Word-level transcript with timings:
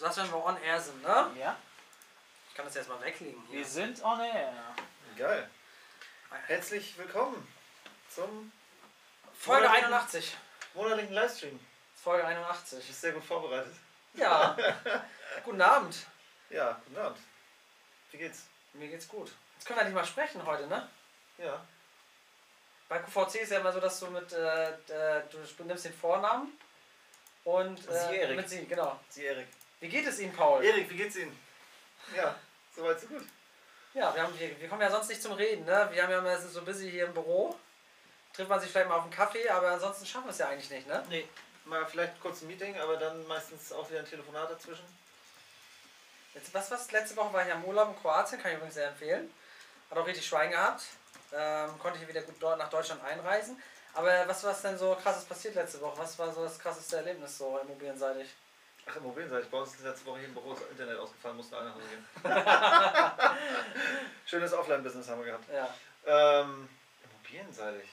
sagst, 0.00 0.18
wenn 0.18 0.30
wir 0.30 0.44
on 0.44 0.60
air 0.62 0.80
sind, 0.80 1.02
ne? 1.02 1.30
Ja. 1.38 1.56
Ich 2.48 2.54
kann 2.54 2.64
das 2.64 2.74
jetzt 2.74 2.88
mal 2.88 3.00
weglegen 3.00 3.42
hier. 3.48 3.58
Wir 3.58 3.64
sind 3.66 4.02
on 4.02 4.20
air. 4.20 4.52
Geil. 5.16 5.48
Herzlich 6.46 6.96
willkommen 6.98 7.46
zum 8.08 8.50
Folge 9.38 9.66
Monatlichen- 9.68 9.84
81. 9.92 10.36
monatlichen 10.74 11.14
Livestream. 11.14 11.60
Folge 12.02 12.22
Du 12.22 12.28
81. 12.28 12.86
bist 12.86 13.00
sehr 13.00 13.12
gut 13.12 13.24
vorbereitet. 13.24 13.74
Ja. 14.14 14.56
Guten 15.44 15.60
Abend. 15.60 15.96
Ja, 16.48 16.80
guten 16.84 16.98
Abend. 16.98 17.18
Wie 18.10 18.18
geht's? 18.18 18.46
Mir 18.72 18.88
geht's 18.88 19.06
gut. 19.06 19.30
Jetzt 19.56 19.66
können 19.66 19.78
wir 19.78 19.84
nicht 19.84 19.94
mal 19.94 20.04
sprechen 20.04 20.44
heute, 20.44 20.66
ne? 20.66 20.88
Ja. 21.38 21.64
Bei 22.88 22.98
QVC 22.98 23.36
ist 23.42 23.52
ja 23.52 23.60
immer 23.60 23.72
so, 23.72 23.78
dass 23.78 24.00
du 24.00 24.08
mit, 24.08 24.32
äh, 24.32 24.70
äh, 24.72 25.22
du 25.56 25.64
nimmst 25.64 25.84
den 25.84 25.94
Vornamen 25.94 26.58
und 27.44 27.78
Sie, 27.80 27.88
äh, 27.88 28.20
Erik. 28.22 28.36
mit 28.36 28.48
sie, 28.48 28.66
genau. 28.66 28.98
Sie, 29.10 29.24
Erik. 29.26 29.46
Wie 29.80 29.88
geht 29.88 30.06
es 30.06 30.18
Ihnen, 30.20 30.32
Paul? 30.32 30.62
Erik, 30.62 30.90
wie 30.90 30.96
geht's 30.96 31.16
Ihnen? 31.16 31.36
Ja, 32.14 32.34
soweit 32.76 33.00
so 33.00 33.06
gut. 33.06 33.26
Ja, 33.94 34.14
wir, 34.14 34.22
haben, 34.22 34.38
wir, 34.38 34.60
wir 34.60 34.68
kommen 34.68 34.82
ja 34.82 34.90
sonst 34.90 35.08
nicht 35.08 35.22
zum 35.22 35.32
Reden, 35.32 35.64
ne? 35.64 35.88
Wir 35.90 36.02
haben 36.02 36.10
ja 36.10 36.18
immer 36.18 36.38
sind 36.38 36.52
so 36.52 36.62
busy 36.62 36.90
hier 36.90 37.06
im 37.06 37.14
Büro. 37.14 37.58
Trifft 38.32 38.48
man 38.48 38.60
sich 38.60 38.70
vielleicht 38.70 38.88
mal 38.88 38.96
auf 38.96 39.02
einen 39.02 39.10
Kaffee, 39.10 39.48
aber 39.48 39.70
ansonsten 39.70 40.06
schaffen 40.06 40.26
wir 40.26 40.32
es 40.32 40.38
ja 40.38 40.48
eigentlich 40.48 40.70
nicht, 40.70 40.86
ne? 40.86 41.04
Nee. 41.08 41.26
Mal 41.64 41.84
vielleicht 41.86 42.20
kurz 42.20 42.42
ein 42.42 42.48
Meeting, 42.48 42.78
aber 42.78 42.96
dann 42.96 43.26
meistens 43.26 43.72
auch 43.72 43.88
wieder 43.90 44.00
ein 44.00 44.08
Telefonat 44.08 44.50
dazwischen. 44.50 44.84
Jetzt, 46.34 46.54
was, 46.54 46.70
was, 46.70 46.92
letzte 46.92 47.16
Woche 47.16 47.32
war 47.32 47.46
ich 47.46 47.52
am 47.52 47.64
Urlaub 47.64 47.88
in 47.88 48.00
Kroatien, 48.00 48.40
kann 48.40 48.52
ich 48.52 48.56
übrigens 48.56 48.74
sehr 48.74 48.88
empfehlen. 48.88 49.32
Hat 49.90 49.98
auch 49.98 50.06
richtig 50.06 50.26
Schwein 50.26 50.50
gehabt. 50.50 50.84
Ähm, 51.32 51.78
konnte 51.78 51.98
ich 52.00 52.06
wieder 52.06 52.22
gut 52.22 52.36
dort 52.38 52.58
nach 52.58 52.70
Deutschland 52.70 53.02
einreisen. 53.02 53.60
Aber 53.94 54.28
was 54.28 54.44
war 54.44 54.54
denn 54.62 54.78
so 54.78 54.94
krasses 54.94 55.24
passiert 55.24 55.54
letzte 55.56 55.80
Woche? 55.80 55.98
Was 55.98 56.18
war 56.18 56.32
so 56.32 56.44
das 56.44 56.58
krasseste 56.58 56.98
Erlebnis 56.98 57.38
so 57.38 57.58
immobilienseitig? 57.58 58.28
Ach, 58.86 58.96
Immobilienseitig. 58.96 59.50
Bei 59.50 59.58
uns 59.58 59.74
ist 59.74 59.84
letzte 59.84 60.06
Woche 60.06 60.18
hier 60.18 60.28
im 60.28 60.34
Büro 60.34 60.54
das 60.54 60.62
Internet 60.70 60.98
ausgefallen, 60.98 61.36
mussten 61.36 61.54
alle 61.54 61.68
nach 61.68 61.74
Hause 61.74 61.88
gehen. 61.88 62.06
Schönes 64.26 64.52
Offline-Business 64.52 65.08
haben 65.08 65.18
wir 65.18 65.26
gehabt. 65.26 65.44
Ja. 65.52 65.74
Ähm, 66.06 66.68
immobilienseitig. 67.04 67.88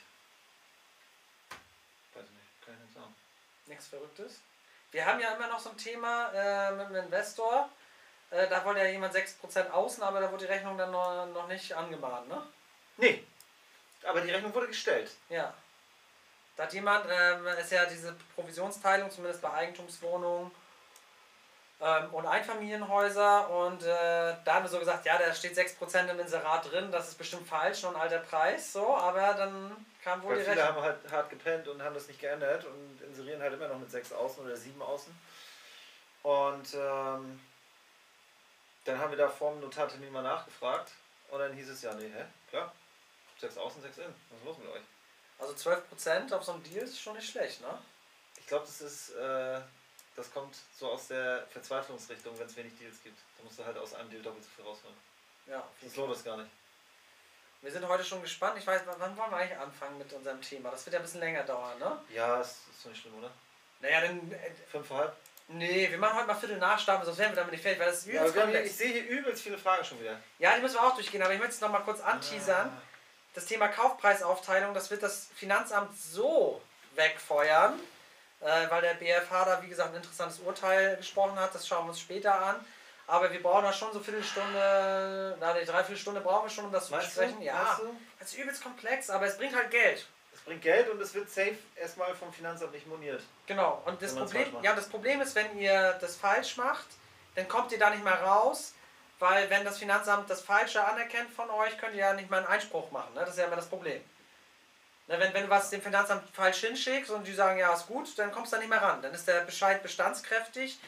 Weiß 2.13 2.23
ich 2.23 2.31
nicht, 2.31 2.65
kann 2.65 2.75
ich 2.75 2.79
nicht 2.81 2.93
sagen. 2.93 3.15
Nichts 3.65 3.87
Verrücktes. 3.87 4.39
Wir 4.91 5.05
haben 5.05 5.19
ja 5.19 5.35
immer 5.35 5.47
noch 5.47 5.59
so 5.59 5.71
ein 5.71 5.77
Thema 5.77 6.31
äh, 6.33 6.71
mit 6.71 6.89
dem 6.89 6.95
Investor. 6.95 7.69
Äh, 8.31 8.47
da 8.47 8.63
wollte 8.65 8.81
ja 8.81 8.87
jemand 8.87 9.13
6% 9.13 9.69
außen, 9.69 10.03
aber 10.03 10.19
da 10.19 10.31
wurde 10.31 10.45
die 10.45 10.51
Rechnung 10.51 10.77
dann 10.77 10.91
noch, 10.91 11.25
noch 11.27 11.47
nicht 11.47 11.73
angemahnt, 11.73 12.27
ne? 12.27 12.41
Nee. 12.97 13.23
Aber 14.03 14.21
die 14.21 14.31
Rechnung 14.31 14.53
wurde 14.53 14.67
gestellt. 14.67 15.11
Ja. 15.29 15.53
Da 16.55 16.63
hat 16.63 16.73
jemand, 16.73 17.05
ähm, 17.09 17.45
ist 17.47 17.71
ja 17.71 17.85
diese 17.85 18.15
Provisionsteilung, 18.35 19.11
zumindest 19.11 19.41
bei 19.41 19.53
Eigentumswohnungen 19.53 20.51
ähm, 21.79 22.13
und 22.13 22.25
Einfamilienhäuser. 22.25 23.49
Und 23.49 23.83
äh, 23.83 24.35
da 24.43 24.55
haben 24.55 24.63
wir 24.63 24.69
so 24.69 24.79
gesagt, 24.79 25.05
ja, 25.05 25.17
da 25.17 25.33
steht 25.33 25.57
6% 25.57 26.09
im 26.09 26.19
Inserat 26.19 26.71
drin, 26.71 26.91
das 26.91 27.09
ist 27.09 27.17
bestimmt 27.17 27.47
falsch, 27.47 27.83
nur 27.83 27.95
ein 27.95 28.01
alter 28.01 28.19
Preis. 28.19 28.73
So, 28.73 28.95
aber 28.95 29.33
dann 29.33 29.85
kam 30.03 30.21
wohl 30.23 30.31
Weil 30.31 30.37
die 30.39 30.43
viele 30.43 30.57
Rechnung. 30.61 30.75
haben 30.75 30.83
halt 30.83 31.11
hart 31.11 31.29
gepennt 31.29 31.67
und 31.67 31.81
haben 31.81 31.93
das 31.93 32.07
nicht 32.07 32.19
geändert 32.19 32.65
und 32.65 33.01
inserieren 33.01 33.41
halt 33.41 33.53
immer 33.53 33.67
noch 33.67 33.79
mit 33.79 33.91
sechs 33.91 34.11
Außen 34.11 34.43
oder 34.43 34.55
sieben 34.55 34.81
Außen. 34.81 35.13
Und 36.23 36.73
ähm, 36.73 37.39
dann 38.85 38.99
haben 38.99 39.11
wir 39.11 39.17
da 39.17 39.29
vor 39.29 39.51
dem 39.51 39.61
Notartermin 39.61 40.11
mal 40.11 40.23
nachgefragt 40.23 40.91
und 41.29 41.39
dann 41.39 41.53
hieß 41.53 41.69
es 41.69 41.81
ja, 41.81 41.93
nee, 41.93 42.09
hä? 42.09 42.25
Klar. 42.49 42.73
Sechs 43.39 43.57
Außen, 43.57 43.81
sechs 43.81 43.97
Innen. 43.97 44.15
Was 44.29 44.39
ist 44.39 44.45
los 44.45 44.57
mit 44.57 44.69
euch? 44.69 44.81
Also 45.39 45.53
12% 45.53 46.33
auf 46.33 46.43
so 46.43 46.53
einem 46.53 46.63
Deal 46.63 46.83
ist 46.83 46.99
schon 46.99 47.15
nicht 47.15 47.29
schlecht, 47.29 47.61
ne? 47.61 47.77
Ich 48.39 48.47
glaube, 48.47 48.65
das 48.65 48.81
ist, 48.81 49.09
äh, 49.11 49.59
das 50.17 50.31
kommt 50.33 50.55
so 50.77 50.91
aus 50.91 51.07
der 51.07 51.45
Verzweiflungsrichtung, 51.51 52.37
wenn 52.37 52.47
es 52.47 52.57
wenig 52.57 52.77
Deals 52.77 53.01
gibt. 53.03 53.17
Da 53.37 53.43
musst 53.45 53.59
du 53.59 53.65
halt 53.65 53.77
aus 53.77 53.93
einem 53.93 54.09
Deal 54.09 54.21
doppelt 54.21 54.43
so 54.43 54.49
viel 54.55 54.65
rausholen. 54.65 54.95
Ja. 55.45 55.63
Sonst 55.79 55.95
lohnt 55.95 56.11
das 56.11 56.23
gar 56.23 56.37
nicht. 56.37 56.49
Wir 57.61 57.71
sind 57.71 57.87
heute 57.87 58.03
schon 58.03 58.21
gespannt. 58.21 58.57
Ich 58.57 58.67
weiß, 58.67 58.81
wann 58.85 59.17
wollen 59.17 59.31
wir 59.31 59.37
eigentlich 59.37 59.57
anfangen 59.57 59.97
mit 59.97 60.11
unserem 60.11 60.41
Thema? 60.41 60.71
Das 60.71 60.85
wird 60.85 60.93
ja 60.93 60.99
ein 60.99 61.03
bisschen 61.03 61.21
länger 61.21 61.43
dauern, 61.43 61.79
ne? 61.79 61.99
Ja, 62.13 62.41
ist, 62.41 62.67
ist 62.71 62.83
doch 62.83 62.89
nicht 62.89 63.01
schlimm, 63.01 63.17
oder? 63.17 63.31
Naja, 63.79 64.01
dann. 64.01 64.31
Äh, 64.31 64.51
Fünf 64.69 64.89
halb? 64.89 65.15
nee, 65.49 65.89
wir 65.89 65.97
machen 65.97 66.17
heute 66.17 66.27
mal 66.27 66.35
Viertel 66.35 66.57
nach 66.57 66.77
sonst 66.77 67.17
wären 67.17 67.31
wir 67.31 67.35
damit 67.37 67.53
nicht 67.53 67.61
fertig, 67.61 67.79
weil 67.79 67.87
das 67.87 67.99
ist 67.99 68.07
Ja, 68.07 68.21
übelst 68.21 68.35
komplex. 68.35 68.69
ich 68.69 68.75
sehe 68.75 68.91
hier 68.91 69.07
übelst 69.07 69.43
viele 69.43 69.57
Fragen 69.57 69.85
schon 69.85 69.99
wieder. 69.99 70.19
Ja, 70.39 70.55
die 70.55 70.61
müssen 70.61 70.75
wir 70.75 70.83
auch 70.83 70.95
durchgehen, 70.95 71.21
aber 71.21 71.33
ich 71.33 71.39
möchte 71.39 71.55
es 71.55 71.61
noch 71.61 71.71
mal 71.71 71.79
kurz 71.79 72.01
anteasern. 72.01 72.67
Ah. 72.67 72.81
Das 73.33 73.45
Thema 73.45 73.67
Kaufpreisaufteilung, 73.69 74.73
das 74.73 74.91
wird 74.91 75.03
das 75.03 75.29
Finanzamt 75.35 75.97
so 75.97 76.61
wegfeuern, 76.95 77.79
äh, 78.41 78.69
weil 78.69 78.81
der 78.81 78.93
BFH 78.95 79.45
da, 79.45 79.61
wie 79.61 79.67
gesagt, 79.67 79.89
ein 79.89 79.97
interessantes 79.97 80.39
Urteil 80.39 80.97
gesprochen 80.97 81.39
hat. 81.39 81.53
Das 81.53 81.67
schauen 81.67 81.85
wir 81.85 81.89
uns 81.89 81.99
später 81.99 82.33
an. 82.33 82.55
Aber 83.07 83.31
wir 83.31 83.41
brauchen 83.41 83.63
da 83.63 83.71
schon 83.71 83.89
so 83.93 83.99
eine 83.99 84.03
Viertelstunde, 84.03 85.37
na, 85.39 85.51
eine 85.53 85.65
Dreiviertelstunde 85.65 86.19
brauchen 86.19 86.45
wir 86.45 86.49
schon, 86.49 86.65
um 86.65 86.71
das 86.73 86.87
zu 86.87 86.93
du? 86.93 86.99
besprechen. 86.99 87.41
Ja, 87.41 87.79
das 88.19 88.31
ist 88.31 88.37
übelst 88.37 88.61
komplex, 88.61 89.09
aber 89.09 89.25
es 89.25 89.37
bringt 89.37 89.55
halt 89.55 89.71
Geld. 89.71 90.05
Es 90.33 90.41
bringt 90.41 90.61
Geld 90.61 90.89
und 90.89 91.01
es 91.01 91.13
wird 91.13 91.29
safe 91.29 91.57
erstmal 91.77 92.13
vom 92.15 92.33
Finanzamt 92.33 92.73
nicht 92.73 92.85
moniert. 92.85 93.23
Genau, 93.47 93.81
und 93.85 94.01
das 94.01 94.13
Problem, 94.13 94.47
ja, 94.61 94.75
das 94.75 94.89
Problem 94.89 95.21
ist, 95.21 95.35
wenn 95.35 95.57
ihr 95.57 95.97
das 96.01 96.17
falsch 96.17 96.57
macht, 96.57 96.87
dann 97.35 97.47
kommt 97.47 97.71
ihr 97.71 97.79
da 97.79 97.89
nicht 97.89 98.03
mehr 98.03 98.21
raus, 98.21 98.73
weil 99.19 99.49
wenn 99.49 99.63
das 99.63 99.77
Finanzamt 99.77 100.29
das 100.29 100.41
Falsche 100.41 100.83
anerkennt 100.83 101.31
von 101.31 101.49
euch, 101.49 101.77
könnt 101.77 101.95
ihr 101.95 102.01
ja 102.01 102.13
nicht 102.13 102.29
mal 102.29 102.37
einen 102.37 102.47
Einspruch 102.47 102.91
machen. 102.91 103.13
Ne? 103.13 103.21
Das 103.21 103.29
ist 103.29 103.37
ja 103.37 103.45
immer 103.45 103.55
das 103.55 103.69
Problem. 103.69 104.01
Ne, 105.07 105.19
wenn, 105.19 105.33
wenn 105.33 105.43
du 105.43 105.49
was 105.49 105.69
dem 105.69 105.81
Finanzamt 105.81 106.29
falsch 106.33 106.59
hinschickst 106.59 107.11
und 107.11 107.25
die 107.25 107.33
sagen, 107.33 107.59
ja, 107.59 107.73
ist 107.73 107.87
gut, 107.87 108.17
dann 108.19 108.31
kommst 108.31 108.51
du 108.51 108.57
da 108.57 108.61
nicht 108.61 108.69
mehr 108.69 108.81
ran. 108.81 109.01
Dann 109.01 109.13
ist 109.13 109.27
der 109.27 109.41
Bescheid 109.41 109.81
bestandskräftig 109.81 110.79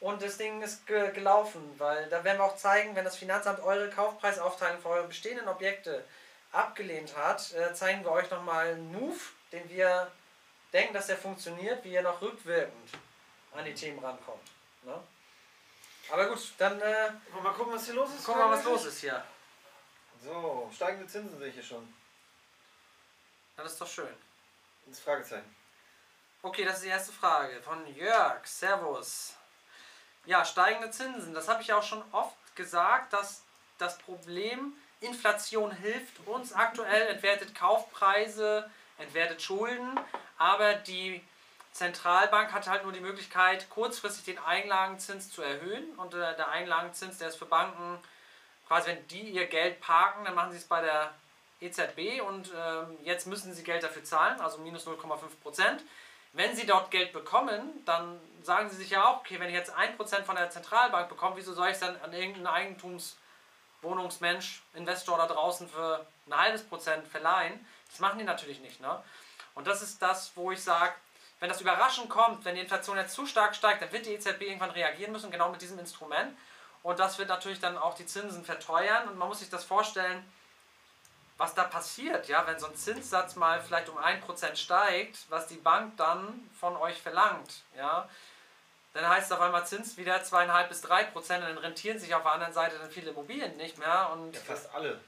und 0.00 0.22
das 0.22 0.38
Ding 0.38 0.62
ist 0.62 0.86
ge 0.86 1.12
gelaufen, 1.12 1.74
weil 1.76 2.08
da 2.08 2.24
werden 2.24 2.38
wir 2.38 2.44
auch 2.44 2.56
zeigen, 2.56 2.96
wenn 2.96 3.04
das 3.04 3.16
Finanzamt 3.16 3.60
eure 3.60 3.90
Kaufpreisaufteilung 3.90 4.80
für 4.80 4.88
eure 4.88 5.08
bestehenden 5.08 5.48
Objekte 5.48 6.04
abgelehnt 6.52 7.14
hat, 7.14 7.52
äh, 7.52 7.74
zeigen 7.74 8.04
wir 8.04 8.12
euch 8.12 8.30
nochmal 8.30 8.68
einen 8.68 8.90
Move, 8.90 9.18
den 9.52 9.68
wir 9.68 10.10
denken, 10.72 10.94
dass 10.94 11.08
der 11.08 11.18
funktioniert, 11.18 11.84
wie 11.84 11.92
ihr 11.92 12.02
noch 12.02 12.22
rückwirkend 12.22 12.90
an 13.54 13.64
die 13.66 13.74
Themen 13.74 13.98
rankommt. 13.98 14.48
Ne? 14.84 14.98
Aber 16.10 16.26
gut, 16.26 16.52
dann 16.56 16.80
äh, 16.80 16.84
Wollen 16.84 17.20
wir 17.34 17.42
mal 17.42 17.52
gucken, 17.52 17.74
was 17.74 17.84
hier 17.84 17.94
los 17.94 18.08
ist? 18.14 18.24
gucken 18.24 18.40
wir 18.40 18.46
mal, 18.48 18.56
was 18.56 18.64
los 18.64 18.86
ist 18.86 19.00
hier. 19.00 19.22
So, 20.24 20.70
steigende 20.74 21.06
Zinsen 21.06 21.38
sehe 21.38 21.48
ich 21.48 21.54
hier 21.54 21.62
schon. 21.62 21.97
Ja, 23.58 23.64
Das 23.64 23.72
ist 23.72 23.80
doch 23.80 23.88
schön. 23.88 24.14
Das 24.86 25.00
Fragezeichen. 25.00 25.54
Okay, 26.42 26.64
das 26.64 26.76
ist 26.76 26.84
die 26.84 26.90
erste 26.90 27.12
Frage 27.12 27.60
von 27.60 27.84
Jörg. 27.94 28.46
Servus. 28.46 29.34
Ja, 30.24 30.44
steigende 30.44 30.90
Zinsen. 30.90 31.34
Das 31.34 31.48
habe 31.48 31.60
ich 31.60 31.68
ja 31.68 31.76
auch 31.76 31.82
schon 31.82 32.02
oft 32.12 32.36
gesagt, 32.54 33.12
dass 33.12 33.42
das 33.78 33.98
Problem 33.98 34.74
Inflation 35.00 35.72
hilft 35.72 36.26
uns 36.26 36.52
aktuell, 36.52 37.08
entwertet 37.08 37.54
Kaufpreise, 37.54 38.70
entwertet 38.98 39.42
Schulden, 39.42 39.98
aber 40.38 40.74
die 40.74 41.22
Zentralbank 41.72 42.52
hat 42.52 42.66
halt 42.68 42.82
nur 42.84 42.92
die 42.92 43.00
Möglichkeit, 43.00 43.68
kurzfristig 43.70 44.24
den 44.24 44.38
Einlagenzins 44.38 45.30
zu 45.30 45.42
erhöhen. 45.42 45.84
Und 45.96 46.14
äh, 46.14 46.36
der 46.36 46.48
Einlagenzins, 46.48 47.18
der 47.18 47.28
ist 47.28 47.36
für 47.36 47.46
Banken, 47.46 47.98
quasi 48.66 48.90
wenn 48.90 49.08
die 49.08 49.30
ihr 49.30 49.46
Geld 49.46 49.80
parken, 49.80 50.24
dann 50.24 50.34
machen 50.34 50.50
sie 50.50 50.58
es 50.58 50.64
bei 50.64 50.80
der 50.80 51.14
EZB 51.60 52.22
und 52.22 52.52
ähm, 52.56 52.96
jetzt 53.02 53.26
müssen 53.26 53.52
sie 53.52 53.64
Geld 53.64 53.82
dafür 53.82 54.04
zahlen, 54.04 54.40
also 54.40 54.58
minus 54.58 54.86
0,5 54.86 55.18
Prozent. 55.42 55.82
Wenn 56.32 56.54
sie 56.54 56.66
dort 56.66 56.90
Geld 56.90 57.12
bekommen, 57.12 57.82
dann 57.84 58.18
sagen 58.42 58.70
sie 58.70 58.76
sich 58.76 58.90
ja 58.90 59.06
auch, 59.06 59.18
okay, 59.18 59.38
wenn 59.40 59.48
ich 59.48 59.54
jetzt 59.54 59.74
1% 59.74 60.24
von 60.24 60.36
der 60.36 60.50
Zentralbank 60.50 61.08
bekomme, 61.08 61.36
wieso 61.36 61.54
soll 61.54 61.68
ich 61.68 61.74
es 61.74 61.80
dann 61.80 61.96
an 62.02 62.12
irgendeinen 62.12 62.46
Eigentumswohnungsmensch, 62.46 64.62
Investor 64.74 65.18
da 65.18 65.26
draußen 65.26 65.68
für 65.68 66.06
ein 66.26 66.36
halbes 66.36 66.62
Prozent 66.62 67.08
verleihen? 67.08 67.66
Das 67.90 68.00
machen 68.00 68.18
die 68.18 68.24
natürlich 68.24 68.60
nicht. 68.60 68.80
Ne? 68.80 69.02
Und 69.54 69.66
das 69.66 69.82
ist 69.82 70.02
das, 70.02 70.32
wo 70.36 70.52
ich 70.52 70.62
sage, 70.62 70.94
wenn 71.40 71.48
das 71.48 71.60
überraschend 71.60 72.08
kommt, 72.08 72.44
wenn 72.44 72.54
die 72.54 72.60
Inflation 72.60 72.96
jetzt 72.96 73.14
zu 73.14 73.26
stark 73.26 73.54
steigt, 73.54 73.82
dann 73.82 73.92
wird 73.92 74.06
die 74.06 74.14
EZB 74.14 74.42
irgendwann 74.42 74.70
reagieren 74.70 75.12
müssen, 75.12 75.30
genau 75.30 75.50
mit 75.50 75.62
diesem 75.62 75.78
Instrument. 75.78 76.36
Und 76.82 76.98
das 76.98 77.18
wird 77.18 77.28
natürlich 77.28 77.60
dann 77.60 77.78
auch 77.78 77.94
die 77.94 78.06
Zinsen 78.06 78.44
verteuern. 78.44 79.08
Und 79.08 79.18
man 79.18 79.28
muss 79.28 79.40
sich 79.40 79.50
das 79.50 79.64
vorstellen, 79.64 80.24
was 81.38 81.54
da 81.54 81.64
passiert, 81.64 82.26
ja, 82.28 82.46
wenn 82.46 82.58
so 82.58 82.66
ein 82.66 82.74
Zinssatz 82.74 83.36
mal 83.36 83.62
vielleicht 83.62 83.88
um 83.88 83.96
1% 83.96 84.56
steigt, 84.56 85.18
was 85.28 85.46
die 85.46 85.56
Bank 85.56 85.96
dann 85.96 86.50
von 86.58 86.76
euch 86.76 87.00
verlangt, 87.00 87.62
ja, 87.76 88.08
dann 88.92 89.08
heißt 89.08 89.26
es 89.26 89.32
auf 89.32 89.40
einmal 89.40 89.64
Zins 89.64 89.96
wieder 89.96 90.16
2,5 90.16 90.66
bis 90.68 90.84
3% 90.84 91.14
und 91.14 91.22
dann 91.28 91.58
rentieren 91.58 91.98
sich 91.98 92.12
auf 92.14 92.22
der 92.22 92.32
anderen 92.32 92.52
Seite 92.52 92.76
dann 92.78 92.90
viele 92.90 93.10
Immobilien 93.12 93.56
nicht 93.56 93.78
mehr 93.78 94.10
und 94.12 94.34
Ja, 94.34 94.40
fast 94.42 94.74
alle. 94.74 95.00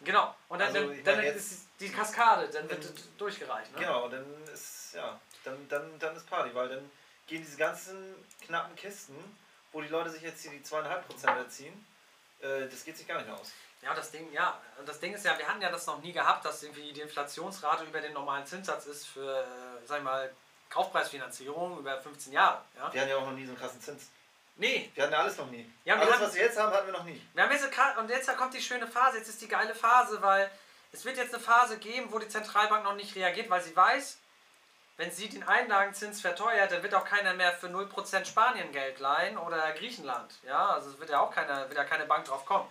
genau, 0.00 0.34
und 0.48 0.58
dann, 0.60 0.68
Also, 0.74 0.88
dann, 0.88 1.04
dann 1.04 1.20
ist 1.24 1.68
die 1.78 1.90
Kaskade, 1.90 2.48
dann 2.48 2.68
wird 2.70 2.82
es 2.82 3.16
durchgereicht, 3.18 3.72
ne? 3.72 3.80
Genau, 3.80 4.06
und 4.06 4.12
dann 4.12 4.44
ist, 4.52 4.94
ja, 4.94 5.20
dann, 5.44 5.68
dann, 5.68 5.98
dann 5.98 6.16
ist 6.16 6.26
Party, 6.28 6.54
weil 6.54 6.70
dann 6.70 6.90
gehen 7.26 7.42
diese 7.42 7.58
ganzen 7.58 8.14
knappen 8.46 8.74
Kisten, 8.76 9.14
wo 9.72 9.82
die 9.82 9.88
Leute 9.88 10.08
sich 10.08 10.22
jetzt 10.22 10.40
hier 10.40 10.52
die 10.52 10.64
2,5% 10.64 11.36
erziehen, 11.36 11.86
äh, 12.40 12.66
das 12.66 12.82
geht 12.84 12.96
sich 12.96 13.06
gar 13.06 13.18
nicht 13.18 13.26
mehr 13.26 13.38
aus. 13.38 13.52
Ja, 13.82 13.94
das 13.94 14.10
Ding, 14.10 14.30
ja, 14.32 14.60
das 14.84 15.00
Ding 15.00 15.14
ist 15.14 15.24
ja, 15.24 15.38
wir 15.38 15.48
hatten 15.48 15.62
ja 15.62 15.70
das 15.70 15.86
noch 15.86 16.00
nie 16.02 16.12
gehabt, 16.12 16.44
dass 16.44 16.62
irgendwie 16.62 16.92
die 16.92 17.00
Inflationsrate 17.00 17.84
über 17.84 18.00
den 18.00 18.12
normalen 18.12 18.44
Zinssatz 18.46 18.86
ist 18.86 19.06
für, 19.06 19.40
äh, 19.40 19.86
sag 19.86 19.98
ich 19.98 20.04
mal, 20.04 20.30
Kaufpreisfinanzierung 20.68 21.78
über 21.78 21.98
15 22.00 22.32
Jahre, 22.32 22.62
ja. 22.76 22.92
Wir 22.92 23.00
hatten 23.00 23.10
ja 23.10 23.16
auch 23.16 23.26
noch 23.26 23.32
nie 23.32 23.44
so 23.46 23.52
einen 23.52 23.58
krassen 23.60 23.80
Zins. 23.80 24.10
Nee. 24.56 24.90
Wir 24.94 25.04
hatten 25.04 25.14
alles 25.14 25.36
noch 25.38 25.50
nie. 25.50 25.70
Ja, 25.84 25.94
alles, 25.96 26.12
hatten- 26.12 26.22
was 26.24 26.34
wir 26.34 26.42
jetzt 26.42 26.58
haben, 26.58 26.72
hatten 26.72 26.86
wir 26.86 26.92
noch 26.92 27.04
nie. 27.04 27.20
Wir 27.32 27.42
haben 27.44 27.50
jetzt 27.52 27.66
und 27.98 28.10
jetzt 28.10 28.36
kommt 28.36 28.54
die 28.54 28.60
schöne 28.60 28.86
Phase, 28.86 29.18
jetzt 29.18 29.28
ist 29.28 29.40
die 29.40 29.48
geile 29.48 29.74
Phase, 29.74 30.20
weil 30.20 30.50
es 30.92 31.04
wird 31.04 31.16
jetzt 31.16 31.32
eine 31.34 31.42
Phase 31.42 31.78
geben, 31.78 32.12
wo 32.12 32.18
die 32.18 32.28
Zentralbank 32.28 32.84
noch 32.84 32.94
nicht 32.94 33.14
reagiert, 33.16 33.48
weil 33.48 33.62
sie 33.62 33.74
weiß, 33.74 34.18
wenn 34.98 35.10
sie 35.10 35.30
den 35.30 35.44
Einlagenzins 35.44 36.20
verteuert, 36.20 36.72
dann 36.72 36.82
wird 36.82 36.94
auch 36.94 37.06
keiner 37.06 37.32
mehr 37.32 37.52
für 37.52 37.68
0% 37.68 38.26
Spanien 38.26 38.70
Geld 38.72 38.98
leihen 38.98 39.38
oder 39.38 39.72
Griechenland. 39.72 40.34
Ja, 40.42 40.70
also 40.74 40.90
es 40.90 40.98
wird 41.00 41.08
ja 41.08 41.20
auch 41.20 41.34
keiner, 41.34 41.68
wird 41.70 41.78
ja 41.78 41.84
keine 41.84 42.04
Bank 42.04 42.26
drauf 42.26 42.44
kommen. 42.44 42.68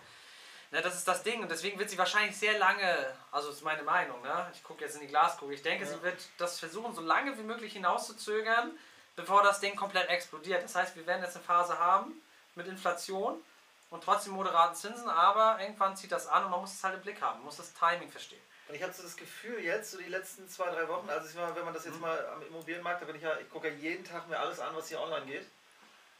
Ne, 0.72 0.80
das 0.82 0.94
ist 0.94 1.08
das 1.08 1.24
Ding 1.24 1.42
und 1.42 1.50
deswegen 1.50 1.78
wird 1.80 1.90
sie 1.90 1.98
wahrscheinlich 1.98 2.36
sehr 2.36 2.56
lange, 2.58 3.12
also 3.32 3.48
das 3.48 3.56
ist 3.56 3.64
meine 3.64 3.82
Meinung, 3.82 4.22
ne? 4.22 4.48
ich 4.54 4.62
gucke 4.62 4.84
jetzt 4.84 4.94
in 4.94 5.00
die 5.00 5.08
Glaskugel, 5.08 5.54
ich 5.56 5.62
denke, 5.62 5.84
Ja. 5.84 5.90
sie 5.90 6.00
wird 6.02 6.16
das 6.38 6.60
versuchen, 6.60 6.94
so 6.94 7.00
lange 7.00 7.36
wie 7.36 7.42
möglich 7.42 7.72
hinauszuzögern, 7.72 8.70
bevor 9.16 9.42
das 9.42 9.58
Ding 9.58 9.74
komplett 9.74 10.08
explodiert. 10.08 10.62
Das 10.62 10.76
heißt, 10.76 10.94
wir 10.94 11.04
werden 11.08 11.24
jetzt 11.24 11.34
eine 11.34 11.44
Phase 11.44 11.76
haben 11.78 12.12
mit 12.54 12.68
Inflation 12.68 13.42
und 13.90 14.04
trotzdem 14.04 14.32
moderaten 14.34 14.76
Zinsen, 14.76 15.08
aber 15.08 15.58
irgendwann 15.60 15.96
zieht 15.96 16.12
das 16.12 16.28
an 16.28 16.44
und 16.44 16.50
man 16.52 16.60
muss 16.60 16.72
es 16.74 16.84
halt 16.84 16.94
im 16.94 17.00
Blick 17.02 17.20
haben, 17.20 17.38
man 17.38 17.46
muss 17.46 17.56
das 17.56 17.72
Timing 17.74 18.10
verstehen. 18.10 18.40
Und 18.68 18.76
ich 18.76 18.82
habe 18.84 18.92
so 18.92 19.02
das 19.02 19.16
Gefühl 19.16 19.58
jetzt, 19.58 19.90
so 19.90 19.98
die 19.98 20.04
letzten 20.04 20.48
zwei, 20.48 20.70
drei 20.70 20.86
Wochen, 20.86 21.10
also 21.10 21.28
ich 21.28 21.34
wenn 21.34 21.64
man 21.64 21.74
das 21.74 21.84
jetzt 21.84 21.96
Mhm. 21.96 22.02
mal 22.02 22.26
am 22.28 22.42
Immobilienmarkt, 22.42 23.02
da 23.02 23.06
bin 23.06 23.16
ich 23.16 23.22
ja, 23.22 23.36
ich 23.40 23.50
gucke 23.50 23.68
ja 23.68 23.74
jeden 23.74 24.04
Tag 24.04 24.28
mir 24.28 24.38
alles 24.38 24.60
an, 24.60 24.76
was 24.76 24.86
hier 24.86 25.00
online 25.00 25.26
geht. 25.26 25.46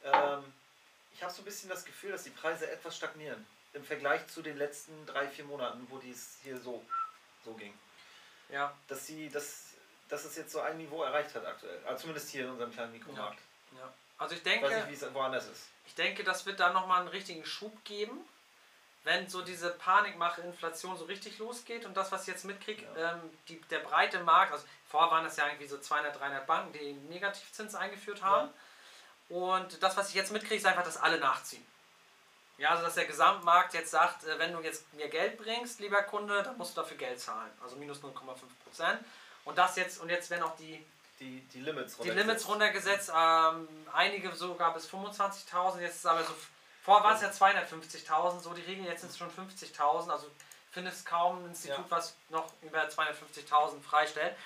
Ähm, 0.02 0.52
ich 1.14 1.22
habe 1.22 1.32
so 1.32 1.42
ein 1.42 1.44
bisschen 1.44 1.68
das 1.70 1.84
Gefühl, 1.84 2.10
dass 2.10 2.24
die 2.24 2.30
Preise 2.30 2.68
etwas 2.68 2.96
stagnieren. 2.96 3.46
Im 3.72 3.84
Vergleich 3.84 4.26
zu 4.28 4.42
den 4.42 4.56
letzten 4.56 5.06
drei, 5.06 5.28
vier 5.28 5.44
Monaten, 5.44 5.86
wo 5.90 5.98
dies 5.98 6.38
hier 6.42 6.58
so, 6.60 6.84
so 7.44 7.52
ging. 7.54 7.72
Ja, 8.48 8.74
Dass 8.88 9.06
sie, 9.06 9.28
dass, 9.28 9.74
dass 10.08 10.24
es 10.24 10.36
jetzt 10.36 10.50
so 10.52 10.60
ein 10.60 10.76
Niveau 10.76 11.02
erreicht 11.04 11.34
hat 11.34 11.46
aktuell. 11.46 11.78
Also 11.86 12.02
zumindest 12.02 12.30
hier 12.30 12.44
in 12.44 12.50
unserem 12.50 12.72
kleinen 12.72 12.92
Mikromarkt. 12.92 13.38
ja. 13.76 13.92
Also 14.18 14.34
ich 14.34 14.40
Ich 14.40 14.46
weiß 14.46 14.60
denke, 14.60 14.76
nicht, 14.76 14.88
wie 15.00 15.06
es 15.06 15.14
woanders 15.14 15.46
ist. 15.46 15.68
ich 15.86 15.94
denke, 15.94 16.24
das 16.24 16.44
wird 16.44 16.60
dann 16.60 16.74
nochmal 16.74 17.00
einen 17.00 17.08
richtigen 17.08 17.44
Schub 17.46 17.72
geben, 17.84 18.18
wenn 19.04 19.26
so 19.30 19.40
diese 19.40 19.70
Panikmache 19.70 20.42
Inflation 20.42 20.98
so 20.98 21.04
richtig 21.06 21.38
losgeht 21.38 21.86
und 21.86 21.96
das, 21.96 22.12
was 22.12 22.22
ich 22.22 22.26
jetzt 22.28 22.44
mitkriege, 22.44 22.84
Ja. 22.96 23.12
ähm, 23.14 23.20
die, 23.48 23.58
der 23.70 23.78
breite 23.78 24.18
Markt, 24.24 24.52
also 24.52 24.66
vorher 24.90 25.10
waren 25.10 25.24
das 25.24 25.36
ja 25.38 25.46
irgendwie 25.46 25.68
so 25.68 25.78
200, 25.78 26.18
300 26.20 26.46
Banken, 26.46 26.72
die 26.74 26.92
Negativzins 27.08 27.74
eingeführt 27.74 28.20
haben. 28.22 28.50
Und 29.30 29.82
das, 29.82 29.96
was 29.96 30.08
ich 30.10 30.16
jetzt 30.16 30.32
mitkriege, 30.32 30.56
ist 30.56 30.66
einfach, 30.66 30.82
dass 30.84 30.96
alle 30.98 31.18
nachziehen. 31.18 31.64
Ja, 32.60 32.70
also 32.70 32.84
dass 32.84 32.94
der 32.94 33.06
Gesamtmarkt 33.06 33.72
jetzt 33.74 33.90
sagt, 33.90 34.24
äh, 34.24 34.38
wenn 34.38 34.52
du 34.52 34.60
jetzt 34.60 34.92
mir 34.94 35.08
Geld 35.08 35.38
bringst, 35.38 35.80
lieber 35.80 36.02
Kunde, 36.02 36.42
dann 36.42 36.58
musst 36.58 36.76
du 36.76 36.82
dafür 36.82 36.96
Geld 36.98 37.18
zahlen. 37.18 37.50
Also 37.62 37.76
minus 37.76 37.98
0,5 38.02 38.12
Prozent. 38.64 39.00
Und 39.46 39.56
das 39.56 39.76
jetzt, 39.76 39.98
und 40.00 40.10
jetzt 40.10 40.28
werden 40.28 40.42
auch 40.42 40.56
die, 40.56 40.84
Die, 41.18 41.40
die 41.52 41.60
Limits 41.60 41.96
die 41.98 42.10
Limits 42.10 42.46
runtergesetzt, 42.46 43.10
ähm, 43.16 43.66
einige 43.92 44.30
sogar 44.36 44.74
bis 44.74 44.86
25.000, 44.88 45.80
jetzt 45.80 45.96
ist 45.96 46.06
aber 46.06 46.22
so, 46.22 46.34
vorher 46.82 47.02
waren 47.04 47.16
es 47.16 47.22
ja 47.22 47.28
250.000, 47.30 48.40
so 48.40 48.52
die 48.52 48.62
Regeln, 48.62 48.86
jetzt 48.86 49.00
sind 49.00 49.10
es 49.10 49.18
schon 49.18 49.30
50.000, 49.30 50.10
also 50.10 50.30
findest 50.70 51.06
kaum 51.06 51.42
ein 51.42 51.48
Institut, 51.48 51.78
Ja. 51.78 51.84
was 51.88 52.14
noch 52.28 52.46
über 52.62 52.82
250.000 52.82 53.82
freistellt. 53.82 54.36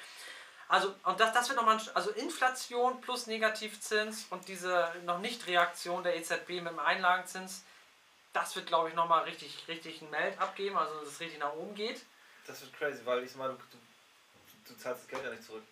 Also, 0.69 0.95
und 1.05 1.19
das, 1.21 1.33
das 1.33 1.49
wird 1.49 1.57
nochmal, 1.59 1.79
also 1.95 2.11
Inflation 2.11 3.01
plus 3.03 3.27
Negativzins 3.27 4.27
und 4.31 4.49
diese 4.49 4.89
noch 5.05 5.19
nicht 5.19 5.47
Reaktion 5.47 6.03
der 6.03 6.17
EZB 6.17 6.49
mit 6.63 6.69
dem 6.69 6.79
Einlagenzins, 6.79 7.65
das 8.35 8.55
wird, 8.57 8.67
glaube 8.67 8.91
ich, 8.91 8.95
nochmal 8.95 9.25
richtig, 9.25 9.65
richtig 9.69 10.03
ein 10.03 10.11
Meld 10.11 10.39
abgeben, 10.39 10.77
also 10.77 11.01
dass 11.01 11.09
es 11.09 11.21
richtig 11.21 11.39
nach 11.39 11.55
oben 11.55 11.75
geht. 11.75 12.03
Das 12.47 12.61
wird 12.61 12.77
crazy, 12.77 13.01
weil 13.05 13.25
ich 13.25 13.35
meine, 13.37 13.55
du, 13.55 13.59
du, 13.71 14.75
du 14.75 14.79
zahlst 14.79 15.03
das 15.03 15.09
Geld 15.09 15.25
ja 15.25 15.31
nicht 15.31 15.45
zurück. 15.45 15.63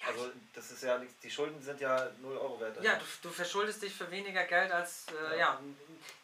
Ja, 0.00 0.06
Also 0.08 0.30
das 0.54 0.70
ist 0.70 0.82
ja 0.82 0.96
nichts, 0.98 1.20
die 1.20 1.30
Schulden 1.30 1.60
sind 1.60 1.80
ja 1.80 2.08
0 2.20 2.36
Euro 2.36 2.58
wert. 2.60 2.82
Ja, 2.82 2.96
du, 2.96 3.04
du 3.22 3.30
verschuldest 3.30 3.82
dich 3.82 3.92
für 3.92 4.10
weniger 4.10 4.44
Geld 4.44 4.72
als, 4.72 5.06
äh, 5.08 5.38
ja. 5.38 5.60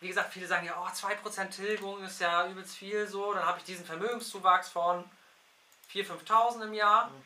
wie 0.01 0.09
gesagt, 0.09 0.33
viele 0.33 0.47
sagen 0.47 0.67
ja, 0.67 0.81
oh, 0.81 0.87
2% 0.87 1.51
Tilgung 1.51 2.03
ist 2.05 2.21
ja 2.21 2.47
übelst 2.47 2.77
viel 2.77 3.07
so, 3.07 3.35
dann 3.35 3.45
habe 3.45 3.59
ich 3.59 3.65
diesen 3.65 3.85
Vermögenszuwachs 3.85 4.69
von 4.69 5.05
4.000, 5.93 6.25
5.000 6.25 6.65
im 6.65 6.75
Jahr. 6.75 7.11
Mhm. 7.11 7.23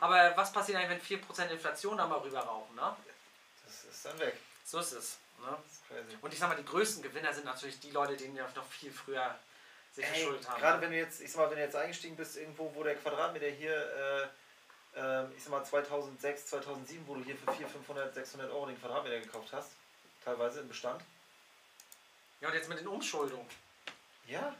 Aber 0.00 0.36
was 0.36 0.52
passiert 0.52 0.78
eigentlich, 0.78 1.08
wenn 1.08 1.20
4% 1.20 1.48
Inflation 1.50 1.98
da 1.98 2.06
mal 2.06 2.18
rüberrauchen, 2.18 2.74
ne? 2.76 2.96
Das 3.64 3.84
ist 3.84 4.04
dann 4.04 4.18
weg. 4.18 4.36
So 4.64 4.78
ist 4.78 4.92
es. 4.92 5.18
Ne? 5.40 5.56
Und 6.20 6.32
ich 6.32 6.38
sag 6.38 6.48
mal, 6.48 6.56
die 6.56 6.64
größten 6.64 7.02
Gewinner 7.02 7.32
sind 7.32 7.44
natürlich 7.44 7.78
die 7.80 7.90
Leute, 7.90 8.16
die 8.16 8.32
ja 8.34 8.48
noch 8.54 8.66
viel 8.66 8.92
früher 8.92 9.38
sich 9.92 10.04
Ey, 10.04 10.10
verschuldet 10.10 10.48
haben. 10.48 10.60
gerade 10.60 10.80
wenn 10.80 10.90
du 10.90 10.96
jetzt, 10.96 11.20
ich 11.20 11.30
sag 11.30 11.42
mal, 11.42 11.50
wenn 11.50 11.58
du 11.58 11.64
jetzt 11.64 11.76
eingestiegen 11.76 12.16
bist 12.16 12.36
irgendwo, 12.36 12.74
wo 12.74 12.82
der 12.82 12.96
Quadratmeter 12.96 13.48
hier, 13.48 13.76
äh, 13.76 15.00
ähm, 15.00 15.32
ich 15.36 15.42
sag 15.42 15.50
mal 15.52 15.64
2006, 15.64 16.46
2007, 16.46 17.06
wo 17.06 17.14
du 17.14 17.22
hier 17.22 17.36
für 17.36 17.52
400, 17.52 17.70
500, 17.70 18.14
600 18.14 18.50
Euro 18.50 18.66
den 18.66 18.80
Quadratmeter 18.80 19.20
gekauft 19.20 19.48
hast, 19.52 19.70
teilweise 20.24 20.60
im 20.60 20.68
Bestand. 20.68 21.02
ja, 22.40 22.48
und 22.48 22.54
jetzt 22.54 22.68
mit 22.68 22.80
den 22.80 22.88
Umschuldungen. 22.88 23.46
Ja. 24.26 24.54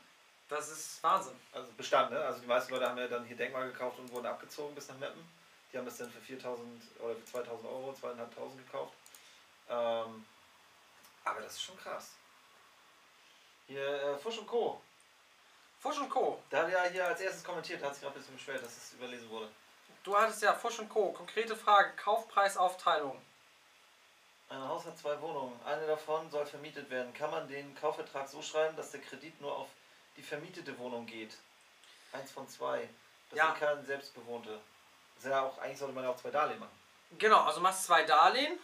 Das 0.49 0.71
ist 0.71 1.03
Wahnsinn. 1.03 1.35
Also 1.53 1.73
Bestand, 1.73 2.11
ne? 2.11 2.21
Also 2.21 2.41
die 2.41 2.47
meisten 2.47 2.73
Leute 2.73 2.87
haben 2.87 2.99
ja 2.99 3.09
dann 3.09 3.25
hier 3.25 3.37
Denkmal 3.37 3.67
gekauft 3.73 3.99
und 3.99 4.13
wurden 4.13 4.27
abgezogen 4.27 4.75
bis 4.75 4.89
nach 4.89 4.99
Meppen. 4.99 5.27
Die 5.73 5.79
haben 5.79 5.87
das 5.87 5.97
dann 5.97 6.11
für 6.11 6.21
4000 6.21 6.83
oder 7.01 7.15
für 7.17 7.25
2000 7.25 7.67
Euro, 7.67 7.95
2500 7.95 8.67
gekauft. 8.67 8.93
Ähm, 9.71 10.25
aber 11.25 11.41
das 11.41 11.53
ist 11.55 11.63
schon 11.63 11.77
krass. 11.79 12.13
Hier, 13.67 13.87
äh, 14.03 14.17
Fusch 14.19 14.39
und 14.39 14.47
Co. 14.47 14.81
Fusch 15.81 15.99
und 15.99 16.09
Co. 16.11 16.43
Da 16.51 16.63
hat 16.63 16.71
ja 16.73 16.85
hier 16.85 17.07
als 17.07 17.21
erstes 17.21 17.45
kommentiert, 17.45 17.83
hat 17.83 17.95
sich 17.95 18.03
gerade 18.03 18.15
ein 18.17 18.19
bisschen 18.21 18.37
beschwert, 18.37 18.63
dass 18.63 18.77
es 18.77 18.93
überlesen 18.95 19.29
wurde. 19.31 19.51
Du 20.03 20.17
hattest 20.17 20.43
ja 20.43 20.53
Fusch 20.55 20.79
und 20.79 20.89
Co. 20.89 21.13
Konkrete 21.13 21.57
Frage. 21.57 21.93
Kaufpreisaufteilung. 21.97 23.21
Ein 24.51 24.69
Haus 24.69 24.85
hat 24.85 24.99
zwei 24.99 25.19
Wohnungen. 25.21 25.59
Eine 25.65 25.87
davon 25.87 26.31
soll 26.31 26.45
vermietet 26.47 26.91
werden. 26.91 27.13
Kann 27.15 27.31
man 27.31 27.49
den 27.49 27.75
Kaufvertrag 27.75 28.29
so 28.29 28.43
schreiben, 28.43 28.77
dass 28.77 28.91
der 28.91 29.01
Kredit 29.01 29.41
nur 29.41 29.57
auf 29.57 29.69
die 30.17 30.23
vermietete 30.23 30.79
Wohnung 30.79 31.07
geht? 31.07 31.37
Eins 32.13 32.31
von 32.31 32.47
zwei. 32.49 32.89
Das 33.31 33.39
Ja. 33.39 33.47
sind 33.47 33.59
keine 33.59 33.83
selbstbewohnte. 33.85 34.61
Das 35.17 35.25
ist 35.25 35.31
ja 35.31 35.43
auch, 35.43 35.57
eigentlich 35.59 35.79
sollte 35.79 35.95
man 35.95 36.05
ja 36.05 36.11
auch 36.11 36.17
zwei 36.17 36.31
Darlehen 36.31 36.61
machen. 36.61 36.79
Genau, 37.19 37.41
also 37.43 37.61
machst 37.61 37.85
zwei 37.85 38.03
Darlehen. 38.05 38.59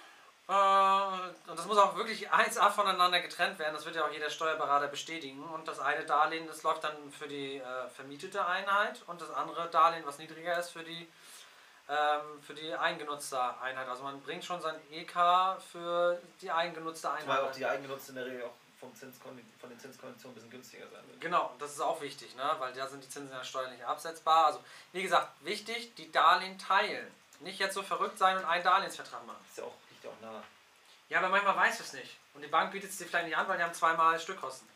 Äh, 0.50 1.50
und 1.50 1.58
das 1.58 1.66
muss 1.66 1.78
auch 1.78 1.94
wirklich 1.94 2.28
1A 2.28 2.70
voneinander 2.70 3.20
getrennt 3.20 3.58
werden. 3.60 3.74
Das 3.74 3.84
wird 3.84 3.94
ja 3.94 4.04
auch 4.04 4.10
jeder 4.10 4.30
Steuerberater 4.30 4.88
bestätigen. 4.88 5.44
Und 5.44 5.68
das 5.68 5.78
eine 5.78 6.04
Darlehen, 6.04 6.48
das 6.48 6.64
läuft 6.64 6.82
dann 6.82 7.12
für 7.12 7.28
die 7.28 7.58
äh, 7.58 7.88
vermietete 7.94 8.44
Einheit 8.44 9.00
und 9.06 9.20
das 9.20 9.30
andere 9.30 9.68
Darlehen, 9.68 10.04
was 10.04 10.18
niedriger 10.18 10.58
ist, 10.58 10.70
für 10.70 10.82
die, 10.82 11.06
ähm, 11.88 12.42
für 12.44 12.54
die 12.54 12.74
eingenutzte 12.74 13.40
Einheit. 13.60 13.88
Also 13.88 14.02
man 14.02 14.20
bringt 14.22 14.44
schon 14.44 14.60
sein 14.60 14.74
EK 14.90 15.60
für 15.70 16.20
die 16.40 16.50
eingenutzte 16.50 17.12
Einheit. 17.12 17.40
auch 17.40 17.52
die 17.52 17.66
eigengenutzte 17.66 18.10
in 18.10 18.16
der 18.16 18.26
Regel 18.26 18.44
auch 18.44 18.54
vom 18.80 18.92
von 18.94 19.68
den 19.68 19.78
Zinskonditionen 19.78 20.32
ein 20.32 20.34
bisschen 20.34 20.50
günstiger 20.50 20.88
sein 20.88 21.06
wird. 21.06 21.20
Genau, 21.20 21.54
das 21.58 21.72
ist 21.72 21.80
auch 21.80 22.00
wichtig, 22.00 22.34
ne? 22.34 22.56
weil 22.58 22.72
da 22.72 22.88
sind 22.88 23.04
die 23.04 23.08
Zinsen 23.10 23.30
ja 23.30 23.44
steuerlich 23.44 23.84
absetzbar. 23.84 24.46
Also, 24.46 24.64
wie 24.92 25.02
gesagt, 25.02 25.28
wichtig, 25.44 25.94
die 25.96 26.10
Darlehen 26.10 26.58
teilen. 26.58 27.06
Nicht 27.40 27.60
jetzt 27.60 27.74
so 27.74 27.82
verrückt 27.82 28.18
sein 28.18 28.38
und 28.38 28.46
einen 28.46 28.64
Darlehensvertrag 28.64 29.24
machen. 29.26 29.44
Ist 29.50 29.58
ja 29.58 29.64
auch, 29.64 29.74
liegt 30.00 30.04
ja 30.04 30.10
auch 30.10 30.32
nahe. 30.32 30.42
Ja, 31.08 31.18
aber 31.18 31.28
manchmal 31.28 31.56
weiß 31.56 31.80
es 31.80 31.92
nicht. 31.92 32.16
Und 32.34 32.42
die 32.42 32.48
Bank 32.48 32.72
bietet 32.72 32.90
es 32.90 32.98
dir 32.98 33.06
vielleicht 33.06 33.26
nicht 33.26 33.36
an, 33.36 33.48
weil 33.48 33.58
die 33.58 33.64
haben 33.64 33.74
zweimal 33.74 34.18
Stückkosten. 34.18 34.68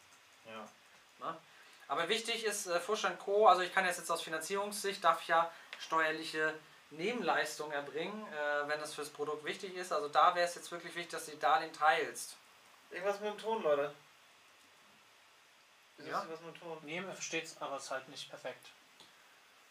Ja. 0.46 0.68
Ne? 1.26 1.36
Aber 1.88 2.08
wichtig 2.08 2.44
ist 2.44 2.66
äh, 2.66 2.80
Fusch 2.80 3.06
Co., 3.18 3.46
also 3.46 3.62
ich 3.62 3.72
kann 3.72 3.84
jetzt, 3.84 3.98
jetzt 3.98 4.10
aus 4.10 4.22
Finanzierungssicht, 4.22 5.02
darf 5.02 5.20
ich 5.22 5.28
ja 5.28 5.50
steuerliche 5.78 6.54
Nebenleistungen 6.90 7.72
erbringen, 7.72 8.26
äh, 8.32 8.68
wenn 8.68 8.80
das 8.80 8.94
fürs 8.94 9.10
Produkt 9.10 9.44
wichtig 9.44 9.74
ist. 9.74 9.92
Also 9.92 10.08
da 10.08 10.34
wäre 10.34 10.46
es 10.46 10.54
jetzt 10.54 10.70
wirklich 10.72 10.94
wichtig, 10.94 11.12
dass 11.12 11.26
du 11.26 11.32
die 11.32 11.38
Darlehen 11.38 11.72
teilst. 11.72 12.36
Irgendwas 12.90 13.20
mit 13.20 13.30
dem 13.30 13.38
Ton, 13.38 13.62
Leute. 13.62 13.94
Ist 15.98 16.06
Ja? 16.06 16.22
ja? 16.22 16.26
was 16.28 16.40
mit 16.40 16.54
dem 16.54 16.60
Ton? 16.60 16.78
Nee, 16.82 17.00
man 17.00 17.14
versteht 17.14 17.44
es, 17.44 17.60
aber 17.60 17.76
es 17.76 17.84
ist 17.84 17.90
halt 17.90 18.08
nicht 18.08 18.28
perfekt. 18.28 18.66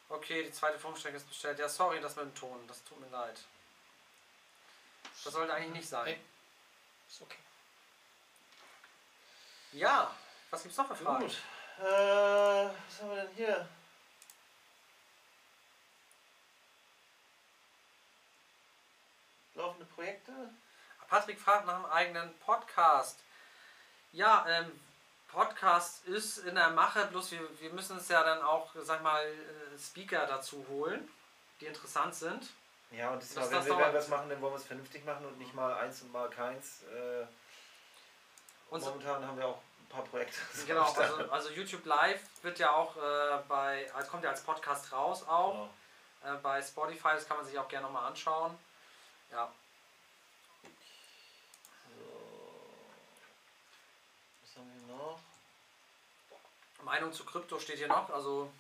Okay, 0.10 0.44
die 0.44 0.52
zweite 0.52 0.80
Funkstrecke 0.80 1.18
ist 1.18 1.28
bestellt. 1.28 1.60
Ja, 1.60 1.68
sorry, 1.68 2.00
das 2.00 2.16
mit 2.16 2.26
dem 2.26 2.36
Ton, 2.36 2.68
das 2.68 2.84
tut 2.84 3.00
mir 3.00 3.10
leid. 3.10 3.40
Das 5.24 5.34
sollte 5.34 5.54
eigentlich 5.54 5.74
nicht 5.74 5.90
sein. 5.90 6.06
Nee. 6.06 6.20
Ist 7.08 7.22
okay. 7.22 7.38
Ja, 9.74 10.14
was 10.50 10.64
gibt's 10.64 10.78
noch 10.78 10.88
für 10.88 10.96
Fragen? 10.96 11.26
Gut. 11.26 11.38
Äh, 11.80 11.84
was 11.84 13.02
haben 13.02 13.10
wir 13.10 13.24
denn 13.24 13.36
hier? 13.36 13.68
Laufende 19.56 19.86
Projekte? 19.86 20.32
Patrick 21.08 21.40
fragt 21.40 21.66
nach 21.66 21.76
einem 21.76 21.86
eigenen 21.86 22.40
Podcast. 22.40 23.20
Ja, 24.12 24.46
ähm, 24.48 24.80
Podcast 25.28 26.06
ist 26.06 26.40
in 26.40 26.56
der 26.56 26.70
Mache, 26.70 27.08
bloß 27.08 27.32
wir, 27.32 27.60
wir 27.60 27.74
müssen 27.74 27.98
uns 27.98 28.08
ja 28.10 28.24
dann 28.24 28.42
auch, 28.44 28.72
sag 28.82 29.02
mal, 29.02 29.26
äh, 29.26 29.80
Speaker 29.80 30.28
dazu 30.28 30.66
holen, 30.70 31.10
die 31.60 31.66
interessant 31.66 32.14
sind. 32.14 32.50
Ja, 32.98 33.10
und 33.10 33.22
das, 33.22 33.34
das, 33.34 33.50
wenn 33.50 33.58
das 33.58 33.68
wir 33.68 33.92
das 33.92 34.08
machen, 34.08 34.30
dann 34.30 34.40
wollen 34.42 34.54
wir 34.54 34.58
es 34.58 34.66
vernünftig 34.66 35.04
machen 35.04 35.26
und 35.26 35.38
nicht 35.40 35.54
mal 35.54 35.74
eins 35.76 36.02
und 36.04 36.12
mal 36.12 36.30
keins. 36.30 36.84
Äh, 36.84 37.26
und 38.70 38.84
momentan 38.84 39.22
so, 39.22 39.28
haben 39.28 39.38
wir 39.38 39.48
auch 39.48 39.62
ein 39.80 39.90
paar 39.90 40.04
Projekte. 40.04 40.40
Genau, 40.68 40.84
also, 40.84 41.32
also, 41.32 41.50
YouTube 41.50 41.86
Live 41.86 42.22
wird 42.44 42.60
ja 42.60 42.72
auch 42.72 42.96
äh, 42.96 43.40
bei, 43.48 43.92
also 43.94 44.10
kommt 44.12 44.24
ja 44.24 44.30
als 44.30 44.44
Podcast 44.44 44.92
raus 44.92 45.28
auch. 45.28 45.70
Genau. 46.22 46.36
Äh, 46.36 46.38
bei 46.38 46.62
Spotify, 46.62 47.10
das 47.16 47.28
kann 47.28 47.38
man 47.38 47.46
sich 47.46 47.58
auch 47.58 47.68
gerne 47.68 47.88
nochmal 47.88 48.08
anschauen. 48.08 48.58
Ja. 49.32 49.52
So. 51.88 52.04
Was 54.44 54.58
haben 54.58 54.88
wir 54.88 54.96
noch? 54.96 55.20
Meinung 56.84 57.12
zu 57.12 57.26
Krypto 57.26 57.60
steht 57.60 57.78
hier 57.78 57.88
noch, 57.88 58.10
also 58.10 58.52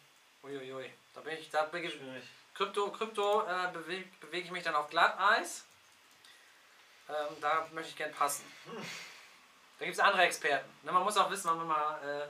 uiuiui, 0.43 0.91
da 1.13 1.21
bin 1.21 1.37
ich, 1.37 1.49
da 1.51 1.65
bin 1.65 1.83
ich. 1.83 1.93
Schwierig. 1.93 2.23
Krypto, 2.53 2.91
Krypto 2.91 3.47
äh, 3.47 3.71
bewege 3.73 4.07
beweg 4.21 4.45
ich 4.45 4.51
mich 4.51 4.63
dann 4.63 4.75
auf 4.75 4.89
Glatteis. 4.89 5.63
Ähm, 7.09 7.35
da 7.41 7.67
möchte 7.71 7.89
ich 7.91 7.97
gern 7.97 8.13
passen. 8.13 8.45
Da 9.79 9.85
gibt 9.85 9.97
es 9.97 9.99
andere 10.03 10.23
Experten. 10.23 10.69
Ne, 10.83 10.91
man 10.91 11.03
muss 11.03 11.17
auch 11.17 11.29
wissen, 11.29 11.49
wenn 11.49 11.57
man 11.57 11.67
mal, 11.67 11.97
äh, 12.03 12.27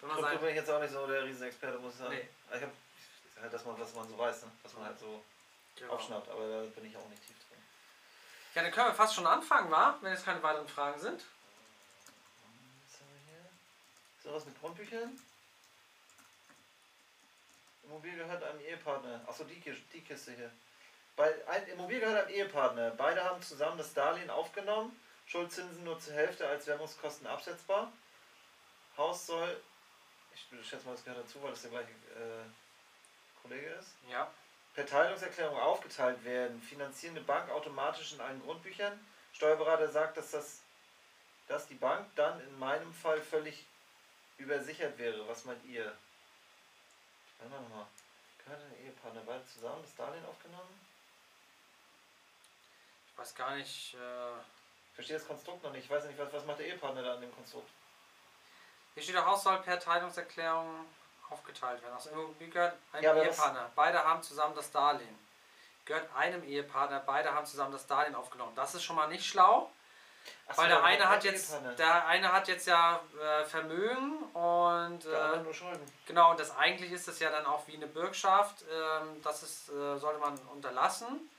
wenn 0.00 0.08
man 0.08 0.18
Krypto 0.18 0.38
bin 0.38 0.48
ich 0.50 0.56
jetzt 0.56 0.70
auch 0.70 0.80
nicht 0.80 0.92
so 0.92 1.06
der 1.06 1.24
Riesenexperte, 1.24 1.78
muss 1.78 1.92
ich 1.94 1.98
sagen. 1.98 2.14
Nee. 2.14 2.28
Ich 2.56 2.62
hab, 2.62 2.70
halt 3.42 3.52
das, 3.52 3.64
man, 3.64 3.78
was 3.80 3.94
man 3.94 4.08
so 4.08 4.16
weiß, 4.18 4.42
ne? 4.42 4.52
was 4.62 4.72
man 4.74 4.84
halt 4.86 4.98
so 4.98 5.22
Genau. 5.76 5.94
aufschnappt, 5.94 6.28
aber 6.28 6.46
da 6.48 6.60
bin 6.70 6.84
ich 6.88 6.96
auch 6.96 7.08
nicht 7.08 7.26
tief 7.26 7.36
drin. 7.48 7.58
Ja, 8.54 8.62
dann 8.62 8.70
können 8.70 8.86
wir 8.86 8.94
fast 8.94 9.14
schon 9.14 9.26
anfangen, 9.26 9.70
wa? 9.70 9.98
Wenn 10.00 10.12
jetzt 10.12 10.24
keine 10.24 10.40
weiteren 10.42 10.68
Fragen 10.68 11.00
sind. 11.00 11.20
Was 12.86 13.00
haben 13.00 13.10
wir 13.12 13.32
hier? 13.32 13.44
Ist 14.18 14.26
da 14.26 14.32
was 14.32 14.44
mit 14.46 14.60
Grundbüchern? 14.60 15.20
Immobilie 17.86 18.16
gehört 18.16 18.42
einem 18.42 18.60
Ehepartner. 18.60 19.20
Achso, 19.26 19.44
die, 19.44 19.60
die 19.92 20.00
Kiste 20.00 20.32
hier. 20.32 20.50
Bei, 21.16 21.32
ein, 21.48 21.66
Immobilie 21.68 22.00
gehört 22.00 22.26
einem 22.26 22.34
Ehepartner. 22.34 22.90
Beide 22.90 23.22
haben 23.22 23.40
zusammen 23.42 23.78
das 23.78 23.94
Darlehen 23.94 24.30
aufgenommen. 24.30 24.98
Schuldzinsen 25.26 25.84
nur 25.84 25.98
zur 25.98 26.14
Hälfte 26.14 26.46
als 26.46 26.66
Währungskosten 26.66 27.26
absetzbar. 27.26 27.92
Haus 28.96 29.26
soll, 29.26 29.60
ich 30.34 30.68
schätze 30.68 30.86
mal, 30.86 30.92
das 30.92 31.04
gehört 31.04 31.24
dazu, 31.24 31.42
weil 31.42 31.52
es 31.52 31.62
der 31.62 31.70
gleiche 31.70 31.90
äh, 31.90 33.42
Kollege 33.42 33.66
ist. 33.70 33.92
Ja. 34.10 34.30
Per 34.74 34.86
Teilungserklärung 34.86 35.58
aufgeteilt 35.58 36.24
werden. 36.24 36.60
Finanzierende 36.60 37.20
Bank 37.20 37.50
automatisch 37.50 38.12
in 38.12 38.20
allen 38.20 38.42
Grundbüchern. 38.42 38.98
Steuerberater 39.32 39.88
sagt, 39.88 40.16
dass, 40.16 40.32
das, 40.32 40.60
dass 41.48 41.66
die 41.68 41.74
Bank 41.74 42.06
dann 42.16 42.40
in 42.40 42.58
meinem 42.58 42.92
Fall 42.92 43.20
völlig 43.20 43.66
übersichert 44.38 44.98
wäre. 44.98 45.26
Was 45.28 45.44
meint 45.44 45.64
ihr? 45.64 45.96
Warte 47.38 47.68
mal. 47.70 47.86
Gehört 48.44 48.60
ein 48.62 48.84
Ehepartner 48.84 49.22
beide 49.26 49.46
zusammen 49.46 49.82
das 49.82 49.94
Darlehen 49.94 50.24
aufgenommen? 50.26 50.80
Ich 53.10 53.18
weiß 53.18 53.34
gar 53.34 53.54
nicht. 53.56 53.94
Äh, 53.94 54.38
Ich 54.90 54.94
verstehe 54.94 55.18
das 55.18 55.26
Konstrukt 55.26 55.62
noch 55.62 55.72
nicht. 55.72 55.84
Ich 55.84 55.90
weiß 55.90 56.04
nicht, 56.04 56.18
was, 56.18 56.32
was 56.32 56.44
macht 56.44 56.58
der 56.58 56.66
Ehepartner 56.66 57.02
da 57.02 57.14
an 57.14 57.20
dem 57.20 57.34
Konstrukt? 57.34 57.68
hier 58.94 59.02
steht 59.02 59.16
der 59.16 59.26
Haus 59.26 59.42
soll 59.42 59.58
per 59.58 59.80
Teilungserklärung 59.80 60.86
aufgeteilt 61.28 61.82
werden. 61.82 61.94
Also 61.94 62.10
Immobilie 62.10 62.52
gehört 62.52 62.76
einem 62.92 63.02
Ja, 63.02 63.14
Ehepartner. 63.22 63.70
Beide 63.74 64.04
haben 64.04 64.22
zusammen 64.22 64.54
das 64.54 64.70
Darlehen. 64.70 65.18
Gehört 65.84 66.14
einem 66.14 66.44
Ehepartner. 66.44 67.00
Beide 67.00 67.34
haben 67.34 67.44
zusammen 67.44 67.72
das 67.72 67.86
Darlehen 67.88 68.14
aufgenommen. 68.14 68.54
Das 68.54 68.74
ist 68.74 68.84
schon 68.84 68.94
mal 68.96 69.08
nicht 69.08 69.26
schlau. 69.26 69.70
Ach 70.48 70.58
Weil 70.58 70.64
so, 70.70 70.76
der 70.76 70.84
eine 70.84 71.08
hat 71.08 71.24
jetzt, 71.24 71.50
Ehepartner. 71.50 71.74
der 71.74 72.06
eine 72.06 72.32
hat 72.32 72.48
jetzt 72.48 72.66
ja 72.66 73.00
äh, 73.20 73.44
Vermögen 73.44 74.18
und 74.34 75.04
äh, 75.06 75.36
nur 75.42 75.54
Schulden. 75.54 75.80
genau, 76.06 76.30
und 76.32 76.40
das 76.40 76.56
eigentlich 76.56 76.92
ist 76.92 77.08
das 77.08 77.18
ja 77.18 77.30
dann 77.30 77.46
auch 77.46 77.66
wie 77.66 77.74
eine 77.76 77.86
Bürgschaft. 77.86 78.64
Ähm, 78.70 79.22
das 79.22 79.42
ist, 79.42 79.68
äh, 79.70 79.96
sollte 79.98 80.20
man 80.20 80.38
unterlassen. 80.52 81.30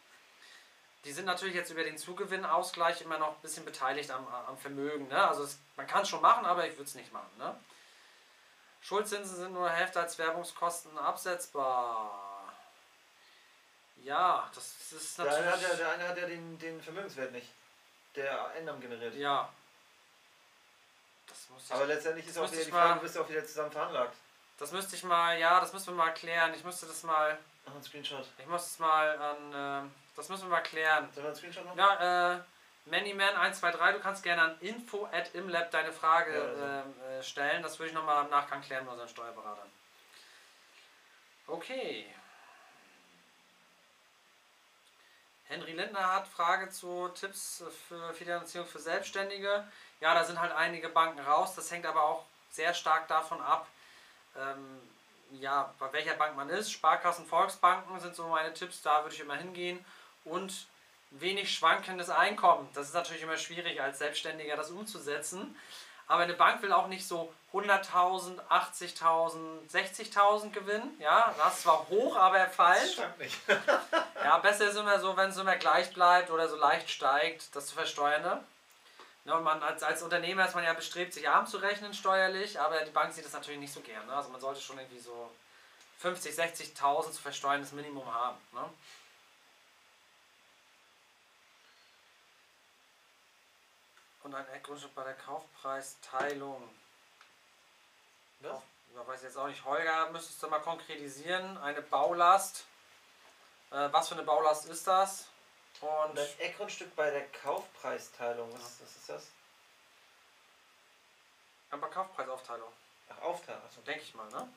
Die 1.03 1.11
sind 1.11 1.25
natürlich 1.25 1.53
jetzt 1.53 1.69
über 1.69 1.83
den 1.83 1.97
Zugewinnausgleich 1.99 3.01
immer 3.01 3.19
noch 3.19 3.35
ein 3.35 3.41
bisschen 3.41 3.63
beteiligt 3.63 4.09
am, 4.09 4.27
am 4.27 4.57
Vermögen. 4.57 5.07
Ne? 5.07 5.27
Also 5.27 5.43
es, 5.43 5.59
man 5.75 5.85
kann 5.85 6.01
es 6.01 6.09
schon 6.09 6.21
machen, 6.21 6.45
aber 6.47 6.65
ich 6.65 6.73
würde 6.73 6.85
es 6.85 6.95
nicht 6.95 7.13
machen. 7.13 7.29
Ne? 7.37 7.55
Schuldzinsen 8.81 9.35
sind 9.35 9.53
nur 9.53 9.69
Hälfte 9.69 9.99
als 9.99 10.17
Werbungskosten 10.17 10.97
absetzbar. 10.97 12.51
Ja, 14.03 14.49
das 14.53 14.73
ist 14.91 15.17
Der 15.19 15.25
eine 15.25 15.35
hat 15.51 15.61
natürlich. 15.61 15.69
ja, 15.69 15.75
der 15.77 15.91
eine 15.93 16.07
hat 16.07 16.17
ja 16.17 16.25
den, 16.27 16.57
den 16.59 16.81
Vermögenswert 16.81 17.31
nicht, 17.31 17.47
der 18.15 18.48
Einnahmen 18.50 18.81
generiert. 18.81 19.15
ja. 19.15 19.50
Das 21.27 21.50
muss 21.50 21.65
ich 21.65 21.72
Aber 21.74 21.86
letztendlich 21.86 22.27
ist 22.27 22.38
auch 22.38 22.50
wieder 22.51 22.63
die 22.63 22.72
Frage, 22.72 22.89
mal- 22.89 22.95
du 22.95 23.01
bist 23.01 23.15
ja 23.15 23.22
auch 23.22 23.29
wieder 23.29 23.45
zusammen 23.45 23.72
veranlagt. 23.72 24.15
Das 24.57 24.72
müsste 24.72 24.95
ich 24.95 25.03
mal, 25.03 25.38
ja, 25.38 25.60
das 25.60 25.74
müssen 25.74 25.88
wir 25.88 25.95
mal 26.05 26.13
klären. 26.13 26.53
Ich 26.53 26.63
müsste 26.63 26.86
das 26.86 27.03
mal, 27.03 27.38
Mach 27.65 27.74
einen 27.74 27.84
Screenshot. 27.84 28.25
ich 28.38 28.45
muss 28.45 28.65
es 28.67 28.79
mal 28.79 29.17
an, 29.19 29.86
äh, 29.88 29.89
das 30.15 30.29
müssen 30.29 30.43
wir 30.43 30.50
mal 30.51 30.62
klären. 30.62 31.10
Sollen 31.13 31.25
wir 31.25 31.27
einen 31.29 31.36
Screenshot 31.36 31.65
machen? 31.65 31.77
Ja, 31.77 32.36
äh, 32.36 32.39
Manyman123, 32.89 33.91
du 33.93 34.00
kannst 34.00 34.24
gerne 34.24 34.43
an 34.43 34.57
info 34.62 35.10
at 35.12 35.34
imlab 35.34 35.72
deine 35.72 35.91
Frage 35.91 36.34
Ja, 36.38 36.41
also. 36.43 36.63
ähm, 36.63 37.01
äh, 37.01 37.24
stellen. 37.24 37.63
Das 37.63 37.79
würde 37.79 37.89
ich 37.89 37.93
nochmal 37.95 38.24
im 38.24 38.29
Nachgang 38.31 38.62
klären 38.62 38.84
mit 38.86 38.91
unseren 38.93 39.10
Steuerberatern. 39.10 39.69
Okay. 41.48 42.05
Henry 45.47 45.73
Lindner 45.73 46.13
hat 46.13 46.27
Frage 46.27 46.69
zu 46.69 47.09
Tipps 47.09 47.63
für 47.87 48.13
Finanzierung 48.13 48.67
für 48.67 48.79
Selbstständige. 48.79 49.63
Ja, 50.01 50.13
da 50.13 50.23
sind 50.23 50.39
halt 50.39 50.51
einige 50.51 50.89
Banken 50.89 51.19
raus. 51.19 51.55
Das 51.55 51.69
hängt 51.71 51.85
aber 51.85 52.03
auch 52.03 52.25
sehr 52.51 52.73
stark 52.73 53.07
davon 53.07 53.41
ab, 53.41 53.67
ähm, 54.37 54.81
ja, 55.39 55.73
bei 55.79 55.91
welcher 55.93 56.15
Bank 56.15 56.35
man 56.35 56.49
ist. 56.49 56.71
Sparkassen, 56.71 57.25
Volksbanken 57.25 57.99
sind 57.99 58.15
so 58.15 58.27
meine 58.27 58.53
Tipps, 58.53 58.81
da 58.81 59.03
würde 59.03 59.15
ich 59.15 59.21
immer 59.21 59.35
hingehen. 59.35 59.83
Und 60.23 60.67
wenig 61.11 61.53
schwankendes 61.53 62.09
Einkommen. 62.09 62.67
Das 62.73 62.87
ist 62.87 62.93
natürlich 62.93 63.23
immer 63.23 63.37
schwierig 63.37 63.81
als 63.81 63.99
Selbstständiger 63.99 64.55
das 64.55 64.71
umzusetzen. 64.71 65.55
Aber 66.07 66.24
eine 66.24 66.33
Bank 66.33 66.62
will 66.62 66.71
auch 66.71 66.88
nicht 66.88 67.07
so 67.07 67.33
100.000, 67.53 68.39
80.000, 68.50 69.69
60.000 69.71 70.51
gewinnen. 70.51 70.95
Ja, 71.00 71.33
das 71.38 71.55
ist 71.55 71.62
zwar 71.63 71.88
hoch, 71.89 72.15
aber 72.15 72.38
er 72.38 72.45
Das 72.47 72.55
falsch. 72.55 72.93
stimmt 72.93 73.17
nicht. 73.19 73.38
Ja, 74.24 74.39
besser 74.39 74.69
ist 74.69 74.75
immer 74.75 75.00
so, 75.00 75.15
wenn 75.17 75.29
es 75.29 75.38
immer 75.38 75.55
gleich 75.55 75.93
bleibt 75.93 76.31
oder 76.31 76.50
so 76.50 76.55
leicht 76.55 76.89
steigt, 76.89 77.55
das 77.55 77.67
zu 77.67 77.75
versteuern. 77.75 78.24
Ne? 78.24 78.43
Ja, 79.25 79.35
und 79.35 79.43
man 79.43 79.62
als, 79.62 79.83
als 79.83 80.01
Unternehmer 80.01 80.47
ist 80.47 80.55
man 80.55 80.63
ja 80.63 80.74
bestrebt, 80.74 81.13
sich 81.13 81.29
arm 81.29 81.45
zu 81.45 81.57
rechnen 81.57 81.93
steuerlich, 81.93 82.59
aber 82.59 82.79
die 82.81 82.91
Bank 82.91 83.13
sieht 83.13 83.24
das 83.25 83.33
natürlich 83.33 83.59
nicht 83.59 83.74
so 83.74 83.81
gern. 83.81 84.05
Ne? 84.07 84.13
Also 84.13 84.29
man 84.29 84.41
sollte 84.41 84.62
schon 84.62 84.79
irgendwie 84.79 85.00
so 85.00 85.29
50, 86.00 86.33
60.000 86.35 87.12
zu 87.12 87.21
versteuerndes 87.21 87.71
Minimum 87.71 88.12
haben. 88.12 88.38
Ne? 88.53 88.62
Und 94.25 94.34
ein 94.34 94.50
Eckgrundstück 94.50 94.96
bei 94.96 95.03
der 95.03 95.13
Kaufpreisteilung. 95.13 96.67
Was? 98.39 98.60
Ja, 98.96 99.08
weiß 99.08 99.22
jetzt 99.22 99.38
auch 99.38 99.46
nicht. 99.46 99.63
Holger, 99.63 100.10
müsstest 100.10 100.41
du 100.41 100.48
mal 100.48 100.62
konkretisieren. 100.62 101.60
Eine 101.60 101.84
Baulast. 101.84 102.65
Äh, 103.70 103.88
was 103.91 104.08
für 104.08 104.15
eine 104.15 104.24
Baulast 104.24 104.65
ist 104.65 104.88
das? 104.88 105.27
Und 105.79 106.17
ein 106.17 106.39
Eckgrundstück 106.39 106.96
bei 106.96 107.12
der 107.12 107.27
Kaufpreisteilung, 107.44 108.51
was, 108.53 108.82
was 108.82 108.96
ist 108.96 109.10
das? 109.10 109.27
aber 111.70 111.88
Kaufpreisaufteilung, 111.89 112.72
Ach, 113.10 113.22
Aufteilung. 113.22 113.62
Achso, 113.63 113.82
denke 113.82 114.01
ich 114.01 114.15
mal, 114.15 114.27
ne? 114.29 114.50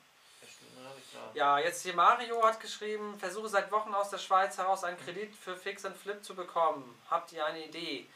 ja. 1.35 1.59
Ja, 1.59 1.59
jetzt 1.59 1.83
hier 1.83 1.93
Mario 1.93 2.43
hat 2.43 2.59
geschrieben, 2.59 3.19
versuche 3.19 3.49
seit 3.49 3.71
Wochen 3.71 3.93
aus 3.93 4.09
der 4.09 4.17
Schweiz 4.17 4.57
heraus 4.57 4.83
einen 4.83 4.97
Kredit 4.97 5.35
für 5.35 5.55
Fix 5.55 5.85
and 5.85 5.95
Flip 5.95 6.23
zu 6.23 6.33
bekommen. 6.33 6.99
Habt 7.09 7.33
ihr 7.33 7.45
eine 7.45 7.65
Idee? 7.65 8.09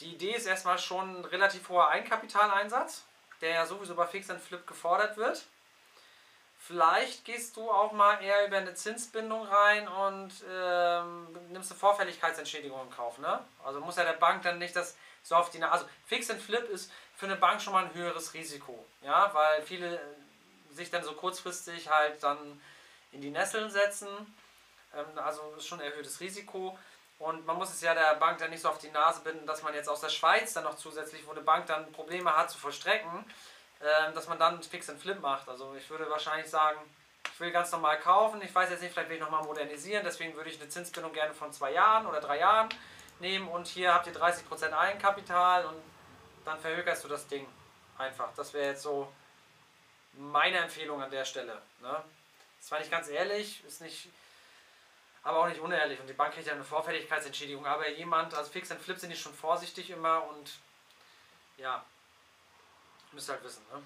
Die 0.00 0.14
Idee 0.14 0.34
ist 0.34 0.46
erstmal 0.46 0.78
schon 0.78 1.20
ein 1.20 1.24
relativ 1.24 1.68
hoher 1.68 1.88
Eigenkapitaleinsatz, 1.88 3.04
der 3.40 3.50
ja 3.50 3.66
sowieso 3.66 3.94
bei 3.94 4.06
Fix 4.06 4.26
Flip 4.26 4.66
gefordert 4.66 5.16
wird. 5.16 5.44
Vielleicht 6.58 7.26
gehst 7.26 7.56
du 7.56 7.70
auch 7.70 7.92
mal 7.92 8.22
eher 8.22 8.46
über 8.46 8.56
eine 8.56 8.74
Zinsbindung 8.74 9.46
rein 9.46 9.86
und 9.86 10.32
ähm, 10.50 11.28
nimmst 11.50 11.70
eine 11.70 11.78
Vorfälligkeitsentschädigung 11.78 12.80
in 12.80 12.90
Kauf. 12.90 13.18
Ne? 13.18 13.44
Also 13.62 13.80
muss 13.80 13.96
ja 13.96 14.04
der 14.04 14.14
Bank 14.14 14.42
dann 14.42 14.58
nicht 14.58 14.74
das 14.74 14.96
so 15.22 15.34
auf 15.34 15.50
die 15.50 15.58
Nase. 15.58 15.72
Also 15.72 15.86
Fix 16.06 16.32
Flip 16.32 16.66
ist 16.70 16.90
für 17.16 17.26
eine 17.26 17.36
Bank 17.36 17.60
schon 17.60 17.74
mal 17.74 17.84
ein 17.84 17.94
höheres 17.94 18.32
Risiko. 18.32 18.86
Ja, 19.02 19.30
weil 19.34 19.62
viele 19.62 19.96
äh, 19.96 20.00
sich 20.72 20.90
dann 20.90 21.04
so 21.04 21.12
kurzfristig 21.12 21.90
halt 21.90 22.22
dann 22.22 22.60
in 23.12 23.20
die 23.20 23.30
Nesseln 23.30 23.70
setzen. 23.70 24.08
Ähm, 24.94 25.18
also 25.18 25.54
ist 25.58 25.66
schon 25.66 25.80
ein 25.80 25.90
erhöhtes 25.90 26.20
Risiko. 26.20 26.78
Und 27.24 27.46
man 27.46 27.56
muss 27.56 27.72
es 27.72 27.80
ja 27.80 27.94
der 27.94 28.16
Bank 28.16 28.36
dann 28.36 28.50
nicht 28.50 28.60
so 28.60 28.68
auf 28.68 28.76
die 28.76 28.90
Nase 28.90 29.22
binden, 29.22 29.46
dass 29.46 29.62
man 29.62 29.72
jetzt 29.72 29.88
aus 29.88 30.02
der 30.02 30.10
Schweiz 30.10 30.52
dann 30.52 30.64
noch 30.64 30.76
zusätzlich, 30.76 31.26
wo 31.26 31.30
eine 31.30 31.40
Bank 31.40 31.64
dann 31.66 31.90
Probleme 31.90 32.36
hat 32.36 32.50
zu 32.50 32.58
vollstrecken, 32.58 33.24
ähm, 33.80 34.14
dass 34.14 34.28
man 34.28 34.38
dann 34.38 34.62
Fix 34.62 34.90
and 34.90 35.00
Flip 35.00 35.18
macht. 35.20 35.48
Also 35.48 35.74
ich 35.74 35.88
würde 35.88 36.08
wahrscheinlich 36.10 36.50
sagen, 36.50 36.78
ich 37.32 37.40
will 37.40 37.50
ganz 37.50 37.72
normal 37.72 37.98
kaufen. 37.98 38.42
Ich 38.42 38.54
weiß 38.54 38.68
jetzt 38.68 38.82
nicht, 38.82 38.92
vielleicht 38.92 39.08
will 39.08 39.16
ich 39.16 39.22
nochmal 39.22 39.42
modernisieren. 39.42 40.04
Deswegen 40.04 40.36
würde 40.36 40.50
ich 40.50 40.60
eine 40.60 40.68
Zinsbindung 40.68 41.14
gerne 41.14 41.32
von 41.32 41.50
zwei 41.50 41.72
Jahren 41.72 42.06
oder 42.06 42.20
drei 42.20 42.40
Jahren 42.40 42.68
nehmen. 43.20 43.48
Und 43.48 43.68
hier 43.68 43.94
habt 43.94 44.06
ihr 44.06 44.14
30% 44.14 44.72
Eigenkapital 44.74 45.64
und 45.64 45.82
dann 46.44 46.60
verhökerst 46.60 47.04
du 47.04 47.08
das 47.08 47.26
Ding 47.26 47.46
einfach. 47.96 48.34
Das 48.36 48.52
wäre 48.52 48.66
jetzt 48.66 48.82
so 48.82 49.10
meine 50.12 50.58
Empfehlung 50.58 51.02
an 51.02 51.10
der 51.10 51.24
Stelle. 51.24 51.54
Ne? 51.80 52.04
Das 52.60 52.70
war 52.70 52.80
nicht 52.80 52.90
ganz 52.90 53.08
ehrlich, 53.08 53.64
ist 53.64 53.80
nicht, 53.80 54.10
aber 55.24 55.38
auch 55.38 55.48
nicht 55.48 55.60
unehrlich. 55.60 55.98
Und 55.98 56.06
die 56.06 56.12
Bank 56.12 56.34
kriegt 56.34 56.46
ja 56.46 56.52
eine 56.52 56.64
Vorfälligkeitsentschädigung. 56.64 57.66
Aber 57.66 57.88
jemand, 57.88 58.34
also 58.34 58.50
Fix 58.50 58.70
and 58.70 58.80
Flip 58.80 58.98
sind 58.98 59.10
die 59.10 59.16
schon 59.16 59.34
vorsichtig 59.34 59.90
immer 59.90 60.22
und 60.24 60.58
ja, 61.56 61.84
müsst 63.12 63.28
ihr 63.28 63.32
halt 63.32 63.44
wissen. 63.44 63.62
Ne? 63.72 63.82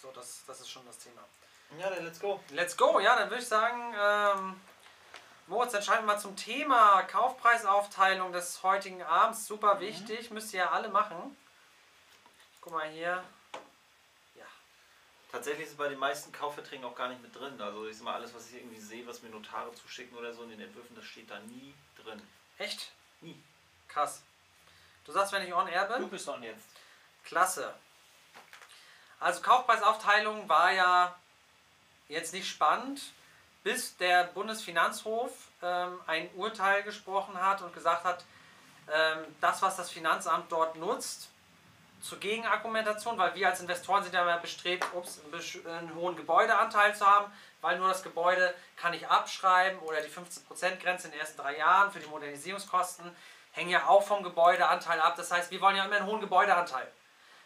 So, 0.00 0.10
das, 0.12 0.44
das 0.46 0.60
ist 0.60 0.70
schon 0.70 0.84
das 0.86 0.98
Thema. 0.98 1.22
Ja, 1.78 1.88
dann 1.88 2.04
let's 2.04 2.20
go. 2.20 2.40
Let's 2.50 2.76
go, 2.76 3.00
ja, 3.00 3.16
dann 3.16 3.30
würde 3.30 3.42
ich 3.42 3.48
sagen, 3.48 3.94
ähm, 3.98 4.60
Moritz, 5.46 5.72
dann 5.72 5.82
schalten 5.82 6.04
wir 6.04 6.14
mal 6.14 6.18
zum 6.18 6.36
Thema 6.36 7.02
Kaufpreisaufteilung 7.04 8.32
des 8.32 8.62
heutigen 8.62 9.02
Abends. 9.02 9.46
Super 9.46 9.80
wichtig, 9.80 10.30
müsst 10.30 10.52
ihr 10.52 10.60
ja 10.60 10.70
alle 10.70 10.88
machen. 10.88 11.36
Guck 12.60 12.72
mal 12.72 12.88
hier. 12.88 13.22
Tatsächlich 15.32 15.66
ist 15.66 15.72
es 15.72 15.76
bei 15.76 15.88
den 15.88 15.98
meisten 15.98 16.32
Kaufverträgen 16.32 16.84
auch 16.84 16.94
gar 16.94 17.08
nicht 17.08 17.22
mit 17.22 17.34
drin. 17.34 17.60
Also 17.60 17.86
ich 17.86 17.96
sag 17.96 18.04
mal, 18.04 18.14
alles, 18.14 18.34
was 18.34 18.48
ich 18.48 18.56
irgendwie 18.56 18.80
sehe, 18.80 19.06
was 19.06 19.22
mir 19.22 19.30
Notare 19.30 19.72
zuschicken 19.74 20.16
oder 20.18 20.34
so 20.34 20.42
in 20.42 20.50
den 20.50 20.60
Entwürfen, 20.60 20.96
das 20.96 21.04
steht 21.04 21.30
da 21.30 21.38
nie 21.40 21.72
drin. 22.02 22.20
Echt? 22.58 22.90
Nie. 23.20 23.40
Krass. 23.88 24.22
Du 25.04 25.12
sagst, 25.12 25.32
wenn 25.32 25.46
ich 25.46 25.54
on 25.54 25.68
air 25.68 25.86
Du 25.86 25.98
bin? 25.98 26.10
bist 26.10 26.28
on 26.28 26.42
jetzt. 26.42 26.66
Klasse. 27.24 27.74
Also 29.20 29.40
Kaufpreisaufteilung 29.42 30.48
war 30.48 30.72
ja 30.72 31.14
jetzt 32.08 32.32
nicht 32.32 32.48
spannend, 32.48 33.00
bis 33.62 33.96
der 33.98 34.24
Bundesfinanzhof 34.24 35.30
ähm, 35.62 36.00
ein 36.06 36.30
Urteil 36.34 36.82
gesprochen 36.82 37.40
hat 37.40 37.62
und 37.62 37.72
gesagt 37.74 38.04
hat, 38.04 38.24
ähm, 38.90 39.24
das, 39.40 39.62
was 39.62 39.76
das 39.76 39.90
Finanzamt 39.90 40.50
dort 40.50 40.76
nutzt, 40.76 41.28
zur 42.00 42.18
Gegenargumentation, 42.18 43.18
weil 43.18 43.34
wir 43.34 43.48
als 43.48 43.60
Investoren 43.60 44.02
sind 44.02 44.14
ja 44.14 44.22
immer 44.22 44.38
bestrebt, 44.38 44.84
ups, 44.94 45.20
einen 45.66 45.94
hohen 45.94 46.16
Gebäudeanteil 46.16 46.94
zu 46.94 47.06
haben, 47.06 47.32
weil 47.60 47.78
nur 47.78 47.88
das 47.88 48.02
Gebäude 48.02 48.54
kann 48.76 48.94
ich 48.94 49.06
abschreiben 49.06 49.78
oder 49.80 50.00
die 50.00 50.08
15%-Grenze 50.08 51.08
in 51.08 51.12
den 51.12 51.20
ersten 51.20 51.40
drei 51.40 51.58
Jahren 51.58 51.90
für 51.92 52.00
die 52.00 52.06
Modernisierungskosten 52.06 53.14
hängen 53.52 53.70
ja 53.70 53.86
auch 53.86 54.02
vom 54.02 54.22
Gebäudeanteil 54.22 55.00
ab. 55.00 55.16
Das 55.16 55.30
heißt, 55.30 55.50
wir 55.50 55.60
wollen 55.60 55.76
ja 55.76 55.84
immer 55.84 55.96
einen 55.96 56.06
hohen 56.06 56.20
Gebäudeanteil. 56.20 56.90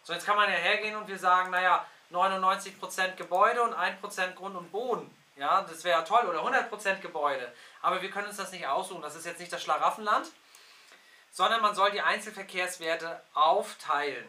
So, 0.03 0.13
jetzt 0.13 0.27
kann 0.27 0.37
man 0.37 0.51
ja 0.51 0.57
hergehen 0.57 0.97
und 0.97 1.09
wir 1.09 1.19
sagen, 1.19 1.51
naja, 1.51 1.87
99% 2.13 3.17
Gebäude 3.17 3.63
und 3.63 3.75
1% 3.75 4.35
Grund 4.35 4.57
und 4.57 4.71
Boden. 4.71 5.15
Ja, 5.37 5.63
das 5.63 5.83
wäre 5.83 5.99
ja 5.99 6.05
toll. 6.05 6.27
Oder 6.27 6.41
100% 6.45 7.01
Gebäude. 7.01 7.53
Aber 7.83 8.03
wir 8.03 8.11
können 8.11 8.29
uns 8.29 8.37
das 8.37 8.53
nicht 8.53 8.67
aussuchen. 8.67 9.03
Das 9.03 9.17
ist 9.17 9.27
jetzt 9.27 9.41
nicht 9.41 9.53
das 9.53 9.63
Schlaraffenland, 9.63 10.27
sondern 11.33 11.63
man 11.63 11.75
soll 11.75 11.91
die 11.91 12.03
Einzelverkehrswerte 12.03 13.21
aufteilen. 13.33 14.29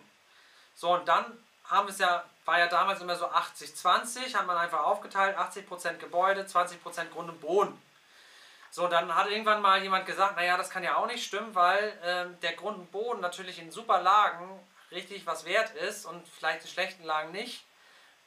So, 0.76 0.94
und 0.94 1.08
dann 1.08 1.26
haben 1.66 1.88
es 1.88 1.98
ja, 1.98 2.24
war 2.46 2.60
ja 2.60 2.68
damals 2.68 3.02
immer 3.02 3.16
so 3.16 3.28
80-20, 3.28 4.36
hat 4.36 4.46
man 4.46 4.58
einfach 4.58 4.84
aufgeteilt, 4.84 5.38
80% 5.38 5.98
Gebäude, 5.98 6.42
20% 6.44 7.10
Grund 7.12 7.30
und 7.30 7.42
Boden. 7.42 7.82
So, 8.72 8.88
dann 8.88 9.16
hat 9.16 9.30
irgendwann 9.30 9.62
mal 9.62 9.82
jemand 9.82 10.06
gesagt, 10.06 10.36
naja, 10.36 10.58
das 10.58 10.70
kann 10.70 10.84
ja 10.84 10.98
auch 10.98 11.08
nicht 11.08 11.26
stimmen, 11.26 11.56
weil 11.56 11.98
ähm, 12.04 12.38
der 12.42 12.54
Grund 12.54 12.78
und 12.78 12.92
Boden 12.92 13.22
natürlich 13.22 13.58
in 13.58 13.72
super 13.72 14.02
Lagen 14.02 14.60
richtig 14.92 15.26
was 15.26 15.46
wert 15.46 15.74
ist 15.76 16.06
und 16.06 16.28
vielleicht 16.28 16.64
in 16.64 16.70
schlechten 16.70 17.04
Lagen 17.04 17.32
nicht. 17.32 17.64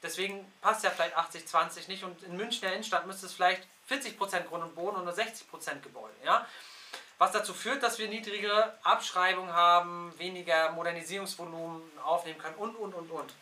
Deswegen 0.02 0.50
passt 0.62 0.85
ja 0.85 0.90
vielleicht 0.90 1.17
80-20 1.17 1.88
nicht 1.88 2.05
und 2.05 2.23
in 2.23 2.37
Münchner 2.37 2.73
Innenstadt 2.73 3.07
müsste 3.07 3.26
es 3.26 3.35
vielleicht 3.35 3.62
40% 3.90 4.45
Grund 4.45 4.64
und 4.64 4.75
Boden 4.75 4.97
und 4.97 5.05
nur 5.05 5.14
60% 5.14 5.81
Gebäude. 5.81 6.14
Ja? 6.25 6.47
Was 7.18 7.32
dazu 7.32 7.52
führt, 7.52 7.82
dass 7.82 7.98
wir 7.98 8.08
niedrigere 8.08 8.78
Abschreibungen 8.84 9.52
haben, 9.52 10.16
weniger 10.18 10.70
Modernisierungsvolumen 10.70 11.82
aufnehmen 12.04 12.38
können 12.38 12.54
und, 12.56 12.76
und, 12.76 12.94
und, 12.94 13.10
und. 13.10 13.32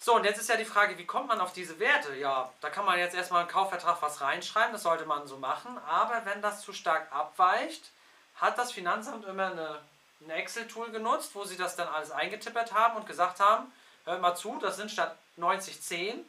So, 0.00 0.14
und 0.14 0.24
jetzt 0.24 0.40
ist 0.40 0.48
ja 0.48 0.56
die 0.56 0.64
Frage, 0.64 0.96
wie 0.96 1.04
kommt 1.04 1.28
man 1.28 1.40
auf 1.40 1.52
diese 1.52 1.78
Werte? 1.78 2.14
Ja, 2.16 2.50
da 2.60 2.70
kann 2.70 2.86
man 2.86 2.98
jetzt 2.98 3.14
erstmal 3.14 3.40
einen 3.40 3.50
Kaufvertrag 3.50 4.00
was 4.00 4.20
reinschreiben, 4.20 4.72
das 4.72 4.84
sollte 4.84 5.04
man 5.04 5.26
so 5.26 5.36
machen. 5.36 5.76
Aber 5.86 6.24
wenn 6.24 6.40
das 6.40 6.62
zu 6.62 6.72
stark 6.72 7.12
abweicht, 7.12 7.90
hat 8.36 8.56
das 8.56 8.72
Finanzamt 8.72 9.26
immer 9.26 9.50
eine, 9.50 9.80
ein 10.22 10.30
Excel-Tool 10.30 10.90
genutzt, 10.90 11.32
wo 11.34 11.44
sie 11.44 11.56
das 11.56 11.76
dann 11.76 11.88
alles 11.88 12.10
eingetippert 12.10 12.72
haben 12.72 12.96
und 12.96 13.06
gesagt 13.06 13.40
haben, 13.40 13.70
hört 14.04 14.20
mal 14.22 14.36
zu, 14.36 14.58
das 14.60 14.76
sind 14.76 14.90
statt 14.90 15.16
90-10 15.36 16.20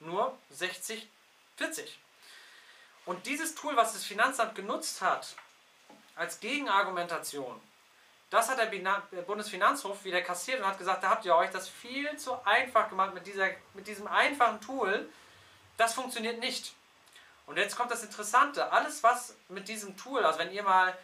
nur 0.00 0.36
60-40. 0.58 1.06
Und 3.06 3.24
dieses 3.26 3.54
Tool, 3.54 3.76
was 3.76 3.92
das 3.92 4.04
Finanzamt 4.04 4.56
genutzt 4.56 5.00
hat, 5.00 5.36
als 6.16 6.40
Gegenargumentation, 6.40 7.60
das 8.32 8.48
hat 8.48 8.58
der 8.58 9.22
Bundesfinanzhof 9.26 10.04
wieder 10.04 10.22
kassiert 10.22 10.60
und 10.60 10.66
hat 10.66 10.78
gesagt, 10.78 11.04
da 11.04 11.10
habt 11.10 11.26
ihr 11.26 11.36
euch 11.36 11.50
das 11.50 11.68
viel 11.68 12.16
zu 12.16 12.42
einfach 12.46 12.88
gemacht 12.88 13.12
mit, 13.12 13.26
dieser, 13.26 13.48
mit 13.74 13.86
diesem 13.86 14.06
einfachen 14.06 14.58
Tool. 14.62 15.06
Das 15.76 15.92
funktioniert 15.92 16.40
nicht. 16.40 16.72
Und 17.44 17.58
jetzt 17.58 17.76
kommt 17.76 17.90
das 17.90 18.02
Interessante. 18.02 18.72
Alles, 18.72 19.02
was 19.02 19.36
mit 19.50 19.68
diesem 19.68 19.98
Tool, 19.98 20.24
also 20.24 20.38
wenn 20.38 20.50
ihr 20.50 20.62
mal 20.62 20.96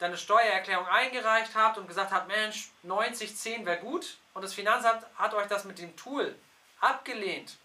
deine 0.00 0.16
Steuererklärung 0.16 0.86
eingereicht 0.88 1.54
habt 1.54 1.78
und 1.78 1.86
gesagt 1.86 2.10
habt, 2.10 2.26
Mensch, 2.26 2.70
90, 2.82 3.36
10 3.36 3.64
wäre 3.64 3.78
gut 3.78 4.18
und 4.34 4.42
das 4.42 4.52
Finanzamt 4.52 5.06
hat 5.14 5.32
euch 5.34 5.46
das 5.46 5.62
mit 5.64 5.78
dem 5.78 5.94
Tool 5.96 6.34
abgelehnt, 6.80 7.56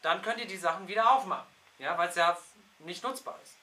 dann 0.00 0.22
könnt 0.22 0.38
ihr 0.38 0.46
die 0.46 0.56
Sachen 0.56 0.88
wieder 0.88 1.12
aufmachen. 1.12 1.46
Ja, 1.78 1.98
weil 1.98 2.08
es 2.08 2.14
ja 2.14 2.38
nicht 2.78 3.04
nutzbar 3.04 3.38
ist. 3.42 3.59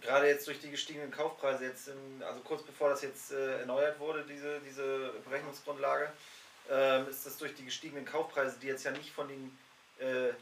Gerade 0.00 0.28
jetzt 0.28 0.46
durch 0.46 0.60
die 0.60 0.70
gestiegenen 0.70 1.10
Kaufpreise, 1.10 1.64
jetzt 1.64 1.88
im, 1.88 2.22
also 2.22 2.40
kurz 2.40 2.62
bevor 2.62 2.90
das 2.90 3.02
jetzt 3.02 3.32
äh, 3.32 3.60
erneuert 3.60 3.98
wurde, 3.98 4.24
diese, 4.24 4.60
diese 4.60 5.12
Berechnungsgrundlage, 5.24 6.12
ähm, 6.70 7.08
ist 7.08 7.26
das 7.26 7.36
durch 7.38 7.54
die 7.54 7.64
gestiegenen 7.64 8.04
Kaufpreise, 8.04 8.56
die 8.60 8.66
jetzt 8.66 8.84
ja 8.84 8.90
nicht 8.90 9.10
von 9.10 9.28
den 9.28 9.58
äh, 9.98 10.32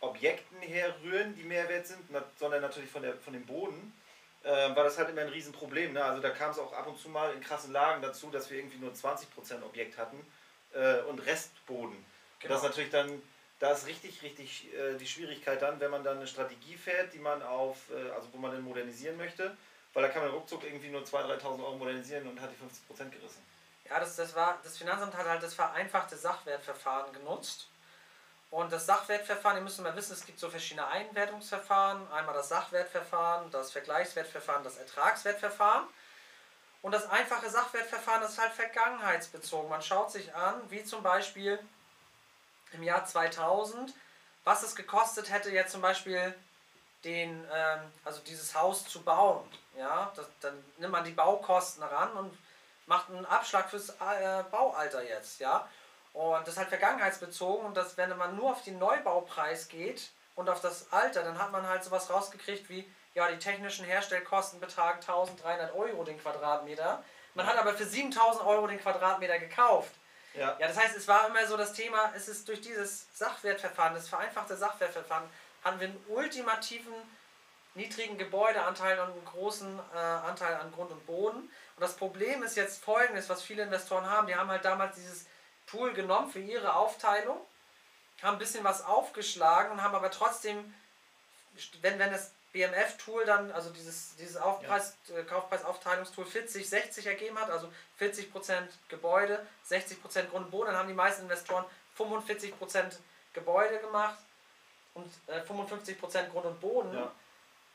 Objekten 0.00 0.58
herrühren, 0.60 1.34
die 1.34 1.42
Mehrwert 1.42 1.86
sind, 1.86 2.00
sondern 2.38 2.62
natürlich 2.62 2.90
von, 2.90 3.02
der, 3.02 3.16
von 3.16 3.32
dem 3.32 3.44
Boden, 3.44 3.92
äh, 4.42 4.48
war 4.48 4.84
das 4.84 4.98
halt 4.98 5.10
immer 5.10 5.20
ein 5.22 5.28
Riesenproblem. 5.28 5.92
Ne? 5.92 6.02
Also 6.02 6.22
da 6.22 6.30
kam 6.30 6.50
es 6.50 6.58
auch 6.58 6.72
ab 6.72 6.86
und 6.86 6.98
zu 6.98 7.08
mal 7.08 7.32
in 7.34 7.40
krassen 7.40 7.72
Lagen 7.72 8.00
dazu, 8.02 8.30
dass 8.30 8.50
wir 8.50 8.58
irgendwie 8.58 8.78
nur 8.78 8.92
20% 8.92 9.26
Objekt 9.64 9.98
hatten 9.98 10.18
äh, 10.72 11.00
und 11.02 11.18
Restboden. 11.26 11.96
Genau. 12.40 12.54
Das 12.54 12.62
ist 12.62 12.68
natürlich 12.68 12.90
dann, 12.90 13.22
da 13.60 13.72
ist 13.72 13.86
richtig, 13.86 14.22
richtig 14.22 14.74
äh, 14.74 14.96
die 14.96 15.06
Schwierigkeit 15.06 15.60
dann, 15.62 15.78
wenn 15.80 15.90
man 15.90 16.02
dann 16.02 16.16
eine 16.16 16.26
Strategie 16.26 16.76
fährt, 16.76 17.12
die 17.12 17.18
man 17.18 17.42
auf, 17.42 17.76
äh, 17.90 18.10
also 18.10 18.28
wo 18.32 18.38
man 18.38 18.52
dann 18.52 18.62
modernisieren 18.62 19.16
möchte, 19.16 19.56
weil 19.92 20.02
da 20.02 20.08
kann 20.08 20.22
man 20.22 20.32
ruckzuck 20.32 20.64
irgendwie 20.64 20.88
nur 20.88 21.02
2.000, 21.02 21.40
3.000 21.40 21.62
Euro 21.62 21.76
modernisieren 21.76 22.26
und 22.26 22.40
hat 22.40 22.50
die 22.50 22.92
50% 22.92 23.10
gerissen. 23.10 23.44
Ja, 23.88 24.00
das, 24.00 24.16
das, 24.16 24.34
war, 24.34 24.58
das 24.62 24.78
Finanzamt 24.78 25.14
hat 25.14 25.26
halt 25.26 25.42
das 25.42 25.54
vereinfachte 25.54 26.16
Sachwertverfahren 26.16 27.12
genutzt. 27.12 27.68
Und 28.50 28.72
das 28.72 28.86
Sachwertverfahren, 28.86 29.58
ihr 29.58 29.62
müsst 29.62 29.80
mal 29.80 29.94
wissen, 29.94 30.12
es 30.12 30.24
gibt 30.24 30.38
so 30.38 30.48
verschiedene 30.48 30.86
Einwertungsverfahren. 30.86 32.10
Einmal 32.10 32.34
das 32.34 32.48
Sachwertverfahren, 32.48 33.50
das 33.50 33.70
Vergleichswertverfahren, 33.72 34.64
das 34.64 34.78
Ertragswertverfahren. 34.78 35.86
Und 36.82 36.92
das 36.92 37.08
einfache 37.10 37.50
Sachwertverfahren 37.50 38.22
ist 38.22 38.38
halt 38.38 38.52
vergangenheitsbezogen. 38.52 39.68
Man 39.68 39.82
schaut 39.82 40.10
sich 40.10 40.34
an, 40.34 40.62
wie 40.70 40.82
zum 40.82 41.02
Beispiel 41.02 41.58
im 42.72 42.82
Jahr 42.82 43.04
2000, 43.04 43.92
was 44.44 44.62
es 44.62 44.74
gekostet 44.74 45.30
hätte, 45.30 45.50
jetzt 45.50 45.72
zum 45.72 45.80
Beispiel 45.80 46.34
den, 47.04 47.46
ähm, 47.52 47.80
also 48.04 48.20
dieses 48.26 48.54
Haus 48.54 48.86
zu 48.86 49.02
bauen. 49.02 49.48
Ja, 49.76 50.12
das, 50.16 50.26
dann 50.40 50.62
nimmt 50.78 50.92
man 50.92 51.04
die 51.04 51.12
Baukosten 51.12 51.82
ran 51.82 52.12
und 52.12 52.36
macht 52.86 53.08
einen 53.10 53.26
Abschlag 53.26 53.70
fürs 53.70 53.90
äh, 53.90 54.42
Baualter 54.50 55.02
jetzt, 55.02 55.40
ja. 55.40 55.68
Und 56.12 56.40
das 56.40 56.54
ist 56.54 56.58
halt 56.58 56.68
vergangenheitsbezogen 56.68 57.66
und 57.66 57.76
das, 57.76 57.96
wenn 57.96 58.16
man 58.16 58.36
nur 58.36 58.50
auf 58.50 58.64
den 58.64 58.78
Neubaupreis 58.78 59.68
geht 59.68 60.10
und 60.34 60.48
auf 60.48 60.60
das 60.60 60.92
Alter, 60.92 61.22
dann 61.22 61.38
hat 61.38 61.52
man 61.52 61.66
halt 61.66 61.84
sowas 61.84 62.10
rausgekriegt 62.10 62.68
wie, 62.68 62.90
ja, 63.14 63.28
die 63.30 63.38
technischen 63.38 63.84
Herstellkosten 63.84 64.60
betragen 64.60 65.00
1300 65.00 65.74
Euro 65.74 66.04
den 66.04 66.20
Quadratmeter. 66.20 67.02
Man 67.34 67.46
hat 67.46 67.58
aber 67.58 67.74
für 67.74 67.86
7000 67.86 68.44
Euro 68.44 68.66
den 68.66 68.80
Quadratmeter 68.80 69.38
gekauft. 69.38 69.92
Ja, 70.34 70.56
Ja, 70.58 70.68
das 70.68 70.76
heißt, 70.76 70.96
es 70.96 71.08
war 71.08 71.28
immer 71.28 71.46
so 71.46 71.56
das 71.56 71.72
Thema, 71.72 72.12
es 72.14 72.28
ist 72.28 72.48
durch 72.48 72.60
dieses 72.60 73.06
Sachwertverfahren, 73.14 73.94
das 73.94 74.08
vereinfachte 74.08 74.56
Sachwertverfahren, 74.56 75.28
haben 75.64 75.80
wir 75.80 75.88
einen 75.88 76.04
ultimativen 76.08 76.94
niedrigen 77.74 78.18
Gebäudeanteil 78.18 78.98
und 79.00 79.12
einen 79.12 79.24
großen 79.24 79.78
äh, 79.94 79.98
Anteil 79.98 80.54
an 80.56 80.72
Grund 80.72 80.90
und 80.90 81.06
Boden. 81.06 81.38
Und 81.38 81.80
das 81.80 81.96
Problem 81.96 82.42
ist 82.42 82.56
jetzt 82.56 82.82
folgendes, 82.82 83.28
was 83.28 83.42
viele 83.42 83.62
Investoren 83.62 84.08
haben, 84.08 84.26
die 84.26 84.34
haben 84.34 84.50
halt 84.50 84.64
damals 84.64 84.96
dieses 84.96 85.26
Tool 85.66 85.92
genommen 85.92 86.30
für 86.30 86.40
ihre 86.40 86.74
Aufteilung, 86.74 87.40
haben 88.22 88.36
ein 88.36 88.38
bisschen 88.38 88.64
was 88.64 88.84
aufgeschlagen 88.84 89.72
und 89.72 89.82
haben 89.82 89.94
aber 89.94 90.10
trotzdem, 90.10 90.74
wenn, 91.80 91.98
wenn 91.98 92.10
das 92.10 92.32
BMF-Tool 92.52 93.24
dann, 93.24 93.50
also 93.52 93.70
dieses, 93.70 94.16
dieses 94.16 94.36
Aufpreis, 94.36 94.94
äh, 95.16 95.22
Kaufpreisaufteilungstool 95.22 96.26
40, 96.26 96.68
60 96.68 97.06
ergeben 97.06 97.38
hat, 97.38 97.50
also 97.50 97.72
40% 98.00 98.68
Gebäude, 98.88 99.46
60% 99.68 99.94
Grund 100.30 100.44
und 100.46 100.50
Boden, 100.50 100.66
dann 100.68 100.76
haben 100.76 100.88
die 100.88 100.94
meisten 100.94 101.22
Investoren 101.22 101.64
45% 101.98 102.96
Gebäude 103.32 103.78
gemacht 103.78 104.18
und 104.94 105.10
äh, 105.28 105.40
55% 105.40 106.28
Grund 106.30 106.46
und 106.46 106.60
Boden. 106.60 106.94
ja. 106.94 107.10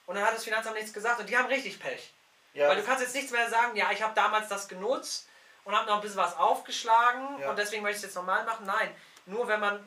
Und 0.08 0.16
dann 0.16 0.26
hat 0.26 0.36
das 0.36 0.44
Finanzamt 0.44 0.76
nichts 0.76 0.94
gesagt 0.94 1.20
und 1.20 1.28
die 1.30 1.36
haben 1.38 1.48
richtig 1.48 1.80
Pech. 1.80 2.14
ja 2.54 2.68
Weil 2.70 2.76
du 2.76 2.84
kannst 2.84 3.02
jetzt 3.02 3.16
nichts 3.16 3.32
mehr 3.32 3.50
sagen, 3.50 3.76
ja, 3.76 3.92
ich 3.92 4.04
habe 4.04 4.14
damals 4.14 4.48
das 4.50 4.68
genutzt 4.68 5.28
und 5.64 5.76
habe 5.76 5.88
noch 5.88 5.96
ein 5.96 6.02
bisschen 6.02 6.18
was 6.18 6.38
aufgeschlagen 6.38 7.40
Ja. 7.40 7.50
und 7.50 7.58
deswegen 7.58 7.82
möchte 7.82 7.98
ich 7.98 8.04
es 8.04 8.10
jetzt 8.10 8.16
nochmal 8.16 8.44
machen. 8.46 8.66
Nein, 8.68 8.94
nur 9.26 9.48
wenn 9.48 9.60
man 9.60 9.84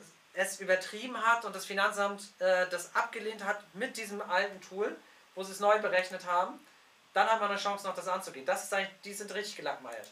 es 0.46 0.60
übertrieben 0.60 1.16
hat 1.24 1.44
und 1.44 1.54
das 1.54 1.64
Finanzamt 1.66 2.22
äh, 2.38 2.66
das 2.68 2.94
abgelehnt 2.94 3.44
hat 3.44 3.62
mit 3.74 3.96
diesem 3.96 4.20
alten 4.22 4.60
Tool, 4.60 4.94
wo 5.34 5.42
sie 5.42 5.52
es 5.52 5.60
neu 5.60 5.78
berechnet 5.80 6.24
haben, 6.26 6.58
dann 7.14 7.28
hat 7.28 7.40
man 7.40 7.50
eine 7.50 7.58
Chance 7.58 7.86
noch 7.86 7.94
das 7.94 8.06
anzugehen. 8.08 8.46
Das 8.46 8.64
ist 8.64 8.72
eigentlich, 8.72 8.94
die 9.04 9.14
sind 9.14 9.32
richtig 9.34 9.56
gelackmeiert. 9.56 10.08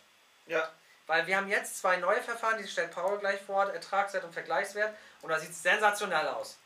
ja, 0.47 0.69
Weil 1.07 1.27
wir 1.27 1.37
haben 1.37 1.49
jetzt 1.49 1.79
zwei 1.79 1.97
neue 1.99 2.21
Verfahren, 2.23 2.61
die 2.61 2.67
stellt 2.69 2.91
Paul 2.91 3.19
gleich 3.19 3.41
vor, 3.43 3.65
Ertragswert 3.73 4.25
und 4.25 4.33
Vergleichswert 4.33 4.95
und 5.23 5.29
da 5.31 5.39
sieht 5.39 5.51
es 5.51 5.63
sensationell 5.63 6.29
aus. 6.29 6.57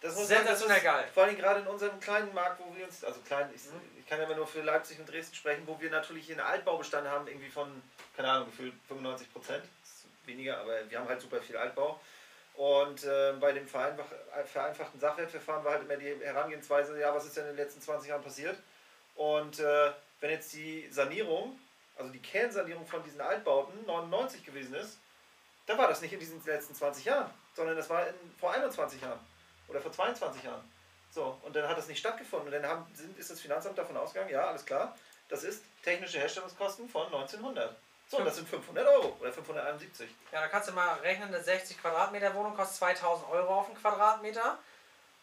Das 0.00 0.14
muss 0.14 0.28
das 0.28 0.38
Sensationell 0.38 0.76
ist 0.78 0.84
geil. 0.84 1.08
Vor 1.12 1.24
allem 1.24 1.36
gerade 1.36 1.60
in 1.60 1.66
unserem 1.66 1.98
kleinen 1.98 2.32
Markt, 2.32 2.60
wo 2.60 2.74
wir 2.76 2.84
uns, 2.86 3.02
also 3.02 3.20
klein, 3.20 3.50
ich, 3.54 3.64
Mhm. 3.64 3.80
ich 3.98 4.06
kann 4.06 4.18
ja 4.18 4.26
immer 4.26 4.36
nur 4.36 4.46
für 4.46 4.60
Leipzig 4.62 4.98
und 5.00 5.10
Dresden 5.10 5.34
sprechen, 5.34 5.66
wo 5.66 5.80
wir 5.80 5.90
natürlich 5.90 6.26
hier 6.26 6.36
einen 6.36 6.46
Altbaubestand 6.46 7.08
haben, 7.08 7.26
irgendwie 7.26 7.48
von, 7.50 7.82
keine 8.14 8.30
Ahnung, 8.30 8.50
gefühlt 8.50 8.74
95 8.86 9.32
Prozent. 9.32 9.64
Weniger, 10.24 10.58
aber 10.58 10.88
wir 10.88 10.98
haben 11.00 11.08
halt 11.08 11.20
super 11.20 11.40
viel 11.40 11.56
Altbau. 11.56 11.98
Und 12.58 13.04
äh, 13.04 13.34
bei 13.38 13.52
dem 13.52 13.68
vereinfach, 13.68 14.06
vereinfachten 14.44 14.98
Sachwertverfahren 14.98 15.64
war 15.64 15.74
halt 15.74 15.84
immer 15.84 15.96
die 15.96 16.12
Herangehensweise, 16.24 16.98
ja, 16.98 17.14
was 17.14 17.24
ist 17.24 17.36
denn 17.36 17.44
in 17.44 17.50
den 17.50 17.64
letzten 17.64 17.80
20 17.80 18.08
Jahren 18.08 18.20
passiert? 18.20 18.56
Und 19.14 19.60
äh, 19.60 19.92
wenn 20.18 20.30
jetzt 20.30 20.52
die 20.54 20.88
Sanierung, 20.90 21.56
also 21.96 22.10
die 22.10 22.18
Kernsanierung 22.18 22.84
von 22.84 23.00
diesen 23.04 23.20
Altbauten 23.20 23.86
99 23.86 24.44
gewesen 24.44 24.74
ist, 24.74 24.98
dann 25.66 25.78
war 25.78 25.86
das 25.86 26.00
nicht 26.00 26.12
in 26.12 26.18
diesen 26.18 26.44
letzten 26.44 26.74
20 26.74 27.04
Jahren, 27.04 27.30
sondern 27.54 27.76
das 27.76 27.88
war 27.90 28.08
in, 28.08 28.14
vor 28.40 28.52
21 28.52 29.02
Jahren 29.02 29.20
oder 29.68 29.80
vor 29.80 29.92
22 29.92 30.42
Jahren. 30.42 30.64
So, 31.12 31.38
und 31.42 31.54
dann 31.54 31.68
hat 31.68 31.78
das 31.78 31.86
nicht 31.86 32.00
stattgefunden. 32.00 32.52
Und 32.52 32.60
dann 32.60 32.68
haben, 32.68 32.92
sind, 32.92 33.16
ist 33.20 33.30
das 33.30 33.40
Finanzamt 33.40 33.78
davon 33.78 33.96
ausgegangen, 33.96 34.32
ja, 34.32 34.48
alles 34.48 34.66
klar, 34.66 34.96
das 35.28 35.44
ist 35.44 35.62
technische 35.84 36.18
Herstellungskosten 36.18 36.88
von 36.88 37.06
1900. 37.06 37.76
So, 38.10 38.16
und 38.18 38.24
das 38.24 38.36
sind 38.36 38.48
500 38.48 38.86
Euro 38.86 39.16
oder 39.20 39.30
571. 39.32 40.08
Ja, 40.32 40.40
da 40.40 40.48
kannst 40.48 40.70
du 40.70 40.72
mal 40.72 40.94
rechnen, 41.00 41.28
eine 41.28 41.42
60 41.42 41.78
Quadratmeter 41.80 42.34
Wohnung 42.34 42.56
kostet 42.56 42.78
2000 42.78 43.28
Euro 43.30 43.60
auf 43.60 43.66
den 43.66 43.76
Quadratmeter. 43.76 44.58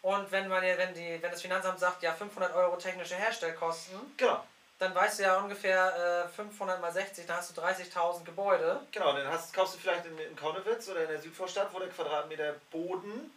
Und 0.03 0.31
wenn, 0.31 0.47
man, 0.47 0.61
wenn, 0.61 0.93
die, 0.93 1.19
wenn 1.19 1.31
das 1.31 1.41
Finanzamt 1.41 1.79
sagt, 1.79 2.03
ja, 2.03 2.13
500 2.13 2.53
Euro 2.53 2.75
technische 2.77 3.15
Herstellkosten, 3.15 3.99
Genau, 4.17 4.43
dann 4.77 4.93
weißt 4.93 5.17
du 5.17 5.23
ja 5.23 5.39
ungefähr 5.39 6.25
äh, 6.25 6.35
500 6.35 6.79
mal 6.79 6.91
60, 6.91 7.25
dann 7.25 7.37
hast 7.37 7.57
du 7.57 7.61
30.000 7.61 8.23
Gebäude. 8.23 8.81
genau. 8.91 9.13
Dann 9.13 9.27
hast, 9.29 9.51
kaufst 9.51 9.75
du 9.75 9.79
vielleicht 9.79 10.05
in, 10.05 10.17
in 10.19 10.35
Kaunewitz 10.35 10.87
oder 10.89 11.01
in 11.01 11.07
der 11.07 11.19
Südvorstadt, 11.19 11.69
wo 11.73 11.79
der 11.79 11.89
Quadratmeter 11.89 12.53
Boden 12.69 13.31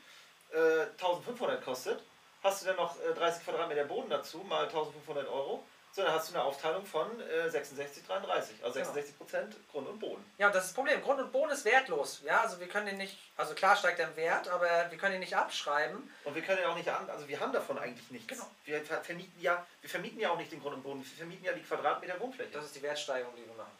äh, 0.52 0.82
1500 1.02 1.64
kostet. 1.64 2.02
Hast 2.42 2.62
du 2.62 2.66
dann 2.66 2.76
noch 2.76 3.00
äh, 3.00 3.14
30 3.14 3.44
Quadratmeter 3.44 3.84
Boden 3.84 4.10
dazu, 4.10 4.38
mal 4.38 4.64
1500 4.64 5.26
Euro. 5.26 5.64
So, 5.92 6.02
dann 6.02 6.12
hast 6.14 6.30
du 6.30 6.34
eine 6.34 6.44
Aufteilung 6.44 6.84
von 6.86 7.20
äh, 7.20 7.48
66, 7.50 8.06
33. 8.06 8.56
Also 8.62 8.74
Genau. 8.74 8.84
66 8.92 9.18
Prozent 9.18 9.56
Grund 9.72 9.88
und 9.88 9.98
Boden. 9.98 10.24
Ja, 10.38 10.46
und 10.46 10.54
das 10.54 10.64
ist 10.64 10.70
das 10.70 10.74
Problem. 10.74 11.02
Grund 11.02 11.20
und 11.20 11.32
Boden 11.32 11.50
ist 11.50 11.64
wertlos. 11.64 12.20
Ja, 12.24 12.42
also 12.42 12.60
wir 12.60 12.68
können 12.68 12.86
den 12.86 12.98
nicht, 12.98 13.18
also 13.36 13.54
klar 13.54 13.74
steigt 13.74 13.98
der 13.98 14.08
im 14.08 14.16
Wert, 14.16 14.46
aber 14.48 14.68
wir 14.90 14.98
können 14.98 15.14
ihn 15.14 15.20
nicht 15.20 15.34
abschreiben. 15.36 16.08
Und 16.24 16.34
wir 16.34 16.42
können 16.42 16.60
ja 16.62 16.68
auch 16.68 16.76
nicht 16.76 16.88
an, 16.88 17.08
also 17.10 17.26
wir 17.26 17.40
haben 17.40 17.52
davon 17.52 17.78
eigentlich 17.78 18.08
nichts. 18.10 18.28
Genau. 18.28 18.46
Wir 18.64 18.80
ver- 18.84 19.02
vermieten 19.02 19.40
ja, 19.40 19.66
wir 19.80 19.90
vermieten 19.90 20.20
ja 20.20 20.30
auch 20.30 20.36
nicht 20.38 20.52
den 20.52 20.60
Grund 20.60 20.76
und 20.76 20.82
Boden, 20.82 21.00
wir 21.04 21.16
vermieten 21.16 21.44
ja 21.44 21.52
die 21.52 21.62
Quadratmeter 21.62 22.20
Wohnfläche. 22.20 22.50
Das 22.52 22.64
ist 22.66 22.76
die 22.76 22.82
Wertsteigerung, 22.82 23.34
die 23.36 23.46
wir 23.46 23.54
machen. 23.54 23.72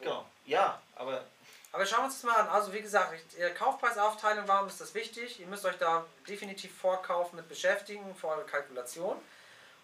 Genau. 0.00 0.24
Ja, 0.46 0.80
aber 0.94 1.24
Aber 1.72 1.84
schauen 1.84 2.00
wir 2.00 2.04
uns 2.06 2.20
das 2.20 2.24
mal 2.30 2.36
an. 2.40 2.48
Also 2.48 2.72
wie 2.72 2.80
gesagt, 2.80 3.12
Kaufpreisaufteilung, 3.58 4.46
warum 4.48 4.68
ist 4.68 4.80
das 4.80 4.94
wichtig? 4.94 5.40
Ihr 5.40 5.46
müsst 5.46 5.64
euch 5.64 5.76
da 5.78 6.06
definitiv 6.28 6.76
vorkaufen 6.78 7.36
mit 7.36 7.48
beschäftigen, 7.48 8.14
vor 8.14 8.30
eurer 8.36 8.44
Kalkulation. 8.46 9.20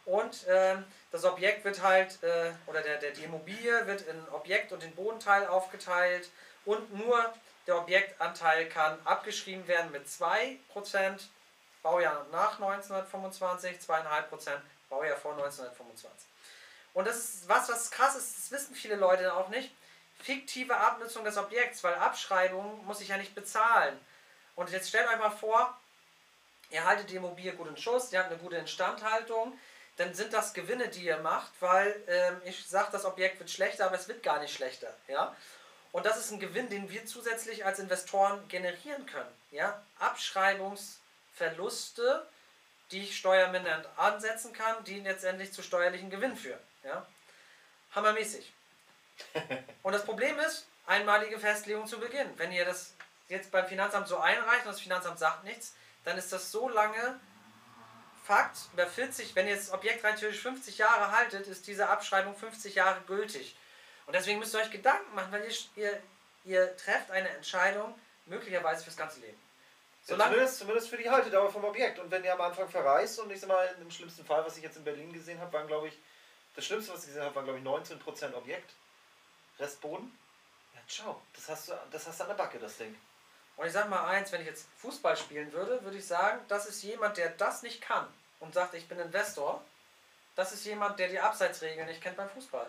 Und 0.07 0.47
ähm, 0.49 0.85
das 1.11 1.25
Objekt 1.25 1.65
wird 1.65 1.83
halt, 1.83 2.23
äh, 2.23 2.53
oder 2.67 2.81
der, 2.81 2.99
der, 2.99 3.11
die 3.11 3.25
Immobilie 3.25 3.87
wird 3.87 4.03
in 4.03 4.29
Objekt 4.31 4.73
und 4.73 4.83
in 4.83 4.95
Bodenteil 4.95 5.47
aufgeteilt 5.49 6.31
und 6.65 6.95
nur 6.95 7.35
der 7.67 7.79
Objektanteil 7.79 8.69
kann 8.69 8.99
abgeschrieben 9.05 9.67
werden 9.67 9.91
mit 9.91 10.07
2%, 10.07 10.59
Baujahr 11.83 12.27
nach 12.33 12.53
1925, 12.61 13.79
2,5% 13.79 14.51
Baujahr 14.89 15.17
vor 15.17 15.33
1925. 15.33 16.29
Und 16.95 17.07
das 17.07 17.17
ist 17.17 17.49
was, 17.49 17.69
was 17.69 17.91
krass 17.91 18.17
ist, 18.17 18.37
das 18.37 18.51
wissen 18.51 18.75
viele 18.75 18.97
Leute 18.97 19.35
auch 19.35 19.49
nicht. 19.49 19.71
Fiktive 20.23 20.77
Abnutzung 20.77 21.25
des 21.25 21.37
Objekts, 21.37 21.85
weil 21.85 21.95
Abschreibung 21.95 22.85
muss 22.87 23.01
ich 23.01 23.09
ja 23.09 23.17
nicht 23.17 23.35
bezahlen. 23.35 23.99
Und 24.55 24.71
jetzt 24.71 24.89
stellt 24.89 25.09
euch 25.09 25.19
mal 25.19 25.31
vor, 25.31 25.79
ihr 26.71 26.85
haltet 26.85 27.11
die 27.11 27.17
Immobilie 27.17 27.53
gut 27.53 27.69
in 27.69 27.77
Schuss, 27.77 28.13
ihr 28.13 28.21
habt 28.21 28.31
eine 28.31 28.39
gute 28.39 28.57
Instandhaltung, 28.57 29.59
dann 29.97 30.15
sind 30.15 30.33
das 30.33 30.55
Gewinne, 30.55 30.89
die 30.89 31.05
ihr 31.05 31.19
macht, 31.19 31.53
weil 31.61 31.95
ähm, 32.07 32.41
ich 32.45 32.67
sage, 32.67 32.89
das 32.93 33.05
Objekt 33.05 33.39
wird 33.39 33.51
schlechter, 33.51 33.85
aber 33.87 33.97
es 33.97 34.09
wird 34.09 34.23
gar 34.23 34.41
nicht 34.41 34.55
schlechter. 34.55 34.95
Ja? 35.09 35.37
Und 35.93 36.05
das 36.05 36.19
ist 36.19 36.31
ein 36.31 36.41
Gewinn, 36.41 36.69
den 36.69 36.91
wir 36.91 37.07
zusätzlich 37.07 37.65
als 37.65 37.79
Investoren 37.79 38.47
generieren 38.49 39.07
können. 39.07 39.31
Ja? 39.51 39.83
Abschreibungsverluste, 39.99 42.29
die 42.91 43.05
ich 43.05 43.17
steuermindernd 43.17 43.89
ansetzen 43.97 44.53
kann, 44.53 44.85
die 44.85 45.01
letztendlich 45.01 45.51
zu 45.53 45.63
steuerlichen 45.63 46.11
Gewinn 46.11 46.37
führen. 46.37 46.61
Ja? 46.85 47.07
Hammermäßig. 47.95 48.53
Und 49.83 49.95
das 49.95 50.05
Problem 50.05 50.39
ist, 50.41 50.67
einmalige 50.87 51.39
Festlegung 51.39 51.87
zu 51.87 51.99
Beginn. 51.99 52.29
Wenn 52.37 52.53
ihr 52.53 52.67
das 52.67 52.93
jetzt 53.29 53.51
beim 53.51 53.67
Finanzamt 53.67 54.09
so 54.09 54.19
einreicht 54.19 54.67
und 54.67 54.73
das 54.73 54.81
Finanzamt 54.81 55.19
sagt 55.19 55.45
nichts, 55.45 55.75
dann 56.05 56.17
ist 56.17 56.33
das 56.33 56.53
so 56.53 56.69
lange 56.69 57.19
Fakt, 58.27 58.59
über 58.73 58.87
40, 58.87 59.37
wenn 59.37 59.47
ihr 59.47 59.55
das 59.55 59.73
Objekt 59.73 60.03
rein 60.03 60.17
theoretisch 60.17 60.43
50 60.43 60.79
Jahre 60.79 61.13
haltet, 61.13 61.47
ist 61.47 61.67
diese 61.67 61.89
Abschreibung 61.89 62.35
50 62.35 62.75
Jahre 62.75 63.01
gültig. 63.07 63.57
Und 64.07 64.15
deswegen 64.15 64.41
müsst 64.41 64.55
ihr 64.55 64.61
euch 64.61 64.71
Gedanken 64.71 65.15
machen, 65.15 65.31
weil 65.31 65.45
ihr, 65.45 65.55
ihr, 65.77 66.03
ihr 66.45 66.77
trefft 66.77 67.11
eine 67.13 67.29
Entscheidung 67.29 67.95
möglicherweise 68.27 68.83
fürs 68.83 68.97
ganze 68.97 69.21
Leben. 69.21 69.39
Solange, 70.03 70.33
zumindest, 70.33 70.59
zumindest 70.59 70.89
für 70.89 70.97
die 70.97 71.09
Haltedauer 71.09 71.51
vom 71.51 71.65
Objekt. 71.65 71.99
Und 71.99 72.11
wenn 72.11 72.25
ihr 72.25 72.33
am 72.33 72.41
Anfang 72.41 72.69
verreist 72.69 73.19
und 73.21 73.31
ich 73.31 73.41
sag 73.41 73.49
mal, 73.49 73.75
im 73.81 73.91
schlimmsten 73.91 74.25
Fall, 74.25 74.45
was 74.45 74.57
ich 74.57 74.63
jetzt 74.63 74.77
in 74.77 74.85
Berlin 74.85 75.13
gesehen 75.13 75.41
habe, 75.41 75.53
waren 75.53 75.67
glaube 75.67 75.89
ich, 75.89 75.99
das 76.55 76.65
Schlimmste, 76.65 76.93
was 76.93 77.01
ich 77.01 77.09
gesehen 77.09 77.23
habe, 77.23 77.35
waren 77.35 77.45
glaube 77.45 77.59
ich 77.59 77.65
19% 77.65 78.35
Objekt. 78.35 78.73
Rest 79.59 79.81
Boden. 79.81 80.17
Ja, 80.75 80.81
ciao. 80.89 81.23
Das 81.35 81.49
hast 81.49 81.69
du, 81.69 81.73
das 81.91 82.07
hast 82.07 82.19
du 82.19 82.25
an 82.25 82.31
der 82.31 82.37
Backe, 82.37 82.59
das 82.59 82.77
Ding. 82.77 82.97
Und 83.57 83.67
ich 83.67 83.73
sag 83.73 83.89
mal 83.89 84.05
eins, 84.07 84.31
wenn 84.33 84.41
ich 84.43 84.47
jetzt 84.47 84.67
Fußball 84.79 85.17
spielen 85.17 85.53
würde, 85.53 85.83
würde 85.83 85.97
ich 85.97 86.07
sagen, 86.07 86.41
das 86.49 86.67
ist 86.67 86.83
jemand, 86.83 87.17
der 87.17 87.31
das 87.31 87.63
nicht 87.63 87.81
kann 87.81 88.07
und 88.41 88.53
sagt, 88.55 88.75
ich 88.75 88.87
bin 88.89 88.99
Investor. 88.99 89.63
Das 90.35 90.53
ist 90.53 90.65
jemand, 90.67 90.99
der 90.99 91.09
die 91.09 91.19
Abseitsregeln 91.19 91.87
nicht 91.87 92.03
kennt 92.03 92.17
beim 92.19 92.29
Fußball. 92.29 92.67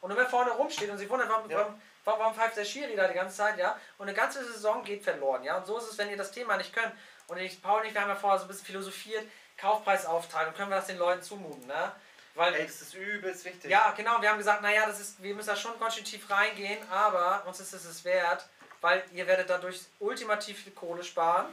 Und 0.00 0.12
immer 0.12 0.26
vorne 0.26 0.52
rumsteht 0.52 0.88
und 0.90 0.98
sich 0.98 1.08
wundert, 1.10 1.28
warum, 1.28 1.50
Ja. 1.50 1.58
warum, 1.58 1.82
warum, 2.04 2.20
warum 2.20 2.34
pfeift 2.34 2.56
der 2.56 2.64
Schiri 2.64 2.94
da 2.94 3.08
die 3.08 3.14
ganze 3.14 3.36
Zeit, 3.36 3.58
ja? 3.58 3.76
Und 3.98 4.06
eine 4.06 4.16
ganze 4.16 4.44
Saison 4.52 4.84
geht 4.84 5.02
verloren, 5.02 5.42
ja? 5.42 5.56
Und 5.56 5.66
so 5.66 5.76
ist 5.78 5.90
es, 5.90 5.98
wenn 5.98 6.08
ihr 6.08 6.16
das 6.16 6.30
Thema 6.30 6.56
nicht 6.56 6.72
könnt. 6.72 6.92
Und 7.26 7.38
ich, 7.38 7.60
Paul 7.60 7.80
und 7.80 7.86
ich, 7.88 7.94
wir 7.94 8.00
haben 8.02 8.08
ja 8.08 8.14
vorher 8.14 8.38
so 8.38 8.44
ein 8.44 8.48
bisschen 8.48 8.66
philosophiert, 8.66 9.24
Kaufpreisaufteilung, 9.56 10.54
können 10.54 10.70
wir 10.70 10.76
das 10.76 10.86
den 10.86 10.98
Leuten 10.98 11.22
zumuten, 11.22 11.66
ne? 11.66 11.92
Weil 12.34 12.54
Ey, 12.54 12.66
das 12.66 12.80
ist 12.82 12.94
übelst 12.94 13.44
wichtig. 13.44 13.68
ja, 13.68 13.92
genau. 13.96 14.22
Wir 14.22 14.30
haben 14.30 14.38
gesagt, 14.38 14.62
naja, 14.62 14.86
das 14.86 15.00
ist, 15.00 15.20
wir 15.20 15.34
müssen 15.34 15.48
da 15.48 15.56
schon 15.56 15.76
konstruktiv 15.80 16.30
reingehen, 16.30 16.78
aber 16.88 17.42
uns 17.46 17.58
ist 17.58 17.72
es 17.72 18.04
wert, 18.04 18.46
weil 18.80 19.02
ihr 19.12 19.26
werdet 19.26 19.50
dadurch 19.50 19.80
ultimativ 19.98 20.62
viel 20.62 20.72
Kohle 20.72 21.04
sparen 21.04 21.46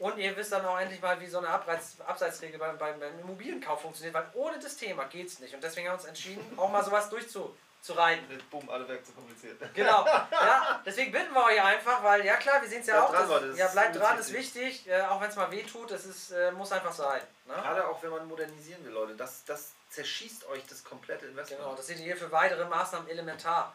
und 0.00 0.16
ihr 0.16 0.34
wisst 0.34 0.50
dann 0.50 0.64
auch 0.64 0.80
endlich 0.80 1.00
mal, 1.02 1.20
wie 1.20 1.26
so 1.26 1.38
eine 1.38 1.48
Abreiz, 1.48 1.96
Abseitsregel 2.06 2.58
beim, 2.58 2.78
beim, 2.78 2.98
beim 2.98 3.20
Immobilienkauf 3.20 3.82
funktioniert, 3.82 4.14
weil 4.14 4.26
ohne 4.32 4.58
das 4.58 4.74
Thema 4.78 5.04
geht 5.04 5.26
es 5.26 5.40
nicht. 5.40 5.54
Und 5.54 5.62
deswegen 5.62 5.88
haben 5.88 5.96
wir 5.96 5.98
uns 5.98 6.08
entschieden, 6.08 6.42
auch 6.58 6.70
mal 6.70 6.82
sowas 6.82 7.10
durchzureiten. 7.10 8.26
Mit 8.28 8.48
Boom, 8.48 8.70
alle 8.70 8.88
weg 8.88 9.04
zu 9.04 9.12
kompliziert. 9.12 9.60
Genau. 9.74 10.06
Ja, 10.30 10.80
deswegen 10.86 11.12
bitten 11.12 11.34
wir 11.34 11.44
euch 11.44 11.62
einfach, 11.62 12.02
weil, 12.02 12.24
ja 12.24 12.36
klar, 12.36 12.62
wir 12.62 12.68
sehen 12.68 12.80
es 12.80 12.86
ja 12.86 13.04
auch. 13.04 13.10
dran, 13.10 13.20
das, 13.20 13.28
Leute, 13.28 13.48
das 13.48 13.58
ja, 13.58 13.68
bleibt 13.68 13.96
dran, 13.96 14.18
ist 14.18 14.32
wichtig, 14.32 14.88
äh, 14.88 15.02
auch 15.02 15.20
wenn 15.20 15.28
es 15.28 15.36
mal 15.36 15.50
weh 15.50 15.62
tut, 15.64 15.90
es 15.90 16.06
ist, 16.06 16.30
äh, 16.30 16.50
muss 16.52 16.72
einfach 16.72 16.92
sein. 16.92 17.20
Ne? 17.44 17.52
Gerade 17.52 17.86
auch 17.86 18.02
wenn 18.02 18.10
man 18.10 18.26
modernisieren 18.26 18.82
will, 18.86 18.92
Leute, 18.92 19.14
das, 19.16 19.44
das 19.44 19.72
zerschießt 19.90 20.46
euch 20.46 20.66
das 20.66 20.82
komplette 20.82 21.26
Investment. 21.26 21.60
Genau, 21.60 21.74
das 21.74 21.86
seht 21.86 21.98
ihr 21.98 22.04
hier 22.04 22.16
für 22.16 22.32
weitere 22.32 22.64
Maßnahmen 22.64 23.06
elementar. 23.08 23.74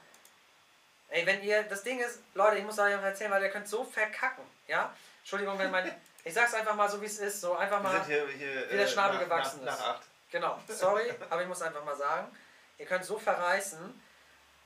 Ey, 1.10 1.26
wenn 1.26 1.44
ihr, 1.44 1.64
das 1.64 1.84
Ding 1.84 2.00
ist, 2.00 2.20
Leute, 2.34 2.58
ich 2.58 2.64
muss 2.64 2.80
euch 2.80 2.94
einfach 2.94 3.06
erzählen, 3.06 3.32
weil 3.32 3.44
ihr 3.44 3.50
könnt 3.50 3.68
so 3.68 3.84
verkacken, 3.84 4.44
ja? 4.68 4.94
Entschuldigung, 5.20 5.58
wenn 5.58 5.72
mein, 5.72 5.94
ich 6.24 6.34
sag's 6.34 6.54
einfach 6.54 6.76
mal 6.76 6.90
so, 6.90 7.02
wie 7.02 7.06
es 7.06 7.20
ist, 7.20 7.42
so 7.42 7.56
einfach 7.56 7.82
mal, 7.82 8.04
hier, 8.06 8.28
hier 8.28 8.70
wie 8.70 8.76
der 8.76 8.86
äh, 8.86 8.88
Schnabel 8.88 9.16
nach, 9.16 9.24
gewachsen 9.24 9.64
nach, 9.64 9.74
ist. 9.74 9.80
Nach 9.80 9.88
acht. 9.96 10.02
genau, 10.32 10.60
sorry, 10.68 11.14
aber 11.30 11.42
ich 11.42 11.48
muss 11.48 11.62
einfach 11.62 11.84
mal 11.86 11.96
sagen, 11.96 12.36
ihr 12.78 12.86
könnt 12.86 13.06
so 13.06 13.18
verreißen, 13.18 14.02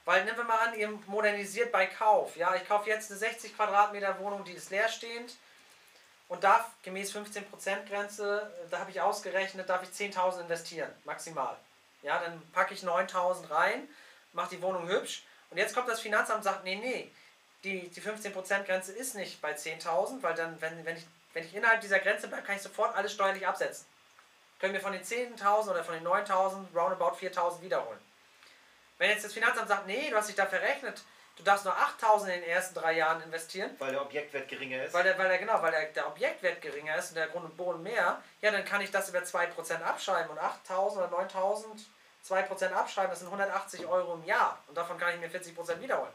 weil 0.05 0.23
nehmen 0.23 0.37
wir 0.37 0.43
mal 0.45 0.67
an, 0.67 0.75
ihr 0.75 0.89
modernisiert 1.07 1.71
bei 1.71 1.85
Kauf, 1.85 2.35
ja? 2.35 2.55
Ich 2.55 2.67
kaufe 2.67 2.89
jetzt 2.89 3.11
eine 3.11 3.19
60 3.19 3.55
Quadratmeter 3.55 4.17
Wohnung, 4.19 4.43
die 4.43 4.53
ist 4.53 4.71
leerstehend 4.71 5.35
und 6.29 6.43
darf 6.43 6.65
gemäß 6.83 7.13
15% 7.13 7.87
Grenze, 7.87 8.49
äh, 8.65 8.69
da 8.69 8.79
habe 8.79 8.91
ich 8.91 9.01
ausgerechnet, 9.01 9.67
darf 9.67 9.83
ich 9.83 9.89
10.000 9.89 10.41
investieren, 10.41 10.89
maximal. 11.03 11.57
Ja, 12.01 12.17
dann 12.19 12.41
packe 12.53 12.73
ich 12.73 12.81
9.000 12.81 13.51
rein, 13.51 13.89
mache 14.31 14.51
die 14.51 14.61
Wohnung 14.61 14.87
hübsch 14.87 15.23
und 15.49 15.57
jetzt 15.57 15.73
kommt 15.75 15.89
das 15.89 15.99
Finanzamt 15.99 16.37
und 16.37 16.43
sagt, 16.43 16.63
nee, 16.63 16.75
nee, 16.75 17.11
die, 17.63 17.89
die 17.89 18.01
15% 18.01 18.63
Grenze 18.63 18.91
ist 18.93 19.15
nicht 19.15 19.41
bei 19.41 19.53
10.000, 19.53 20.21
weil 20.21 20.33
dann, 20.35 20.59
wenn, 20.61 20.85
wenn, 20.85 20.95
ich, 20.97 21.05
wenn 21.33 21.45
ich 21.45 21.53
innerhalb 21.53 21.81
dieser 21.81 21.99
Grenze 21.99 22.27
bleibe, 22.27 22.43
kann 22.45 22.55
ich 22.55 22.61
sofort 22.61 22.95
alles 22.95 23.13
steuerlich 23.13 23.45
absetzen. 23.45 23.85
Können 24.59 24.73
wir 24.73 24.81
von 24.81 24.93
den 24.93 25.03
10.000 25.03 25.69
oder 25.69 25.83
von 25.83 25.93
den 25.95 26.05
9.000 26.05 26.73
roundabout 26.75 27.17
4.000 27.17 27.61
wiederholen. 27.61 27.99
Wenn 28.97 29.09
jetzt 29.09 29.23
das 29.25 29.33
Finanzamt 29.33 29.67
sagt, 29.69 29.87
nee, 29.87 30.09
du 30.09 30.15
hast 30.15 30.27
dich 30.27 30.35
da 30.35 30.45
verrechnet, 30.45 31.01
du 31.37 31.43
darfst 31.43 31.63
nur 31.65 31.73
8.000 31.73 32.25
in 32.25 32.41
den 32.41 32.43
ersten 32.43 32.75
drei 32.75 32.93
Jahren 32.93 33.21
investieren, 33.23 33.71
Weil 33.79 33.91
der 33.91 34.01
Objektwert 34.01 34.49
geringer 34.49 34.83
ist. 34.83 34.93
weil 34.93 35.03
der, 35.03 35.17
weil 35.17 35.29
der, 35.29 35.37
genau, 35.37 35.61
weil 35.61 35.71
der, 35.71 35.85
der 35.85 36.07
Objektwert 36.07 36.61
geringer 36.61 36.97
ist 36.97 37.09
und 37.09 37.15
der 37.15 37.27
Grund 37.27 37.45
und 37.45 37.55
Boden 37.55 37.81
mehr, 37.81 38.21
ja, 38.41 38.51
dann 38.51 38.65
kann 38.65 38.81
ich 38.81 38.91
das 38.91 39.09
über 39.09 39.19
2% 39.19 39.81
abschreiben 39.81 40.29
und 40.31 40.39
8.000 40.39 40.97
oder 40.97 41.17
9.000 41.17 41.65
2% 42.29 42.71
abschreiben, 42.71 43.09
das 43.09 43.19
sind 43.19 43.27
180 43.27 43.85
Euro 43.85 44.15
im 44.15 44.25
Jahr 44.25 44.61
und 44.67 44.77
davon 44.77 44.97
kann 44.97 45.13
ich 45.13 45.19
mir 45.19 45.29
40% 45.29 45.81
wiederholen. 45.81 46.11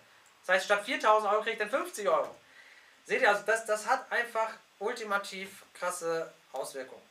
Das 0.47 0.57
heißt, 0.57 0.67
statt 0.67 0.85
4.000 0.87 1.31
Euro 1.31 1.43
kriege 1.43 1.53
ich 1.53 1.59
dann 1.59 1.71
50 1.71 2.09
Euro. 2.09 2.35
Seht 3.07 3.23
ihr, 3.23 3.29
also 3.29 3.43
das, 3.45 3.67
das 3.67 3.87
hat 3.87 4.11
einfach 4.11 4.51
ultimativ 4.79 5.65
krasse 5.75 6.33
Auswirkungen. 6.53 7.03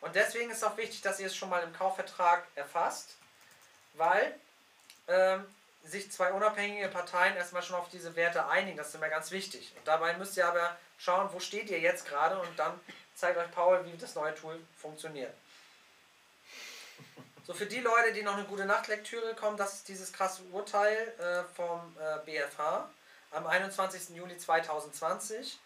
Und 0.00 0.14
deswegen 0.14 0.50
ist 0.50 0.64
auch 0.64 0.76
wichtig, 0.76 1.02
dass 1.02 1.20
ihr 1.20 1.26
es 1.26 1.36
schon 1.36 1.50
mal 1.50 1.62
im 1.62 1.72
Kaufvertrag 1.74 2.44
erfasst, 2.54 3.16
weil 3.94 4.34
ähm, 5.08 5.44
sich 5.84 6.10
zwei 6.10 6.32
unabhängige 6.32 6.88
Parteien 6.88 7.36
erstmal 7.36 7.62
schon 7.62 7.76
auf 7.76 7.88
diese 7.88 8.16
Werte 8.16 8.46
einigen. 8.46 8.76
Das 8.76 8.88
ist 8.88 8.94
immer 8.94 9.08
ganz 9.08 9.30
wichtig. 9.30 9.72
Und 9.76 9.86
dabei 9.86 10.14
müsst 10.14 10.36
ihr 10.36 10.46
aber 10.46 10.76
schauen, 10.98 11.28
wo 11.32 11.40
steht 11.40 11.70
ihr 11.70 11.80
jetzt 11.80 12.06
gerade 12.06 12.38
und 12.38 12.58
dann 12.58 12.78
zeigt 13.14 13.38
euch 13.38 13.50
Paul, 13.50 13.84
wie 13.86 13.96
das 13.96 14.14
neue 14.14 14.34
Tool 14.34 14.58
funktioniert. 14.80 15.34
So, 17.50 17.56
für 17.56 17.66
die 17.66 17.80
Leute, 17.80 18.12
die 18.12 18.22
noch 18.22 18.34
eine 18.34 18.44
gute 18.44 18.64
Nachtlektüre 18.64 19.34
kommen, 19.34 19.56
das 19.56 19.74
ist 19.74 19.88
dieses 19.88 20.12
krasse 20.12 20.42
Urteil 20.52 21.12
äh, 21.18 21.42
vom 21.56 21.96
äh, 21.98 22.24
BFH 22.24 22.88
am 23.32 23.44
21. 23.44 24.10
Juli 24.16 24.38
2020 24.38 25.58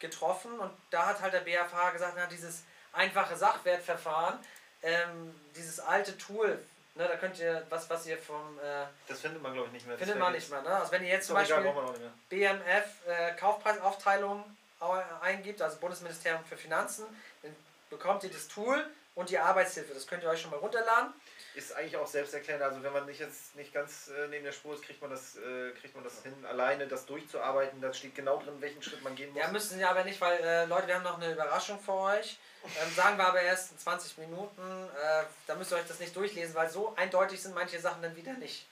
getroffen 0.00 0.58
und 0.58 0.72
da 0.90 1.06
hat 1.06 1.20
halt 1.20 1.32
der 1.32 1.40
BFH 1.42 1.90
gesagt, 1.92 2.14
na, 2.16 2.26
dieses 2.26 2.64
einfache 2.92 3.36
Sachwertverfahren, 3.36 4.40
ähm, 4.82 5.32
dieses 5.54 5.78
alte 5.78 6.18
Tool, 6.18 6.58
ne, 6.96 7.06
da 7.06 7.14
könnt 7.16 7.38
ihr, 7.38 7.64
was, 7.68 7.88
was 7.88 8.06
ihr 8.06 8.18
vom... 8.18 8.58
Äh, 8.58 8.86
Das 9.06 9.20
findet 9.20 9.40
man, 9.40 9.52
glaube 9.52 9.68
ich, 9.68 9.74
nicht 9.74 9.86
mehr. 9.86 9.96
Das 9.96 10.02
findet 10.08 10.18
man 10.20 10.32
nicht 10.32 10.50
mehr, 10.50 10.62
ne? 10.62 10.76
Also 10.80 10.90
wenn 10.90 11.02
ihr 11.04 11.10
jetzt 11.10 11.28
zum 11.28 11.36
egal, 11.36 11.62
Beispiel 11.62 12.00
mehr. 12.00 12.58
BMF 12.58 12.86
äh, 13.06 13.32
Kaufpreisaufteilung 13.36 14.42
au- 14.80 15.00
eingibt, 15.20 15.62
also 15.62 15.76
Bundesministerium 15.76 16.44
für 16.44 16.56
Finanzen, 16.56 17.04
dann 17.44 17.54
bekommt 17.88 18.24
ihr 18.24 18.30
das 18.32 18.48
Tool 18.48 18.84
und 19.14 19.30
die 19.30 19.38
Arbeitshilfe. 19.38 19.92
Das 19.94 20.06
könnt 20.06 20.22
ihr 20.22 20.28
euch 20.28 20.40
schon 20.40 20.50
mal 20.50 20.58
runterladen. 20.58 21.12
Ist 21.54 21.72
eigentlich 21.74 21.96
auch 21.96 22.06
selbsterklärend. 22.06 22.62
Also 22.62 22.82
wenn 22.82 22.92
man 22.92 23.06
nicht 23.06 23.18
jetzt 23.18 23.56
nicht 23.56 23.72
ganz 23.72 24.08
äh, 24.08 24.28
neben 24.28 24.44
der 24.44 24.52
Spur 24.52 24.74
ist, 24.74 24.84
kriegt 24.84 25.00
man 25.00 25.10
das, 25.10 25.36
äh, 25.36 25.72
kriegt 25.80 25.94
man 25.94 26.04
das 26.04 26.22
hin, 26.22 26.32
alleine 26.46 26.86
das 26.86 27.06
durchzuarbeiten. 27.06 27.80
Da 27.80 27.92
steht 27.92 28.14
genau 28.14 28.40
drin, 28.40 28.54
welchen 28.60 28.82
Schritt 28.82 29.02
man 29.02 29.16
gehen 29.16 29.32
muss. 29.32 29.42
Ja, 29.42 29.50
müssen 29.50 29.78
Sie 29.78 29.84
aber 29.84 30.04
nicht, 30.04 30.20
weil 30.20 30.40
äh, 30.40 30.64
Leute, 30.66 30.86
wir 30.86 30.94
haben 30.94 31.02
noch 31.02 31.20
eine 31.20 31.32
Überraschung 31.32 31.80
für 31.80 31.92
euch. 31.92 32.38
Ähm, 32.64 32.94
sagen 32.94 33.16
wir 33.16 33.26
aber 33.26 33.40
erst 33.42 33.72
in 33.72 33.78
20 33.78 34.18
Minuten. 34.18 34.62
Äh, 34.62 35.24
da 35.46 35.54
müsst 35.56 35.72
ihr 35.72 35.78
euch 35.78 35.88
das 35.88 35.98
nicht 35.98 36.14
durchlesen, 36.14 36.54
weil 36.54 36.70
so 36.70 36.94
eindeutig 36.96 37.42
sind 37.42 37.54
manche 37.54 37.80
Sachen 37.80 38.02
dann 38.02 38.14
wieder 38.14 38.34
nicht. 38.34 38.66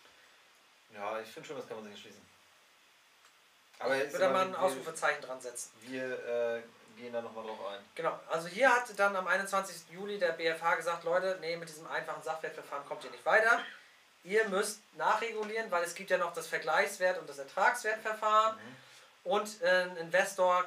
ja, 0.94 1.20
ich 1.20 1.29
finde 1.29 1.48
schon, 1.48 1.57
das 1.57 1.66
kann 1.66 1.79
man 1.79 1.85
sich 1.85 1.94
erschließen. 1.94 2.29
Aber 3.81 3.94
würde 4.12 4.29
mal 4.29 4.46
ein 4.46 4.55
Ausrufezeichen 4.57 5.22
dran 5.22 5.40
setzen. 5.40 5.70
wir, 5.83 6.62
gehen 6.99 7.13
da 7.13 7.23
nochmal 7.23 7.45
drauf 7.45 7.59
ein. 7.73 7.79
Genau, 7.95 8.19
also 8.29 8.49
hier 8.49 8.75
hat 8.75 8.87
dann 8.97 9.17
am 9.17 9.27
21. 9.27 9.91
Juli 9.91 10.19
der 10.19 10.33
BFH 10.33 10.77
gesagt, 10.77 11.05
Leute, 11.05 11.39
nee, 11.41 11.57
mit 11.57 11.69
diesem 11.69 11.87
einfachen 11.87 12.23
Sachwertverfahren 12.23 12.87
kommt 12.87 13.05
ihr 13.05 13.11
nicht 13.11 13.25
weiter. 13.25 13.61
Ihr 14.25 14.49
müsst 14.49 14.81
nachregulieren, 14.97 15.71
weil 15.71 15.85
es 15.85 15.95
gibt 15.95 16.11
ja 16.11 16.19
noch 16.19 16.35
das 16.35 16.47
Vergleichswert 16.47 17.19
und 17.19 17.29
das 17.29 17.39
Ertragswertverfahren. 17.39 18.59
Und 19.25 19.63
äh, 19.63 19.85
ein 19.85 19.97
Investor 19.97 20.65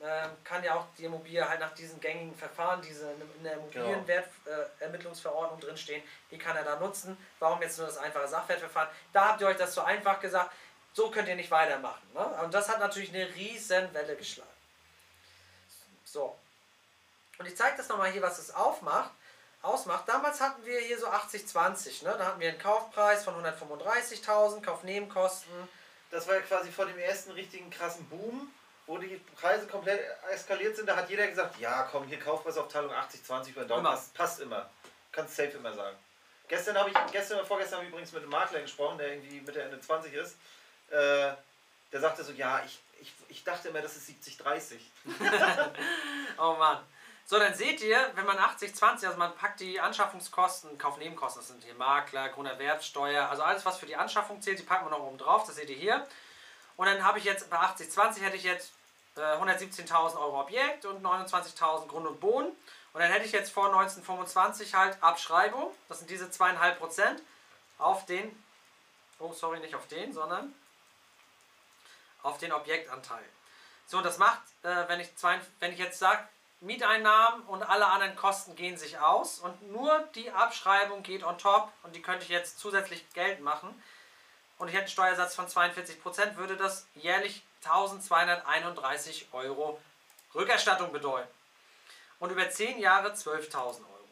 äh, 0.00 0.28
kann 0.44 0.62
ja 0.62 0.74
auch 0.74 0.86
die 0.98 1.04
Immobilie 1.04 1.48
halt 1.48 1.60
nach 1.60 1.74
diesen 1.74 2.00
gängigen 2.00 2.34
Verfahren, 2.34 2.82
die 2.82 2.88
diese 2.88 3.10
in 3.10 3.44
der 3.44 3.54
Immobilienwertermittlungsverordnung 3.54 5.60
drinstehen, 5.60 6.02
die 6.30 6.38
kann 6.38 6.56
er 6.56 6.64
da 6.64 6.76
nutzen. 6.76 7.16
Warum 7.38 7.62
jetzt 7.62 7.78
nur 7.78 7.86
das 7.86 7.98
einfache 7.98 8.28
Sachwertverfahren? 8.28 8.88
Da 9.12 9.28
habt 9.28 9.40
ihr 9.40 9.46
euch 9.46 9.56
das 9.56 9.74
so 9.74 9.82
einfach 9.82 10.20
gesagt, 10.20 10.52
so 10.92 11.10
könnt 11.10 11.28
ihr 11.28 11.36
nicht 11.36 11.50
weitermachen. 11.50 12.02
Ne? 12.14 12.24
Und 12.42 12.54
das 12.54 12.68
hat 12.68 12.78
natürlich 12.78 13.14
eine 13.14 13.34
riesen 13.34 13.92
Welle 13.94 14.16
geschlagen. 14.16 14.55
So. 16.16 16.34
Und 17.38 17.44
ich 17.44 17.54
zeige 17.54 17.76
das 17.76 17.88
nochmal 17.88 18.10
hier, 18.10 18.22
was 18.22 18.38
es 18.38 18.54
aufmacht, 18.54 19.10
ausmacht. 19.60 20.08
Damals 20.08 20.40
hatten 20.40 20.64
wir 20.64 20.80
hier 20.80 20.98
so 20.98 21.08
80-20. 21.08 22.04
Ne? 22.04 22.14
Da 22.16 22.24
hatten 22.24 22.40
wir 22.40 22.48
einen 22.48 22.58
Kaufpreis 22.58 23.22
von 23.22 23.34
135.000, 23.44 24.62
Kaufnebenkosten. 24.62 25.52
Das 26.10 26.26
war 26.26 26.36
ja 26.36 26.40
quasi 26.40 26.72
vor 26.72 26.86
dem 26.86 26.98
ersten 26.98 27.32
richtigen 27.32 27.68
krassen 27.68 28.08
Boom, 28.08 28.50
wo 28.86 28.96
die 28.96 29.20
Preise 29.38 29.66
komplett 29.66 30.00
eskaliert 30.32 30.74
sind. 30.76 30.88
Da 30.88 30.96
hat 30.96 31.10
jeder 31.10 31.26
gesagt, 31.26 31.58
ja 31.58 31.82
komm, 31.82 32.04
hier 32.04 32.18
Kaufpreisaufteilung 32.18 32.92
80-20 32.92 33.50
über 33.50 33.64
den 33.64 33.68
Daumen, 33.68 33.80
Immer. 33.80 33.90
passt, 33.90 34.14
passt 34.14 34.40
immer. 34.40 34.70
Kannst 35.12 35.36
safe 35.36 35.50
immer 35.50 35.74
sagen. 35.74 35.98
Gestern 36.48 36.78
habe 36.78 36.88
ich, 36.88 36.96
gestern 37.12 37.40
oder 37.40 37.46
vorgestern 37.46 37.78
habe 37.78 37.86
ich 37.86 37.90
übrigens 37.90 38.12
mit 38.12 38.22
einem 38.22 38.30
Makler 38.30 38.62
gesprochen, 38.62 38.96
der 38.96 39.08
irgendwie 39.12 39.40
Mitte 39.42 39.60
Ende 39.60 39.78
20 39.78 40.14
ist. 40.14 40.36
Äh, 40.88 41.32
der 41.92 42.00
sagte 42.00 42.24
so, 42.24 42.32
ja, 42.32 42.62
ich, 42.64 42.80
ich, 43.00 43.12
ich 43.28 43.44
dachte 43.44 43.68
immer, 43.68 43.80
das 43.80 43.96
ist 43.96 44.08
70-30. 44.08 44.78
Oh 46.38 46.54
Mann. 46.58 46.78
So, 47.28 47.38
dann 47.40 47.54
seht 47.54 47.80
ihr, 47.80 47.98
wenn 48.14 48.24
man 48.24 48.38
80-20, 48.38 49.06
also 49.06 49.16
man 49.16 49.34
packt 49.34 49.58
die 49.58 49.80
Anschaffungskosten, 49.80 50.78
Kaufnebenkosten, 50.78 51.40
das 51.40 51.48
sind 51.48 51.64
hier 51.64 51.74
Makler, 51.74 52.28
Grunderwerbsteuer, 52.28 53.28
also 53.28 53.42
alles, 53.42 53.64
was 53.64 53.78
für 53.78 53.86
die 53.86 53.96
Anschaffung 53.96 54.40
zählt, 54.40 54.60
die 54.60 54.62
packen 54.62 54.86
wir 54.86 54.90
noch 54.90 55.02
oben 55.02 55.18
drauf, 55.18 55.44
das 55.44 55.56
seht 55.56 55.68
ihr 55.68 55.76
hier. 55.76 56.06
Und 56.76 56.86
dann 56.86 57.02
habe 57.02 57.18
ich 57.18 57.24
jetzt 57.24 57.50
bei 57.50 57.56
80-20 57.56 58.20
hätte 58.20 58.36
ich 58.36 58.44
jetzt 58.44 58.70
äh, 59.16 59.20
117.000 59.20 60.16
Euro 60.20 60.40
Objekt 60.40 60.84
und 60.84 61.04
29.000 61.04 61.88
Grund 61.88 62.06
und 62.06 62.20
Boden. 62.20 62.48
Und 62.92 63.00
dann 63.00 63.10
hätte 63.10 63.26
ich 63.26 63.32
jetzt 63.32 63.50
vor 63.50 63.66
1925 63.66 64.74
halt 64.74 65.02
Abschreibung, 65.02 65.72
das 65.88 65.98
sind 65.98 66.08
diese 66.08 66.26
2,5% 66.26 67.20
auf 67.78 68.06
den, 68.06 68.40
oh 69.18 69.32
sorry, 69.32 69.58
nicht 69.58 69.74
auf 69.74 69.88
den, 69.88 70.12
sondern 70.12 70.54
auf 72.26 72.38
den 72.38 72.52
Objektanteil. 72.52 73.24
So, 73.86 74.00
das 74.00 74.18
macht, 74.18 74.42
äh, 74.62 74.88
wenn, 74.88 75.00
ich 75.00 75.14
zwei, 75.16 75.40
wenn 75.60 75.72
ich 75.72 75.78
jetzt 75.78 75.98
sage, 75.98 76.26
Mieteinnahmen 76.60 77.42
und 77.42 77.62
alle 77.62 77.86
anderen 77.86 78.16
Kosten 78.16 78.56
gehen 78.56 78.76
sich 78.76 78.98
aus 78.98 79.38
und 79.38 79.70
nur 79.70 80.08
die 80.14 80.30
Abschreibung 80.30 81.02
geht 81.02 81.22
on 81.22 81.38
top 81.38 81.70
und 81.82 81.94
die 81.94 82.02
könnte 82.02 82.24
ich 82.24 82.30
jetzt 82.30 82.58
zusätzlich 82.58 83.04
Geld 83.12 83.40
machen 83.40 83.80
und 84.58 84.68
ich 84.68 84.74
hätte 84.74 84.84
einen 84.84 84.90
Steuersatz 84.90 85.34
von 85.34 85.46
42%, 85.46 86.36
würde 86.36 86.56
das 86.56 86.86
jährlich 86.94 87.42
1231 87.64 89.28
Euro 89.32 89.80
Rückerstattung 90.34 90.92
bedeuten. 90.92 91.28
Und 92.18 92.30
über 92.30 92.48
10 92.48 92.78
Jahre 92.78 93.12
12.000 93.12 93.54
Euro. 93.56 94.08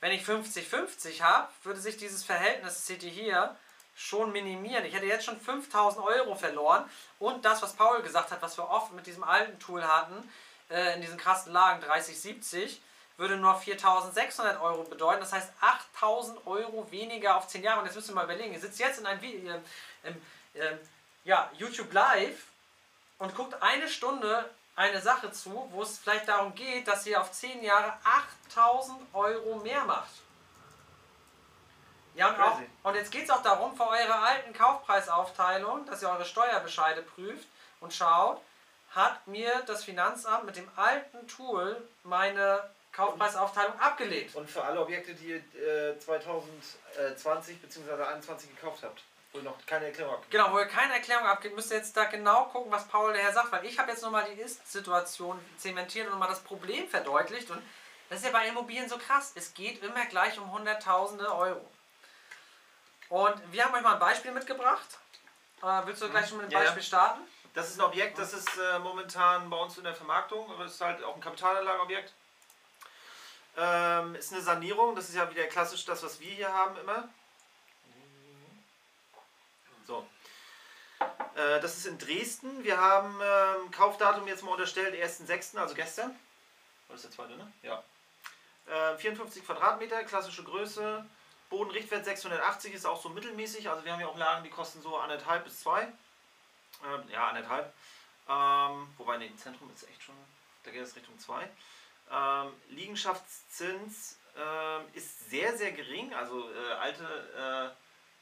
Wenn 0.00 0.12
ich 0.12 0.24
50-50 0.24 1.20
habe, 1.20 1.48
würde 1.62 1.80
sich 1.80 1.98
dieses 1.98 2.24
Verhältnis, 2.24 2.86
seht 2.86 3.02
ihr 3.02 3.10
hier, 3.10 3.56
schon 3.94 4.32
minimieren. 4.32 4.84
Ich 4.84 4.94
hätte 4.94 5.06
jetzt 5.06 5.24
schon 5.24 5.38
5000 5.38 6.04
Euro 6.04 6.34
verloren 6.34 6.88
und 7.18 7.44
das, 7.44 7.62
was 7.62 7.74
Paul 7.74 8.02
gesagt 8.02 8.30
hat, 8.30 8.42
was 8.42 8.56
wir 8.56 8.68
oft 8.68 8.92
mit 8.92 9.06
diesem 9.06 9.24
alten 9.24 9.58
Tool 9.58 9.86
hatten, 9.86 10.30
äh, 10.70 10.94
in 10.94 11.02
diesen 11.02 11.18
krassen 11.18 11.52
Lagen 11.52 11.80
30, 11.82 12.20
70, 12.20 12.80
würde 13.18 13.36
nur 13.36 13.54
4600 13.54 14.60
Euro 14.60 14.84
bedeuten. 14.84 15.20
Das 15.20 15.32
heißt 15.32 15.52
8000 15.60 16.46
Euro 16.46 16.90
weniger 16.90 17.36
auf 17.36 17.46
10 17.46 17.62
Jahre. 17.62 17.80
Und 17.80 17.86
jetzt 17.86 17.94
müsst 17.94 18.08
ihr 18.08 18.14
mal 18.14 18.24
überlegen, 18.24 18.54
ihr 18.54 18.60
sitzt 18.60 18.78
jetzt 18.78 18.98
in 18.98 19.06
einem 19.06 19.20
Video, 19.20 19.54
ähm, 20.04 20.22
ähm, 20.54 20.78
ja, 21.24 21.50
YouTube 21.56 21.92
Live 21.92 22.46
und 23.18 23.34
guckt 23.36 23.62
eine 23.62 23.88
Stunde 23.88 24.50
eine 24.74 25.00
Sache 25.00 25.30
zu, 25.32 25.68
wo 25.70 25.82
es 25.82 25.98
vielleicht 25.98 26.28
darum 26.28 26.54
geht, 26.54 26.88
dass 26.88 27.06
ihr 27.06 27.20
auf 27.20 27.30
10 27.30 27.62
Jahre 27.62 27.92
8000 28.04 28.98
Euro 29.12 29.56
mehr 29.58 29.84
macht. 29.84 30.10
Ja, 32.14 32.28
und, 32.28 32.40
auch, 32.40 32.60
und 32.82 32.94
jetzt 32.94 33.10
geht 33.10 33.24
es 33.24 33.30
auch 33.30 33.42
darum, 33.42 33.74
für 33.76 33.86
eure 33.86 34.18
alten 34.18 34.52
Kaufpreisaufteilung, 34.52 35.86
dass 35.86 36.02
ihr 36.02 36.10
eure 36.10 36.24
Steuerbescheide 36.24 37.02
prüft 37.02 37.46
und 37.80 37.92
schaut, 37.92 38.40
hat 38.94 39.26
mir 39.26 39.62
das 39.66 39.84
Finanzamt 39.84 40.44
mit 40.44 40.56
dem 40.56 40.68
alten 40.76 41.26
Tool 41.26 41.76
meine 42.04 42.62
Kaufpreisaufteilung 42.92 43.78
abgelehnt. 43.80 44.34
Und 44.34 44.50
für 44.50 44.62
alle 44.62 44.80
Objekte, 44.80 45.14
die 45.14 45.42
ihr 45.56 45.92
äh, 45.92 45.98
2020 45.98 47.62
bzw. 47.62 47.84
2021 47.84 48.54
gekauft 48.54 48.82
habt, 48.82 49.02
wo 49.32 49.38
ihr 49.38 49.44
noch 49.44 49.56
keine 49.64 49.86
Erklärung 49.86 50.12
habt. 50.12 50.30
Genau, 50.30 50.52
wo 50.52 50.58
ihr 50.58 50.66
keine 50.66 50.92
Erklärung 50.92 51.26
abgibt, 51.26 51.56
müsst 51.56 51.70
ihr 51.70 51.78
jetzt 51.78 51.96
da 51.96 52.04
genau 52.04 52.44
gucken, 52.46 52.70
was 52.70 52.86
Paul 52.88 53.14
daher 53.14 53.32
sagt, 53.32 53.50
weil 53.50 53.64
ich 53.64 53.78
habe 53.78 53.90
jetzt 53.90 54.02
nochmal 54.02 54.26
die 54.30 54.38
Ist-Situation 54.38 55.42
zementiert 55.56 56.06
und 56.06 56.12
nochmal 56.12 56.28
das 56.28 56.40
Problem 56.40 56.86
verdeutlicht 56.86 57.50
und 57.50 57.62
das 58.10 58.18
ist 58.18 58.26
ja 58.26 58.32
bei 58.32 58.46
Immobilien 58.46 58.90
so 58.90 58.98
krass. 58.98 59.32
Es 59.36 59.54
geht 59.54 59.82
immer 59.82 60.04
gleich 60.04 60.38
um 60.38 60.52
Hunderttausende 60.52 61.34
Euro. 61.34 61.66
Und 63.12 63.52
wir 63.52 63.62
haben 63.62 63.74
euch 63.74 63.82
mal 63.82 63.92
ein 63.92 63.98
Beispiel 63.98 64.30
mitgebracht. 64.32 64.98
Äh, 65.62 65.82
willst 65.84 66.00
du 66.00 66.08
gleich 66.08 66.26
schon 66.26 66.38
mit 66.38 66.46
dem 66.46 66.52
Ja. 66.52 66.60
Beispiel 66.60 66.82
starten? 66.82 67.20
Das 67.52 67.68
ist 67.68 67.78
ein 67.78 67.84
Objekt, 67.84 68.16
das 68.18 68.32
ist 68.32 68.48
äh, 68.56 68.78
momentan 68.78 69.50
bei 69.50 69.56
uns 69.58 69.76
in 69.76 69.84
der 69.84 69.94
Vermarktung, 69.94 70.50
aber 70.50 70.64
es 70.64 70.76
ist 70.76 70.80
halt 70.80 71.04
auch 71.04 71.14
ein 71.14 71.20
Kapitalanlageobjekt. 71.20 72.10
Ähm, 73.58 74.14
ist 74.14 74.32
eine 74.32 74.40
Sanierung, 74.40 74.96
das 74.96 75.10
ist 75.10 75.16
ja 75.16 75.30
wieder 75.30 75.44
klassisch 75.44 75.84
das, 75.84 76.02
was 76.02 76.20
wir 76.20 76.30
hier 76.30 76.50
haben 76.50 76.74
immer. 76.78 77.06
So. 79.86 80.06
Äh, 81.34 81.60
das 81.60 81.76
ist 81.76 81.84
in 81.84 81.98
Dresden. 81.98 82.64
Wir 82.64 82.80
haben 82.80 83.20
ähm, 83.22 83.70
Kaufdatum 83.72 84.26
jetzt 84.26 84.42
mal 84.42 84.52
unterstellt, 84.52 84.94
1.6., 84.94 85.58
also 85.58 85.74
gestern. 85.74 86.18
War 86.88 86.96
das 86.96 87.02
der 87.02 87.10
zweite, 87.10 87.36
ne? 87.36 87.52
Ja. 87.60 87.84
Äh, 88.94 88.96
54 88.96 89.44
Quadratmeter, 89.44 90.02
klassische 90.04 90.44
Größe. 90.44 91.04
Bodenrichtwert 91.52 92.06
680 92.06 92.72
ist 92.72 92.86
auch 92.86 93.00
so 93.00 93.10
mittelmäßig. 93.10 93.68
Also 93.68 93.84
wir 93.84 93.92
haben 93.92 94.00
ja 94.00 94.08
auch 94.08 94.16
Lagen, 94.16 94.42
die 94.42 94.50
kosten 94.50 94.80
so 94.80 94.96
anderthalb 94.96 95.44
bis 95.44 95.60
zwei. 95.60 95.82
Ähm, 95.82 97.02
ja, 97.12 97.28
anderthalb. 97.28 97.72
Ähm, 98.28 98.88
wobei, 98.96 99.18
nee, 99.18 99.26
im 99.26 99.36
Zentrum 99.36 99.70
ist 99.74 99.86
echt 99.88 100.02
schon, 100.02 100.14
da 100.64 100.70
geht 100.70 100.82
es 100.82 100.96
Richtung 100.96 101.18
2. 101.18 101.48
Ähm, 102.10 102.52
Liegenschaftszins 102.70 104.16
ähm, 104.36 104.86
ist 104.94 105.30
sehr, 105.30 105.56
sehr 105.56 105.72
gering. 105.72 106.14
Also 106.14 106.50
äh, 106.50 106.72
alte 106.80 107.74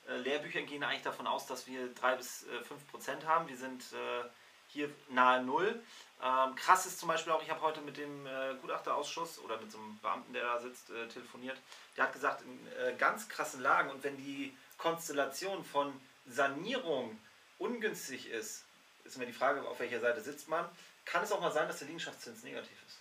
äh, 0.08 0.12
äh, 0.12 0.16
Lehrbücher 0.16 0.62
gehen 0.62 0.82
eigentlich 0.82 1.02
davon 1.02 1.28
aus, 1.28 1.46
dass 1.46 1.68
wir 1.68 1.94
3 1.94 2.16
bis 2.16 2.46
äh, 2.48 2.64
5 2.64 2.90
Prozent 2.90 3.26
haben. 3.26 3.48
Wir 3.48 3.56
sind 3.56 3.84
äh, 3.92 4.28
hier 4.68 4.90
nahe 5.08 5.42
Null. 5.42 5.80
Ähm, 6.22 6.54
krass 6.54 6.84
ist 6.84 6.98
zum 6.98 7.08
Beispiel 7.08 7.32
auch, 7.32 7.42
ich 7.42 7.50
habe 7.50 7.62
heute 7.62 7.80
mit 7.80 7.96
dem 7.96 8.26
äh, 8.26 8.54
Gutachterausschuss 8.60 9.38
oder 9.38 9.58
mit 9.58 9.72
so 9.72 9.78
einem 9.78 9.98
Beamten, 10.00 10.34
der 10.34 10.42
da 10.42 10.58
sitzt, 10.60 10.90
äh, 10.90 11.08
telefoniert. 11.08 11.56
Der 11.96 12.04
hat 12.04 12.12
gesagt, 12.12 12.42
in 12.42 12.66
äh, 12.78 12.94
ganz 12.96 13.28
krassen 13.28 13.62
Lagen 13.62 13.90
und 13.90 14.04
wenn 14.04 14.18
die 14.18 14.54
Konstellation 14.76 15.64
von 15.64 15.98
Sanierung 16.26 17.18
ungünstig 17.58 18.28
ist, 18.28 18.64
ist 19.04 19.16
immer 19.16 19.24
die 19.24 19.32
Frage, 19.32 19.62
auf 19.62 19.80
welcher 19.80 20.00
Seite 20.00 20.20
sitzt 20.20 20.48
man, 20.48 20.68
kann 21.06 21.24
es 21.24 21.32
auch 21.32 21.40
mal 21.40 21.52
sein, 21.52 21.68
dass 21.68 21.78
der 21.78 21.86
Liegenschaftszins 21.86 22.42
negativ 22.42 22.76
ist. 22.86 22.98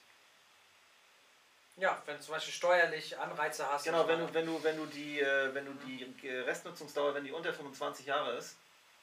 Ja, 1.76 2.02
wenn 2.06 2.16
du 2.16 2.22
zum 2.22 2.34
Beispiel 2.34 2.54
steuerlich 2.54 3.18
Anreize 3.18 3.70
hast. 3.70 3.84
Genau, 3.84 4.08
wenn 4.08 4.20
du, 4.20 4.34
wenn 4.34 4.46
du, 4.46 4.64
wenn 4.64 4.78
du 4.78 4.86
die, 4.86 5.20
äh, 5.20 5.54
wenn 5.54 5.66
du 5.66 5.74
die 5.86 6.06
Restnutzungsdauer, 6.28 7.16
wenn 7.16 7.26
die 7.26 7.32
unter 7.34 7.54
25 7.54 8.06
Jahre 8.06 8.38
ist, 8.38 8.56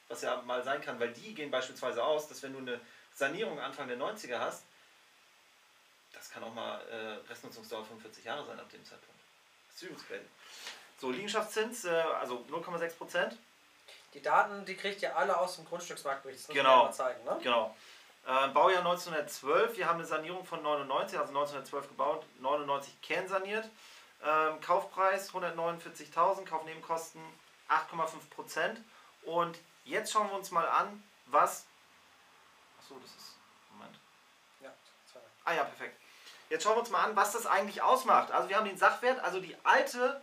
was 0.07 0.21
ja 0.23 0.41
mal 0.41 0.63
sein 0.63 0.81
kann, 0.81 0.99
weil 0.99 1.13
die 1.13 1.35
gehen 1.35 1.51
beispielsweise 1.51 2.03
aus, 2.03 2.27
dass 2.27 2.41
wenn 2.41 2.53
du 2.53 2.59
eine 2.59 2.79
Sanierung 3.17 3.59
Anfang 3.59 3.87
der 3.87 3.97
90er 3.97 4.37
hast, 4.39 4.63
das 6.13 6.29
kann 6.29 6.43
auch 6.43 6.53
mal 6.53 6.79
äh, 6.87 7.27
Restnutzungsdauer 7.29 7.83
45 7.85 8.23
Jahre 8.23 8.45
sein 8.45 8.59
ab 8.59 8.69
dem 8.69 8.83
Zeitpunkt. 8.85 9.19
Das 9.73 9.81
ist. 9.81 10.05
So, 10.99 11.11
Liegenschaftszins, 11.11 11.85
äh, 11.85 11.89
also 12.19 12.45
0,6 12.49 12.95
Prozent. 12.95 13.37
Die 14.13 14.21
Daten, 14.21 14.65
die 14.65 14.75
kriegt 14.75 15.01
ihr 15.01 15.15
alle 15.15 15.37
aus 15.37 15.55
dem 15.55 15.65
Grundstücksmarktbericht. 15.65 16.39
Das 16.39 16.47
muss 16.47 16.55
Genau. 16.55 16.85
mal 16.85 16.93
zeigen, 16.93 17.23
ne? 17.23 17.37
Genau. 17.41 17.75
Äh, 18.25 18.47
Baujahr 18.49 18.79
1912, 18.79 19.77
wir 19.77 19.87
haben 19.87 19.97
eine 19.97 20.05
Sanierung 20.05 20.45
von 20.45 20.61
99, 20.61 21.17
also 21.17 21.29
1912 21.29 21.87
gebaut, 21.89 22.25
99 22.39 23.01
kernsaniert. 23.01 23.69
Ähm, 24.23 24.59
Kaufpreis 24.61 25.31
149.000, 25.31 26.45
Kaufnebenkosten 26.45 27.21
8,5 27.69 28.29
Prozent. 28.31 28.81
Und 29.23 29.57
jetzt 29.85 30.11
schauen 30.11 30.29
wir 30.29 30.35
uns 30.35 30.51
mal 30.51 30.67
an, 30.67 31.03
was. 31.27 31.65
Achso, 32.87 32.99
das 33.01 33.11
ist. 33.11 33.35
Moment. 33.73 33.99
Ja, 34.61 34.73
sorry. 35.11 35.25
Ah 35.43 35.53
ja, 35.53 35.63
perfekt. 35.65 35.99
Jetzt 36.49 36.63
schauen 36.63 36.75
wir 36.75 36.79
uns 36.79 36.89
mal 36.89 37.03
an, 37.03 37.15
was 37.17 37.33
das 37.33 37.45
eigentlich 37.45 37.81
ausmacht. 37.81 38.31
Also 38.31 38.47
wir 38.47 38.55
haben 38.55 38.65
den 38.65 38.77
Sachwert, 38.77 39.19
also 39.19 39.41
die 39.41 39.57
alte 39.65 40.21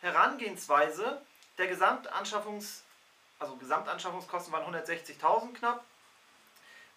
Herangehensweise 0.00 1.20
der 1.58 1.66
Gesamtanschaffungs, 1.66 2.82
also 3.38 3.56
Gesamtanschaffungskosten 3.56 4.52
waren 4.54 4.74
160.000 4.74 5.52
knapp. 5.52 5.84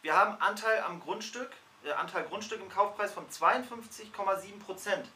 Wir 0.02 0.16
haben 0.16 0.40
Anteil 0.42 0.82
am 0.84 1.02
Grundstück, 1.02 1.52
äh, 1.84 1.92
Anteil 1.92 2.24
Grundstück 2.24 2.62
im 2.62 2.70
Kaufpreis 2.70 3.12
von 3.12 3.30
52,7 3.30 4.60
Prozent. 4.60 5.10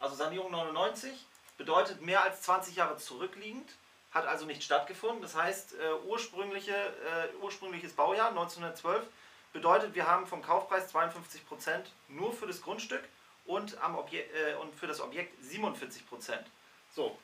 Also 0.00 0.14
Sanierung 0.14 0.50
99 0.50 1.26
bedeutet 1.58 2.00
mehr 2.00 2.22
als 2.22 2.40
20 2.42 2.76
Jahre 2.76 2.96
zurückliegend, 2.96 3.70
hat 4.12 4.26
also 4.26 4.44
nicht 4.44 4.62
stattgefunden. 4.62 5.22
Das 5.22 5.34
heißt, 5.34 5.74
äh, 5.74 5.92
ursprüngliche, 6.06 6.74
äh, 6.74 7.34
ursprüngliches 7.42 7.92
Baujahr 7.92 8.30
1912 8.30 9.06
bedeutet, 9.52 9.94
wir 9.94 10.06
haben 10.06 10.26
vom 10.26 10.42
Kaufpreis 10.42 10.88
52 10.88 11.46
Prozent 11.46 11.92
nur 12.08 12.32
für 12.32 12.46
das 12.46 12.60
Grundstück 12.60 13.02
und, 13.46 13.78
am 13.78 13.96
Objek 13.96 14.28
äh, 14.34 14.54
und 14.54 14.74
für 14.74 14.86
das 14.86 15.00
Objekt 15.00 15.34
47 15.44 16.08
Prozent. 16.08 16.46
So, 16.94 17.16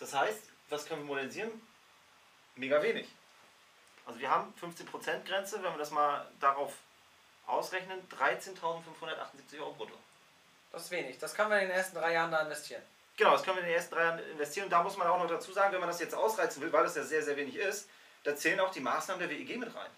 das 0.00 0.14
heißt, 0.14 0.42
was 0.70 0.86
können 0.86 1.02
wir 1.02 1.06
modernisieren? 1.06 1.50
Mega 2.56 2.82
wenig. 2.82 3.08
Also 4.06 4.20
wir 4.20 4.30
haben 4.30 4.52
15% 4.60 5.24
Grenze, 5.24 5.62
wenn 5.62 5.72
wir 5.72 5.78
das 5.78 5.90
mal 5.90 6.26
darauf 6.40 6.74
ausrechnen, 7.46 8.00
13.578 8.08 9.58
Euro 9.58 9.72
brutto. 9.72 9.94
Das 10.72 10.84
ist 10.84 10.90
wenig. 10.90 11.18
Das 11.18 11.34
können 11.34 11.50
wir 11.50 11.60
in 11.60 11.68
den 11.68 11.76
ersten 11.76 11.96
drei 11.96 12.12
Jahren 12.12 12.30
da 12.30 12.42
investieren. 12.42 12.82
Genau, 13.16 13.32
das 13.32 13.42
können 13.42 13.56
wir 13.56 13.62
in 13.62 13.68
den 13.68 13.76
ersten 13.76 13.94
drei 13.94 14.04
Jahren 14.04 14.18
investieren. 14.18 14.64
Und 14.64 14.70
da 14.70 14.82
muss 14.82 14.96
man 14.96 15.06
auch 15.06 15.18
noch 15.18 15.28
dazu 15.28 15.52
sagen, 15.52 15.72
wenn 15.72 15.80
man 15.80 15.88
das 15.88 16.00
jetzt 16.00 16.14
ausreizen 16.14 16.62
will, 16.62 16.72
weil 16.72 16.84
das 16.84 16.96
ja 16.96 17.04
sehr, 17.04 17.22
sehr 17.22 17.36
wenig 17.36 17.56
ist, 17.56 17.88
da 18.24 18.34
zählen 18.34 18.58
auch 18.60 18.70
die 18.70 18.80
Maßnahmen 18.80 19.20
der 19.20 19.30
WEG 19.30 19.56
mit 19.58 19.74
rein. 19.74 19.90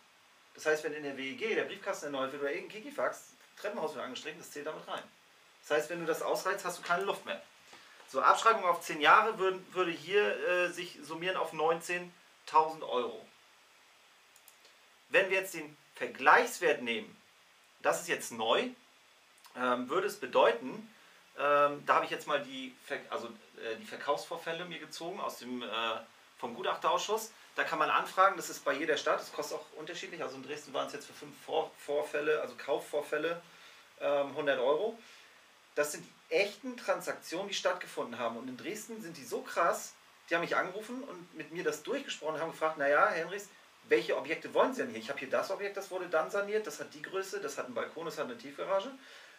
Das 0.55 0.67
heißt, 0.67 0.85
wenn 0.85 0.93
in 0.93 1.03
der 1.03 1.17
WEG 1.17 1.55
der 1.55 1.65
Briefkasten 1.65 2.07
erneuert 2.07 2.33
wird 2.33 2.43
oder 2.43 2.53
irgendein 2.53 2.83
Kikifax, 2.83 3.33
Treppenhaus 3.61 3.95
wird 3.95 4.05
angestrichen, 4.05 4.39
das 4.39 4.51
zählt 4.51 4.67
damit 4.67 4.87
rein. 4.87 5.03
Das 5.63 5.79
heißt, 5.79 5.91
wenn 5.91 6.01
du 6.01 6.07
das 6.07 6.23
ausreizt, 6.23 6.65
hast 6.65 6.79
du 6.79 6.83
keine 6.83 7.05
Luft 7.05 7.25
mehr. 7.25 7.41
So, 8.09 8.21
Abschreibung 8.21 8.65
auf 8.65 8.83
10 8.83 9.01
Jahre 9.01 9.39
würden, 9.39 9.67
würde 9.73 9.91
hier 9.91 10.37
äh, 10.49 10.69
sich 10.69 10.99
summieren 11.03 11.37
auf 11.37 11.53
19.000 11.53 12.83
Euro. 12.89 13.27
Wenn 15.09 15.31
wir 15.31 15.39
jetzt 15.39 15.55
den 15.55 15.77
Vergleichswert 15.95 16.83
nehmen, 16.83 17.17
das 17.83 18.01
ist 18.01 18.09
jetzt 18.09 18.33
neu, 18.33 18.69
ähm, 19.57 19.89
würde 19.89 20.07
es 20.07 20.19
bedeuten, 20.21 20.89
ähm, 21.39 21.85
da 21.85 21.97
habe 21.97 22.05
ich 22.07 22.11
jetzt 22.11 22.27
mal 22.27 22.43
die, 22.43 22.75
Ver 22.85 22.99
also, 23.11 23.29
äh, 23.29 23.77
die 23.81 23.85
Verkaufsvorfälle 23.85 24.65
mir 24.65 24.79
gezogen 24.79 25.21
aus 25.21 25.39
dem, 25.39 25.63
äh, 25.63 25.67
vom 26.39 26.55
Gutachterausschuss. 26.55 27.33
Da 27.57 27.65
kann 27.65 27.79
man 27.79 27.91
anfragen, 27.91 28.37
das 28.37 28.51
ist 28.51 28.65
bei 28.65 28.75
jeder 28.75 28.97
Stadt, 28.97 29.21
das 29.21 29.33
kostet 29.33 29.59
auch 29.59 29.67
unterschiedlich. 29.79 30.23
Also 30.23 30.37
in 30.37 30.43
Dresden 30.43 30.73
waren 30.73 30.87
es 30.87 30.93
jetzt 30.93 31.07
für 31.07 31.15
fünf 31.15 31.35
Vor 31.45 31.71
Vorfälle, 31.79 32.41
also 32.41 32.55
Kaufvorfälle, 32.57 33.41
ähm, 34.01 34.29
100 34.29 34.59
Euro. 34.59 34.99
Das 35.75 35.93
sind 35.93 36.05
die 36.05 36.35
echten 36.35 36.77
Transaktionen, 36.77 37.49
die 37.49 37.55
stattgefunden 37.55 38.19
haben. 38.19 38.37
Und 38.37 38.49
in 38.49 38.57
Dresden 38.57 39.01
sind 39.03 39.17
die 39.17 39.25
so 39.25 39.43
krass, 39.43 39.95
die 40.29 40.35
haben 40.35 40.43
mich 40.43 40.57
angerufen 40.57 41.03
und 41.05 41.35
mit 41.35 41.53
mir 41.53 41.65
das 41.65 41.83
durchgesprochen 41.83 42.35
und 42.35 42.41
haben 42.41 42.51
gefragt, 42.51 42.79
naja, 42.79 43.09
Henrichs, 43.11 43.49
welche 43.89 44.17
Objekte 44.17 44.53
wollen 44.55 44.75
Sie 44.75 44.83
denn 44.83 44.91
hier? 44.91 45.01
Ich 45.01 45.09
habe 45.09 45.19
hier 45.19 45.31
das 45.31 45.51
Objekt, 45.51 45.77
das 45.77 45.91
wurde 45.91 46.09
dann 46.09 46.31
saniert, 46.31 46.67
das 46.67 46.81
hat 46.81 46.93
die 46.95 47.03
Größe, 47.03 47.41
das 47.41 47.57
hat 47.57 47.67
einen 47.67 47.75
Balkon, 47.75 48.07
das 48.07 48.19
hat 48.19 48.25
eine 48.25 48.37
Tiefgarage. 48.37 48.91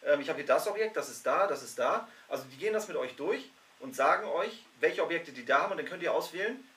Ähm, 0.06 0.22
ich 0.22 0.30
habe 0.30 0.38
hier 0.38 0.48
das 0.48 0.68
Objekt, 0.68 0.96
das 0.98 1.10
ist 1.10 1.26
da, 1.26 1.48
das 1.48 1.64
ist 1.64 1.78
da. 1.80 2.08
Also 2.28 2.44
die 2.46 2.58
gehen 2.58 2.74
das 2.74 2.88
mit 2.88 2.98
euch 2.98 3.16
durch 3.16 3.50
und 3.80 3.96
sagen 3.96 4.28
euch, 4.28 4.66
welche 4.80 5.04
Objekte 5.04 5.32
die 5.32 5.46
da 5.46 5.62
haben 5.62 5.72
und 5.72 5.78
dann 5.78 5.86
könnt 5.86 6.04
ihr 6.04 6.14
auswählen, 6.14 6.68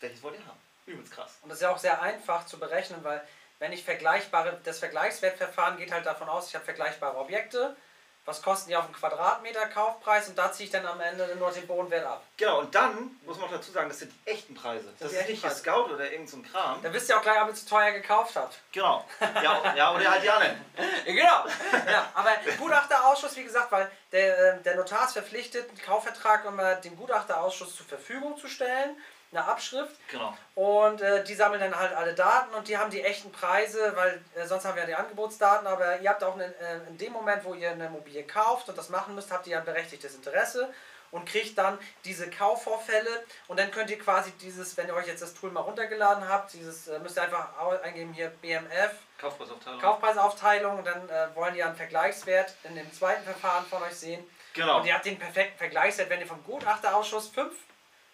welches 0.00 0.22
wollt 0.22 0.38
ihr 0.38 0.46
haben. 0.46 0.60
Übelst 0.86 1.12
krass. 1.12 1.38
Und 1.42 1.48
das 1.48 1.58
ist 1.58 1.62
ja 1.62 1.70
auch 1.70 1.78
sehr 1.78 2.02
einfach 2.02 2.46
zu 2.46 2.58
berechnen, 2.58 3.02
weil 3.04 3.26
wenn 3.58 3.72
ich 3.72 3.84
vergleichbare, 3.84 4.60
das 4.64 4.80
Vergleichswertverfahren 4.80 5.76
geht 5.78 5.92
halt 5.92 6.04
davon 6.04 6.28
aus, 6.28 6.48
ich 6.48 6.54
habe 6.54 6.64
vergleichbare 6.64 7.16
Objekte, 7.16 7.76
was 8.24 8.40
kosten 8.40 8.70
die 8.70 8.76
auf 8.76 8.84
einen 8.84 8.94
Quadratmeter 8.94 9.66
Kaufpreis 9.66 10.28
und 10.28 10.38
da 10.38 10.52
ziehe 10.52 10.66
ich 10.66 10.72
dann 10.72 10.86
am 10.86 11.00
Ende 11.00 11.34
nur 11.36 11.50
den 11.50 11.66
Bodenwert 11.66 12.06
ab. 12.06 12.22
Genau, 12.36 12.60
und 12.60 12.72
dann 12.74 13.18
muss 13.26 13.36
man 13.36 13.48
auch 13.48 13.52
dazu 13.52 13.72
sagen, 13.72 13.88
das 13.88 13.98
sind 13.98 14.12
die 14.12 14.30
echten 14.30 14.54
Preise. 14.54 14.92
Das, 15.00 15.10
die 15.10 15.16
ist 15.16 15.28
nicht 15.28 15.42
Preise. 15.42 15.56
Scout 15.56 15.92
oder 15.92 16.10
irgend 16.10 16.30
so 16.30 16.36
ein 16.36 16.44
Kram. 16.44 16.80
Da 16.82 16.92
wisst 16.92 17.08
ihr 17.08 17.18
auch 17.18 17.22
gleich, 17.22 17.42
ob 17.42 17.48
ihr 17.48 17.54
zu 17.54 17.66
teuer 17.66 17.90
gekauft 17.90 18.36
habt. 18.36 18.60
Genau. 18.70 19.04
Ja, 19.20 19.74
ja 19.74 19.94
oder 19.94 20.10
halt 20.10 20.22
die 20.22 20.30
anderen. 20.30 20.64
Genau. 21.04 21.46
Ja, 21.86 22.10
aber 22.14 22.30
Gutachterausschuss, 22.58 23.36
wie 23.36 23.44
gesagt, 23.44 23.72
weil 23.72 23.90
der, 24.12 24.54
äh, 24.54 24.62
der 24.62 24.76
Notar 24.76 25.06
ist 25.06 25.12
verpflichtet, 25.12 25.68
einen 25.68 25.82
Kaufvertrag 25.82 26.44
immer 26.44 26.76
dem 26.76 26.96
Gutachterausschuss 26.96 27.76
zur 27.76 27.86
Verfügung 27.86 28.36
zu 28.38 28.46
stellen, 28.46 28.96
eine 29.32 29.44
Abschrift. 29.44 29.96
Genau. 30.10 30.36
Und 30.54 31.00
äh, 31.00 31.24
die 31.24 31.34
sammeln 31.34 31.60
dann 31.60 31.76
halt 31.78 31.94
alle 31.94 32.14
Daten 32.14 32.54
und 32.54 32.68
die 32.68 32.76
haben 32.76 32.90
die 32.90 33.02
echten 33.02 33.32
Preise, 33.32 33.92
weil 33.96 34.22
äh, 34.34 34.46
sonst 34.46 34.64
haben 34.64 34.76
wir 34.76 34.82
ja 34.82 34.88
die 34.88 34.94
Angebotsdaten, 34.94 35.66
aber 35.66 36.00
ihr 36.00 36.10
habt 36.10 36.22
auch 36.22 36.34
eine, 36.34 36.44
äh, 36.44 36.88
in 36.88 36.98
dem 36.98 37.12
Moment, 37.12 37.44
wo 37.44 37.54
ihr 37.54 37.70
eine 37.70 37.86
Immobilie 37.86 38.24
kauft 38.24 38.68
und 38.68 38.76
das 38.76 38.90
machen 38.90 39.14
müsst, 39.14 39.32
habt 39.32 39.46
ihr 39.46 39.54
ja 39.54 39.58
ein 39.58 39.64
berechtigtes 39.64 40.14
Interesse 40.14 40.72
und 41.10 41.26
kriegt 41.26 41.56
dann 41.56 41.78
diese 42.04 42.28
Kaufvorfälle 42.28 43.24
und 43.46 43.58
dann 43.58 43.70
könnt 43.70 43.90
ihr 43.90 43.98
quasi 43.98 44.32
dieses, 44.32 44.76
wenn 44.76 44.88
ihr 44.88 44.94
euch 44.94 45.06
jetzt 45.06 45.22
das 45.22 45.34
Tool 45.34 45.50
mal 45.50 45.60
runtergeladen 45.60 46.28
habt, 46.28 46.52
dieses 46.52 46.88
äh, 46.88 46.98
müsst 46.98 47.16
ihr 47.16 47.22
einfach 47.22 47.50
eingeben 47.82 48.12
hier 48.12 48.28
BMF, 48.28 48.92
Kaufpreisaufteilung. 49.18 49.80
Kaufpreisaufteilung 49.80 50.78
und 50.78 50.86
dann 50.86 51.08
äh, 51.08 51.34
wollen 51.34 51.54
die 51.54 51.62
einen 51.62 51.76
Vergleichswert 51.76 52.54
in 52.64 52.74
dem 52.74 52.92
zweiten 52.92 53.22
Verfahren 53.22 53.64
von 53.66 53.82
euch 53.82 53.94
sehen. 53.94 54.24
Genau. 54.54 54.80
Und 54.80 54.86
ihr 54.86 54.94
habt 54.94 55.06
den 55.06 55.18
perfekten 55.18 55.56
Vergleichswert, 55.56 56.10
wenn 56.10 56.20
ihr 56.20 56.26
vom 56.26 56.42
Gutachterausschuss 56.44 57.28
5, 57.28 57.54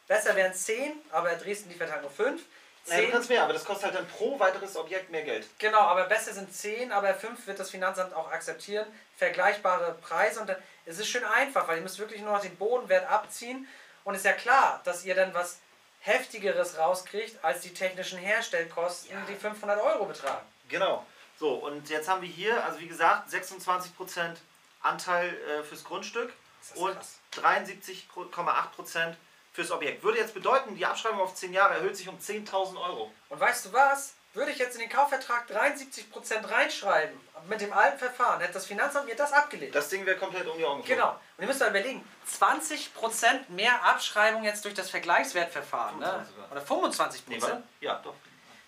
besser 0.09 0.35
wären 0.35 0.53
10, 0.55 0.93
aber 1.13 1.31
Dresden 1.37 1.69
liefert 1.71 1.93
halt 1.93 2.03
nur 2.03 2.11
5. 2.11 2.43
Ja, 2.87 3.01
du 3.03 3.11
kannst 3.11 3.29
mehr, 3.29 3.43
aber 3.45 3.53
das 3.53 3.65
kostet 3.65 3.85
halt 3.87 3.97
dann 3.97 4.09
pro 4.09 4.39
weiteres 4.41 4.75
Objekt 4.77 5.11
mehr 5.11 5.23
Geld. 5.23 5.47
Genau, 5.59 5.81
aber 5.81 6.05
besser 6.05 6.33
sind 6.33 6.53
10, 6.55 6.91
aber 6.91 7.15
5 7.15 7.47
wird 7.47 7.61
das 7.61 7.71
Finanzamt 7.71 8.15
auch 8.15 8.31
akzeptieren. 8.33 8.87
Vergleichbare 9.19 9.93
Preise 10.01 10.41
und 10.41 10.47
dann 10.49 10.57
es 10.87 10.99
ist 10.99 11.09
schön 11.09 11.25
einfach, 11.25 11.69
weil 11.69 11.77
ihr 11.77 11.83
müsst 11.83 11.99
wirklich 11.99 12.23
nur 12.23 12.33
noch 12.33 12.41
den 12.41 12.57
Bodenwert 12.57 13.11
abziehen 13.11 13.69
und 14.05 14.15
ist 14.15 14.25
ja 14.25 14.33
klar, 14.33 14.81
dass 14.85 15.05
ihr 15.05 15.15
dann 15.15 15.35
was 15.35 15.59
heftigeres 16.01 16.79
rauskriegt 16.79 17.45
als 17.45 17.61
die 17.61 17.75
technischen 17.75 18.19
Herstellkosten, 18.19 19.11
Ja. 19.11 19.23
die 19.29 19.35
500 19.35 19.79
Euro 19.83 20.07
betragen. 20.07 20.47
Genau. 20.71 21.05
So, 21.39 21.55
und 21.57 21.91
jetzt 21.91 22.09
haben 22.09 22.23
wir 22.23 22.29
hier, 22.29 22.65
also 22.65 22.81
wie 22.81 22.89
gesagt, 22.89 23.29
26% 23.31 24.37
Anteil 24.81 25.29
äh, 25.29 25.63
fürs 25.63 25.85
Grundstück 25.85 26.33
und 26.77 26.95
krass. 26.95 27.19
73,8% 27.37 29.15
fürs 29.59 29.73
Objekt. 29.73 30.05
Würde 30.05 30.19
jetzt 30.19 30.35
bedeuten, 30.35 30.77
die 30.77 30.87
Abschreibung 30.87 31.21
auf 31.21 31.35
10 31.35 31.53
Jahre 31.53 31.75
erhöht 31.75 31.97
sich 31.97 32.09
um 32.09 32.17
10.000 32.17 32.81
Euro. 32.81 33.11
Und 33.29 33.41
weißt 33.41 33.67
du 33.67 33.73
was? 33.73 34.15
Würde 34.35 34.53
ich 34.53 34.59
jetzt 34.59 34.75
in 34.77 34.83
den 34.83 34.91
Kaufvertrag 34.91 35.51
73% 35.51 36.49
reinschreiben, 36.49 37.19
mit 37.49 37.61
dem 37.61 37.73
alten 37.73 37.99
Verfahren, 37.99 38.41
hätte 38.41 38.53
das 38.53 38.67
Finanzamt 38.67 39.07
mir 39.07 39.17
das 39.17 39.33
abgelehnt. 39.33 39.75
Das 39.75 39.89
Ding 39.89 40.07
wäre 40.07 40.17
komplett 40.17 40.47
um 40.47 40.57
die 40.57 40.65
Augen 40.65 40.83
geflogen. 40.83 41.03
Genau. 41.03 41.21
Und 41.37 41.43
ihr 41.43 41.47
müsst 41.49 41.59
mal 41.61 41.71
überlegen, 41.71 42.05
20% 42.39 43.49
mehr 43.49 43.83
Abschreibung 43.85 44.45
jetzt 44.45 44.65
durch 44.65 44.75
das 44.75 44.91
Vergleichswertverfahren, 44.91 45.99
ne? 45.99 46.25
25 46.51 46.77
sogar. 46.77 46.87
oder 46.87 46.91
25%, 47.01 47.23
Nee, 47.27 47.43
warte. 47.43 47.63
Ja, 47.81 48.01
doch. 48.05 48.15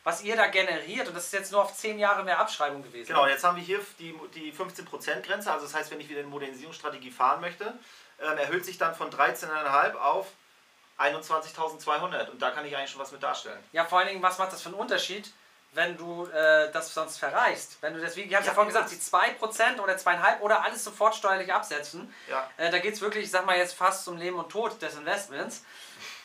was 0.03 0.23
ihr 0.23 0.35
da 0.35 0.47
generiert. 0.49 1.07
Und 1.07 1.15
das 1.17 1.27
ist 1.27 1.33
jetzt 1.35 1.53
nur 1.53 1.63
auf 1.63 1.77
10 1.77 2.01
Jahre 2.01 2.25
mehr 2.25 2.41
Abschreibung 2.41 2.83
gewesen. 2.83 3.09
Genau, 3.09 3.27
jetzt 3.27 3.45
haben 3.45 3.57
wir 3.57 3.63
hier 3.63 3.81
die, 4.01 4.19
die 4.35 4.53
15%-Grenze. 4.53 5.53
Also 5.53 5.67
das 5.67 5.75
heißt, 5.75 5.91
wenn 5.93 6.01
ich 6.01 6.09
wieder 6.09 6.21
eine 6.21 6.29
Modernisierungsstrategie 6.31 7.13
fahren 7.13 7.41
möchte, 7.43 7.75
ähm, 8.21 8.39
erhöht 8.39 8.65
sich 8.65 8.79
dann 8.79 8.95
von 8.97 9.11
13,5 9.11 9.95
auf 9.95 10.27
21.200. 11.01 12.29
Und 12.31 12.41
da 12.43 12.51
kann 12.51 12.65
ich 12.65 12.77
eigentlich 12.77 12.91
schon 12.91 13.01
was 13.01 13.13
mit 13.13 13.23
darstellen. 13.23 13.59
Ja, 13.73 13.85
vor 13.85 13.99
allen 13.99 14.09
Dingen, 14.09 14.23
was 14.23 14.39
macht 14.39 14.53
das 14.53 14.63
für 14.63 14.69
einen 14.69 14.79
Unterschied, 14.79 15.33
wenn 15.73 15.97
du 15.97 16.27
äh, 16.27 16.71
das 16.73 16.93
sonst 16.93 17.19
verreichst? 17.19 17.79
Wenn 17.81 17.95
du 17.95 18.01
das, 18.01 18.17
wie 18.17 18.23
ich 18.23 18.35
habe 18.35 18.45
ja, 18.45 18.51
Ja, 18.51 18.55
vorhin 18.55 18.73
gesagt, 18.73 18.91
die 18.91 18.97
2% 18.97 19.81
oder 19.81 19.95
2,5% 19.95 20.41
oder 20.41 20.63
alles 20.65 20.83
sofort 20.85 21.15
steuerlich 21.15 21.53
absetzen. 21.53 22.13
Ja. 22.29 22.49
Äh, 22.57 22.71
da 22.71 22.79
geht 22.79 22.95
es 22.95 23.01
wirklich, 23.01 23.25
ich 23.25 23.31
sag 23.31 23.47
mal 23.47 23.57
jetzt 23.57 23.75
fast 23.75 24.05
zum 24.05 24.17
Leben 24.17 24.37
und 24.39 24.49
Tod 24.51 24.81
des 24.83 24.97
Investments. 24.97 25.63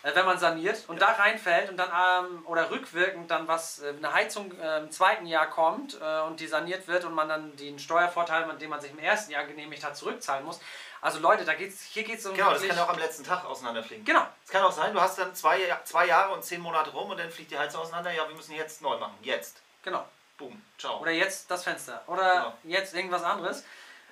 äh, 0.03 0.15
wenn 0.15 0.25
man 0.25 0.37
saniert 0.37 0.83
und 0.87 1.01
da 1.01 1.11
reinfällt 1.13 1.69
und 1.69 1.77
dann 1.77 1.89
ähm, 1.89 2.45
oder 2.45 2.69
rückwirkend 2.69 3.29
dann 3.31 3.47
was, 3.47 3.81
äh, 3.81 3.93
eine 3.97 4.13
Heizung 4.13 4.51
äh, 4.59 4.79
im 4.79 4.91
zweiten 4.91 5.25
Jahr 5.25 5.49
kommt 5.49 5.99
äh, 5.99 6.21
und 6.21 6.39
die 6.39 6.47
saniert 6.47 6.87
wird 6.87 7.05
und 7.05 7.13
man 7.13 7.27
dann 7.27 7.55
den 7.55 7.79
Steuervorteil, 7.79 8.47
den 8.57 8.69
man 8.69 8.81
sich 8.81 8.91
im 8.91 8.99
ersten 8.99 9.31
Jahr 9.31 9.45
genehmigt 9.45 9.83
hat, 9.83 9.97
zurückzahlen 9.97 10.45
muss. 10.45 10.59
Also 11.05 11.19
Leute, 11.19 11.45
da 11.45 11.53
geht's, 11.53 11.83
hier 11.83 12.01
geht 12.01 12.17
es 12.17 12.25
um 12.25 12.33
Genau, 12.33 12.49
das 12.51 12.63
kann 12.65 12.75
ja 12.75 12.83
auch 12.83 12.89
am 12.89 12.97
letzten 12.97 13.23
Tag 13.23 13.45
auseinanderfliegen. 13.45 14.03
Genau, 14.05 14.25
Es 14.43 14.49
kann 14.49 14.63
auch 14.63 14.71
sein, 14.71 14.91
du 14.91 14.99
hast 14.99 15.19
dann 15.19 15.35
zwei, 15.35 15.59
zwei 15.83 16.07
Jahre 16.07 16.33
und 16.33 16.43
zehn 16.43 16.59
Monate 16.59 16.89
rum 16.89 17.11
und 17.11 17.19
dann 17.19 17.29
fliegt 17.29 17.51
die 17.51 17.59
Heizung 17.59 17.81
auseinander. 17.81 18.11
Ja, 18.11 18.27
wir 18.27 18.35
müssen 18.35 18.55
jetzt 18.55 18.81
neu 18.81 18.97
machen. 18.97 19.13
Jetzt. 19.21 19.61
genau. 19.83 20.03
Boom. 20.39 20.59
Ciao. 20.79 20.99
Oder 20.99 21.11
jetzt 21.11 21.51
das 21.51 21.63
Fenster. 21.63 22.01
Oder 22.07 22.33
Genau. 22.33 22.53
jetzt 22.63 22.95
irgendwas 22.95 23.21
anderes. 23.21 23.63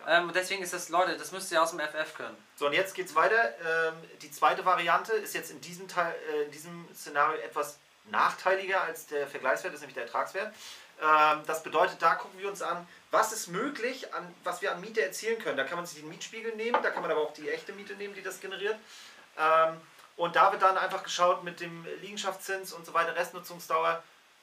Ähm, 0.08 0.32
deswegen 0.36 0.62
ist 0.62 0.72
das, 0.72 0.90
Leute, 0.90 1.18
das 1.18 1.32
müsst 1.32 1.52
ihr 1.52 1.64
aus 1.64 1.72
dem 1.72 1.80
FF 1.80 2.14
können. 2.16 2.38
So, 2.58 2.68
und 2.68 2.74
jetzt 2.74 2.94
geht's 2.94 3.16
weiter. 3.16 3.56
Ähm, 3.60 3.96
die 4.22 4.32
zweite 4.32 4.64
Variante 4.64 5.14
ist 5.14 5.34
jetzt 5.34 5.50
in 5.50 5.62
diesem, 5.62 5.88
Teil, 5.88 6.14
äh, 6.32 6.44
in 6.44 6.52
diesem 6.52 6.88
Szenario 6.94 7.42
etwas 7.42 7.80
nachteiliger 8.12 8.82
als 8.84 9.08
der 9.08 9.26
Vergleichswert, 9.28 9.74
ist 9.74 9.80
nämlich 9.80 9.96
der 9.96 10.04
Ertragswert. 10.04 10.54
Ähm, 11.02 11.42
das 11.48 11.64
bedeutet, 11.64 12.00
da 12.02 12.14
gucken 12.16 12.40
wir 12.40 12.50
uns 12.50 12.62
an, 12.62 12.88
was 13.14 13.32
ist 13.32 13.48
möglich, 13.48 14.12
an, 14.16 14.34
was 14.44 14.64
wir 14.64 14.72
an 14.72 14.82
Miete 14.82 15.04
erzielen 15.04 15.38
können. 15.38 15.56
Da 15.56 15.64
kann 15.66 15.78
man 15.78 15.86
sich 15.86 16.00
den 16.00 16.10
Mietspiegel 16.10 16.56
nehmen, 16.56 16.82
da 16.82 16.90
kann 16.90 17.04
man 17.04 17.12
aber 17.12 17.22
auch 17.22 17.34
die 17.34 17.48
echte 17.48 17.72
Miete 17.72 17.94
nehmen, 17.94 18.16
die 18.16 18.24
das 18.24 18.40
generiert. 18.40 18.76
Ähm, 19.38 19.80
und 20.18 20.36
da 20.36 20.52
wird 20.52 20.64
dann 20.64 20.80
einfach 20.80 21.04
geschaut 21.04 21.44
mit 21.44 21.60
dem 21.60 21.86
Liegenschaftszins 22.02 22.74
und 22.74 22.88
so 22.88 22.94
weiter, 22.96 23.16
Restnutzungsdauer, 23.16 24.02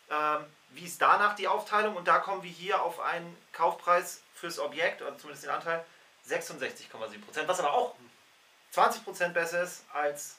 ähm, 0.09 0.47
wie 0.71 0.85
ist 0.85 1.03
danach 1.03 1.35
die 1.35 1.49
Aufteilung. 1.49 1.97
Und 1.97 2.07
da 2.07 2.21
kommen 2.21 2.45
wir 2.45 2.51
hier 2.51 2.81
auf 2.81 3.01
einen 3.01 3.37
Kaufpreis 3.53 4.23
fürs 4.37 4.61
Objekt, 4.61 5.03
oder 5.03 5.19
zumindest 5.19 5.45
den 5.45 5.51
Anteil, 5.51 5.85
66,7%, 6.29 7.49
was 7.49 7.59
aber 7.59 7.73
auch 7.73 7.97
20% 8.73 9.31
besser 9.31 9.65
ist 9.65 9.85
als 9.93 10.37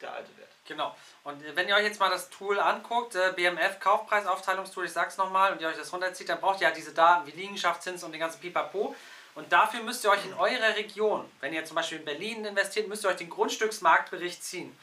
der 0.00 0.12
alte 0.12 0.36
Wert. 0.38 0.49
Genau. 0.70 0.94
Und 1.24 1.44
äh, 1.44 1.56
wenn 1.56 1.68
ihr 1.68 1.74
euch 1.74 1.82
jetzt 1.82 1.98
mal 1.98 2.10
das 2.10 2.30
Tool 2.30 2.60
anguckt, 2.60 3.16
äh, 3.16 3.32
BMF 3.34 3.80
Kaufpreisaufteilungstool, 3.80 4.84
ich 4.84 4.92
sag's 4.92 5.16
nochmal, 5.16 5.52
und 5.52 5.60
ihr 5.60 5.66
euch 5.66 5.76
das 5.76 5.92
runterzieht, 5.92 6.28
dann 6.28 6.40
braucht 6.40 6.60
ihr 6.60 6.68
ja 6.68 6.74
diese 6.74 6.94
Daten 6.94 7.26
wie 7.26 7.32
Liegenschaftszins 7.32 8.04
und 8.04 8.12
den 8.12 8.20
ganzen 8.20 8.40
Pipapo. 8.40 8.94
Und 9.34 9.52
dafür 9.52 9.82
müsst 9.82 10.04
ihr 10.04 10.10
euch 10.10 10.24
in 10.24 10.32
eurer 10.34 10.76
Region, 10.76 11.28
wenn 11.40 11.52
ihr 11.52 11.64
zum 11.64 11.74
Beispiel 11.74 11.98
in 11.98 12.04
Berlin 12.04 12.44
investiert, 12.44 12.86
müsst 12.86 13.04
ihr 13.04 13.08
euch 13.08 13.16
den 13.16 13.30
Grundstücksmarktbericht 13.30 14.44
ziehen. 14.44 14.78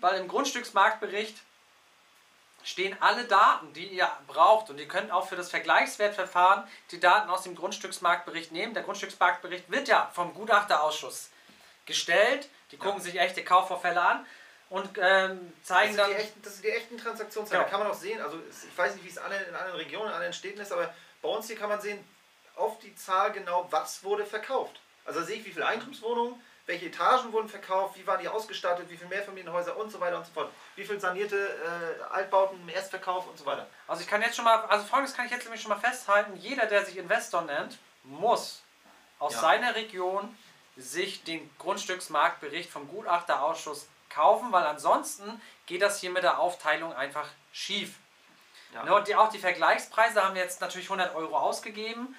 Weil 0.00 0.20
im 0.20 0.28
Grundstücksmarktbericht 0.28 1.38
stehen 2.62 2.94
alle 3.00 3.24
Daten, 3.24 3.72
die 3.72 3.86
ihr 3.86 4.10
braucht. 4.26 4.68
Und 4.68 4.78
ihr 4.78 4.88
könnt 4.88 5.10
auch 5.10 5.26
für 5.26 5.36
das 5.36 5.48
Vergleichswertverfahren 5.48 6.64
die 6.90 7.00
Daten 7.00 7.30
aus 7.30 7.44
dem 7.44 7.54
Grundstücksmarktbericht 7.54 8.52
nehmen. 8.52 8.74
Der 8.74 8.82
Grundstücksmarktbericht 8.82 9.70
wird 9.70 9.88
ja 9.88 10.10
vom 10.12 10.34
Gutachterausschuss 10.34 11.30
gestellt. 11.86 12.50
Die 12.72 12.76
gucken 12.76 13.00
sich 13.00 13.18
echte 13.18 13.42
Kaufvorfälle 13.42 14.02
an 14.02 14.26
und 14.70 14.90
ähm, 15.00 15.52
Das 15.60 15.68
zeigen 15.68 15.92
sind, 15.94 15.98
dann. 16.00 16.10
die 16.10 16.16
echten, 16.16 16.42
das 16.42 16.52
sind 16.54 16.64
die 16.64 16.70
echten 16.70 16.98
Transaktionszahlen. 16.98 17.60
Ja. 17.62 17.64
Da 17.64 17.70
kann 17.70 17.80
man 17.80 17.90
auch 17.90 17.98
sehen, 17.98 18.20
also 18.20 18.38
ich 18.50 18.76
weiß 18.78 18.94
nicht, 18.94 19.04
wie 19.04 19.08
es 19.08 19.16
in 19.16 19.22
anderen 19.22 19.74
Regionen, 19.76 20.08
in 20.08 20.12
anderen 20.14 20.32
Städten 20.32 20.60
ist, 20.60 20.72
aber 20.72 20.92
bei 21.22 21.28
uns 21.28 21.46
hier 21.46 21.56
kann 21.56 21.68
man 21.68 21.80
sehen, 21.80 22.02
auf 22.56 22.78
die 22.80 22.94
Zahl 22.96 23.32
genau, 23.32 23.66
was 23.70 24.02
wurde 24.04 24.26
verkauft. 24.26 24.80
Also 25.04 25.20
da 25.20 25.26
sehe 25.26 25.36
ich, 25.36 25.44
wie 25.46 25.52
viele 25.52 25.66
Eigentumswohnungen, 25.66 26.40
welche 26.66 26.86
Etagen 26.86 27.32
wurden 27.32 27.48
verkauft, 27.48 27.96
wie 27.96 28.06
waren 28.06 28.20
die 28.20 28.28
ausgestattet, 28.28 28.90
wie 28.90 28.96
viele 28.98 29.08
Mehrfamilienhäuser 29.08 29.74
und 29.78 29.90
so 29.90 30.00
weiter 30.00 30.18
und 30.18 30.26
so 30.26 30.32
fort. 30.32 30.50
Wie 30.76 30.84
viele 30.84 31.00
sanierte 31.00 31.36
äh, 31.38 32.02
Altbauten 32.12 32.60
im 32.60 32.68
Erstverkauf 32.68 33.26
und 33.26 33.38
so 33.38 33.46
weiter. 33.46 33.66
Also 33.86 34.02
ich 34.02 34.08
kann 34.08 34.20
jetzt 34.20 34.36
schon 34.36 34.44
mal, 34.44 34.56
also 34.66 34.84
folgendes 34.84 35.14
kann 35.16 35.24
ich 35.24 35.30
jetzt 35.32 35.44
nämlich 35.44 35.62
schon 35.62 35.70
mal 35.70 35.78
festhalten, 35.80 36.36
jeder, 36.36 36.66
der 36.66 36.84
sich 36.84 36.98
Investor 36.98 37.40
nennt, 37.42 37.78
muss 38.02 38.62
aus 39.18 39.32
Ja. 39.32 39.40
seiner 39.40 39.74
Region 39.76 40.36
sich 40.76 41.24
den 41.24 41.48
Grundstücksmarktbericht 41.58 42.70
vom 42.70 42.86
Gutachterausschuss 42.88 43.86
kaufen, 44.10 44.52
weil 44.52 44.64
ansonsten 44.66 45.40
geht 45.66 45.82
das 45.82 46.00
hier 46.00 46.10
mit 46.10 46.22
der 46.22 46.38
Aufteilung 46.38 46.92
einfach 46.94 47.26
schief. 47.52 47.94
Ja. 48.74 48.82
Ne, 48.84 48.94
und 48.94 49.08
die, 49.08 49.16
auch 49.16 49.30
die 49.30 49.38
Vergleichspreise 49.38 50.22
haben 50.22 50.34
wir 50.34 50.42
jetzt 50.42 50.60
natürlich 50.60 50.86
100 50.86 51.14
Euro 51.14 51.36
ausgegeben. 51.38 52.14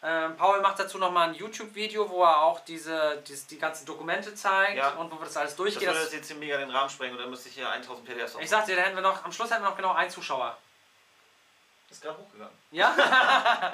Ähm, 0.00 0.36
Paul 0.36 0.60
macht 0.60 0.78
dazu 0.78 0.96
nochmal 0.98 1.28
ein 1.30 1.34
YouTube-Video, 1.34 2.08
wo 2.08 2.22
er 2.22 2.42
auch 2.42 2.60
diese, 2.60 3.20
dies- 3.26 3.48
die 3.48 3.58
ganzen 3.58 3.84
Dokumente 3.84 4.32
zeigt 4.32 4.76
Ja. 4.76 4.90
und 4.90 5.10
wo 5.10 5.16
wir 5.18 5.24
das 5.24 5.36
alles 5.36 5.50
Das 5.50 5.56
durchgehen. 5.56 5.88
würde 5.88 6.00
Das, 6.04 6.12
jetzt 6.12 6.28
hier 6.28 6.36
mega 6.36 6.56
den 6.56 6.70
Rahmen 6.70 6.88
sprengen 6.88 7.16
und 7.16 7.20
dann 7.22 7.30
müsste 7.30 7.48
ich 7.48 7.56
hier 7.56 7.68
1000 7.68 8.06
PDFs 8.06 8.36
ich 8.40 8.48
sag 8.48 8.64
dir, 8.66 8.76
da 8.76 8.82
hätten 8.82 8.94
wir 8.94 9.02
noch, 9.02 9.24
am 9.24 9.32
Schluss 9.32 9.50
hätten 9.50 9.62
wir 9.64 9.70
noch 9.70 9.76
genau 9.76 9.92
einen 9.94 10.08
Zuschauer. 10.10 10.56
Ist 11.90 12.02
gerade 12.02 12.18
hochgegangen. 12.18 12.52
Ja? 12.70 12.94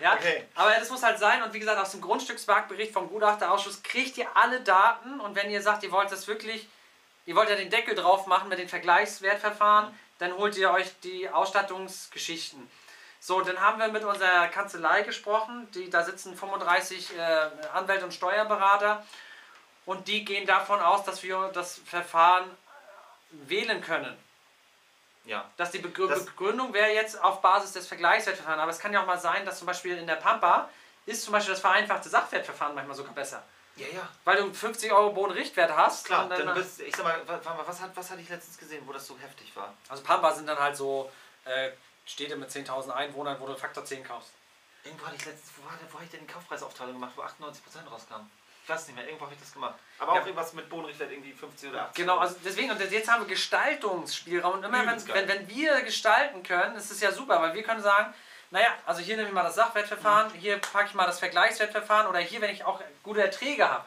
ja. 0.00 0.14
Okay. 0.14 0.46
Aber 0.56 0.72
das 0.72 0.90
muss 0.90 1.02
halt 1.02 1.18
sein 1.18 1.42
und 1.42 1.52
wie 1.54 1.60
gesagt, 1.60 1.80
aus 1.80 1.92
dem 1.92 2.00
Grundstücksmarktbericht 2.02 2.92
vom 2.92 3.08
Gutachterausschuss 3.08 3.82
kriegt 3.82 4.18
ihr 4.18 4.26
alle 4.36 4.60
Daten 4.60 5.20
und 5.20 5.36
wenn 5.36 5.48
ihr 5.48 5.62
sagt, 5.62 5.84
ihr 5.84 5.92
wollt 5.92 6.10
das 6.12 6.26
wirklich, 6.26 6.68
ihr 7.26 7.34
wollt 7.36 7.48
ja 7.50 7.56
den 7.56 7.70
Deckel 7.70 7.94
drauf 7.94 8.26
machen 8.26 8.48
mit 8.48 8.58
den 8.58 8.68
Vergleichswertverfahren, 8.68 9.96
dann 10.18 10.36
holt 10.36 10.56
ihr 10.56 10.70
euch 10.72 10.88
die 11.00 11.28
Ausstattungsgeschichten. 11.28 12.70
So, 13.20 13.40
dann 13.40 13.60
haben 13.60 13.78
wir 13.78 13.88
mit 13.88 14.02
unserer 14.04 14.48
Kanzlei 14.48 15.02
gesprochen, 15.02 15.68
die, 15.72 15.88
da 15.90 16.02
sitzen 16.02 16.36
35 16.36 17.16
äh, 17.16 17.22
Anwälte 17.72 18.04
und 18.04 18.12
Steuerberater 18.12 19.04
und 19.86 20.08
die 20.08 20.24
gehen 20.24 20.46
davon 20.46 20.80
aus, 20.80 21.04
dass 21.04 21.22
wir 21.22 21.50
das 21.54 21.80
Verfahren 21.86 22.50
wählen 23.30 23.80
können. 23.80 24.16
Ja. 25.24 25.48
Dass 25.56 25.70
die 25.70 25.78
Begrü 25.78 26.08
Das- 26.08 26.24
Begründung 26.24 26.72
wäre 26.72 26.90
jetzt 26.92 27.22
auf 27.22 27.40
Basis 27.40 27.72
des 27.72 27.86
Vergleichswertverfahrens. 27.86 28.60
Aber 28.62 28.70
es 28.72 28.78
kann 28.80 28.92
ja 28.92 29.02
auch 29.02 29.06
mal 29.06 29.18
sein, 29.20 29.46
dass 29.46 29.58
zum 29.58 29.66
Beispiel 29.66 29.96
in 29.96 30.06
der 30.06 30.16
Pampa 30.16 30.68
ist 31.06 31.22
zum 31.24 31.32
Beispiel 31.32 31.54
das 31.54 31.60
vereinfachte 31.60 32.08
Sachwertverfahren 32.08 32.74
manchmal 32.74 32.96
sogar 32.96 33.12
besser. 33.14 33.42
Ja, 33.76 33.86
ja. 33.88 34.08
Weil 34.24 34.36
du 34.36 34.52
50 34.52 34.92
Euro 34.92 35.12
Bodenrichtwert 35.12 35.74
hast. 35.76 36.04
Klar, 36.04 36.28
dann, 36.28 36.44
dann 36.46 36.54
bist, 36.54 36.80
ich 36.80 36.94
sag 36.94 37.04
mal, 37.04 37.26
wa- 37.26 37.40
wa- 37.42 37.62
was, 37.66 37.80
hat, 37.80 37.90
was 37.96 38.10
hatte 38.10 38.20
ich 38.20 38.28
letztens 38.28 38.58
gesehen, 38.58 38.82
wo 38.86 38.92
das 38.92 39.06
so 39.06 39.18
heftig 39.18 39.54
war? 39.56 39.72
also 39.88 40.02
Pampa 40.02 40.32
sind 40.34 40.46
dann 40.46 40.58
halt 40.58 40.76
so 40.76 41.10
äh, 41.46 41.70
Städte 42.04 42.36
mit 42.36 42.50
10.000 42.50 42.90
Einwohnern, 42.90 43.36
wo 43.40 43.46
du 43.46 43.56
Faktor 43.56 43.84
10 43.84 44.04
kaufst. 44.04 44.30
Irgendwo 44.84 45.06
hatte 45.06 45.16
ich 45.16 45.24
letztens, 45.24 45.52
wo, 45.56 45.62
der, 45.68 45.90
wo 45.90 45.94
habe 45.94 46.04
ich 46.04 46.10
denn 46.10 46.20
die 46.26 46.32
Kaufpreisaufteilung 46.32 46.94
gemacht, 46.94 47.12
wo 47.16 47.22
98% 47.22 47.88
rauskam? 47.90 48.28
Ich 48.64 48.68
weiß 48.68 48.86
nicht 48.88 48.96
mehr, 48.96 49.06
irgendwo 49.06 49.24
habe 49.24 49.34
ich 49.34 49.40
das 49.40 49.52
gemacht. 49.52 49.74
Aber 49.98 50.14
Ja. 50.14 50.20
auch 50.20 50.26
irgendwas 50.26 50.52
mit 50.52 50.68
Bodenrichtwert, 50.68 51.10
irgendwie 51.10 51.32
50 51.32 51.70
oder 51.70 51.82
80. 51.86 51.96
Genau, 51.96 52.18
also 52.18 52.36
deswegen, 52.44 52.70
und 52.70 52.80
jetzt 52.80 53.08
haben 53.10 53.22
wir 53.22 53.28
Gestaltungsspielraum. 53.28 54.54
Und 54.58 54.64
immer 54.64 54.86
wenn, 54.86 55.08
wenn, 55.08 55.28
wenn 55.28 55.48
wir 55.48 55.80
gestalten 55.82 56.42
können, 56.42 56.76
ist 56.76 56.90
es 56.90 57.00
ja 57.00 57.10
super, 57.10 57.40
weil 57.40 57.54
wir 57.54 57.62
können 57.62 57.82
sagen, 57.82 58.12
naja, 58.52 58.68
also 58.84 59.00
hier 59.00 59.16
nehme 59.16 59.28
ich 59.28 59.34
mal 59.34 59.42
das 59.42 59.54
Sachwertverfahren, 59.54 60.30
hier 60.34 60.58
packe 60.58 60.88
ich 60.88 60.94
mal 60.94 61.06
das 61.06 61.18
Vergleichswertverfahren 61.18 62.06
oder 62.06 62.18
hier, 62.18 62.42
wenn 62.42 62.50
ich 62.50 62.64
auch 62.64 62.82
gute 63.02 63.22
Erträge 63.22 63.68
habe. 63.68 63.84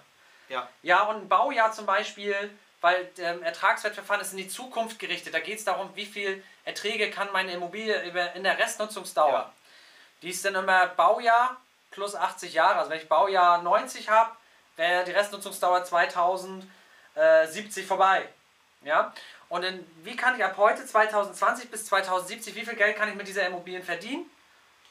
Ja. 0.49 0.67
Ja, 0.81 1.03
und 1.03 1.17
ein 1.17 1.29
Baujahr 1.29 1.71
zum 1.71 1.85
Beispiel, 1.85 2.35
weil 2.81 3.07
ähm, 3.19 3.43
Ertragswertverfahren 3.43 4.21
ist 4.21 4.31
in 4.31 4.39
die 4.39 4.47
Zukunft 4.47 4.97
gerichtet. 4.97 5.35
Da 5.35 5.39
geht 5.39 5.59
es 5.59 5.65
darum, 5.65 5.91
wie 5.93 6.07
viel 6.07 6.43
Erträge 6.63 7.11
kann 7.11 7.31
meine 7.31 7.51
Immobilie 7.51 7.95
in 8.33 8.43
der 8.43 8.57
Restnutzungsdauer. 8.57 9.31
Ja. 9.31 9.51
Die 10.23 10.31
ist 10.31 10.43
dann 10.43 10.55
immer 10.55 10.87
Baujahr 10.87 11.57
plus 11.91 12.15
80 12.15 12.53
Jahre. 12.53 12.79
Also 12.79 12.89
wenn 12.89 12.99
ich 12.99 13.07
Baujahr 13.07 13.61
90 13.61 14.09
habe, 14.09 14.31
wäre 14.77 15.03
die 15.03 15.11
Restnutzungsdauer 15.11 15.83
2070 15.83 17.85
vorbei. 17.85 18.27
Ja? 18.83 19.13
Und 19.47 19.63
dann, 19.63 19.85
wie 20.03 20.15
kann 20.15 20.35
ich 20.35 20.43
ab 20.43 20.55
heute, 20.57 20.83
2020 20.83 21.69
bis 21.69 21.85
2070, 21.85 22.55
wie 22.55 22.65
viel 22.65 22.75
Geld 22.75 22.97
kann 22.97 23.09
ich 23.09 23.15
mit 23.15 23.27
dieser 23.27 23.45
Immobilien 23.45 23.83
verdienen? 23.83 24.27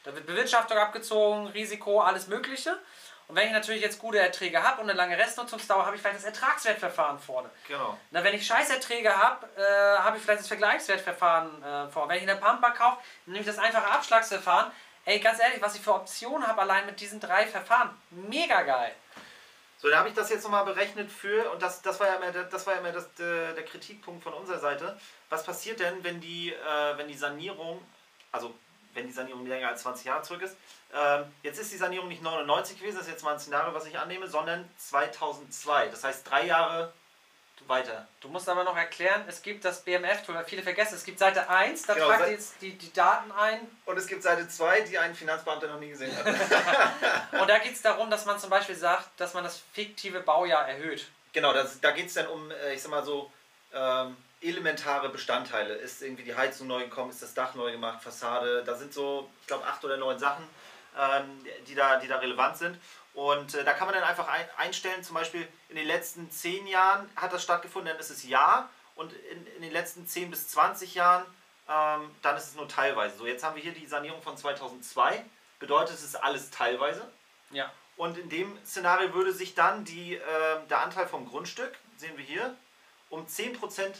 Da 0.05 0.15
wird 0.15 0.25
Bewirtschaftung 0.27 0.77
abgezogen, 0.77 1.47
Risiko, 1.47 1.99
alles 1.99 2.27
Mögliche. 2.27 2.77
Und 3.27 3.35
wenn 3.35 3.47
ich 3.47 3.53
natürlich 3.53 3.81
jetzt 3.81 3.97
gute 3.97 4.19
Erträge 4.19 4.61
habe 4.61 4.81
und 4.81 4.89
eine 4.89 4.95
lange 4.95 5.17
Restnutzungsdauer, 5.17 5.85
habe 5.85 5.95
ich 5.95 6.01
vielleicht 6.01 6.17
das 6.17 6.25
Ertragswertverfahren 6.25 7.17
vorne. 7.17 7.49
Genau. 7.67 7.97
Na, 8.11 8.23
wenn 8.23 8.35
ich 8.35 8.45
Scheißerträge 8.45 9.17
habe, 9.17 9.47
äh, 9.57 9.97
habe 9.97 10.17
ich 10.17 10.23
vielleicht 10.23 10.41
das 10.41 10.47
Vergleichswertverfahren 10.47 11.63
äh, 11.63 11.87
vor. 11.89 12.07
Wenn 12.07 12.17
ich 12.17 12.29
eine 12.29 12.39
Pampa 12.39 12.69
kaufe, 12.69 13.01
nehme 13.25 13.39
ich 13.39 13.47
das 13.47 13.57
einfache 13.57 13.87
Abschlagsverfahren. 13.87 14.71
Ey, 15.05 15.19
ganz 15.19 15.39
ehrlich, 15.39 15.59
was 15.59 15.75
ich 15.75 15.81
für 15.81 15.95
Optionen 15.95 16.47
habe 16.47 16.61
allein 16.61 16.85
mit 16.85 16.99
diesen 16.99 17.19
drei 17.19 17.47
Verfahren, 17.47 17.89
mega 18.11 18.61
geil. 18.61 18.93
So, 19.77 19.89
da 19.89 19.99
habe 19.99 20.09
ich 20.09 20.15
das 20.15 20.29
jetzt 20.29 20.43
nochmal 20.43 20.65
berechnet 20.65 21.11
für, 21.11 21.51
und 21.51 21.61
das, 21.61 21.81
das 21.81 21.99
war 21.99 22.07
ja 22.07 22.15
immer, 22.15 22.31
der, 22.31 22.43
das 22.43 22.65
war 22.65 22.73
ja 22.73 22.79
immer 22.79 22.91
das, 22.91 23.13
der, 23.15 23.53
der 23.53 23.65
Kritikpunkt 23.65 24.23
von 24.23 24.33
unserer 24.33 24.59
Seite. 24.59 24.99
Was 25.29 25.43
passiert 25.43 25.79
denn, 25.79 26.03
wenn 26.03 26.21
die, 26.21 26.53
äh, 26.53 26.97
wenn 26.97 27.07
die 27.07 27.17
Sanierung, 27.17 27.83
also 28.31 28.55
wenn 28.95 29.05
die 29.05 29.13
Sanierung 29.13 29.45
länger 29.45 29.69
als 29.69 29.83
20 29.83 30.05
Jahre 30.05 30.23
zurück 30.23 30.41
ist? 30.41 30.57
Ähm, 30.93 31.25
jetzt 31.43 31.59
ist 31.59 31.71
die 31.71 31.77
Sanierung 31.77 32.07
nicht 32.07 32.23
99 32.23 32.79
gewesen, 32.79 32.97
das 32.97 33.05
ist 33.05 33.11
jetzt 33.11 33.23
mal 33.23 33.33
ein 33.33 33.39
Szenario, 33.39 33.73
was 33.73 33.85
ich 33.85 33.97
annehme, 33.99 34.27
sondern 34.27 34.67
2002. 34.77 35.89
Das 35.89 36.03
heißt 36.03 36.29
drei 36.29 36.45
Jahre 36.45 36.91
weiter. 37.67 38.07
Du 38.21 38.27
musst 38.27 38.47
aber 38.47 38.63
noch 38.63 38.77
erklären, 38.77 39.23
es 39.27 39.41
gibt 39.41 39.65
das 39.65 39.81
BMF-Tool, 39.81 40.43
viele 40.45 40.61
vergessen, 40.61 40.95
es 40.95 41.03
gibt 41.03 41.19
Seite 41.19 41.49
1, 41.49 41.83
da 41.83 41.93
Genau, 41.93 42.07
tragt 42.07 42.27
ihr 42.27 42.33
jetzt 42.33 42.61
die, 42.61 42.77
die 42.77 42.93
Daten 42.93 43.31
ein 43.31 43.59
Und 43.85 43.97
es 43.97 44.07
gibt 44.07 44.23
Seite 44.23 44.47
2, 44.47 44.81
die 44.81 44.97
ein 44.97 45.15
Finanzbeamter 45.15 45.67
noch 45.67 45.79
nie 45.79 45.89
gesehen 45.89 46.15
hat. 46.15 46.25
und 47.41 47.49
da 47.49 47.57
geht 47.59 47.73
es 47.73 47.81
darum, 47.81 48.09
dass 48.09 48.25
man 48.25 48.39
zum 48.39 48.49
Beispiel 48.49 48.75
sagt, 48.75 49.09
dass 49.17 49.33
man 49.33 49.43
das 49.43 49.61
fiktive 49.73 50.19
Baujahr 50.19 50.67
erhöht. 50.67 51.07
Genau, 51.33 51.53
das, 51.53 51.79
da 51.81 51.91
geht 51.91 52.07
es 52.07 52.13
dann 52.13 52.27
um, 52.27 52.51
äh, 52.51 52.73
ich 52.73 52.81
sag 52.81 52.91
mal 52.91 53.03
so, 53.03 53.31
ähm, 53.73 54.15
elementare 54.47 55.09
Bestandteile. 55.09 55.73
Ist 55.73 56.01
irgendwie 56.01 56.23
die 56.23 56.35
Heizung 56.35 56.67
neu 56.67 56.83
gekommen, 56.83 57.11
ist 57.11 57.21
das 57.21 57.33
Dach 57.33 57.55
neu 57.55 57.71
gemacht, 57.71 58.03
Fassade, 58.03 58.63
da 58.63 58.75
sind 58.75 58.93
so, 58.93 59.29
ich 59.41 59.47
glaube, 59.47 59.65
acht 59.65 59.83
oder 59.83 59.97
neun 59.97 60.19
Sachen. 60.19 60.47
ähm, 60.97 61.45
die, 61.67 61.75
da, 61.75 61.97
die 61.97 62.07
da 62.07 62.17
relevant 62.17 62.57
sind. 62.57 62.79
Und 63.13 63.55
äh, 63.55 63.63
da 63.63 63.73
kann 63.73 63.87
man 63.87 63.95
dann 63.95 64.03
einfach 64.03 64.27
ein, 64.27 64.45
einstellen, 64.57 65.03
zum 65.03 65.15
Beispiel 65.15 65.47
in 65.69 65.75
den 65.75 65.87
letzten 65.87 66.29
10 66.29 66.67
Jahren 66.67 67.09
hat 67.15 67.33
das 67.33 67.43
stattgefunden, 67.43 67.91
dann 67.91 67.99
ist 67.99 68.09
es 68.09 68.23
ja. 68.23 68.69
Und 68.95 69.13
in, 69.13 69.47
in 69.55 69.61
den 69.61 69.71
letzten 69.71 70.07
10 70.07 70.29
bis 70.29 70.47
20 70.49 70.95
Jahren, 70.95 71.25
ähm, 71.69 72.13
dann 72.21 72.37
ist 72.37 72.47
es 72.47 72.55
nur 72.55 72.67
teilweise. 72.67 73.17
So, 73.17 73.25
jetzt 73.25 73.43
haben 73.43 73.55
wir 73.55 73.63
hier 73.63 73.73
die 73.73 73.85
Sanierung 73.85 74.21
von 74.21 74.37
2002. 74.37 75.23
Bedeutet, 75.59 75.95
es 75.95 76.03
ist 76.03 76.15
alles 76.15 76.49
teilweise. 76.49 77.09
Ja. 77.51 77.71
Und 77.97 78.17
in 78.17 78.29
dem 78.29 78.57
Szenario 78.65 79.13
würde 79.13 79.31
sich 79.31 79.55
dann 79.55 79.85
die, 79.85 80.15
äh, 80.15 80.67
der 80.69 80.81
Anteil 80.81 81.07
vom 81.07 81.27
Grundstück, 81.27 81.77
sehen 81.97 82.17
wir 82.17 82.25
hier, 82.25 82.55
um 83.09 83.25
10% 83.25 83.95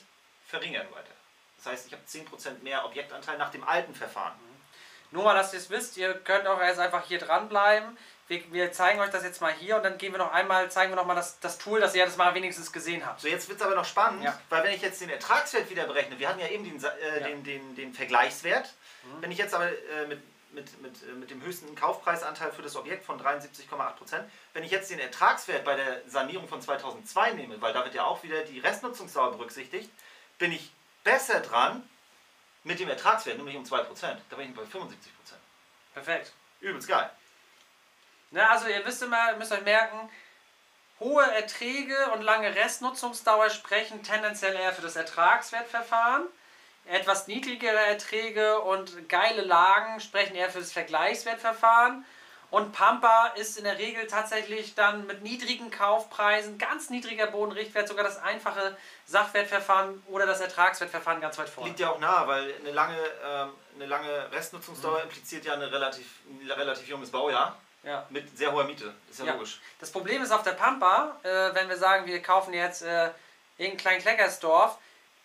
verringern 0.48 0.88
weiter. 0.92 1.12
Das 1.58 1.68
heißt, 1.74 1.88
ich 1.88 1.94
habe 1.94 2.04
10% 2.08 2.62
mehr 2.64 2.86
Objektanteil 2.86 3.38
nach 3.38 3.52
dem 3.52 3.64
alten 3.68 3.96
Verfahren. 3.96 4.34
Nur 5.12 5.24
mal, 5.24 5.36
dass 5.36 5.54
ihr 5.54 5.60
es 5.60 5.70
wisst, 5.70 5.98
ihr 5.98 6.14
könnt 6.14 6.48
auch 6.48 6.60
erst 6.60 6.80
einfach 6.80 7.06
hier 7.06 7.20
dranbleiben. 7.20 7.98
Wir, 8.28 8.52
wir 8.52 8.72
zeigen 8.72 9.00
euch 9.00 9.12
das 9.12 9.24
jetzt 9.24 9.40
mal 9.40 9.54
hier 9.54 9.78
und 9.78 9.84
dann 9.84 9.98
gehen 10.00 10.12
wir 10.12 10.18
noch 10.18 10.34
einmal, 10.34 10.70
zeigen 10.72 10.92
wir 10.92 10.96
noch 10.96 11.06
mal 11.06 11.14
das, 11.16 11.40
das 11.40 11.58
Tool, 11.60 11.80
dass 11.80 11.94
ihr 11.96 12.04
das 12.06 12.18
mal 12.18 12.34
wenigstens 12.34 12.72
gesehen 12.74 13.06
habt. 13.06 13.22
So, 13.22 13.28
jetzt 13.28 13.48
wird 13.48 13.60
es 13.60 13.66
aber 13.66 13.76
noch 13.76 13.86
spannend, 13.86 14.24
Ja. 14.24 14.38
weil 14.50 14.64
wenn 14.64 14.74
ich 14.74 14.82
jetzt 14.82 15.00
den 15.00 15.10
Ertragswert 15.10 15.70
wieder 15.70 15.86
berechne, 15.86 16.18
wir 16.18 16.28
hatten 16.28 16.40
ja 16.40 16.48
eben 16.48 16.64
den, 16.64 16.84
äh, 16.84 17.20
Ja. 17.22 17.28
den, 17.28 17.44
den, 17.44 17.76
den 17.76 17.94
Vergleichswert, 17.94 18.74
Mhm. 19.04 19.22
wenn 19.22 19.32
ich 19.32 19.38
jetzt 19.38 19.54
aber 19.54 19.68
äh, 19.68 20.08
mit, 20.08 20.20
mit, 20.54 20.82
mit, 20.82 21.04
äh, 21.04 21.14
mit 21.14 21.30
dem 21.30 21.44
höchsten 21.44 21.76
Kaufpreisanteil 21.76 22.52
für 22.52 22.64
das 22.64 22.76
Objekt 22.76 23.06
von 23.06 23.20
73,8%, 23.22 24.24
wenn 24.54 24.64
ich 24.64 24.72
jetzt 24.72 24.90
den 24.90 25.00
Ertragswert 25.00 25.64
bei 25.64 25.76
der 25.76 26.02
Sanierung 26.08 26.48
von 26.48 26.62
2002 26.62 27.32
nehme, 27.34 27.62
weil 27.62 27.74
da 27.74 27.84
wird 27.86 27.94
ja 27.94 28.06
auch 28.06 28.24
wieder 28.24 28.42
die 28.44 28.60
Restnutzungsdauer 28.60 29.34
berücksichtigt, 29.34 29.92
bin 30.38 30.52
ich 30.52 30.72
besser 31.04 31.40
dran 31.40 31.88
mit 32.64 32.80
dem 32.80 32.90
Ertragswert, 32.90 33.38
nämlich 33.38 33.56
um 33.56 33.64
2%. 33.64 34.18
Da 34.30 34.36
bin 34.36 34.50
ich 34.50 34.56
bei 34.56 34.64
75%. 34.64 34.96
Perfekt. 35.94 36.34
Übelst 36.60 36.88
geil. 36.88 37.10
Ne, 38.32 38.50
also 38.50 38.68
ihr 38.68 38.84
müsst 38.84 39.02
immer, 39.02 39.36
müsst 39.38 39.52
euch 39.52 39.64
merken, 39.64 40.10
hohe 41.00 41.24
Erträge 41.24 42.12
und 42.14 42.22
lange 42.22 42.54
Restnutzungsdauer 42.56 43.50
sprechen 43.50 44.04
tendenziell 44.04 44.56
eher 44.56 44.74
für 44.74 44.82
das 44.82 44.96
Ertragswertverfahren. 44.96 46.26
Etwas 46.86 47.28
niedrigere 47.28 47.80
Erträge 47.80 48.60
und 48.62 49.10
geile 49.10 49.42
Lagen 49.42 50.00
sprechen 50.00 50.36
eher 50.36 50.50
für 50.50 50.60
das 50.60 50.72
Vergleichswertverfahren. 50.72 52.06
Und 52.52 52.72
Pampa 52.72 53.28
ist 53.36 53.58
in 53.58 53.64
der 53.66 53.78
Regel 53.78 54.08
tatsächlich 54.08 54.76
dann 54.76 55.08
mit 55.08 55.24
niedrigen 55.24 55.72
Kaufpreisen, 55.72 56.58
ganz 56.58 56.90
niedriger 56.90 57.28
Bodenrichtwert, 57.28 57.88
sogar 57.88 58.04
das 58.04 58.18
einfache 58.22 58.78
Sachwertverfahren 59.06 60.02
oder 60.08 60.26
das 60.26 60.42
Ertragswertverfahren 60.42 61.22
ganz 61.22 61.38
weit 61.38 61.50
vorne. 61.50 61.70
Liegt 61.70 61.80
ja 61.80 61.90
auch 61.90 62.00
nahe, 62.00 62.28
weil 62.28 62.54
eine 62.60 62.72
lange, 62.72 62.98
ähm, 63.26 63.50
eine 63.76 63.86
lange 63.88 64.32
Restnutzungsdauer 64.32 65.02
impliziert 65.04 65.46
ja 65.46 65.54
eine 65.54 65.72
relativ, 65.72 66.06
ein 66.30 66.50
relativ 66.52 66.88
junges 66.88 67.12
Baujahr 67.12 67.58
Ja. 67.84 68.06
mit 68.10 68.38
sehr 68.38 68.52
hoher 68.52 68.64
Miete. 68.66 68.94
Ist 69.10 69.20
ja, 69.20 69.26
Ja. 69.26 69.34
logisch. 69.34 69.60
Das 69.80 69.92
Problem 69.92 70.22
ist 70.22 70.32
auf 70.32 70.44
der 70.44 70.52
Pampa, 70.54 71.18
äh, 71.24 71.54
wenn 71.54 71.68
wir 71.70 71.78
sagen, 71.78 72.06
wir 72.06 72.22
kaufen 72.22 72.54
jetzt 72.54 72.82
äh, 72.84 73.10
irgendein 73.58 73.78
kleinen 73.78 74.02
Kleckersdorf, 74.02 74.78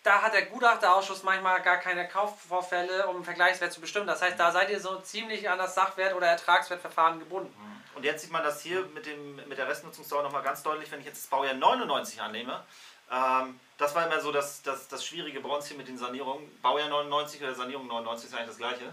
da 0.03 0.21
hat 0.21 0.33
der 0.33 0.47
Gutachterausschuss 0.47 1.23
manchmal 1.23 1.61
gar 1.61 1.77
keine 1.77 2.07
Kaufvorfälle, 2.07 3.07
um 3.07 3.17
einen 3.17 3.25
Vergleichswert 3.25 3.71
zu 3.71 3.81
bestimmen. 3.81 4.07
Das 4.07 4.21
heißt, 4.21 4.39
da 4.39 4.51
seid 4.51 4.69
ihr 4.69 4.79
so 4.79 4.99
ziemlich 4.99 5.49
an 5.49 5.59
das 5.59 5.75
Sachwert- 5.75 6.15
oder 6.15 6.27
Ertragswertverfahren 6.27 7.19
gebunden. 7.19 7.53
Und 7.93 8.03
jetzt 8.03 8.21
sieht 8.21 8.31
man 8.31 8.43
das 8.43 8.61
hier 8.61 8.85
mit, 8.87 9.05
dem, 9.05 9.35
mit 9.47 9.57
der 9.57 9.67
Restnutzungsdauer 9.67 10.23
nochmal 10.23 10.41
ganz 10.41 10.63
deutlich, 10.63 10.91
wenn 10.91 11.01
ich 11.01 11.05
jetzt 11.05 11.23
das 11.23 11.29
Baujahr 11.29 11.53
99 11.53 12.19
annehme. 12.21 12.63
Ähm, 13.11 13.59
das 13.77 13.93
war 13.93 14.07
immer 14.07 14.19
so 14.21 14.31
das, 14.31 14.63
das, 14.63 14.87
das 14.87 15.05
Schwierige 15.05 15.41
bei 15.41 15.49
uns 15.49 15.67
hier 15.67 15.77
mit 15.77 15.87
den 15.87 15.97
Sanierungen. 15.97 16.49
Baujahr 16.61 16.89
99 16.89 17.41
oder 17.41 17.53
Sanierung 17.53 17.87
99 17.87 18.29
ist 18.29 18.35
eigentlich 18.35 18.47
das 18.47 18.57
gleiche. 18.57 18.85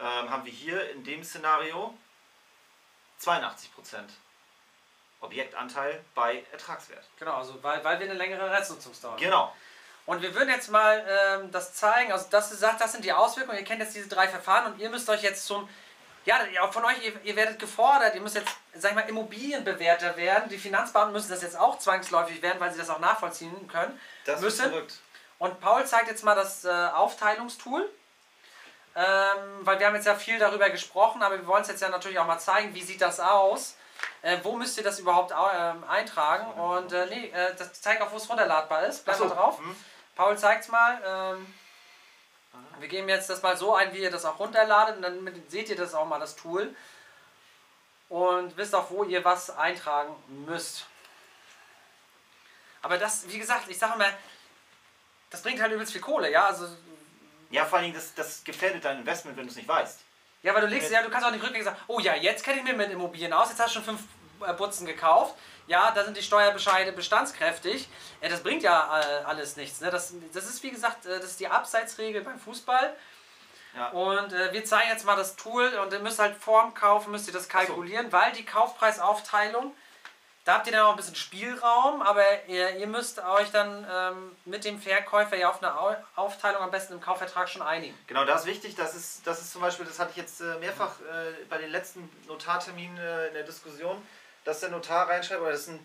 Ähm, 0.00 0.30
haben 0.30 0.44
wir 0.44 0.52
hier 0.52 0.90
in 0.90 1.04
dem 1.04 1.22
Szenario 1.22 1.94
82% 3.22 3.68
Objektanteil 5.20 6.04
bei 6.14 6.44
Ertragswert. 6.52 7.04
Genau, 7.18 7.36
also 7.36 7.62
weil, 7.62 7.82
weil 7.84 7.98
wir 7.98 8.06
eine 8.06 8.18
längere 8.18 8.50
Restnutzungsdauer 8.50 9.12
haben. 9.12 9.20
Genau. 9.20 9.54
Und 10.06 10.20
wir 10.22 10.34
würden 10.34 10.50
jetzt 10.50 10.70
mal 10.70 11.02
ähm, 11.08 11.50
das 11.50 11.72
zeigen, 11.74 12.12
also 12.12 12.26
das, 12.30 12.50
sagt, 12.50 12.80
das 12.80 12.92
sind 12.92 13.04
die 13.04 13.12
Auswirkungen, 13.12 13.58
ihr 13.58 13.64
kennt 13.64 13.80
jetzt 13.80 13.94
diese 13.94 14.08
drei 14.08 14.28
Verfahren 14.28 14.72
und 14.72 14.78
ihr 14.78 14.90
müsst 14.90 15.08
euch 15.08 15.22
jetzt 15.22 15.46
zum, 15.46 15.66
ja, 16.26 16.38
von 16.70 16.84
euch, 16.84 17.02
ihr, 17.02 17.12
ihr 17.24 17.36
werdet 17.36 17.58
gefordert, 17.58 18.14
ihr 18.14 18.20
müsst 18.20 18.36
jetzt, 18.36 18.48
sag 18.74 18.90
ich 18.90 18.96
mal, 18.96 19.08
Immobilienbewerter 19.08 20.16
werden. 20.16 20.48
Die 20.50 20.58
Finanzbeamten 20.58 21.12
müssen 21.12 21.30
das 21.30 21.42
jetzt 21.42 21.58
auch 21.58 21.78
zwangsläufig 21.78 22.42
werden, 22.42 22.60
weil 22.60 22.70
sie 22.72 22.78
das 22.78 22.90
auch 22.90 22.98
nachvollziehen 22.98 23.66
können. 23.68 23.98
Das 24.26 24.40
Müssen. 24.40 24.64
ist 24.64 24.70
verrückt. 24.70 24.94
Und 25.38 25.60
Paul 25.60 25.84
zeigt 25.86 26.08
jetzt 26.08 26.22
mal 26.22 26.34
das 26.34 26.64
äh, 26.64 26.68
Aufteilungstool. 26.94 27.88
Ähm, 28.96 29.04
weil 29.62 29.80
wir 29.80 29.86
haben 29.88 29.96
jetzt 29.96 30.06
ja 30.06 30.14
viel 30.14 30.38
darüber 30.38 30.70
gesprochen, 30.70 31.22
aber 31.22 31.36
wir 31.36 31.46
wollen 31.48 31.62
es 31.62 31.68
jetzt 31.68 31.82
ja 31.82 31.88
natürlich 31.88 32.18
auch 32.20 32.26
mal 32.26 32.38
zeigen, 32.38 32.72
wie 32.74 32.82
sieht 32.82 33.00
das 33.00 33.18
aus. 33.18 33.74
Äh, 34.22 34.38
wo 34.44 34.52
müsst 34.52 34.76
ihr 34.78 34.84
das 34.84 34.98
überhaupt 35.00 35.32
au- 35.32 35.50
ähm, 35.52 35.82
eintragen? 35.88 36.46
Und 36.60 36.92
äh, 36.92 37.06
nee, 37.06 37.26
äh, 37.30 37.54
das 37.56 37.80
zeigt 37.80 38.02
auch, 38.02 38.12
wo 38.12 38.16
es 38.18 38.28
runterladbar 38.28 38.86
ist. 38.86 39.04
Bleibt 39.04 39.18
Ach 39.20 39.24
mal 39.24 39.28
so. 39.30 39.34
drauf. 39.34 39.58
Hm. 39.58 39.76
Paul 40.14 40.38
zeigt 40.38 40.64
es 40.64 40.68
mal. 40.68 41.00
Ähm, 41.04 41.54
wir 42.78 42.88
geben 42.88 43.08
jetzt 43.08 43.28
das 43.30 43.42
mal 43.42 43.56
so 43.56 43.74
ein, 43.74 43.92
wie 43.92 43.98
ihr 44.02 44.10
das 44.10 44.24
auch 44.24 44.38
runterladet 44.38 44.96
und 44.96 45.02
dann 45.02 45.22
mit- 45.24 45.50
seht 45.50 45.68
ihr 45.68 45.76
das 45.76 45.94
auch 45.94 46.06
mal, 46.06 46.20
das 46.20 46.36
Tool. 46.36 46.74
Und 48.08 48.56
wisst 48.56 48.74
auch, 48.74 48.90
wo 48.90 49.04
ihr 49.04 49.24
was 49.24 49.50
eintragen 49.50 50.14
müsst. 50.46 50.86
Aber 52.82 52.98
das, 52.98 53.26
wie 53.28 53.38
gesagt, 53.38 53.68
ich 53.68 53.78
sage 53.78 53.94
immer, 53.94 54.08
das 55.30 55.42
bringt 55.42 55.60
halt 55.60 55.72
übelst 55.72 55.92
viel 55.92 56.00
Kohle, 56.02 56.30
ja. 56.30 56.46
Also 56.46 56.68
Ja, 57.50 57.64
vor 57.64 57.78
allen 57.78 57.86
Dingen, 57.86 57.96
das, 57.96 58.14
das 58.14 58.44
gefährdet 58.44 58.84
dein 58.84 58.98
Investment, 58.98 59.36
wenn 59.36 59.46
du 59.46 59.50
es 59.50 59.56
nicht 59.56 59.68
weißt. 59.68 60.00
Ja, 60.42 60.54
weil 60.54 60.60
du 60.60 60.66
legst, 60.66 60.90
ja, 60.90 61.02
du 61.02 61.08
kannst 61.08 61.26
auch 61.26 61.30
nicht 61.32 61.42
rückgängig 61.42 61.64
sagen, 61.64 61.78
oh 61.86 61.98
ja, 61.98 62.14
jetzt 62.14 62.44
kenne 62.44 62.58
ich 62.58 62.64
mich 62.64 62.76
mit 62.76 62.90
Immobilien 62.90 63.32
aus, 63.32 63.48
jetzt 63.48 63.58
hast 63.60 63.70
du 63.70 63.74
schon 63.80 63.84
fünf 63.96 64.02
äh, 64.48 64.52
Butzen 64.52 64.86
gekauft. 64.86 65.34
Ja, 65.66 65.92
da 65.92 66.04
sind 66.04 66.16
die 66.16 66.22
Steuerbescheide 66.22 66.92
bestandskräftig. 66.92 67.88
Ja, 68.20 68.28
das 68.28 68.42
bringt 68.42 68.62
ja 68.62 69.00
äh, 69.00 69.24
alles 69.24 69.56
nichts. 69.56 69.80
Ne? 69.80 69.90
Das, 69.90 70.12
das 70.32 70.44
ist 70.44 70.62
wie 70.62 70.70
gesagt, 70.70 71.06
äh, 71.06 71.16
das 71.18 71.30
ist 71.30 71.40
die 71.40 71.48
Abseitsregel 71.48 72.22
beim 72.22 72.38
Fußball. 72.38 72.94
Ja. 73.74 73.88
Und 73.88 74.32
äh, 74.32 74.52
wir 74.52 74.64
zeigen 74.64 74.90
jetzt 74.90 75.04
mal 75.04 75.16
das 75.16 75.36
Tool 75.36 75.66
und 75.82 75.92
ihr 75.92 75.98
müsst 75.98 76.18
halt 76.18 76.36
vorm 76.36 76.74
Kaufen 76.74 77.10
müsst 77.10 77.26
ihr 77.26 77.32
das 77.32 77.48
kalkulieren, 77.48 78.12
weil 78.12 78.32
die 78.32 78.44
Kaufpreisaufteilung, 78.44 79.74
da 80.44 80.54
habt 80.54 80.66
ihr 80.66 80.72
dann 80.72 80.82
auch 80.82 80.90
ein 80.90 80.96
bisschen 80.96 81.16
Spielraum, 81.16 82.02
aber 82.02 82.22
ihr, 82.46 82.76
ihr 82.76 82.86
müsst 82.86 83.18
euch 83.18 83.50
dann 83.50 83.86
ähm, 83.90 84.36
mit 84.44 84.64
dem 84.64 84.80
Verkäufer 84.80 85.36
ja 85.36 85.48
auf 85.48 85.62
eine 85.62 85.76
Au 85.80 85.96
Aufteilung 86.14 86.62
am 86.62 86.70
besten 86.70 86.92
im 86.92 87.00
Kaufvertrag 87.00 87.48
schon 87.48 87.62
einigen. 87.62 87.98
Genau, 88.06 88.24
das 88.24 88.42
ist 88.42 88.46
wichtig. 88.46 88.76
Das 88.76 88.94
ist, 88.94 89.26
das 89.26 89.40
ist 89.40 89.52
zum 89.52 89.62
Beispiel, 89.62 89.86
das 89.86 89.98
hatte 89.98 90.10
ich 90.10 90.18
jetzt 90.18 90.40
äh, 90.40 90.58
mehrfach 90.60 91.00
äh, 91.00 91.44
bei 91.48 91.58
den 91.58 91.70
letzten 91.70 92.08
Notarterminen 92.28 92.98
äh, 92.98 93.28
in 93.28 93.34
der 93.34 93.42
Diskussion, 93.42 94.00
dass 94.44 94.60
der 94.60 94.68
Notar 94.70 95.08
reinschreibt, 95.08 95.40
oder 95.40 95.52
das 95.52 95.66
ein, 95.68 95.84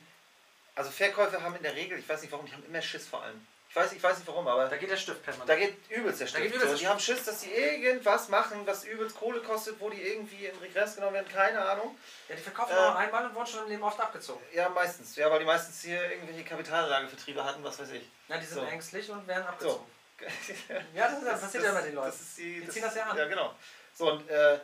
also 0.76 0.92
Verkäufer 0.92 1.42
haben 1.42 1.56
in 1.56 1.64
der 1.64 1.76
Regel, 1.76 1.98
ich 2.00 2.08
weiß 2.08 2.22
nicht 2.22 2.32
warum, 2.32 2.46
die 2.46 2.54
haben 2.54 2.64
immer 2.66 2.82
Schiss 2.82 3.08
vor 3.08 3.24
allem. 3.24 3.46
Ich 3.70 3.76
weiß, 3.76 3.92
ich 3.94 4.02
weiß 4.02 4.18
nicht 4.18 4.28
warum, 4.28 4.48
aber 4.48 4.66
Da 4.68 4.78
geht 4.78 4.90
der 4.90 4.98
Stift 4.98 5.22
permanent. 5.22 5.48
da 5.48 5.56
geht 5.56 5.78
übelst 5.92 6.22
der 6.22 6.26
Stift. 6.26 6.42
geht 6.42 6.56
übelst 6.56 6.72
so, 6.72 6.78
die 6.80 6.88
haben 6.88 7.00
Schiss, 7.00 7.24
dass 7.24 7.42
sie 7.42 7.52
irgendwas 7.52 8.28
machen, 8.30 8.66
was 8.66 8.84
übelst 8.84 9.16
Kohle 9.16 9.42
kostet, 9.42 9.80
wo 9.80 9.92
die 9.92 10.02
irgendwie 10.02 10.48
in 10.48 10.58
Regress 10.58 10.96
genommen 10.96 11.14
werden, 11.14 11.30
keine 11.32 11.62
Ahnung. 11.64 11.96
Ja, 12.28 12.36
die 12.36 12.42
verkaufen 12.42 12.72
Äh, 12.72 12.76
nur 12.82 12.96
einmal 12.98 13.26
und 13.28 13.36
wurden 13.36 13.46
schon 13.46 13.64
im 13.66 13.70
Leben 13.70 13.84
oft 13.84 14.00
abgezogen. 14.00 14.42
Ja, 14.54 14.70
meistens. 14.70 15.16
Ja, 15.18 15.30
weil 15.30 15.38
die 15.40 15.46
meistens 15.46 15.84
hier 15.84 16.02
irgendwelche 16.12 16.44
Kapitalanlagevertriebe 16.46 17.44
hatten, 17.44 17.64
was 17.64 17.78
weiß 17.80 17.92
ich. 17.92 18.10
Ja, 18.28 18.38
die 18.38 18.46
sind 18.46 18.56
So. 18.56 18.66
ängstlich 18.66 19.10
und 19.12 19.28
werden 19.28 19.46
abgezogen. 19.46 19.86
So. 19.86 20.26
Ja, 20.96 21.08
das, 21.08 21.20
ist, 21.20 21.28
das 21.28 21.42
passiert 21.42 21.64
ja 21.64 21.70
immer 21.70 21.82
den 21.84 21.96
Leuten. 21.96 22.08
Das 22.18 22.36
die, 22.36 22.60
Die 22.62 22.68
ziehen 22.70 22.82
das 22.82 22.96
ja 22.96 23.04
an. 23.06 23.18
Ja, 23.18 23.26
genau. 23.28 23.54
So, 23.94 24.12
und 24.14 24.28
äh, 24.30 24.60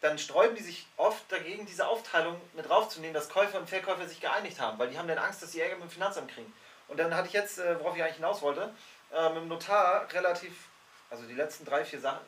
dann 0.00 0.18
sträuben 0.18 0.56
die 0.56 0.62
sich 0.62 0.86
oft 0.96 1.30
dagegen, 1.30 1.66
diese 1.66 1.86
Aufteilung 1.86 2.40
mit 2.54 2.68
draufzunehmen, 2.68 3.14
dass 3.14 3.28
Käufer 3.28 3.58
und 3.58 3.68
Verkäufer 3.68 4.06
sich 4.06 4.20
geeinigt 4.20 4.60
haben, 4.60 4.78
weil 4.78 4.88
die 4.88 4.98
haben 4.98 5.08
dann 5.08 5.18
Angst, 5.18 5.42
dass 5.42 5.52
sie 5.52 5.60
Ärger 5.60 5.74
mit 5.76 5.84
dem 5.84 5.90
Finanzamt 5.90 6.32
kriegen. 6.32 6.52
Und 6.86 6.98
dann 6.98 7.14
hatte 7.14 7.28
ich 7.28 7.34
jetzt, 7.34 7.58
äh, 7.58 7.78
worauf 7.80 7.96
ich 7.96 8.02
eigentlich 8.02 8.16
hinaus 8.16 8.42
wollte, 8.42 8.72
mit 9.10 9.36
dem 9.36 9.48
Notar 9.48 10.06
relativ, 10.12 10.52
also 11.08 11.24
die 11.24 11.34
letzten 11.34 11.64
drei, 11.64 11.82
vier 11.82 11.98
Sachen, 11.98 12.20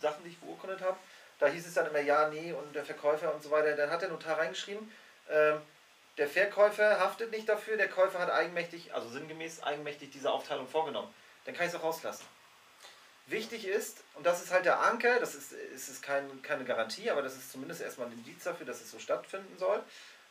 Sachen, 0.00 0.22
die 0.22 0.30
ich 0.30 0.38
beurkundet 0.38 0.80
habe, 0.80 0.96
da 1.40 1.46
hieß 1.46 1.66
es 1.66 1.74
dann 1.74 1.86
immer 1.86 2.00
ja, 2.00 2.28
nee 2.28 2.52
und 2.52 2.74
der 2.74 2.84
Verkäufer 2.84 3.34
und 3.34 3.42
so 3.42 3.50
weiter. 3.50 3.74
Dann 3.76 3.90
hat 3.90 4.02
der 4.02 4.08
Notar 4.08 4.38
reingeschrieben, 4.38 4.92
ähm, 5.28 5.60
der 6.16 6.28
Verkäufer 6.28 6.98
haftet 6.98 7.30
nicht 7.30 7.48
dafür, 7.48 7.76
der 7.76 7.88
Käufer 7.88 8.18
hat 8.18 8.30
eigenmächtig, 8.30 8.92
also 8.92 9.08
sinngemäß 9.08 9.62
eigenmächtig 9.62 10.10
diese 10.10 10.30
Aufteilung 10.30 10.66
vorgenommen. 10.66 11.12
Dann 11.44 11.54
kann 11.54 11.66
ich 11.66 11.72
es 11.72 11.78
auch 11.78 11.84
rauslassen. 11.84 12.24
Wichtig 13.28 13.66
ist, 13.66 13.98
und 14.14 14.24
das 14.24 14.42
ist 14.42 14.50
halt 14.52 14.64
der 14.64 14.80
Anker, 14.80 15.20
das 15.20 15.34
ist, 15.34 15.52
ist, 15.52 15.88
ist 15.88 16.02
kein, 16.02 16.40
keine 16.42 16.64
Garantie, 16.64 17.10
aber 17.10 17.20
das 17.22 17.34
ist 17.34 17.52
zumindest 17.52 17.82
erstmal 17.82 18.08
ein 18.08 18.12
Indiz 18.14 18.44
dafür, 18.44 18.64
dass 18.66 18.80
es 18.80 18.90
so 18.90 18.98
stattfinden 18.98 19.56
soll, 19.58 19.82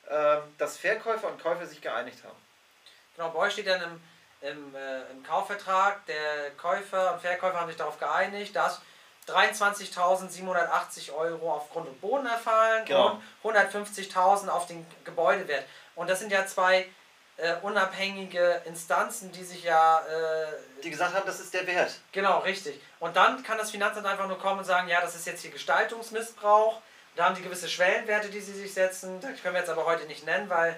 ähm, 0.10 0.42
dass 0.58 0.78
Verkäufer 0.78 1.28
und 1.28 1.42
Käufer 1.42 1.68
sich 1.68 1.80
geeinigt 1.82 2.24
haben. 2.24 2.38
Genau, 3.16 3.30
bei 3.30 3.40
euch 3.40 3.54
steht 3.54 3.68
dann 3.68 3.82
im, 3.82 4.02
im, 4.50 4.76
äh, 4.76 5.02
im 5.12 5.22
Kaufvertrag, 5.24 6.06
der 6.08 6.52
Käufer 6.58 7.14
und 7.14 7.22
Verkäufer 7.22 7.60
haben 7.60 7.68
sich 7.68 7.78
darauf 7.78 8.00
geeinigt, 8.00 8.56
dass 8.56 8.82
23.780 9.28 11.14
Euro 11.14 11.54
auf 11.54 11.70
Grund 11.72 11.88
und 11.88 12.00
Boden 12.02 12.26
erfallen 12.26 12.86
Genau. 12.86 13.20
und 13.44 13.56
150.000 13.56 14.48
auf 14.48 14.68
den 14.68 14.86
Gebäudewert. 15.04 15.66
Und 15.96 16.10
das 16.10 16.20
sind 16.20 16.32
ja 16.32 16.46
zwei 16.46 16.88
äh, 17.38 17.54
unabhängige 17.62 18.62
Instanzen, 18.66 19.32
die 19.32 19.44
sich 19.44 19.64
ja 19.64 20.00
äh, 20.00 20.82
Die 20.84 20.90
gesagt 20.90 21.14
haben, 21.16 21.26
das 21.26 21.40
ist 21.40 21.54
der 21.54 21.66
Wert. 21.68 21.92
Genau, 22.12 22.40
richtig. 22.40 22.82
Und 23.00 23.16
dann 23.16 23.44
kann 23.44 23.58
das 23.58 23.72
Finanzamt 23.72 24.06
einfach 24.08 24.28
nur 24.28 24.40
kommen 24.40 24.60
und 24.60 24.66
sagen, 24.66 24.88
ja, 24.88 25.02
das 25.02 25.16
ist 25.16 25.28
jetzt 25.28 25.42
hier 25.42 25.52
Gestaltungsmissbrauch 25.52 26.82
Da 27.16 27.26
haben 27.26 27.36
die 27.36 27.42
gewisse 27.44 27.68
Schwellenwerte, 27.70 28.30
die 28.30 28.40
sie 28.42 28.54
sich 28.54 28.74
setzen. 28.74 29.20
Das 29.22 29.42
können 29.42 29.54
wir 29.56 29.62
jetzt 29.62 29.70
aber 29.70 29.86
heute 29.86 30.06
nicht 30.06 30.26
nennen, 30.26 30.50
weil 30.50 30.76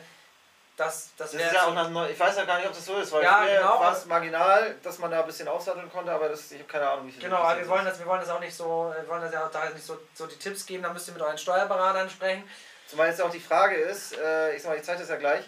das, 0.78 1.10
das, 1.18 1.32
Das 1.32 1.42
ist 1.42 1.52
ja 1.54 1.66
auch 1.66 1.74
nach, 1.74 1.90
neu- 1.90 2.10
ich 2.10 2.18
weiß 2.18 2.38
ja 2.38 2.46
gar 2.46 2.58
nicht, 2.58 2.68
ob 2.68 2.74
das 2.74 2.86
so 2.86 2.98
ist, 2.98 3.12
weil 3.12 3.24
Ja, 3.24 3.44
genau, 3.46 3.80
war 3.82 3.92
es 3.92 4.06
marginal, 4.06 4.76
dass 4.82 4.98
man 5.00 5.12
da 5.12 5.20
ein 5.22 5.26
bisschen 5.28 5.50
aufsatteln 5.50 5.92
konnte, 5.92 6.10
aber 6.12 6.30
das, 6.30 6.50
ich 6.52 6.60
habe 6.60 6.70
keine 6.72 6.90
Ahnung, 6.90 7.08
wie 7.08 7.12
viel 7.12 7.22
Genau, 7.22 7.38
das 7.42 7.46
aber 7.52 7.60
wir 7.60 7.68
wollen 7.68 7.84
das, 7.86 8.00
wir 8.00 8.06
wollen 8.06 8.22
das 8.22 8.30
auch 8.30 8.40
nicht 8.40 8.56
so, 8.56 8.94
wir 8.98 9.08
wollen 9.10 9.22
das 9.22 9.34
ja 9.34 9.46
auch 9.46 9.52
da 9.52 9.66
nicht 9.70 9.86
so, 9.86 10.00
so 10.14 10.26
die 10.28 10.38
Tipps 10.38 10.66
geben, 10.66 10.84
da 10.84 10.94
müsst 10.94 11.08
ihr 11.10 11.14
mit 11.14 11.22
euren 11.22 11.38
Steuerberatern 11.38 12.10
sprechen. 12.10 12.50
Zumal 12.88 13.08
jetzt 13.10 13.22
auch 13.22 13.30
die 13.30 13.42
Frage 13.42 13.76
ist, 13.76 14.18
äh, 14.18 14.56
ich 14.56 14.62
sag 14.64 14.70
mal, 14.72 14.78
ich 14.78 14.84
zeige 14.84 15.00
das 15.02 15.10
ja 15.10 15.18
gleich, 15.18 15.44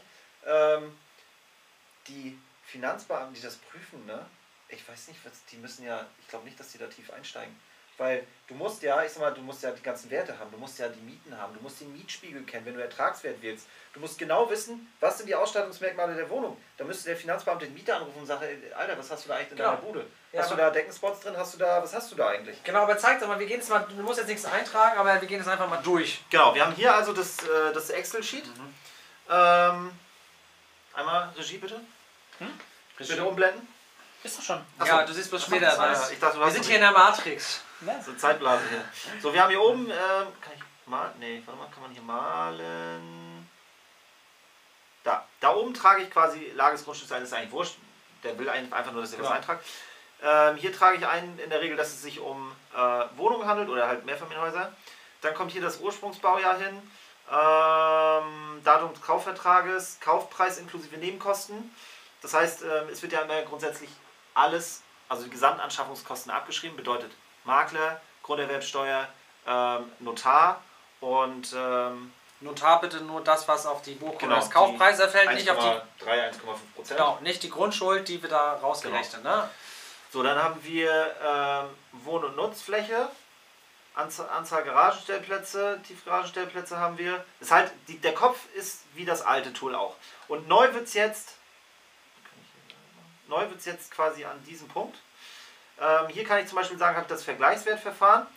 ähm, 0.46 0.98
die 2.08 2.38
Finanzbeamten, 2.66 3.34
die 3.34 3.42
das 3.42 3.56
prüfen, 3.58 4.06
ne? 4.06 4.26
Ich 4.70 4.88
weiß 4.88 5.10
nicht, 5.10 5.20
was, 5.26 5.34
die 5.52 5.58
müssen 5.58 5.86
ja, 5.86 6.06
ich 6.22 6.28
glaube 6.30 6.46
nicht, 6.46 6.60
dass 6.60 6.72
die 6.72 6.78
da 6.78 6.88
tief 6.88 7.12
einsteigen. 7.12 7.54
Weil 7.98 8.26
du 8.48 8.56
musst 8.56 8.82
ja, 8.82 9.04
ich 9.04 9.12
sag 9.12 9.20
mal, 9.20 9.34
du 9.34 9.42
musst 9.42 9.62
ja 9.62 9.70
die 9.72 9.82
ganzen 9.84 10.10
Werte 10.10 10.40
haben, 10.40 10.50
du 10.50 10.58
musst 10.58 10.80
ja 10.80 10.88
die 10.88 11.02
Mieten 11.02 11.38
haben, 11.38 11.54
du 11.54 11.60
musst 11.62 11.82
den 11.82 11.92
Mietspiegel 11.92 12.42
kennen, 12.44 12.66
wenn 12.66 12.74
du 12.76 12.82
Ertragswert 12.82 13.36
willst. 13.42 13.68
Du 13.94 14.00
musst 14.00 14.18
genau 14.18 14.50
wissen, 14.50 14.92
was 15.02 15.18
sind 15.18 15.28
die 15.28 15.36
Ausstattungsmerkmale 15.36 16.16
der 16.16 16.30
Wohnung. 16.30 16.58
Da 16.78 16.86
müsste 16.86 17.10
der 17.10 17.18
Finanzbeamte 17.18 17.66
den 17.66 17.74
Mieter 17.76 17.98
anrufen 17.98 18.20
und 18.22 18.26
sagen, 18.26 18.44
ey, 18.44 18.74
Alter, 18.74 18.98
was 18.98 19.12
hast 19.12 19.26
du 19.26 19.30
da 19.30 19.36
eigentlich 19.36 19.52
in 19.52 19.58
Genau. 19.58 19.70
deiner 19.72 19.82
Bude? 19.82 20.06
Ja, 20.32 20.42
Hast 20.42 20.52
du 20.52 20.56
da 20.56 20.70
Deckenspots 20.72 21.20
drin? 21.20 21.36
Hast 21.38 21.54
du 21.54 21.58
da, 21.60 21.84
was 21.84 21.94
hast 21.94 22.10
du 22.12 22.16
da 22.16 22.30
eigentlich? 22.30 22.64
Genau, 22.64 22.80
aber 22.84 22.98
zeigt 22.98 23.22
doch 23.22 23.28
mal, 23.28 23.38
wir 23.38 23.46
gehen 23.46 23.58
jetzt 23.60 23.70
mal, 23.70 23.80
du 23.88 24.02
musst 24.02 24.20
jetzt 24.20 24.30
nichts 24.30 24.46
eintragen, 24.46 24.98
aber 24.98 25.20
wir 25.22 25.28
gehen 25.28 25.38
jetzt 25.40 25.50
einfach 25.50 25.70
mal 25.70 25.82
durch. 25.84 26.24
Genau, 26.30 26.56
wir 26.56 26.66
haben 26.66 26.74
hier 26.74 26.96
also 26.96 27.12
das, 27.14 27.38
äh, 27.44 27.74
das 27.74 27.90
Excel-Sheet. 27.90 28.46
Ähm, 29.30 29.92
einmal 30.94 31.30
Regie 31.38 31.58
bitte. 31.58 31.80
Bitte 32.98 33.26
umblenden. 33.26 33.68
Ist 34.24 34.38
doch 34.38 34.44
schon. 34.44 34.64
Ach 34.78 34.86
ja, 34.86 35.04
du 35.04 35.14
siehst 35.14 35.30
bloß 35.32 35.44
später 35.44 35.76
was. 35.78 36.12
ich 36.12 36.20
dachte, 36.20 36.38
du 36.38 36.46
Wir 36.46 36.52
sind 36.52 36.66
hier 36.66 36.76
in 36.76 36.82
der 36.82 36.92
Matrix. 36.92 37.62
Ne? 37.80 38.00
So 38.06 38.14
Zeitblase 38.14 38.64
hier. 38.70 38.84
So, 39.22 39.34
wir 39.34 39.42
haben 39.42 39.50
hier 39.50 39.62
oben, 39.62 39.90
ähm, 39.90 40.28
kann 40.40 40.54
ich 40.56 40.62
mal, 40.86 41.12
nee, 41.20 41.42
warte 41.46 41.60
mal, 41.60 41.68
kann 41.74 41.82
man 41.82 41.92
hier 41.92 42.04
malen? 42.04 43.50
Da, 45.04 45.26
da 45.40 45.56
oben 45.56 45.74
trage 45.74 46.04
ich 46.04 46.12
quasi 46.12 46.52
Lage 46.56 46.76
des 46.76 46.86
Grundstücks 46.86 47.12
ein, 47.12 47.22
das 47.22 47.30
ist 47.32 47.36
eigentlich 47.36 47.52
wurscht. 47.52 47.78
Der 48.24 48.38
will 48.38 48.48
ein- 48.50 48.72
einfach 48.72 48.92
nur, 48.92 49.02
dass 49.02 49.12
ihr 49.14 49.18
was 49.20 49.26
Genau. 49.26 49.38
eintragt. 49.38 49.66
Ähm, 50.22 50.56
hier 50.58 50.72
trage 50.72 50.98
ich 50.98 51.08
ein 51.08 51.40
in 51.44 51.50
der 51.50 51.60
Regel, 51.62 51.76
dass 51.76 51.88
es 51.90 52.04
sich 52.04 52.20
um 52.20 52.56
äh, 52.76 52.78
Wohnungen 53.18 53.48
handelt 53.48 53.70
oder 53.70 53.88
halt 53.88 54.06
Mehrfamilienhäuser. 54.06 54.72
Dann 55.22 55.34
kommt 55.34 55.52
hier 55.52 55.62
das 55.62 55.80
Ursprungsbaujahr 55.80 56.58
hin. 56.60 56.92
Ähm, 57.32 58.62
Datum 58.64 58.94
des 58.94 59.02
Kaufvertrages, 59.02 59.98
Kaufpreis 60.02 60.58
inklusive 60.58 60.98
Nebenkosten. 60.98 61.74
Das 62.22 62.34
heißt, 62.34 62.64
ähm, 62.64 62.90
es 62.92 63.02
wird 63.02 63.14
ja 63.14 63.22
immer 63.22 63.42
grundsätzlich 63.44 63.90
alles, 64.34 64.82
also 65.10 65.24
die 65.24 65.30
Gesamtanschaffungskosten 65.30 66.32
abgeschrieben, 66.32 66.76
bedeutet 66.78 67.12
Makler, 67.44 68.00
Grunderwerbsteuer, 68.24 69.08
ähm, 69.48 69.92
Notar 70.00 70.62
und 71.00 71.54
ähm, 71.56 72.14
Notar 72.42 72.82
bitte 72.82 72.98
nur 73.02 73.22
das, 73.22 73.48
was 73.48 73.66
auf 73.66 73.82
die 73.82 73.94
Buch- 73.96 74.18
Genau, 74.18 74.34
oder 74.34 74.42
das 74.42 74.50
Kaufpreis 74.52 75.00
erfällt, 75.00 75.34
nicht 75.34 75.50
auf 75.50 75.58
die, 75.60 76.04
1,3, 76.06 76.30
1,5 76.32 76.36
Prozent. 76.76 76.98
genau, 76.98 77.18
nicht 77.22 77.44
die 77.44 77.50
Grundschuld, 77.50 78.08
die 78.08 78.22
wir 78.22 78.30
da 78.30 78.54
rausgerechnet, 78.56 79.24
ne? 79.24 79.50
So, 80.12 80.22
dann 80.24 80.42
haben 80.44 80.62
wir 80.64 81.16
ähm, 81.24 81.66
Wohn- 82.04 82.26
und 82.26 82.36
Nutzfläche, 82.36 83.10
Anzahl, 83.94 84.30
Anzahl 84.30 84.64
Garagenstellplätze, 84.64 85.82
Tiefgaragenstellplätze 85.86 86.78
haben 86.78 86.98
wir. 86.98 87.24
Ist 87.40 87.52
halt, 87.52 87.72
die, 87.88 87.98
der 87.98 88.14
Kopf 88.14 88.40
ist 88.56 88.84
wie 88.94 89.06
das 89.06 89.22
alte 89.22 89.52
Tool 89.54 89.76
auch. 89.76 89.96
Und 90.28 90.48
neu 90.48 90.74
wird 90.74 90.86
es 90.86 90.94
jetzt, 90.94 91.36
neu 93.28 93.50
wird's 93.50 93.66
jetzt 93.66 93.92
quasi 93.92 94.24
an 94.24 94.42
diesem 94.46 94.68
Punkt. 94.68 94.98
Ähm, 95.80 96.08
hier 96.10 96.24
kann 96.24 96.40
ich 96.40 96.48
zum 96.48 96.58
Beispiel 96.58 96.78
sagen, 96.78 96.96
habe 96.96 97.06
ich 97.06 97.10
das 97.10 97.24
Vergleichswertverfahren. 97.24 98.28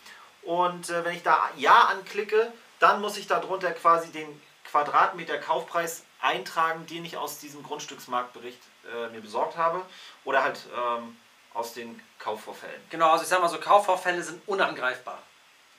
Und 0.43 0.89
äh, 0.89 1.05
wenn 1.05 1.15
ich 1.15 1.23
da 1.23 1.49
Ja 1.55 1.85
anklicke, 1.85 2.51
dann 2.79 3.01
muss 3.01 3.17
ich 3.17 3.27
darunter 3.27 3.71
quasi 3.71 4.11
den 4.11 4.41
Quadratmeter 4.65 5.37
Kaufpreis 5.37 6.03
eintragen, 6.21 6.85
den 6.87 7.05
ich 7.05 7.17
aus 7.17 7.39
diesem 7.39 7.63
Grundstücksmarktbericht 7.63 8.61
äh, 8.93 9.07
mir 9.09 9.21
besorgt 9.21 9.57
habe. 9.57 9.81
Oder 10.25 10.43
halt 10.43 10.59
ähm, 10.75 11.15
aus 11.53 11.73
den 11.73 12.01
Kaufvorfällen. 12.19 12.81
Genau, 12.89 13.11
also 13.11 13.23
ich 13.23 13.29
sag 13.29 13.41
mal 13.41 13.47
so, 13.47 13.59
Kaufvorfälle 13.59 14.21
sind 14.21 14.45
unangreifbar. 14.47 15.21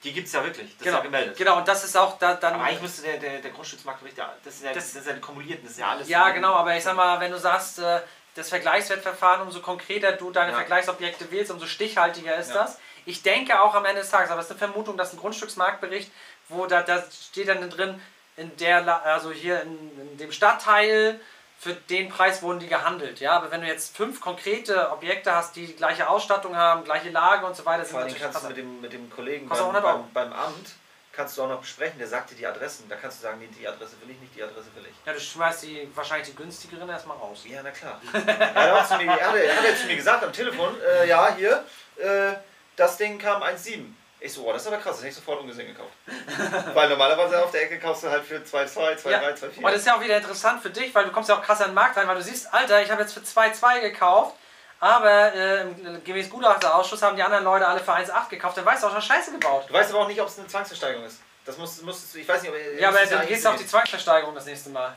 Die 0.07 0.13
gibt 0.13 0.29
es 0.29 0.33
ja 0.33 0.43
wirklich. 0.45 0.71
Das 0.79 0.85
genau, 0.85 0.97
ist 0.99 1.01
ja 1.01 1.05
gemeldet. 1.05 1.37
genau, 1.37 1.57
und 1.59 1.67
das 1.69 1.83
ist 1.85 1.97
auch 1.97 2.17
da, 2.19 2.35
dann. 2.35 2.55
Aber 2.55 2.65
eigentlich 2.65 2.81
müsste 2.81 3.03
der, 3.03 3.19
der, 3.19 3.41
der 3.41 3.51
Grundstücksmarktbericht, 3.51 4.17
ja, 4.17 4.33
das 4.45 4.55
ist 4.55 4.63
ja, 4.65 4.73
Das- 4.73 4.93
das, 4.93 5.03
ist 5.03 5.09
ja 5.09 5.15
kumuliert, 5.19 5.63
das 5.65 5.73
ist 5.73 5.79
ja 5.81 5.89
alles. 5.91 6.09
Ja, 6.09 6.31
genau, 6.31 6.55
aber 6.55 6.77
ich 6.77 6.85
sag 6.85 6.95
mal, 6.95 7.19
wenn 7.21 7.33
du 7.33 7.39
sagst, 7.39 7.81
äh, 7.81 8.01
das 8.37 8.49
Vergleichswertverfahren, 8.49 9.43
umso 9.43 9.61
konkreter 9.61 10.13
du 10.13 10.31
deine 10.31 10.53
Ja. 10.53 10.57
Vergleichsobjekte 10.59 11.31
wählst, 11.33 11.51
umso 11.51 11.67
stichhaltiger 11.67 12.37
ist 12.37 12.51
Ja. 12.51 12.55
das. 12.63 12.79
Ich 13.05 13.23
denke 13.23 13.61
auch 13.61 13.75
am 13.75 13.85
Ende 13.85 14.01
des 14.03 14.11
Tages, 14.11 14.31
aber 14.31 14.41
es 14.41 14.47
ist 14.47 14.53
eine 14.53 14.59
Vermutung, 14.61 14.97
dass 14.97 15.13
ein 15.13 15.19
Grundstücksmarktbericht, 15.19 16.11
wo 16.49 16.67
da, 16.67 16.83
da 16.83 17.03
steht 17.11 17.49
dann 17.49 17.69
drin, 17.71 18.01
in 18.37 18.55
der, 18.59 19.05
also 19.07 19.33
hier 19.33 19.63
in, 19.63 20.01
in 20.01 20.19
dem 20.19 20.31
Stadtteil, 20.33 21.19
für 21.59 21.75
den 21.75 22.09
Preis 22.09 22.43
wurden 22.43 22.61
die 22.61 22.69
gehandelt. 22.69 23.21
Ja, 23.21 23.33
aber 23.33 23.51
wenn 23.51 23.63
du 23.63 23.67
jetzt 23.67 23.97
fünf 23.97 24.21
konkrete 24.21 24.91
Objekte 24.91 25.35
hast, 25.35 25.57
die 25.57 25.67
die 25.67 25.77
gleiche 25.77 26.09
Ausstattung 26.09 26.57
haben, 26.57 26.85
gleiche 26.85 27.11
Lage 27.11 27.47
und 27.47 27.57
so 27.57 27.65
weiter, 27.65 27.85
sind 27.85 27.93
Vor 27.93 28.03
allem 28.03 28.15
kannst 28.15 28.43
du 28.43 28.49
mit 28.49 28.57
dem, 28.57 28.81
mit 28.81 28.93
dem 28.93 29.11
Kollegen 29.11 29.49
beim, 29.49 29.59
100 29.59 29.85
Euro. 29.85 29.99
beim, 30.13 30.31
beim 30.31 30.33
Amt, 30.33 30.75
kannst 31.13 31.37
du 31.37 31.43
auch 31.43 31.49
noch 31.49 31.61
besprechen, 31.61 31.99
der 31.99 32.07
sagt 32.07 32.31
dir 32.31 32.35
die 32.35 32.47
Adressen. 32.47 32.89
Da 32.89 32.97
kannst 32.97 33.19
du 33.19 33.23
sagen, 33.23 33.39
nee, 33.41 33.49
die 33.59 33.67
Adresse 33.67 33.97
will 34.03 34.11
ich 34.11 34.21
nicht, 34.21 34.37
die 34.37 34.43
Adresse 34.43 34.69
will 34.75 34.85
ich. 34.85 35.07
Ja, 35.07 35.13
du 35.15 35.21
schmeißt 35.21 35.63
die 35.63 35.91
wahrscheinlich 35.95 36.29
die 36.29 36.37
günstigeren 36.37 36.89
erstmal 36.89 37.17
raus. 37.17 37.43
Ja, 37.47 37.61
na 37.65 37.71
klar. 37.71 38.01
er, 38.13 38.55
hat 38.55 38.71
auch 38.73 38.87
zu 38.87 38.97
mir, 38.99 39.11
er, 39.11 39.29
hat, 39.29 39.35
er 39.35 39.71
ja 39.71 39.77
zu 39.77 39.87
mir 39.87 39.97
gesagt 39.97 40.23
am 40.23 40.33
Telefon, 40.33 40.75
äh, 40.81 41.09
ja, 41.09 41.35
hier, 41.35 41.65
äh, 41.97 42.35
das 42.77 42.99
Ding 42.99 43.19
kam 43.19 43.43
1,7. 43.43 43.87
Ich 44.19 44.33
so, 44.33 44.47
oh, 44.49 44.53
das 44.53 44.63
ist 44.63 44.69
aber 44.69 44.79
krass, 44.79 44.93
das 44.93 44.99
hätte 45.01 45.09
ich 45.11 45.15
sofort 45.15 45.41
ungesehen 45.41 45.69
gekauft. 45.69 45.93
Weil 46.75 46.89
normalerweise 46.89 47.43
auf 47.45 47.51
der 47.51 47.63
Ecke 47.65 47.79
kaufst 47.79 48.03
du 48.05 48.09
halt 48.11 48.25
für 48.25 48.37
2,2, 48.37 48.97
2,3, 49.05 49.11
Ja. 49.11 49.21
2,4. 49.21 49.57
Und 49.59 49.65
das 49.65 49.75
ist 49.77 49.87
ja 49.87 49.97
auch 49.97 50.01
wieder 50.01 50.17
interessant 50.17 50.63
für 50.63 50.71
dich, 50.71 50.95
weil 50.95 51.05
du 51.05 51.13
kommst 51.13 51.29
ja 51.29 51.37
auch 51.39 51.43
krass 51.43 51.61
an 51.61 51.69
den 51.71 51.75
Markt 51.75 51.97
rein, 51.97 52.09
weil 52.09 52.17
du 52.17 52.23
siehst, 52.23 52.53
Alter, 52.53 52.83
ich 52.83 52.91
habe 52.91 53.03
jetzt 53.03 53.13
für 53.13 53.21
2,2 53.21 53.81
gekauft, 53.83 54.35
aber 54.81 55.35
äh, 55.35 55.61
im- 55.63 56.03
gemäß 56.03 56.31
Gutachterausschuss 56.31 57.03
haben 57.03 57.17
die 57.17 57.23
anderen 57.23 57.45
Leute 57.45 57.67
alle 57.69 57.81
für 57.81 57.93
1,8 57.93 58.29
gekauft, 58.31 58.57
dann 58.57 58.65
weißt 58.65 58.83
du 58.83 58.87
auch 58.89 58.93
schon 58.93 59.03
Scheiße 59.03 59.33
gebaut. 59.33 59.67
Du 59.69 59.75
weißt 59.75 59.91
aber 59.91 60.01
auch 60.01 60.09
nicht, 60.09 60.21
ob 60.21 60.29
es 60.29 60.39
eine 60.39 60.49
Zwangsversteigerung 60.49 61.05
ist. 61.07 61.19
Das 61.45 61.57
musst, 61.59 61.83
musstest 61.83 62.15
du, 62.15 62.19
ich 62.19 62.27
weiß 62.29 62.43
nicht, 62.43 62.51
ob 62.51 62.81
Ja, 62.81 62.89
aber 62.89 63.05
dann 63.05 63.27
gehst 63.27 63.45
du 63.45 63.51
auf 63.51 63.57
die. 63.57 63.67
Zwangsversteigerung 63.67 64.35
das 64.35 64.47
nächste 64.47 64.71
Mal. 64.71 64.95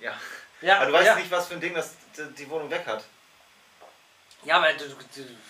Ja. 0.00 0.12
Ja, 0.62 0.76
Aber 0.76 0.86
du 0.86 0.92
weißt 0.92 1.06
ja. 1.06 1.14
nicht, 1.16 1.30
was 1.30 1.46
für 1.48 1.54
ein 1.54 1.60
Ding 1.60 1.74
das 1.74 1.90
die 2.38 2.48
Wohnung 2.48 2.70
weg 2.70 2.82
hat. 2.86 3.02
Ja, 4.44 4.56
aber 4.56 4.72
du, 4.72 4.88
du, 4.88 4.96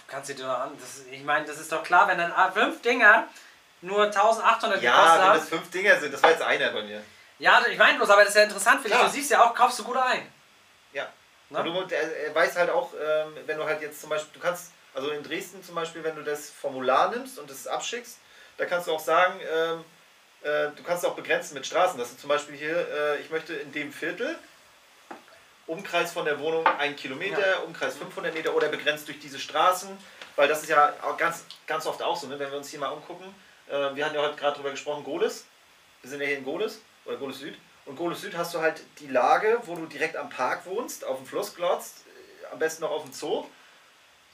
kannst 0.08 0.30
dir 0.30 0.34
doch 0.34 0.48
an, 0.48 0.76
das, 0.80 1.04
ich 1.10 1.22
meine, 1.22 1.46
das 1.46 1.58
ist 1.58 1.70
doch 1.70 1.82
klar, 1.82 2.08
wenn 2.08 2.18
dann 2.18 2.32
fünf 2.52 2.82
Dinger 2.82 3.28
nur 3.82 4.04
1800 4.04 4.80
gekostet 4.80 4.82
Ja, 4.82 5.14
wenn 5.14 5.22
haben. 5.22 5.38
das 5.38 5.48
fünf 5.48 5.70
Dinger 5.70 5.98
sind, 6.00 6.12
das 6.12 6.22
war 6.22 6.30
jetzt 6.30 6.42
einer 6.42 6.70
bei 6.70 6.82
mir. 6.82 7.02
Ja, 7.38 7.64
ich 7.70 7.78
meine 7.78 7.96
bloß, 7.96 8.10
aber 8.10 8.22
das 8.22 8.30
ist 8.30 8.36
ja 8.36 8.42
interessant 8.42 8.82
für 8.82 8.88
dich. 8.88 8.98
Du 8.98 9.08
siehst 9.08 9.30
ja 9.30 9.44
auch, 9.44 9.54
kaufst 9.54 9.78
du 9.78 9.84
gut 9.84 9.96
ein. 9.96 10.30
Ja. 10.92 11.08
Ne? 11.48 11.60
Und 11.60 11.90
du, 11.90 11.94
er, 11.94 12.34
weiß 12.34 12.56
halt 12.56 12.70
auch, 12.70 12.92
ähm, 12.94 13.36
wenn 13.46 13.56
du 13.56 13.64
halt 13.64 13.80
jetzt 13.80 14.00
zum 14.00 14.10
Beispiel, 14.10 14.30
du 14.34 14.40
kannst, 14.40 14.72
also 14.94 15.10
in 15.10 15.22
Dresden 15.22 15.64
zum 15.64 15.74
Beispiel, 15.74 16.04
wenn 16.04 16.16
du 16.16 16.22
das 16.22 16.50
Formular 16.50 17.10
nimmst 17.10 17.38
und 17.38 17.50
es 17.50 17.66
abschickst, 17.66 18.18
da 18.58 18.66
kannst 18.66 18.88
du 18.88 18.92
auch 18.92 19.00
sagen, 19.00 19.40
ähm, 19.40 19.84
äh, 20.42 20.70
du 20.76 20.82
kannst 20.84 21.06
auch 21.06 21.14
begrenzen 21.14 21.54
mit 21.54 21.66
Straßen, 21.66 21.98
dass 21.98 22.10
du 22.10 22.16
zum 22.16 22.28
Beispiel 22.28 22.56
hier, 22.56 22.76
äh, 22.76 23.20
ich 23.20 23.30
möchte 23.30 23.54
in 23.54 23.72
dem 23.72 23.92
Viertel, 23.92 24.38
Umkreis 25.70 26.12
von 26.12 26.24
der 26.24 26.40
Wohnung 26.40 26.66
ein 26.66 26.96
Kilometer, 26.96 27.64
Umkreis 27.64 27.96
500 27.96 28.34
Meter 28.34 28.56
oder 28.56 28.68
begrenzt 28.68 29.06
durch 29.06 29.20
diese 29.20 29.38
Straßen, 29.38 29.88
weil 30.34 30.48
das 30.48 30.62
ist 30.62 30.68
ja 30.68 30.92
ganz, 31.16 31.44
ganz 31.68 31.86
oft 31.86 32.02
auch 32.02 32.16
so, 32.16 32.26
ne? 32.26 32.38
wenn 32.40 32.50
wir 32.50 32.58
uns 32.58 32.70
hier 32.70 32.80
mal 32.80 32.88
umgucken. 32.88 33.32
Äh, 33.68 33.94
wir 33.94 34.04
hatten 34.04 34.16
ja 34.16 34.22
heute 34.22 34.34
gerade 34.34 34.56
drüber 34.56 34.72
gesprochen, 34.72 35.04
Goles. 35.04 35.46
Wir 36.02 36.10
sind 36.10 36.20
ja 36.20 36.26
hier 36.26 36.38
in 36.38 36.44
Goles 36.44 36.80
oder 37.04 37.16
Goles 37.18 37.38
Süd. 37.38 37.56
Und 37.86 37.96
Goles 37.96 38.20
Süd 38.20 38.36
hast 38.36 38.52
du 38.52 38.60
halt 38.60 38.82
die 38.98 39.06
Lage, 39.06 39.60
wo 39.64 39.76
du 39.76 39.86
direkt 39.86 40.16
am 40.16 40.28
Park 40.28 40.66
wohnst, 40.66 41.04
auf 41.04 41.18
dem 41.18 41.26
Fluss 41.26 41.54
glotzt, 41.54 42.04
äh, 42.06 42.52
am 42.52 42.58
besten 42.58 42.82
noch 42.82 42.90
auf 42.90 43.04
dem 43.04 43.12
Zoo. 43.12 43.46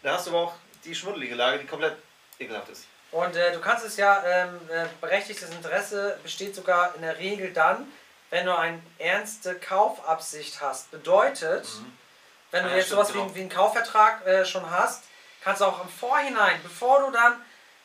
Da 0.03 0.15
hast 0.15 0.27
du 0.27 0.31
aber 0.31 0.41
auch 0.41 0.55
die 0.87 0.95
schmuddelige 0.95 1.35
Lage, 1.35 1.59
die 1.59 1.67
komplett 1.67 1.97
ekelhaft 2.39 2.71
ist. 2.71 2.87
Und 3.13 3.37
äh, 3.37 3.53
du 3.53 3.61
kannst 3.61 3.85
es 3.85 3.99
ja, 3.99 4.23
ähm, 4.27 4.59
äh, 4.71 4.87
berechtigtes 5.03 5.51
Interesse 5.51 6.19
besteht 6.23 6.55
sogar 6.55 6.95
in 6.95 7.03
der 7.03 7.19
Regel 7.19 7.53
dann, 7.53 7.87
wenn 8.31 8.47
du 8.47 8.57
eine 8.57 8.81
ernste 8.99 9.55
Kaufabsicht 9.57 10.61
hast. 10.61 10.91
Bedeutet, 10.91 11.67
wenn 12.51 12.65
du 12.65 12.71
Ja, 12.71 12.77
jetzt 12.77 12.91
sowas 12.91 13.11
wie, 13.15 13.19
genau. 13.19 13.35
wie 13.35 13.41
einen 13.41 13.49
Kaufvertrag 13.49 14.27
äh, 14.27 14.45
schon 14.45 14.69
hast, 14.71 15.05
kannst 15.43 15.61
du 15.61 15.67
auch 15.67 15.83
im 15.83 15.89
Vorhinein, 15.89 16.61
bevor 16.63 17.01
du 17.07 17.11
dann, 17.13 17.35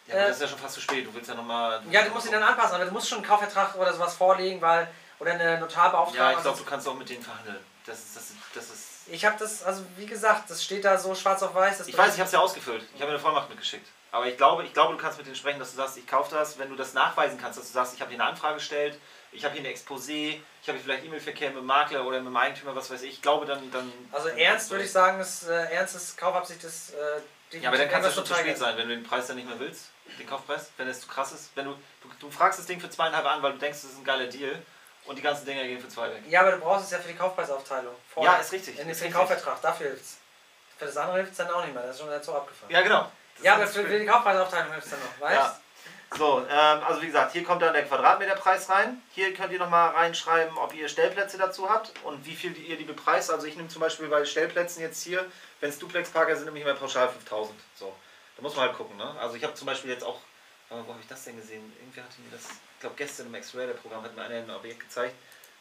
Ja, 0.07 0.15
aber 0.15 0.23
Äh, 0.23 0.27
das 0.27 0.37
ist 0.37 0.41
ja 0.41 0.47
schon 0.47 0.57
fast 0.59 0.73
zu 0.75 0.81
spät. 0.81 1.05
Du 1.05 1.13
willst 1.13 1.29
ja 1.29 1.35
nochmal. 1.35 1.81
ja, 1.91 2.01
du 2.03 2.09
musst 2.11 2.25
ihn 2.25 2.31
dann 2.31 2.43
anpassen, 2.43 2.75
aber 2.75 2.85
du 2.85 2.91
musst 2.91 3.07
schon 3.07 3.19
einen 3.19 3.27
Kaufvertrag 3.27 3.75
oder 3.75 3.93
sowas 3.93 4.15
vorlegen, 4.15 4.59
weil, 4.61 4.87
oder 5.19 5.33
eine 5.33 5.59
Notarbeauftragung. 5.59 6.15
Ja, 6.15 6.31
ich 6.31 6.37
also- 6.37 6.49
glaube, 6.49 6.63
du 6.63 6.69
kannst 6.69 6.87
auch 6.87 6.95
mit 6.95 7.09
denen 7.09 7.23
verhandeln. 7.23 7.59
Das 7.85 7.97
ist. 7.99 8.15
Das 8.15 8.23
das 8.53 8.65
ist 8.69 8.87
ich 9.07 9.25
habe 9.25 9.35
das, 9.39 9.63
also 9.63 9.83
wie 9.97 10.05
gesagt, 10.05 10.49
das 10.49 10.63
steht 10.63 10.85
da 10.85 10.97
so 10.97 11.13
schwarz 11.15 11.41
auf 11.43 11.53
weiß. 11.55 11.87
Ich 11.87 11.97
weiß, 11.97 12.13
ich 12.13 12.19
habe 12.19 12.27
es 12.27 12.31
ja 12.31 12.39
ausgefüllt. 12.39 12.83
Ich 12.95 13.01
habe 13.01 13.11
eine 13.11 13.19
Vollmacht 13.19 13.49
mitgeschickt. 13.49 13.87
Aber 14.11 14.27
ich 14.27 14.37
glaube, 14.37 14.63
ich 14.63 14.73
glaube, 14.73 14.93
du 14.93 14.99
kannst 15.01 15.17
mit 15.17 15.25
denen 15.25 15.35
sprechen, 15.35 15.59
dass 15.59 15.71
du 15.71 15.77
sagst, 15.77 15.97
ich 15.97 16.05
kaufe 16.07 16.33
das, 16.35 16.59
wenn 16.59 16.69
du 16.69 16.75
das 16.75 16.93
nachweisen 16.93 17.39
kannst, 17.41 17.57
dass 17.57 17.67
du 17.67 17.73
sagst, 17.73 17.93
ich 17.95 18.01
habe 18.01 18.11
hier 18.11 18.19
eine 18.21 18.29
Anfrage 18.29 18.55
gestellt, 18.55 18.99
ich 19.31 19.43
habe 19.45 19.55
hier 19.55 19.63
ein 19.63 19.73
Exposé, 19.73 20.39
ich 20.61 20.67
habe 20.67 20.77
hier 20.77 20.83
vielleicht 20.83 21.05
E-Mail-Verkehr 21.05 21.49
mit 21.49 21.59
dem 21.59 21.65
Makler 21.65 22.05
oder 22.05 22.19
mit 22.19 22.27
dem 22.27 22.37
Eigentümer, 22.37 22.75
was 22.75 22.91
weiß 22.91 23.01
ich. 23.03 23.13
Ich 23.13 23.21
glaube, 23.21 23.45
dann. 23.45 23.71
dann 23.71 23.91
Also 24.11 24.29
ernst 24.29 24.69
würde 24.69 24.83
ich 24.83 24.91
sagen, 24.91 25.19
das 25.19 25.47
äh, 25.47 25.73
ernstes 25.73 26.15
Kaufabsicht 26.17 26.63
ist 26.63 26.93
äh, 26.93 27.57
Ja, 27.59 27.69
aber 27.69 27.77
dann 27.77 27.89
kann 27.89 28.03
es 28.03 28.13
schon 28.13 28.25
zu 28.25 28.33
spät 28.33 28.57
sein, 28.57 28.77
wenn 28.77 28.89
du 28.89 28.95
den 28.95 29.03
Preis 29.03 29.27
dann 29.27 29.37
nicht 29.37 29.47
mehr 29.47 29.59
willst. 29.59 29.89
den 30.19 30.27
Kaufpreis, 30.27 30.71
wenn 30.77 30.87
es 30.87 31.01
zu 31.01 31.07
krass 31.07 31.31
ist. 31.31 31.51
Wenn 31.55 31.65
du, 31.65 31.71
du, 32.01 32.09
du 32.19 32.29
fragst 32.31 32.59
das 32.59 32.65
Ding 32.65 32.79
für 32.79 32.89
zweieinhalb 32.89 33.25
an, 33.25 33.41
weil 33.41 33.53
du 33.53 33.57
denkst, 33.59 33.81
das 33.81 33.91
ist 33.91 33.97
ein 33.97 34.03
geiler 34.03 34.27
Deal 34.27 34.61
und 35.05 35.17
die 35.17 35.21
ganzen 35.21 35.45
Dinger 35.45 35.63
gehen 35.63 35.79
für 35.79 35.87
zwei 35.87 36.09
weg. 36.09 36.23
Ja, 36.27 36.41
aber 36.41 36.51
du 36.51 36.57
brauchst 36.57 36.85
es 36.85 36.91
ja 36.91 36.99
für 36.99 37.07
die 37.07 37.17
Kaufpreisaufteilung. 37.17 37.95
Ja, 38.21 38.35
ist 38.35 38.51
richtig. 38.51 38.77
In 38.79 38.89
ist 38.89 38.99
für 38.99 39.05
den. 39.05 39.13
Kaufvertrag, 39.13 39.61
dafür 39.61 39.87
hilft's. 39.87 40.17
Für 40.77 40.85
das 40.85 40.97
andere 40.97 41.17
hilft 41.17 41.31
es 41.31 41.37
dann 41.37 41.49
auch 41.51 41.63
nicht 41.63 41.73
mehr, 41.73 41.83
das 41.83 41.95
ist 41.95 42.01
schon 42.01 42.09
dazu 42.09 42.33
abgefahren. 42.33 42.71
Ja, 42.71 42.81
genau. 42.81 43.11
Das 43.35 43.45
ja, 43.45 43.53
ist 43.55 43.61
aber 43.61 43.67
für, 43.67 43.87
für 43.87 43.99
die 43.99 44.05
Kaufpreisaufteilung 44.05 44.71
hilft 44.71 44.85
es 44.85 44.91
dann 44.91 44.99
noch, 44.99 45.19
weißt 45.19 45.35
Ja. 45.35 45.59
So, 46.17 46.45
ähm, 46.49 46.83
also 46.83 47.01
wie 47.01 47.07
gesagt, 47.07 47.31
hier 47.31 47.43
kommt 47.43 47.61
dann 47.61 47.73
der 47.73 47.85
Quadratmeterpreis 47.85 48.69
rein. 48.69 49.01
Hier 49.11 49.33
könnt 49.33 49.53
ihr 49.53 49.59
nochmal 49.59 49.91
reinschreiben, 49.91 50.57
ob 50.57 50.73
ihr 50.75 50.89
Stellplätze 50.89 51.37
dazu 51.37 51.69
habt 51.69 51.93
und 52.03 52.25
wie 52.25 52.35
viel 52.35 52.55
ihr 52.57 52.77
die 52.77 52.83
bepreist. 52.83 53.31
Also 53.31 53.47
ich 53.47 53.55
nehme 53.55 53.69
zum 53.69 53.79
Beispiel 53.79 54.07
bei 54.09 54.25
Stellplätzen 54.25 54.81
jetzt 54.81 55.01
hier, 55.03 55.25
wenn 55.61 55.69
es 55.69 55.79
Duplex-Parker 55.79 56.35
sind, 56.35 56.45
nehme 56.45 56.59
ich 56.59 56.65
immer 56.65 56.75
pauschal 56.75 57.07
5000. 57.07 57.57
So, 57.75 57.95
da 58.35 58.41
muss 58.41 58.55
man 58.55 58.67
halt 58.67 58.77
gucken. 58.77 58.97
Ne? 58.97 59.15
Also 59.19 59.35
ich 59.35 59.43
habe 59.43 59.53
zum 59.53 59.67
Beispiel 59.67 59.91
jetzt 59.91 60.03
auch, 60.03 60.17
äh, 60.69 60.75
wo 60.85 60.91
habe 60.91 60.99
ich 60.99 61.07
das 61.07 61.23
denn 61.23 61.37
gesehen? 61.37 61.71
Irgendwie 61.79 62.01
hatte 62.01 62.19
mir 62.21 62.31
das, 62.31 62.43
ich 62.43 62.79
glaube 62.81 62.95
gestern 62.97 63.27
im 63.27 63.35
X-Radar-Programm 63.35 64.03
hat 64.03 64.15
mir 64.15 64.23
einer 64.23 64.35
ein 64.35 64.51
Objekt 64.51 64.81
gezeigt. 64.81 65.15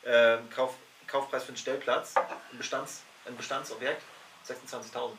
Ähm, 0.05 0.51
Kauf, 0.51 0.74
Kaufpreis 1.07 1.44
für 1.44 1.48
einen 1.48 1.59
Stellplatz, 1.59 2.14
ein, 2.16 2.59
Bestands, 2.59 3.03
ein 3.24 3.36
Bestandsobjekt, 3.36 4.03
26.000. 4.48 5.12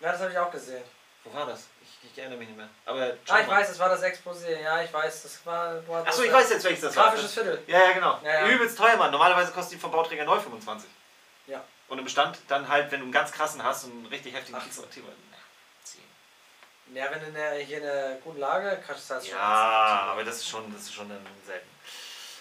Ja, 0.00 0.12
das 0.12 0.20
habe 0.20 0.32
ich 0.32 0.38
auch 0.38 0.50
gesehen. 0.50 0.84
Wo 1.24 1.32
war 1.34 1.46
das? 1.46 1.68
Ich, 1.82 2.10
ich 2.10 2.18
erinnere 2.18 2.38
mich 2.38 2.48
nicht 2.48 2.56
mehr. 2.56 2.68
Aber 2.84 3.00
Ah, 3.28 3.40
ich 3.40 3.46
mal. 3.46 3.56
weiß, 3.58 3.68
das 3.68 3.78
war 3.78 3.88
das 3.88 4.02
Exposé. 4.02 4.60
Ja, 4.60 4.82
ich 4.82 4.92
weiß, 4.92 5.22
das 5.22 5.46
war. 5.46 5.86
war 5.88 6.06
Achso, 6.06 6.22
ich 6.22 6.32
weiß 6.32 6.50
jetzt, 6.50 6.64
welches 6.64 6.80
das 6.82 6.96
war. 6.96 7.04
Grafisches 7.10 7.32
Viertel. 7.34 7.62
Ja, 7.66 7.78
ja, 7.80 7.92
genau. 7.92 8.18
Ja, 8.24 8.46
ja. 8.46 8.48
Übelst 8.48 8.76
teuer, 8.76 8.96
Mann. 8.96 9.10
Normalerweise 9.10 9.52
kostet 9.52 9.74
die 9.74 9.80
vom 9.80 9.92
Bauträger 9.92 10.24
neu 10.24 10.38
25. 10.40 10.88
Ja. 11.46 11.62
Und 11.88 11.98
im 11.98 12.04
Bestand 12.04 12.38
dann 12.48 12.66
halt, 12.68 12.90
wenn 12.90 13.00
du 13.00 13.04
einen 13.04 13.12
ganz 13.12 13.30
krassen 13.32 13.62
hast 13.62 13.84
und 13.84 13.92
einen 13.92 14.06
richtig 14.06 14.34
heftigen. 14.34 14.58
10. 14.70 14.92
Ja, 16.94 17.10
wenn 17.10 17.20
du 17.20 17.26
in 17.26 17.34
der, 17.34 17.52
hier 17.54 17.78
in 17.78 17.82
der 17.84 18.16
guten 18.24 18.38
Lage 18.40 18.82
kannst 18.86 19.08
du 19.08 19.14
das 19.14 19.26
schon. 19.26 19.36
Ja, 19.36 20.08
aber 20.10 20.24
das 20.24 20.36
ist 20.36 20.48
schon, 20.48 20.72
das 20.72 20.82
ist 20.82 20.94
schon 20.94 21.08
selten. 21.46 21.68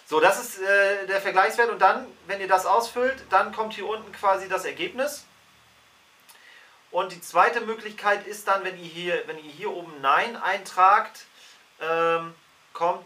So, 0.06 0.20
das 0.20 0.40
ist 0.42 0.60
äh, 0.62 1.06
der 1.08 1.22
Vergleichswert 1.22 1.70
und 1.70 1.80
dann, 1.80 2.06
wenn 2.28 2.42
ihr 2.42 2.48
das 2.48 2.66
ausfüllt, 2.66 3.24
dann 3.30 3.54
kommt 3.54 3.74
hier 3.76 3.88
unten 3.88 4.12
quasi 4.12 4.50
das 4.50 4.66
Ergebnis. 4.66 5.26
Und 6.92 7.14
die 7.14 7.22
zweite 7.22 7.62
Möglichkeit 7.62 8.28
ist 8.28 8.48
dann, 8.48 8.64
wenn 8.64 8.78
ihr 8.78 8.90
hier, 8.90 9.24
wenn 9.28 9.38
ihr 9.38 9.52
hier 9.52 9.72
oben 9.72 10.02
Nein 10.02 10.36
eintragt, 10.36 11.26
ähm, 11.80 12.36
kommt 12.74 13.06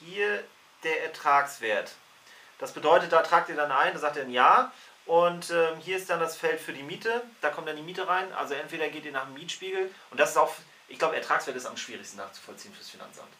hier 0.00 0.42
der 0.84 1.04
Ertragswert. 1.04 1.92
Das 2.58 2.72
bedeutet, 2.72 3.12
da 3.12 3.22
tragt 3.22 3.48
ihr 3.48 3.56
dann 3.56 3.72
ein, 3.72 3.92
da 3.92 3.98
sagt 3.98 4.16
ihr 4.16 4.22
ein 4.22 4.30
Ja. 4.30 4.72
Und 5.04 5.50
ähm, 5.50 5.78
hier 5.80 5.96
ist 5.96 6.08
dann 6.10 6.20
das 6.20 6.36
Feld 6.36 6.60
für 6.60 6.72
die 6.72 6.84
Miete. 6.84 7.24
Da 7.40 7.50
kommt 7.50 7.66
dann 7.66 7.74
die 7.74 7.82
Miete 7.82 8.06
rein. 8.06 8.32
Also 8.34 8.54
entweder 8.54 8.88
geht 8.88 9.04
ihr 9.04 9.10
nach 9.10 9.24
dem 9.24 9.34
Mietspiegel. 9.34 9.92
Und 10.10 10.20
das 10.20 10.30
ist 10.30 10.36
auch, 10.36 10.54
ich 10.86 10.96
glaube, 10.96 11.16
Ertragswert 11.16 11.56
ist 11.56 11.66
am 11.66 11.76
schwierigsten 11.76 12.18
nachzuvollziehen 12.18 12.72
fürs 12.72 12.90
Finanzamt. 12.90 13.32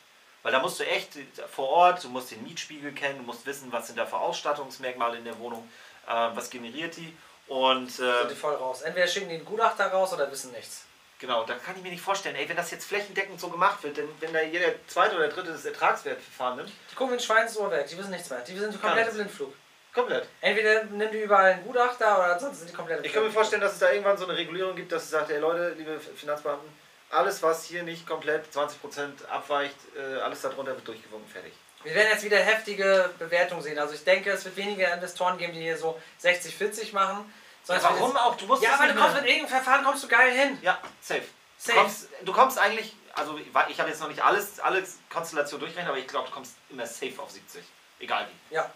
Weil 0.42 0.50
da 0.50 0.58
musst 0.58 0.80
du 0.80 0.84
echt 0.84 1.12
vor 1.52 1.68
Ort, 1.68 2.02
du 2.02 2.08
musst 2.08 2.32
den 2.32 2.42
Mietspiegel 2.42 2.92
kennen, 2.92 3.18
du 3.18 3.24
musst 3.24 3.46
wissen, 3.46 3.70
was 3.70 3.86
sind 3.86 3.96
da 3.96 4.06
für 4.06 4.18
Ausstattungsmerkmale 4.18 5.18
in 5.18 5.24
der 5.24 5.38
Wohnung, 5.38 5.70
äh, 6.08 6.10
was 6.34 6.50
generiert 6.50 6.96
die. 6.96 7.16
Und 7.53 7.90
Sind 7.92 8.09
äh, 8.09 8.28
die 8.30 8.34
voll 8.34 8.55
raus. 8.55 8.82
Entweder 8.82 9.07
schicken 9.07 9.28
die 9.28 9.34
einen 9.36 9.44
Gutachter 9.44 9.86
raus 9.88 10.12
oder 10.12 10.30
wissen 10.30 10.53
nichts. 10.53 10.84
genau, 11.18 11.44
da 11.44 11.55
kann 11.55 11.76
ich 11.76 11.82
mir 11.82 11.90
nicht 11.90 12.03
vorstellen, 12.03 12.34
ey, 12.36 12.48
wenn 12.48 12.57
das 12.57 12.70
jetzt 12.70 12.86
flächendeckend 12.86 13.38
so 13.40 13.48
gemacht 13.48 13.82
wird, 13.82 13.96
denn 13.98 14.09
wenn 14.20 14.32
da 14.32 14.40
jeder 14.40 14.68
zweite 14.88 15.16
oder 15.16 15.28
dritte 15.28 15.53
das 15.53 15.64
Ertragswertverfahren 15.64 16.57
nimmt, 16.57 16.70
Die 16.90 16.94
gucken 16.94 17.14
in 17.14 17.20
Schweinsohr 17.20 17.70
weg, 17.70 17.86
die 17.88 17.98
wissen 17.98 18.11
nichts 18.11 18.30
mehr. 18.30 18.40
Die 18.40 18.57
sind 18.59 18.80
komplett 18.80 19.09
im. 19.09 19.14
Blindflug. 19.14 19.53
komplett. 19.94 20.26
Entweder 20.40 20.84
nimm 20.84 21.11
die 21.12 21.20
überall 21.22 21.53
einen 21.53 21.64
Gutachter 21.64 22.18
oder 22.18 22.32
ansonsten 22.34 22.59
sind 22.61 22.70
die 22.70 22.74
komplett 22.74 23.05
Ich 23.05 23.12
kann 23.12 23.22
mir 23.22 23.30
vorstellen, 23.30 23.61
dass 23.62 23.74
es 23.74 23.78
da 23.80 23.90
irgendwann 23.90 24.16
so 24.16 24.24
eine 24.26 24.36
Regulierung 24.36 24.74
gibt, 24.74 24.90
dass 24.90 25.03
es 25.05 25.11
sagt, 25.11 25.30
ey 25.30 25.38
Leute, 25.38 25.74
liebe 25.76 26.00
Finanzbeamten, 26.00 26.68
alles 27.11 27.42
was 27.42 27.64
hier 27.66 27.82
nicht 27.82 28.07
komplett 28.07 28.46
20% 28.55 29.26
abweicht, 29.28 29.76
äh, 29.94 30.20
alles 30.22 30.40
darunter 30.40 30.72
wird 30.74 30.88
durchgewunken, 30.88 31.30
fertig. 31.30 31.53
Wir 31.84 31.94
werden 31.94 32.09
jetzt 32.12 32.24
wieder 32.24 32.38
heftige 32.38 33.11
Bewertungen 33.18 33.61
sehen. 33.61 33.78
Also 33.78 33.94
ich 33.94 34.05
denke, 34.05 34.30
es 34.30 34.44
wird 34.44 34.57
weniger 34.57 34.94
Investoren 34.94 35.36
geben, 35.36 35.53
die 35.53 35.61
hier 35.62 35.76
so 35.76 36.00
60-40 36.22 36.94
machen. 36.94 37.32
Es 37.62 37.68
wird 37.68 37.82
Warum 37.82 38.16
auch? 38.16 38.36
Du 38.36 38.46
musst 38.46 38.62
ja, 38.62 38.74
es 38.74 38.80
weil 38.80 38.92
du 38.92 39.00
kommst 39.00 39.16
mit 39.16 39.24
irgendeinem 39.26 39.48
Verfahren 39.48 39.84
kommst 39.84 40.02
du 40.04 40.08
geil 40.08 40.32
hin. 40.32 40.58
Ja, 40.62 40.78
safe. 41.00 41.22
Safe. 41.58 41.72
Du, 41.74 41.82
kommst, 41.82 42.08
du 42.22 42.32
kommst 42.32 42.58
eigentlich, 42.58 42.96
also 43.14 43.38
ich 43.68 43.78
habe 43.78 43.88
jetzt 43.88 44.00
noch 44.00 44.08
nicht 44.08 44.22
alles, 44.22 44.58
alle 44.60 44.84
Konstellationen 45.10 45.60
durchrechnet, 45.60 45.88
aber 45.88 45.98
ich 45.98 46.08
glaube, 46.08 46.28
du 46.28 46.34
kommst 46.34 46.54
immer 46.70 46.86
safe 46.86 47.14
auf 47.18 47.30
70. 47.30 47.62
Egal 48.00 48.26
wie. 48.28 48.54
Ja. 48.54 48.70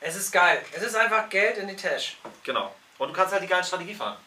Es 0.00 0.14
ist 0.14 0.30
geil. 0.30 0.62
Es 0.72 0.82
ist 0.82 0.94
einfach 0.94 1.28
Geld 1.30 1.56
in 1.56 1.68
die 1.68 1.76
Tasche. 1.76 2.16
Genau. 2.44 2.74
Und 2.98 3.08
du 3.08 3.14
kannst 3.14 3.32
halt 3.32 3.42
die 3.42 3.46
geile 3.46 3.64
Strategie 3.64 3.94
fahren. 3.94 4.18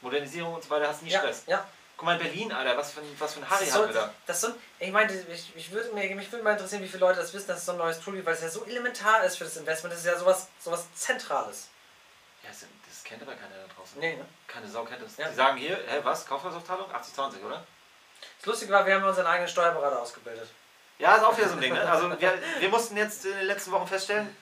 Modernisierung 0.00 0.54
und 0.54 0.64
so 0.64 0.70
weiter, 0.70 0.88
hast 0.88 1.02
nie 1.02 1.10
Ja, 1.10 1.20
Stress. 1.20 1.44
ja. 1.46 1.64
Guck 1.96 2.04
mal 2.06 2.16
in 2.20 2.22
Berlin, 2.22 2.52
Alter, 2.52 2.76
was 2.76 2.92
für 2.92 3.00
ein, 3.00 3.16
was 3.18 3.32
für 3.32 3.40
ein 3.40 3.48
Harry 3.48 3.66
haben 3.66 3.82
so, 3.82 3.88
wir 3.88 3.94
da. 3.94 4.12
das 4.26 4.40
so, 4.42 4.48
ich 4.78 4.92
meine, 4.92 5.10
ich, 5.32 5.56
ich 5.56 5.70
würde 5.70 5.94
mir, 5.94 6.14
mich 6.14 6.30
würde 6.30 6.44
mal 6.44 6.52
interessieren, 6.52 6.82
wie 6.82 6.88
viele 6.88 7.00
Leute 7.00 7.20
das 7.20 7.32
wissen, 7.32 7.46
dass 7.46 7.60
es 7.60 7.64
so 7.64 7.72
ein 7.72 7.78
neues 7.78 8.00
Tool 8.00 8.14
gibt, 8.14 8.26
weil 8.26 8.34
es 8.34 8.42
ja 8.42 8.50
so 8.50 8.64
elementar 8.66 9.24
ist 9.24 9.38
für 9.38 9.44
das 9.44 9.56
Investment. 9.56 9.94
Das 9.94 10.00
ist 10.00 10.06
ja 10.06 10.18
sowas, 10.18 10.48
sowas 10.62 10.84
Zentrales. 10.94 11.68
Ja, 12.42 12.50
das, 12.50 12.60
das 12.60 12.68
kennt 13.06 13.22
aber 13.22 13.34
keiner 13.34 13.54
da 13.54 13.74
draußen. 13.74 14.00
Nee, 14.00 14.16
ne? 14.16 14.26
Keine 14.46 14.68
Sau 14.68 14.84
kennt 14.84 15.02
das. 15.02 15.16
Ja. 15.16 15.28
Die 15.28 15.34
sagen 15.34 15.56
hier, 15.56 15.76
hä, 15.76 16.00
was? 16.02 16.26
Kaufpreisaufteilung? 16.26 16.86
80-20, 16.90 17.44
oder? 17.44 17.64
Das 18.38 18.46
Lustige 18.46 18.72
war, 18.72 18.84
wir 18.86 18.94
haben 18.94 19.04
unseren 19.04 19.26
eigenen 19.26 19.48
Steuerberater 19.48 20.00
ausgebildet. 20.00 20.48
Ja, 20.98 21.16
ist 21.16 21.24
auch 21.24 21.36
wieder 21.36 21.48
so 21.48 21.54
ein 21.54 21.60
Ding, 21.60 21.74
ne? 21.74 21.88
Also 21.88 22.08
wir, 22.20 22.38
wir 22.58 22.68
mussten 22.68 22.96
jetzt 22.96 23.24
in 23.26 23.36
den 23.36 23.46
letzten 23.46 23.70
Wochen 23.70 23.86
feststellen, 23.86 24.34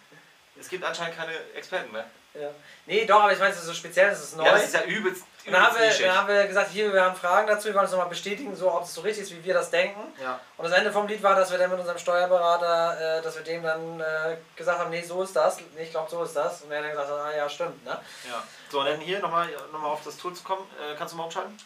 es 0.58 0.68
gibt 0.68 0.84
anscheinend 0.84 1.16
keine 1.16 1.32
Experten 1.54 1.90
mehr. 1.92 2.06
Ja. 2.34 2.50
Nee, 2.86 3.04
doch, 3.06 3.22
aber 3.22 3.32
ich 3.32 3.38
meine, 3.38 3.52
es 3.52 3.58
ist 3.58 3.66
so 3.66 3.74
speziell, 3.74 4.10
es 4.10 4.22
ist 4.22 4.36
neu. 4.36 4.44
Ja, 4.44 4.52
das 4.52 4.64
ist 4.64 4.74
ja 4.74 4.84
übelst, 4.84 5.24
dann 5.46 5.62
haben, 5.62 5.76
wir, 5.78 6.06
dann 6.06 6.16
haben 6.16 6.28
wir 6.28 6.46
gesagt, 6.46 6.70
hier, 6.70 6.92
wir 6.92 7.04
haben 7.04 7.16
Fragen 7.16 7.46
dazu, 7.46 7.66
wir 7.66 7.74
wollen 7.74 7.84
uns 7.84 7.92
nochmal 7.92 8.08
bestätigen, 8.08 8.56
so, 8.56 8.72
ob 8.72 8.84
es 8.84 8.94
so 8.94 9.02
richtig 9.02 9.24
ist, 9.24 9.32
wie 9.32 9.44
wir 9.44 9.52
das 9.52 9.70
denken. 9.70 10.00
Ja. 10.22 10.40
Und 10.56 10.64
das 10.64 10.72
Ende 10.72 10.90
vom 10.90 11.06
Lied 11.06 11.22
war, 11.22 11.34
dass 11.34 11.50
wir 11.50 11.58
dann 11.58 11.70
mit 11.70 11.78
unserem 11.78 11.98
Steuerberater, 11.98 13.18
äh, 13.18 13.22
dass 13.22 13.36
wir 13.36 13.42
dem 13.42 13.62
dann 13.62 14.00
äh, 14.00 14.36
gesagt 14.56 14.78
haben, 14.78 14.90
nee, 14.90 15.02
so 15.02 15.22
ist 15.22 15.36
das, 15.36 15.58
nee, 15.74 15.82
ich 15.82 15.90
glaube, 15.90 16.10
so 16.10 16.22
ist 16.22 16.34
das. 16.34 16.62
Und 16.62 16.70
er 16.70 16.80
dann 16.80 16.92
gesagt 16.92 17.10
hat, 17.10 17.18
ah 17.18 17.36
ja, 17.36 17.48
stimmt, 17.48 17.84
ne? 17.84 18.00
ja. 18.30 18.42
So, 18.70 18.80
und 18.80 18.86
dann 18.86 19.00
hier 19.00 19.20
nochmal 19.20 19.48
noch 19.70 19.80
mal 19.80 19.88
auf 19.88 20.02
das 20.02 20.16
Tool 20.16 20.32
zu 20.32 20.42
kommen. 20.42 20.66
Äh, 20.80 20.94
kannst 20.96 21.12
du 21.12 21.18
mal 21.18 21.24
umschalten? 21.24 21.58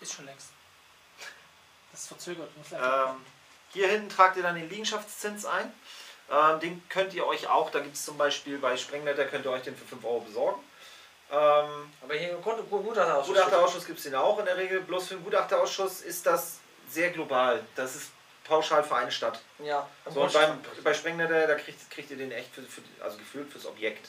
Ist 0.00 0.14
schon 0.14 0.26
längst. 0.26 0.48
Das 1.92 2.00
ist 2.00 2.08
verzögert. 2.08 2.48
Muss 2.56 2.72
Ähm, 2.72 3.24
hier 3.72 3.88
hinten 3.88 4.08
tragt 4.08 4.36
ihr 4.36 4.42
dann 4.42 4.56
den 4.56 4.68
Liegenschaftszins 4.68 5.46
ein. 5.46 5.72
Ähm, 6.30 6.60
den 6.60 6.88
könnt 6.88 7.14
ihr 7.14 7.26
euch 7.26 7.48
auch, 7.48 7.70
da 7.70 7.80
gibt 7.80 7.96
es 7.96 8.04
zum 8.04 8.16
Beispiel 8.16 8.58
bei 8.58 8.76
Sprengnetter, 8.76 9.24
könnt 9.24 9.44
ihr 9.44 9.50
euch 9.50 9.62
den 9.62 9.76
für 9.76 9.84
5 9.84 10.04
Euro 10.04 10.20
besorgen. 10.20 10.62
Ähm, 11.32 11.92
Aber 12.02 12.14
hier 12.14 12.30
im 12.30 12.42
Gutachterausschuss. 12.42 13.28
Gutachterausschuss 13.28 13.86
gibt 13.86 13.98
es 13.98 14.04
den 14.04 14.14
auch 14.14 14.38
in 14.38 14.46
der 14.46 14.56
Regel. 14.56 14.80
Bloß 14.80 15.08
für 15.08 15.14
den 15.14 15.24
Gutachterausschuss 15.24 16.00
ist 16.02 16.26
das 16.26 16.58
sehr 16.88 17.10
global. 17.10 17.64
Das 17.76 17.94
ist 17.94 18.10
pauschal 18.44 18.82
für 18.82 18.96
eine 18.96 19.12
Stadt. 19.12 19.40
Ja. 19.60 19.88
So, 20.08 20.22
und 20.22 20.32
beim, 20.32 20.60
bei 20.82 20.92
Sprengnetter, 20.92 21.46
da 21.46 21.54
kriegt, 21.54 21.88
kriegt 21.90 22.10
ihr 22.10 22.16
den 22.16 22.32
echt 22.32 22.52
für, 22.52 22.62
für, 22.62 22.82
also 23.00 23.16
gefühlt 23.16 23.50
fürs 23.50 23.64
Objekt. 23.66 24.08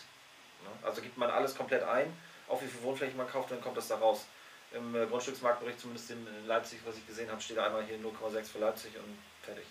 Ne? 0.64 0.70
Also 0.82 1.02
gibt 1.02 1.18
man 1.18 1.30
alles 1.30 1.56
komplett 1.56 1.84
ein, 1.84 2.12
auch 2.48 2.62
wie 2.62 2.68
viel 2.68 2.82
Wohnfläche 2.82 3.16
man 3.16 3.30
kauft, 3.30 3.52
dann 3.52 3.62
kommt 3.62 3.78
das 3.78 3.88
da 3.88 3.98
raus. 3.98 4.26
Im 4.74 4.96
äh, 4.96 5.06
Grundstücksmarktbericht, 5.06 5.80
zumindest 5.80 6.10
in 6.12 6.26
Leipzig, 6.48 6.80
was 6.86 6.96
ich 6.96 7.06
gesehen 7.06 7.30
habe, 7.30 7.42
steht 7.42 7.58
da 7.58 7.66
einmal 7.66 7.84
hier 7.84 7.98
0,6 7.98 8.52
für 8.52 8.60
Leipzig 8.60 8.96
und 8.96 9.18
fertig. 9.44 9.66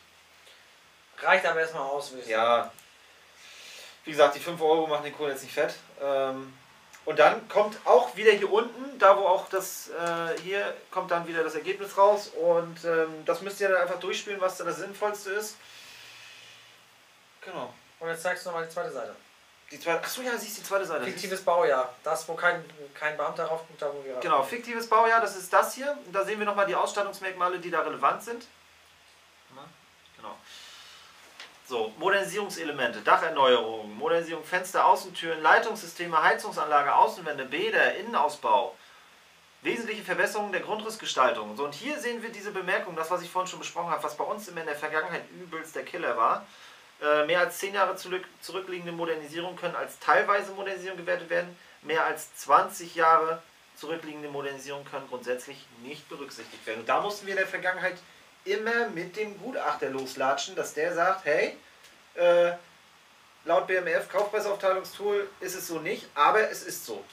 Reicht 1.18 1.46
aber 1.46 1.60
erstmal 1.60 1.82
aus, 1.82 2.12
würde 2.12 2.22
ich. 2.22 2.28
Ja, 2.28 2.70
wie 4.04 4.10
gesagt, 4.10 4.34
die 4.36 4.40
5 4.40 4.60
Euro 4.60 4.86
machen 4.86 5.04
den 5.04 5.16
Kohl 5.16 5.30
jetzt 5.30 5.42
nicht 5.42 5.54
fett. 5.54 5.74
Ähm, 6.00 6.52
und 7.04 7.18
dann 7.18 7.48
kommt 7.48 7.78
auch 7.84 8.14
wieder 8.16 8.32
hier 8.32 8.50
unten, 8.52 8.98
da 8.98 9.16
wo 9.16 9.26
auch 9.26 9.48
das, 9.48 9.88
äh, 9.88 10.40
hier 10.42 10.74
kommt 10.90 11.10
dann 11.10 11.26
wieder 11.26 11.42
das 11.42 11.54
Ergebnis 11.54 11.96
raus 11.96 12.28
und 12.28 12.84
ähm, 12.84 13.24
das 13.24 13.40
müsst 13.40 13.60
ihr 13.60 13.68
dann 13.68 13.82
einfach 13.82 13.98
durchspielen, 13.98 14.40
was 14.40 14.58
dann 14.58 14.66
das 14.66 14.76
Sinnvollste 14.76 15.30
ist. 15.30 15.56
Genau. 17.40 17.72
Und 17.98 18.08
jetzt 18.08 18.22
zeigst 18.22 18.44
du 18.44 18.50
nochmal 18.50 18.66
die 18.66 18.72
zweite 18.72 18.92
Seite. 18.92 19.14
Die 19.70 19.78
zweite, 19.78 20.02
achso, 20.02 20.22
ja, 20.22 20.36
siehst 20.36 20.58
du 20.58 20.60
die 20.62 20.66
zweite 20.66 20.84
Seite. 20.84 21.04
Fiktives 21.04 21.42
Baujahr. 21.42 21.94
Das, 22.02 22.28
wo 22.28 22.34
kein, 22.34 22.64
kein 22.92 23.16
Beamter 23.16 23.46
drauf 23.46 23.60
guckt, 23.68 23.80
da 23.80 23.92
wo 23.92 24.04
wir 24.04 24.16
Genau, 24.16 24.42
fiktives 24.42 24.88
Baujahr, 24.88 25.20
das 25.20 25.36
ist 25.36 25.52
das 25.52 25.74
hier. 25.74 25.96
Und 26.06 26.12
da 26.12 26.24
sehen 26.24 26.38
wir 26.40 26.46
nochmal 26.46 26.66
die 26.66 26.74
Ausstattungsmerkmale, 26.74 27.60
die 27.60 27.70
da 27.70 27.82
relevant 27.82 28.22
sind. 28.22 28.46
Na, 29.54 29.64
Genau. 30.16 30.36
So, 31.70 31.92
Modernisierungselemente, 31.98 33.00
Dacherneuerung, 33.02 33.96
Modernisierung 33.96 34.42
Fenster, 34.42 34.84
Außentüren, 34.84 35.40
Leitungssysteme, 35.40 36.20
Heizungsanlage, 36.20 36.92
Außenwände, 36.92 37.44
Bäder, 37.44 37.94
Innenausbau. 37.94 38.74
Wesentliche 39.62 40.02
Verbesserungen 40.02 40.50
der 40.50 40.62
Grundrissgestaltung. 40.62 41.56
So, 41.56 41.64
und 41.66 41.72
hier 41.72 41.96
sehen 42.00 42.24
wir 42.24 42.30
diese 42.30 42.50
Bemerkung, 42.50 42.96
das, 42.96 43.08
was 43.12 43.22
ich 43.22 43.30
vorhin 43.30 43.48
schon 43.48 43.60
besprochen 43.60 43.88
habe, 43.88 44.02
was 44.02 44.16
bei 44.16 44.24
uns 44.24 44.48
immer 44.48 44.62
in 44.62 44.66
der 44.66 44.74
Vergangenheit 44.74 45.22
übelst 45.40 45.76
der 45.76 45.84
Killer 45.84 46.16
war. 46.16 46.44
Äh, 47.00 47.26
mehr 47.26 47.38
als 47.38 47.58
10 47.58 47.74
Jahre 47.74 47.94
zurück, 47.94 48.24
zurückliegende 48.40 48.90
Modernisierungen 48.90 49.56
können 49.56 49.76
als 49.76 49.96
teilweise 50.00 50.50
Modernisierung 50.50 50.96
gewertet 50.96 51.30
werden. 51.30 51.56
Mehr 51.82 52.04
als 52.04 52.34
20 52.34 52.96
Jahre 52.96 53.44
zurückliegende 53.76 54.28
Modernisierungen 54.28 54.90
können 54.90 55.06
grundsätzlich 55.08 55.64
nicht 55.84 56.08
berücksichtigt 56.08 56.66
werden. 56.66 56.80
Und 56.80 56.88
da 56.88 57.00
mussten 57.00 57.26
wir 57.26 57.34
in 57.34 57.38
der 57.38 57.46
Vergangenheit 57.46 57.98
immer 58.44 58.88
mit 58.88 59.16
dem 59.16 59.38
Gutachter 59.40 59.88
loslatschen, 59.90 60.54
dass 60.56 60.74
der 60.74 60.94
sagt, 60.94 61.24
hey, 61.24 61.56
äh, 62.14 62.52
laut 63.44 63.66
BMF 63.66 64.08
Kaufpreisaufteilungstool 64.08 65.28
ist 65.40 65.54
es 65.54 65.66
so 65.66 65.78
nicht, 65.78 66.06
aber 66.14 66.50
es 66.50 66.62
ist 66.62 66.84
so. 66.86 67.04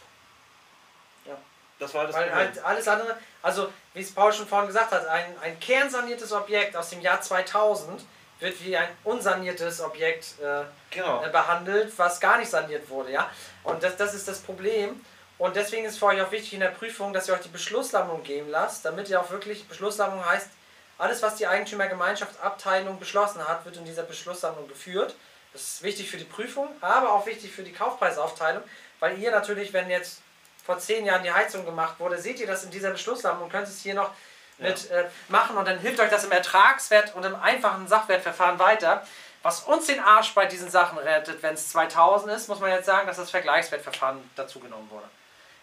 Ja. 1.25 1.38
Das 1.80 1.93
war 1.93 2.05
das 2.07 2.15
Weil 2.15 2.30
Problem. 2.30 2.45
halt 2.47 2.65
alles 2.65 2.88
andere, 2.88 3.17
Also, 3.41 3.71
wie 3.93 4.01
es 4.01 4.13
Paul 4.13 4.34
schon 4.34 4.47
vorhin 4.47 4.67
gesagt 4.67 4.91
hat, 4.91 5.05
ein, 5.07 5.38
ein 5.41 5.59
kernsaniertes 5.59 6.32
Objekt 6.32 6.75
aus 6.75 6.89
dem 6.89 7.01
Jahr 7.01 7.21
2000 7.21 8.03
wird 8.39 8.63
wie 8.63 8.78
ein 8.78 8.89
unsaniertes 9.03 9.82
Objekt 9.82 10.39
äh, 10.41 10.63
Genau. 10.91 11.23
äh, 11.25 11.30
behandelt, 11.30 11.91
was 11.97 12.19
gar 12.19 12.38
nicht 12.38 12.49
saniert 12.49 12.88
wurde, 12.89 13.11
ja. 13.11 13.30
Und 13.63 13.84
das, 13.84 13.97
das 13.97 14.13
ist 14.13 14.28
das 14.28 14.39
Problem. 14.39 15.03
Und 15.39 15.55
deswegen 15.55 15.86
ist 15.86 15.99
für 15.99 16.05
euch 16.07 16.21
auch 16.21 16.32
wichtig 16.32 16.53
in 16.53 16.59
der 16.61 16.69
Prüfung, 16.69 17.13
dass 17.13 17.28
ihr 17.28 17.34
euch 17.36 17.41
die 17.41 17.49
Beschlusssammlung 17.49 18.23
geben 18.23 18.49
lasst, 18.49 18.86
damit 18.86 19.09
ihr 19.09 19.19
auch 19.21 19.30
wirklich, 19.30 19.67
Beschlusssammlung 19.67 20.23
heißt, 20.25 20.49
alles, 20.97 21.21
was 21.21 21.35
die 21.35 21.47
Eigentümergemeinschaftsabteilung 21.47 22.99
beschlossen 22.99 23.47
hat, 23.47 23.65
wird 23.65 23.77
in 23.77 23.85
dieser 23.85 24.03
Beschlusssammlung 24.03 24.67
geführt. 24.67 25.15
Das 25.53 25.61
ist 25.61 25.83
wichtig 25.83 26.09
für 26.09 26.17
die 26.17 26.23
Prüfung, 26.25 26.67
aber 26.81 27.13
auch 27.13 27.25
wichtig 27.25 27.51
für 27.51 27.63
die 27.63 27.73
Kaufpreisaufteilung, 27.73 28.63
weil 28.99 29.17
ihr 29.17 29.31
natürlich, 29.31 29.73
wenn 29.73 29.89
jetzt 29.89 30.21
vor 30.65 30.79
zehn 30.79 31.05
Jahren 31.05 31.23
die 31.23 31.31
Heizung 31.31 31.65
gemacht 31.65 31.95
wurde, 31.99 32.17
seht 32.17 32.39
ihr 32.39 32.47
das 32.47 32.63
in 32.63 32.71
dieser 32.71 32.91
Beschlusssammlung 32.91 33.45
und 33.45 33.51
könnt 33.51 33.67
es 33.67 33.81
hier 33.81 33.93
noch 33.93 34.11
mit 34.57 34.89
äh, 34.89 35.05
machen 35.29 35.55
und 35.55 35.67
dann 35.67 35.77
hilft 35.79 35.99
euch 35.99 36.09
das 36.09 36.23
im 36.25 36.31
Ertragswert 36.31 37.13
und 37.15 37.23
im 37.23 37.35
einfachen 37.35 37.87
Sachwertverfahren 37.87 38.57
weiter. 38.59 39.05
Was 39.43 39.61
uns 39.61 39.85
den 39.85 39.99
Arsch 39.99 40.33
bei 40.33 40.45
diesen 40.47 40.69
Sachen 40.69 40.97
rettet, 40.97 41.41
wenn 41.43 41.53
es 41.53 41.69
2000 41.69 42.33
ist, 42.33 42.49
muss 42.49 42.59
man 42.59 42.71
jetzt 42.71 42.87
sagen, 42.87 43.07
dass 43.07 43.17
das 43.17 43.29
Vergleichswertverfahren 43.29 44.29
dazugenommen 44.35 44.89
wurde. 44.89 45.07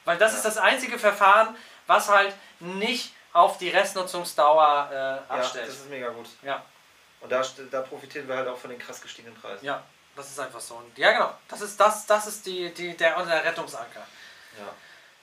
Weil 0.05 0.17
das 0.17 0.31
Ja. 0.33 0.37
ist 0.39 0.45
das 0.45 0.59
einzige 0.59 0.99
Verfahren, 0.99 1.57
was 1.89 2.09
halt 2.09 2.33
nicht 2.61 3.13
auf 3.35 3.59
die 3.59 3.69
Restnutzungsdauer 3.69 4.89
äh, 4.91 4.95
Ja, 4.95 5.25
abstellt. 5.29 5.69
das 5.69 5.75
ist 5.77 5.91
mega 5.91 6.09
gut. 6.09 6.29
Ja, 6.43 6.63
Und 7.21 7.31
da, 7.31 7.43
da 7.71 7.83
profitieren 7.83 8.27
wir 8.29 8.37
halt 8.37 8.49
auch 8.49 8.57
von 8.57 8.71
den 8.71 8.79
krass 8.79 9.03
gestiegenen 9.03 9.37
Preisen. 9.39 9.65
ja, 9.67 9.83
das 10.17 10.31
ist 10.31 10.39
einfach 10.41 10.61
so. 10.61 10.77
Und 10.77 10.97
ja, 10.97 11.13
genau. 11.13 11.35
Das 11.49 11.61
ist 11.61 11.79
das, 11.79 12.07
das 12.07 12.27
ist 12.29 12.47
die, 12.47 12.73
die, 12.73 12.97
der, 12.97 13.17
unser 13.19 13.45
Rettungsanker. 13.45 14.07
Ja. 14.59 14.69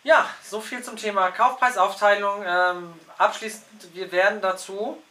Ja, 0.04 0.30
so 0.44 0.60
viel 0.60 0.84
zum 0.84 0.98
Thema 0.98 1.32
Kaufpreisaufteilung. 1.32 2.44
Ähm, 2.46 3.00
abschließend, 3.18 3.94
wir 3.94 4.12
werden 4.12 4.42
dazu 4.42 5.02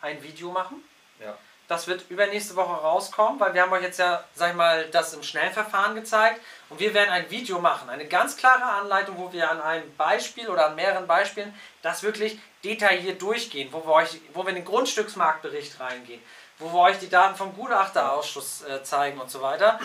ein 0.00 0.22
Video 0.22 0.50
machen. 0.50 0.82
Ja. 1.20 1.34
Das 1.72 1.86
wird 1.86 2.04
übernächste 2.10 2.54
Woche 2.54 2.82
rauskommen, 2.82 3.40
weil 3.40 3.54
wir 3.54 3.62
haben 3.62 3.72
euch 3.72 3.82
jetzt 3.82 3.98
ja, 3.98 4.22
sag 4.34 4.50
ich 4.50 4.56
mal, 4.56 4.84
das 4.90 5.14
im 5.14 5.22
Schnellverfahren 5.22 5.94
gezeigt. 5.94 6.38
Und 6.68 6.80
wir 6.80 6.92
werden 6.92 7.08
ein 7.08 7.30
Video 7.30 7.60
machen, 7.60 7.88
eine 7.88 8.04
ganz 8.04 8.36
klare 8.36 8.62
Anleitung, 8.62 9.16
wo 9.16 9.32
wir 9.32 9.50
an 9.50 9.62
einem 9.62 9.96
Beispiel 9.96 10.50
oder 10.50 10.66
an 10.66 10.74
mehreren 10.74 11.06
Beispielen 11.06 11.58
das 11.80 12.02
wirklich 12.02 12.38
detailliert 12.62 13.22
durchgehen, 13.22 13.70
wo 13.72 13.82
wir 13.86 13.92
euch, 13.92 14.20
wo 14.34 14.42
wir 14.42 14.50
in 14.50 14.56
den 14.56 14.66
Grundstücksmarktbericht 14.66 15.80
reingehen, 15.80 16.22
wo 16.58 16.70
wir 16.70 16.78
euch 16.78 16.98
die 16.98 17.08
Daten 17.08 17.36
vom 17.36 17.56
Gutachterausschuss 17.56 18.64
äh, 18.64 18.82
zeigen 18.82 19.18
und 19.18 19.30
so 19.30 19.40
weiter. 19.40 19.80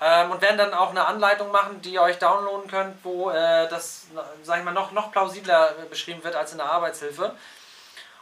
Ähm, 0.00 0.30
und 0.30 0.40
werden 0.40 0.56
dann 0.56 0.72
auch 0.72 0.90
eine 0.90 1.04
Anleitung 1.04 1.50
machen, 1.50 1.82
die 1.82 1.92
ihr 1.92 2.00
euch 2.00 2.18
downloaden 2.18 2.70
könnt, 2.70 3.04
wo 3.04 3.28
äh, 3.28 3.68
das, 3.68 4.06
sag 4.44 4.60
ich 4.60 4.64
mal, 4.64 4.72
noch, 4.72 4.92
noch 4.92 5.12
plausibler 5.12 5.72
äh, 5.72 5.84
beschrieben 5.90 6.24
wird 6.24 6.36
als 6.36 6.52
in 6.52 6.58
der 6.58 6.72
Arbeitshilfe. 6.72 7.34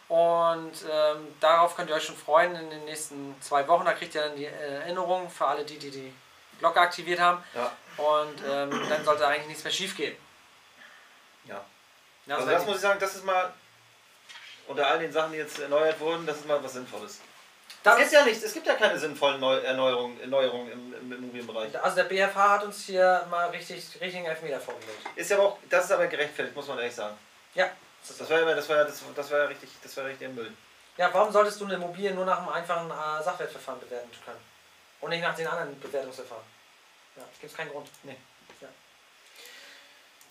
Und 0.09 0.73
ähm, 0.89 1.35
darauf 1.41 1.75
könnt 1.77 1.91
ihr 1.91 1.97
euch 1.97 2.05
schon 2.05 2.17
freuen 2.17 2.55
in 2.55 2.71
den 2.71 2.85
nächsten 2.85 3.35
zwei 3.41 3.67
Wochen. 3.67 3.85
Da 3.85 3.93
kriegt 3.93 4.15
ihr 4.15 4.23
dann 4.23 4.37
die 4.37 4.45
äh, 4.45 4.49
Erinnerung 4.81 5.29
für 5.29 5.47
alle, 5.47 5.65
die, 5.65 5.79
die 5.79 5.91
die 5.91 6.13
Glocke 6.61 6.81
aktiviert 6.81 7.19
haben. 7.21 7.43
Ja. 7.55 7.73
Und 7.97 8.41
ähm, 8.49 8.71
dann 8.89 9.05
sollte 9.05 9.27
eigentlich 9.27 9.49
nichts 9.49 9.65
mehr 9.65 9.73
schief 9.73 9.97
gehen. 9.97 10.17
ja. 11.47 11.65
Also 12.29 12.47
das 12.51 12.63
ihr- 12.63 12.67
muss 12.67 12.77
ich 12.77 12.83
sagen, 12.83 12.99
das 13.01 13.15
ist 13.17 13.25
mal 13.25 13.53
unter 14.69 14.87
all 14.87 14.99
den 14.99 15.13
Sachen, 15.13 15.33
die 15.33 15.39
jetzt 15.39 15.59
erneuert 15.61 15.99
wurden, 16.01 16.27
das 16.27 16.39
ist 16.39 16.47
mal 16.49 16.63
was 16.63 16.73
Sinnvolles. 16.73 17.21
das 17.85 17.95
es 17.95 18.01
gibt 18.01 18.13
ja 18.13 18.25
nicht, 18.25 18.43
es 18.43 18.53
gibt 18.53 18.67
ja 18.67 18.75
keine 18.75 18.99
sinnvollen 18.99 19.39
Neu 19.39 19.59
Erneuerungen, 19.59 20.21
Erneuerungen 20.21 20.73
im, 20.73 20.95
im 20.95 21.13
Immobilienbereich. 21.13 21.81
also 21.81 21.97
der 21.97 22.05
BFH 22.05 22.51
hat 22.51 22.65
uns 22.65 22.85
hier 22.85 23.25
mal 23.31 23.49
richtig 23.51 23.85
richtigen 24.01 24.25
Elfmeter 24.27 24.59
vorgelegt. 24.61 24.91
Ist 25.15 25.31
ja 25.31 25.39
auch, 25.39 25.57
das 25.71 25.85
ist 25.85 25.93
aber 25.93 26.09
gerechtfertigt, 26.09 26.57
muss 26.57 26.67
man 26.67 26.79
ehrlich 26.79 26.95
sagen. 26.97 27.17
Ja. 27.55 27.71
Das 28.09 28.31
war 28.31 28.41
ja, 28.41 28.55
das 28.55 28.69
war 28.69 28.85
das, 28.85 29.03
das 29.15 29.31
war 29.31 29.49
richtig, 29.49 29.71
das 29.83 29.97
war 29.97 30.05
ja 30.05 30.11
richtig 30.11 30.29
im 30.29 30.35
Müll. 30.35 30.53
Ja, 30.97 31.13
warum 31.13 31.33
solltest 31.33 31.61
du 31.61 31.65
eine 31.65 31.75
Immobilie 31.75 32.15
nur 32.15 32.25
nach 32.25 32.39
einem 32.39 32.49
einfachen 32.49 32.91
äh, 32.91 33.23
Sachwertverfahren 33.23 33.81
bewerten 33.81 34.11
können? 34.25 34.41
Und 35.01 35.11
nicht 35.11 35.23
nach 35.23 35.35
den 35.35 35.47
anderen 35.47 35.79
Bewertungsverfahren? 35.81 36.45
Ja, 37.17 37.23
gibt 37.41 37.53
es 37.53 37.57
keinen 37.57 37.71
Grund. 37.71 37.89
Nee. 38.03 38.17
Ja. 38.61 38.69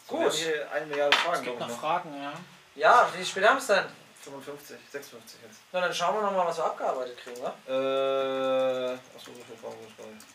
So, 0.08 0.16
Gut. 0.16 0.22
Wir 0.22 0.30
haben 0.30 0.38
hier 0.38 0.72
eine 0.72 0.86
Milliarde 0.88 1.16
Es 1.16 1.24
Fragen, 1.24 1.44
gibt 1.44 1.58
glaube 1.58 1.72
noch 1.72 1.78
ich, 1.78 1.82
Fragen, 1.82 2.22
ja. 2.22 2.34
Ja, 2.76 3.10
wie 3.16 3.26
spät 3.26 3.46
haben 3.46 3.56
wir 3.56 3.62
es 3.62 3.68
denn? 3.68 3.86
55, 4.24 4.78
56 4.92 5.40
jetzt. 5.44 5.60
Na, 5.72 5.82
dann 5.82 5.94
schauen 5.94 6.16
wir 6.16 6.24
nochmal, 6.24 6.48
was 6.48 6.58
wir 6.58 6.66
abgearbeitet 6.66 7.18
kriegen, 7.18 7.42
wa? 7.44 7.54
Äh, 7.68 8.94
achso, 8.94 9.32
so 9.32 9.44
viele 9.46 9.58
Fragen 9.62 9.76
muss 9.82 9.92
ich 9.92 9.98
gar 9.98 10.08
nicht. 10.08 10.26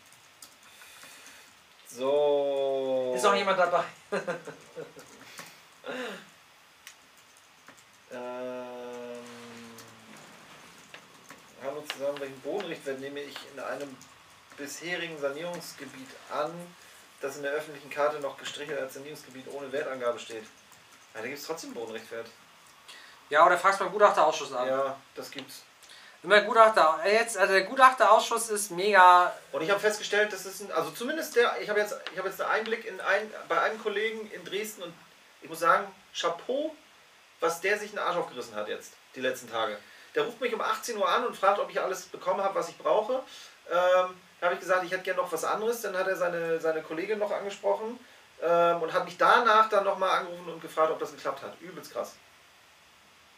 So. 1.87 3.13
Ist 3.15 3.25
auch 3.25 3.35
jemand 3.35 3.59
dabei? 3.59 3.83
Ähm, 8.13 8.19
hallo 11.63 11.83
zusammen, 11.93 12.19
welchen 12.19 12.39
Bodenrichtwert 12.41 12.99
nehme 12.99 13.21
ich 13.21 13.35
in 13.53 13.59
einem 13.59 13.95
bisherigen 14.57 15.17
Sanierungsgebiet 15.19 16.09
an, 16.29 16.51
das 17.21 17.37
in 17.37 17.43
der 17.43 17.53
öffentlichen 17.53 17.89
Karte 17.89 18.19
noch 18.19 18.37
gestrichen 18.37 18.77
als 18.77 18.95
Sanierungsgebiet 18.95 19.45
ohne 19.53 19.71
Wertangabe 19.71 20.19
steht? 20.19 20.43
Ja, 21.13 21.21
da 21.21 21.27
gibt 21.27 21.39
es 21.39 21.45
trotzdem 21.45 21.73
Bodenrichtwert. 21.73 22.27
Ja, 23.29 23.45
oder 23.45 23.57
fragst 23.57 23.79
beim 23.79 23.91
Gutachterausschuss 23.91 24.51
an. 24.51 24.67
Ja, 24.67 24.97
das 25.15 25.31
gibt's. 25.31 25.63
Immer 26.23 26.41
Gutachter. 26.41 26.99
äh, 27.05 27.13
Jetzt, 27.15 27.37
also 27.37 27.53
der 27.53 27.63
Gutachterausschuss 27.63 28.49
ist 28.49 28.71
mega. 28.71 29.33
Und 29.53 29.61
ich 29.61 29.71
habe 29.71 29.79
festgestellt, 29.79 30.33
das 30.33 30.45
ist 30.45 30.61
ein, 30.61 30.71
also 30.73 30.91
zumindest 30.91 31.35
der, 31.37 31.59
ich 31.61 31.69
habe 31.69 31.79
jetzt, 31.79 31.95
ich 32.11 32.17
habe 32.17 32.27
jetzt 32.27 32.41
einen 32.41 32.51
Einblick 32.51 32.85
in 32.85 32.99
ein, 32.99 33.31
bei 33.47 33.59
einem 33.61 33.81
Kollegen 33.81 34.29
in 34.31 34.43
Dresden 34.43 34.83
und 34.83 34.93
ich 35.41 35.49
muss 35.49 35.59
sagen, 35.59 35.87
Chapeau, 36.13 36.75
was 37.41 37.59
der 37.59 37.77
sich 37.77 37.89
einen 37.89 37.99
Arsch 37.99 38.15
aufgerissen 38.15 38.55
hat 38.55 38.69
jetzt, 38.69 38.93
die 39.15 39.21
letzten 39.21 39.49
Tage. 39.49 39.77
Der 40.15 40.23
ruft 40.23 40.39
mich 40.39 40.53
um 40.53 40.61
18 40.61 40.97
Uhr 40.97 41.09
an 41.09 41.25
und 41.25 41.35
fragt, 41.35 41.59
ob 41.59 41.69
ich 41.69 41.81
alles 41.81 42.05
bekommen 42.05 42.41
habe, 42.41 42.55
was 42.55 42.69
ich 42.69 42.77
brauche. 42.77 43.23
Ähm, 43.69 44.15
da 44.39 44.47
habe 44.47 44.53
ich 44.53 44.59
gesagt, 44.59 44.83
ich 44.83 44.91
hätte 44.91 45.03
gerne 45.03 45.21
noch 45.21 45.31
was 45.31 45.43
anderes. 45.43 45.81
Dann 45.81 45.97
hat 45.97 46.07
er 46.07 46.15
seine, 46.15 46.59
seine 46.59 46.81
Kollegin 46.81 47.19
noch 47.19 47.31
angesprochen 47.31 47.99
ähm, 48.41 48.81
und 48.81 48.93
hat 48.93 49.05
mich 49.05 49.17
danach 49.17 49.69
dann 49.69 49.83
nochmal 49.83 50.19
angerufen 50.19 50.49
und 50.49 50.61
gefragt, 50.61 50.91
ob 50.91 50.99
das 50.99 51.11
geklappt 51.11 51.41
hat. 51.41 51.59
Übelst 51.61 51.93
krass. 51.93 52.15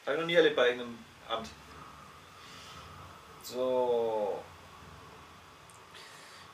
Habe 0.05 0.15
ich 0.15 0.21
noch 0.21 0.27
nie 0.27 0.35
erlebt 0.35 0.55
bei 0.55 0.67
irgendeinem 0.67 0.97
Amt. 1.29 1.49
So. 3.43 4.43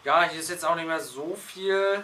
Ja, 0.03 0.23
hier 0.23 0.39
ist 0.39 0.49
jetzt 0.49 0.65
auch 0.65 0.75
nicht 0.75 0.87
mehr 0.87 0.99
so 0.99 1.35
viel. 1.35 2.03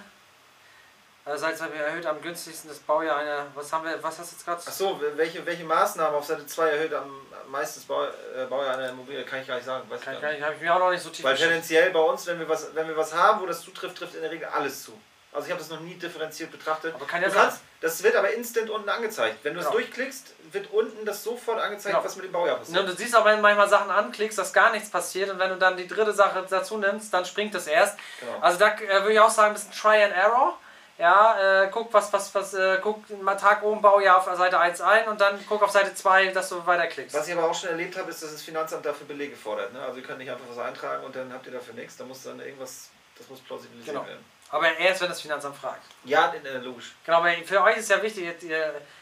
Seit 1.28 1.60
wir 1.74 1.82
erhöht 1.82 2.06
am 2.06 2.22
günstigsten 2.22 2.70
das 2.70 2.78
Baujahr 2.78 3.18
einer. 3.18 3.48
Was 3.56 3.74
haben 3.74 3.84
wir, 3.84 4.02
was 4.04 4.20
hast 4.20 4.32
du 4.32 4.36
jetzt 4.36 4.46
gerade? 4.46 4.62
Ach 4.64 4.72
so, 4.72 5.02
welche, 5.16 5.44
welche 5.44 5.64
Maßnahmen 5.64 6.14
auf 6.16 6.24
Seite 6.26 6.46
2 6.46 6.70
erhöht 6.70 6.94
am 6.94 7.10
meisten 7.50 7.80
das 7.80 7.86
Bau, 7.88 8.04
äh, 8.04 8.46
Baujahr 8.48 8.76
einer 8.78 8.90
Immobilie? 8.90 9.24
Kann 9.26 9.42
ich 9.42 9.48
gar 9.48 9.56
nicht 9.56 9.66
sagen. 9.66 9.90
Weiß 9.90 10.00
ich 10.00 10.06
Kann, 10.06 10.14
gar 10.14 10.22
kann 10.22 10.30
nicht. 10.30 10.40
ich, 10.40 10.46
habe 10.46 10.56
ich 10.56 10.62
mir 10.62 10.76
auch 10.76 10.80
noch 10.80 10.92
nicht 10.92 11.02
so 11.02 11.10
tief 11.10 11.26
Weil 11.26 11.36
tendenziell 11.36 11.90
bei 11.90 12.00
uns, 12.00 12.28
wenn 12.28 12.38
wir, 12.38 12.48
was, 12.48 12.76
wenn 12.76 12.88
wir 12.88 12.96
was 12.96 13.12
haben, 13.16 13.42
wo 13.42 13.48
das 13.48 13.62
zutrifft, 13.62 13.98
trifft 13.98 14.14
in 14.14 14.22
der 14.22 14.30
Regel 14.30 14.48
alles 14.50 14.84
zu. 14.84 14.94
Also 15.34 15.48
ich 15.48 15.52
habe 15.52 15.60
das 15.60 15.70
noch 15.72 15.80
nie 15.80 15.96
differenziert 15.96 16.52
betrachtet. 16.52 16.94
Aber 16.94 17.06
kann 17.08 17.24
ja 17.24 17.28
du 17.28 17.34
sein. 17.34 17.44
kannst, 17.46 17.62
das 17.82 18.04
wird 18.04 18.16
aber 18.16 18.30
instant 18.32 18.70
unten 18.70 18.88
angezeigt. 18.88 19.40
Wenn 19.42 19.56
du 19.56 19.62
es 19.62 19.66
Genau. 19.66 19.80
durchklickst, 19.80 20.28
wird 20.52 20.72
unten 20.72 21.06
das 21.08 21.24
sofort 21.24 21.60
angezeigt, 21.60 21.96
Genau. 21.96 22.06
was 22.06 22.16
mit 22.18 22.26
dem 22.26 22.32
Baujahr 22.34 22.58
Ne, 22.58 22.60
passiert. 22.62 22.80
und 22.82 22.86
du 22.86 22.96
siehst 22.96 23.16
auch, 23.16 23.26
wenn 23.26 23.38
du 23.38 23.42
manchmal 23.42 23.68
Sachen 23.68 23.90
anklickst, 23.90 24.38
dass 24.38 24.54
gar 24.54 24.72
nichts 24.72 24.92
passiert 24.92 25.32
und 25.32 25.40
wenn 25.40 25.50
du 25.50 25.58
dann 25.58 25.76
die 25.76 25.88
dritte 25.88 26.14
Sache 26.14 26.46
dazu 26.48 26.78
nimmst, 26.78 27.12
dann 27.12 27.26
springt 27.26 27.56
das 27.56 27.66
erst. 27.66 27.98
Genau. 28.20 28.38
Also 28.42 28.60
da 28.60 28.76
äh, 28.76 28.88
würde 29.02 29.14
ich 29.14 29.20
auch 29.20 29.30
sagen, 29.32 29.50
ein 29.50 29.54
bisschen 29.56 29.72
Try 29.72 30.04
and 30.04 30.14
Error. 30.16 30.58
Ja, 30.98 31.64
äh, 31.64 31.70
guck, 31.72 31.94
was, 31.94 32.12
was, 32.14 32.34
was, 32.34 32.54
äh, 32.54 32.80
guck 32.82 33.10
mal 33.22 33.36
Tag 33.36 33.64
oben 33.64 33.82
Baujahr 33.82 34.18
auf 34.18 34.38
Seite 34.38 34.58
1 34.58 34.80
ein 34.80 35.08
und 35.10 35.20
dann 35.20 35.38
guck 35.50 35.62
auf 35.62 35.72
Seite 35.72 35.94
2, 35.94 36.28
dass 36.28 36.48
du 36.50 36.66
weiterklickst. 36.66 37.14
Was 37.14 37.28
ich 37.28 37.34
aber 37.38 37.50
auch 37.50 37.54
schon 37.54 37.70
erlebt 37.70 37.98
habe, 37.98 38.10
ist, 38.10 38.24
dass 38.24 38.32
das 38.32 38.42
Finanzamt 38.42 38.86
dafür 38.86 39.06
Belege 39.06 39.36
fordert. 39.36 39.74
Ne? 39.74 39.82
Also 39.82 40.00
ihr 40.00 40.06
könnt 40.06 40.20
nicht 40.20 40.32
einfach 40.32 40.46
was 40.50 40.58
eintragen 40.58 41.04
und 41.04 41.14
dann 41.14 41.34
habt 41.34 41.46
ihr 41.48 41.52
dafür 41.52 41.74
nichts. 41.74 41.98
Da 41.98 42.06
muss 42.06 42.24
dann 42.24 42.40
irgendwas, 42.40 42.90
das 43.18 43.28
muss 43.30 43.42
plausibilisiert 43.42 43.94
Genau. 43.94 44.08
werden. 44.08 44.24
Aber 44.52 44.78
erst, 44.78 45.02
wenn 45.02 45.10
das 45.10 45.20
Finanzamt 45.20 45.58
fragt. 45.58 45.84
Ja, 46.06 46.34
logisch. 46.62 46.96
Genau, 47.06 47.18
aber 47.18 47.34
für 47.46 47.62
euch 47.62 47.78
ist 47.78 47.90
ja 47.90 48.02
wichtig, 48.02 48.34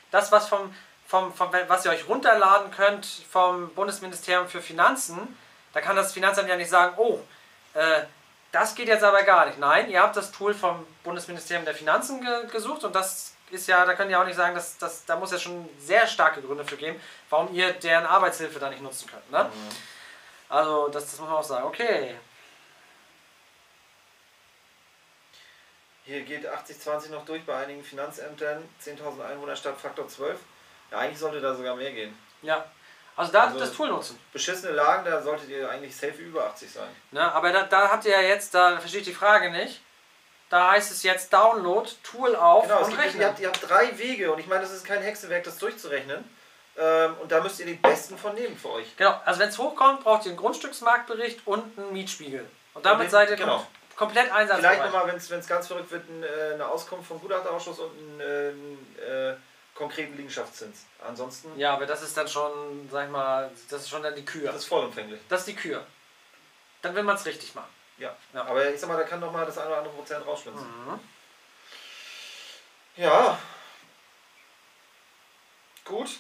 das, 0.10 0.32
was, 0.32 0.48
vom, 0.48 0.74
vom, 1.08 1.32
vom, 1.34 1.50
was 1.68 1.86
ihr 1.86 1.92
euch 1.92 2.08
runterladen 2.08 2.72
könnt 2.72 3.06
vom 3.30 3.70
Bundesministerium 3.76 4.48
für 4.48 4.62
Finanzen, 4.62 5.38
da 5.74 5.82
kann 5.82 5.96
das 5.96 6.12
Finanzamt 6.14 6.50
ja 6.50 6.56
nicht 6.56 6.70
sagen, 6.70 6.96
oh, 6.98 7.20
äh, 7.76 8.02
das 8.54 8.74
geht 8.76 8.88
jetzt 8.88 9.04
aber 9.04 9.24
gar 9.24 9.48
nicht. 9.48 9.60
Nein, 9.60 9.90
ihr 9.90 10.02
habt 10.02 10.16
das 10.16 10.32
Tool 10.32 10.54
vom 10.54 10.86
Bundesministerium 11.04 11.66
der 11.66 11.76
Finanzen 11.76 12.22
ge 12.22 12.48
gesucht 12.48 12.86
und 12.86 12.96
das 12.96 13.34
ist 13.52 13.68
ja, 13.68 13.86
da 13.86 13.94
könnt 13.94 14.10
ihr 14.10 14.20
auch 14.20 14.26
nicht 14.26 14.38
sagen, 14.38 14.56
dass, 14.56 14.78
dass, 14.78 15.06
da 15.06 15.18
muss 15.18 15.32
ja 15.32 15.38
schon 15.38 15.68
sehr 15.78 16.08
starke 16.08 16.42
Gründe 16.42 16.64
für 16.64 16.78
geben, 16.78 17.00
warum 17.30 17.54
ihr 17.54 17.74
deren 17.74 18.06
Arbeitshilfe 18.06 18.60
da 18.60 18.70
nicht 18.70 18.82
nutzen 18.82 19.10
könnt. 19.10 19.30
Ne? 19.32 19.52
Also, 20.50 20.88
das, 20.88 21.06
das 21.06 21.20
muss 21.20 21.30
man 21.30 21.38
auch 21.38 21.44
sagen. 21.44 21.66
Okay, 21.66 22.16
Hier 26.06 26.22
geht 26.24 26.46
80-20 26.46 27.12
noch 27.12 27.24
durch 27.24 27.46
bei 27.46 27.56
einigen 27.56 27.84
Finanzämtern. 27.84 28.68
10.000 28.84 29.26
Einwohner 29.26 29.56
statt 29.56 29.76
Faktor 29.82 30.08
12. 30.08 30.38
Ja, 30.92 31.00
eigentlich 31.00 31.20
sollte 31.20 31.40
da 31.40 31.56
sogar 31.56 31.76
mehr 31.76 31.92
gehen. 31.92 32.18
ja. 32.42 32.66
Also 33.16 33.32
da 33.32 33.44
Also- 33.46 33.60
das 33.60 33.74
Tool 33.74 33.90
nutzen. 33.90 34.20
Beschissene 34.32 34.72
Lagen, 34.74 35.06
da 35.06 35.22
solltet 35.22 35.50
ihr 35.50 35.70
eigentlich 35.70 35.96
safe 35.96 36.14
über 36.22 36.46
80 36.46 36.72
sein. 36.72 36.88
Ne, 37.12 37.22
aber 37.32 37.52
da, 37.52 37.64
da 37.64 37.90
habt 37.92 38.06
ihr 38.06 38.12
ja 38.12 38.22
jetzt, 38.22 38.54
da 38.56 38.78
verstehe 38.80 39.02
ich 39.02 39.08
die 39.08 39.14
Frage 39.14 39.52
nicht. 39.52 39.82
Da 40.50 40.72
heißt 40.72 40.92
es 40.92 41.04
jetzt 41.04 41.32
Download, 41.34 41.90
Tool 42.04 42.36
auf 42.36 42.64
Genau, 42.64 42.80
und 42.84 42.90
gibt, 42.90 43.02
rechnen. 43.02 43.22
ihr, 43.22 43.28
habt, 43.28 43.40
ihr 43.40 43.48
habt 43.48 43.70
drei 43.70 43.98
Wege 43.98 44.32
und 44.32 44.40
ich 44.40 44.48
meine, 44.48 44.62
das 44.62 44.72
ist 44.72 44.86
kein 44.86 45.02
Hexenwerk, 45.02 45.44
das 45.44 45.58
durchzurechnen. 45.58 46.24
Ähm, 46.76 47.16
und 47.22 47.32
da 47.32 47.40
müsst 47.42 47.60
ihr 47.60 47.68
die 47.68 47.76
besten 47.76 48.18
von 48.18 48.34
nehmen 48.34 48.58
für 48.58 48.72
euch. 48.72 48.96
Genau, 48.98 49.20
also 49.26 49.40
wenn 49.40 49.50
es 49.50 49.58
hochkommt, 49.60 50.04
braucht 50.04 50.26
ihr 50.26 50.30
einen 50.32 50.40
Grundstücksmarktbericht 50.40 51.42
und 51.46 51.78
einen 51.78 51.94
Mietspiegel. 51.94 52.48
Und 52.74 52.86
damit 52.86 53.06
den- 53.08 53.12
seid 53.12 53.30
ihr 53.30 53.36
genau. 53.36 53.58
kom 53.58 53.68
komplett 53.96 54.26
Vielleicht 54.26 54.40
einsatzbereit. 54.52 54.86
nochmal, 54.92 55.08
wenn 55.30 55.40
es 55.40 55.48
ganz 55.48 55.68
verrückt 55.68 55.92
wird, 55.92 56.10
ein, 56.10 56.24
äh, 56.24 56.54
eine 56.56 56.68
Auskunft 56.68 57.08
vom 57.08 57.20
Gutachterausschuss 57.22 57.78
und 57.80 57.92
einen, 58.20 58.20
äh, 59.00 59.30
äh, 59.32 59.36
konkreten 59.76 60.16
Liegenschaftszins. 60.16 60.86
Ansonsten 61.00 61.58
Ja, 61.58 61.74
aber 61.74 61.86
das 61.86 62.02
ist 62.02 62.16
dann 62.16 62.28
schon, 62.28 62.90
sag 62.92 63.06
ich 63.06 63.12
mal, 63.12 63.52
das 63.70 63.82
ist 63.82 63.90
schon 63.90 64.04
dann 64.04 64.16
die 64.16 64.26
Kür. 64.26 64.48
das 64.48 64.58
ist 64.58 64.66
vollumfänglich. 64.66 65.20
Das 65.30 65.42
ist 65.42 65.48
die 65.48 65.56
Kür. 65.56 65.86
Dann 66.82 66.96
will 66.96 67.04
man 67.04 67.16
es 67.16 67.26
richtig 67.26 67.56
machen. 67.56 67.70
Ja. 67.98 68.16
Ja. 68.34 68.46
Aber 68.46 68.68
ich 68.70 68.80
sag 68.80 68.90
mal, 68.90 68.98
da 68.98 69.04
kann 69.04 69.20
noch 69.20 69.32
mal 69.32 69.46
das 69.46 69.58
eine 69.58 69.68
oder 69.68 69.78
andere 69.78 69.94
Prozent 69.94 70.26
rausschlitzen. 70.26 70.66
Mhm. 70.86 71.00
Ja. 72.98 73.40
Gut. 75.86 76.20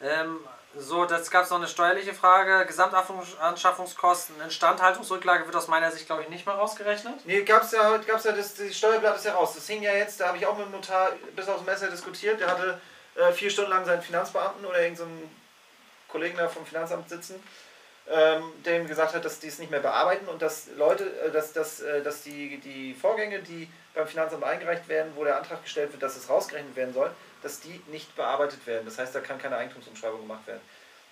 Ähm, 0.00 0.46
so, 0.78 1.04
das 1.04 1.30
gab 1.30 1.44
es 1.44 1.50
noch 1.50 1.58
eine 1.58 1.68
steuerliche 1.68 2.14
Frage. 2.14 2.66
Gesamtanschaffungskosten, 2.66 4.40
Instandhaltungsrücklage 4.42 5.46
wird 5.46 5.54
aus 5.56 5.68
meiner 5.68 5.90
Sicht, 5.90 6.06
glaube 6.06 6.22
ich, 6.22 6.28
nicht 6.28 6.46
mehr 6.46 6.56
rausgerechnet. 6.56 7.24
Nee, 7.26 7.42
gab's 7.42 7.72
ja, 7.72 7.96
gab's 7.98 8.24
ja 8.24 8.32
das, 8.32 8.54
das 8.54 8.76
Steuerblatt 8.76 9.16
ist 9.16 9.24
ja 9.24 9.34
raus. 9.34 9.54
Das 9.54 9.66
hing 9.66 9.82
ja 9.82 9.92
jetzt, 9.92 10.20
da 10.20 10.28
habe 10.28 10.38
ich 10.38 10.46
auch 10.46 10.56
mit 10.56 10.66
dem 10.66 10.72
Notar 10.72 11.12
bis 11.36 11.48
aufs 11.48 11.64
Messer 11.64 11.88
diskutiert. 11.90 12.40
Der 12.40 12.48
hatte 12.48 12.80
äh, 13.14 13.32
vier 13.32 13.50
Stunden 13.50 13.70
lang 13.70 13.84
seinen 13.84 14.02
Finanzbeamten 14.02 14.64
oder 14.64 14.82
irgendeinen 14.82 15.20
so 15.20 15.28
Kollegen 16.08 16.36
da 16.36 16.48
vom 16.48 16.66
Finanzamt 16.66 17.08
sitzen, 17.08 17.42
ähm, 18.08 18.52
der 18.64 18.80
ihm 18.80 18.86
gesagt 18.86 19.14
hat, 19.14 19.24
dass 19.24 19.40
die 19.40 19.48
es 19.48 19.58
nicht 19.58 19.70
mehr 19.70 19.80
bearbeiten 19.80 20.26
und 20.28 20.42
dass 20.42 20.68
Leute, 20.76 21.04
äh, 21.20 21.30
dass, 21.30 21.52
dass, 21.52 21.80
äh, 21.80 22.02
dass 22.02 22.22
die, 22.22 22.58
die 22.58 22.94
Vorgänge, 22.94 23.40
die 23.40 23.68
beim 23.94 24.06
Finanzamt 24.06 24.42
eingereicht 24.44 24.88
werden, 24.88 25.12
wo 25.14 25.24
der 25.24 25.36
Antrag 25.36 25.62
gestellt 25.62 25.92
wird, 25.92 26.02
dass 26.02 26.16
es 26.16 26.28
rausgerechnet 26.28 26.74
werden 26.76 26.94
soll, 26.94 27.10
dass 27.44 27.60
die 27.60 27.80
nicht 27.88 28.16
bearbeitet 28.16 28.66
werden. 28.66 28.86
Das 28.86 28.98
heißt, 28.98 29.14
da 29.14 29.20
kann 29.20 29.38
keine 29.38 29.56
Eigentumsumschreibung 29.56 30.22
gemacht 30.22 30.46
werden. 30.46 30.62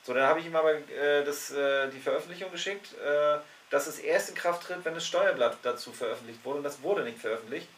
So, 0.02 0.14
dann 0.14 0.24
habe 0.24 0.40
ich 0.40 0.46
ihm 0.46 0.56
aber 0.56 0.72
äh, 0.72 1.22
das, 1.24 1.52
äh, 1.52 1.88
die 1.90 2.00
Veröffentlichung 2.00 2.50
geschickt, 2.50 2.94
äh, 2.98 3.38
dass 3.70 3.86
es 3.86 3.98
erst 3.98 4.30
in 4.30 4.34
Kraft 4.34 4.66
tritt, 4.66 4.84
wenn 4.84 4.94
das 4.94 5.06
Steuerblatt 5.06 5.58
dazu 5.62 5.92
veröffentlicht 5.92 6.42
wurde. 6.44 6.58
Und 6.58 6.64
das 6.64 6.82
wurde 6.82 7.02
nicht 7.04 7.18
veröffentlicht. 7.18 7.68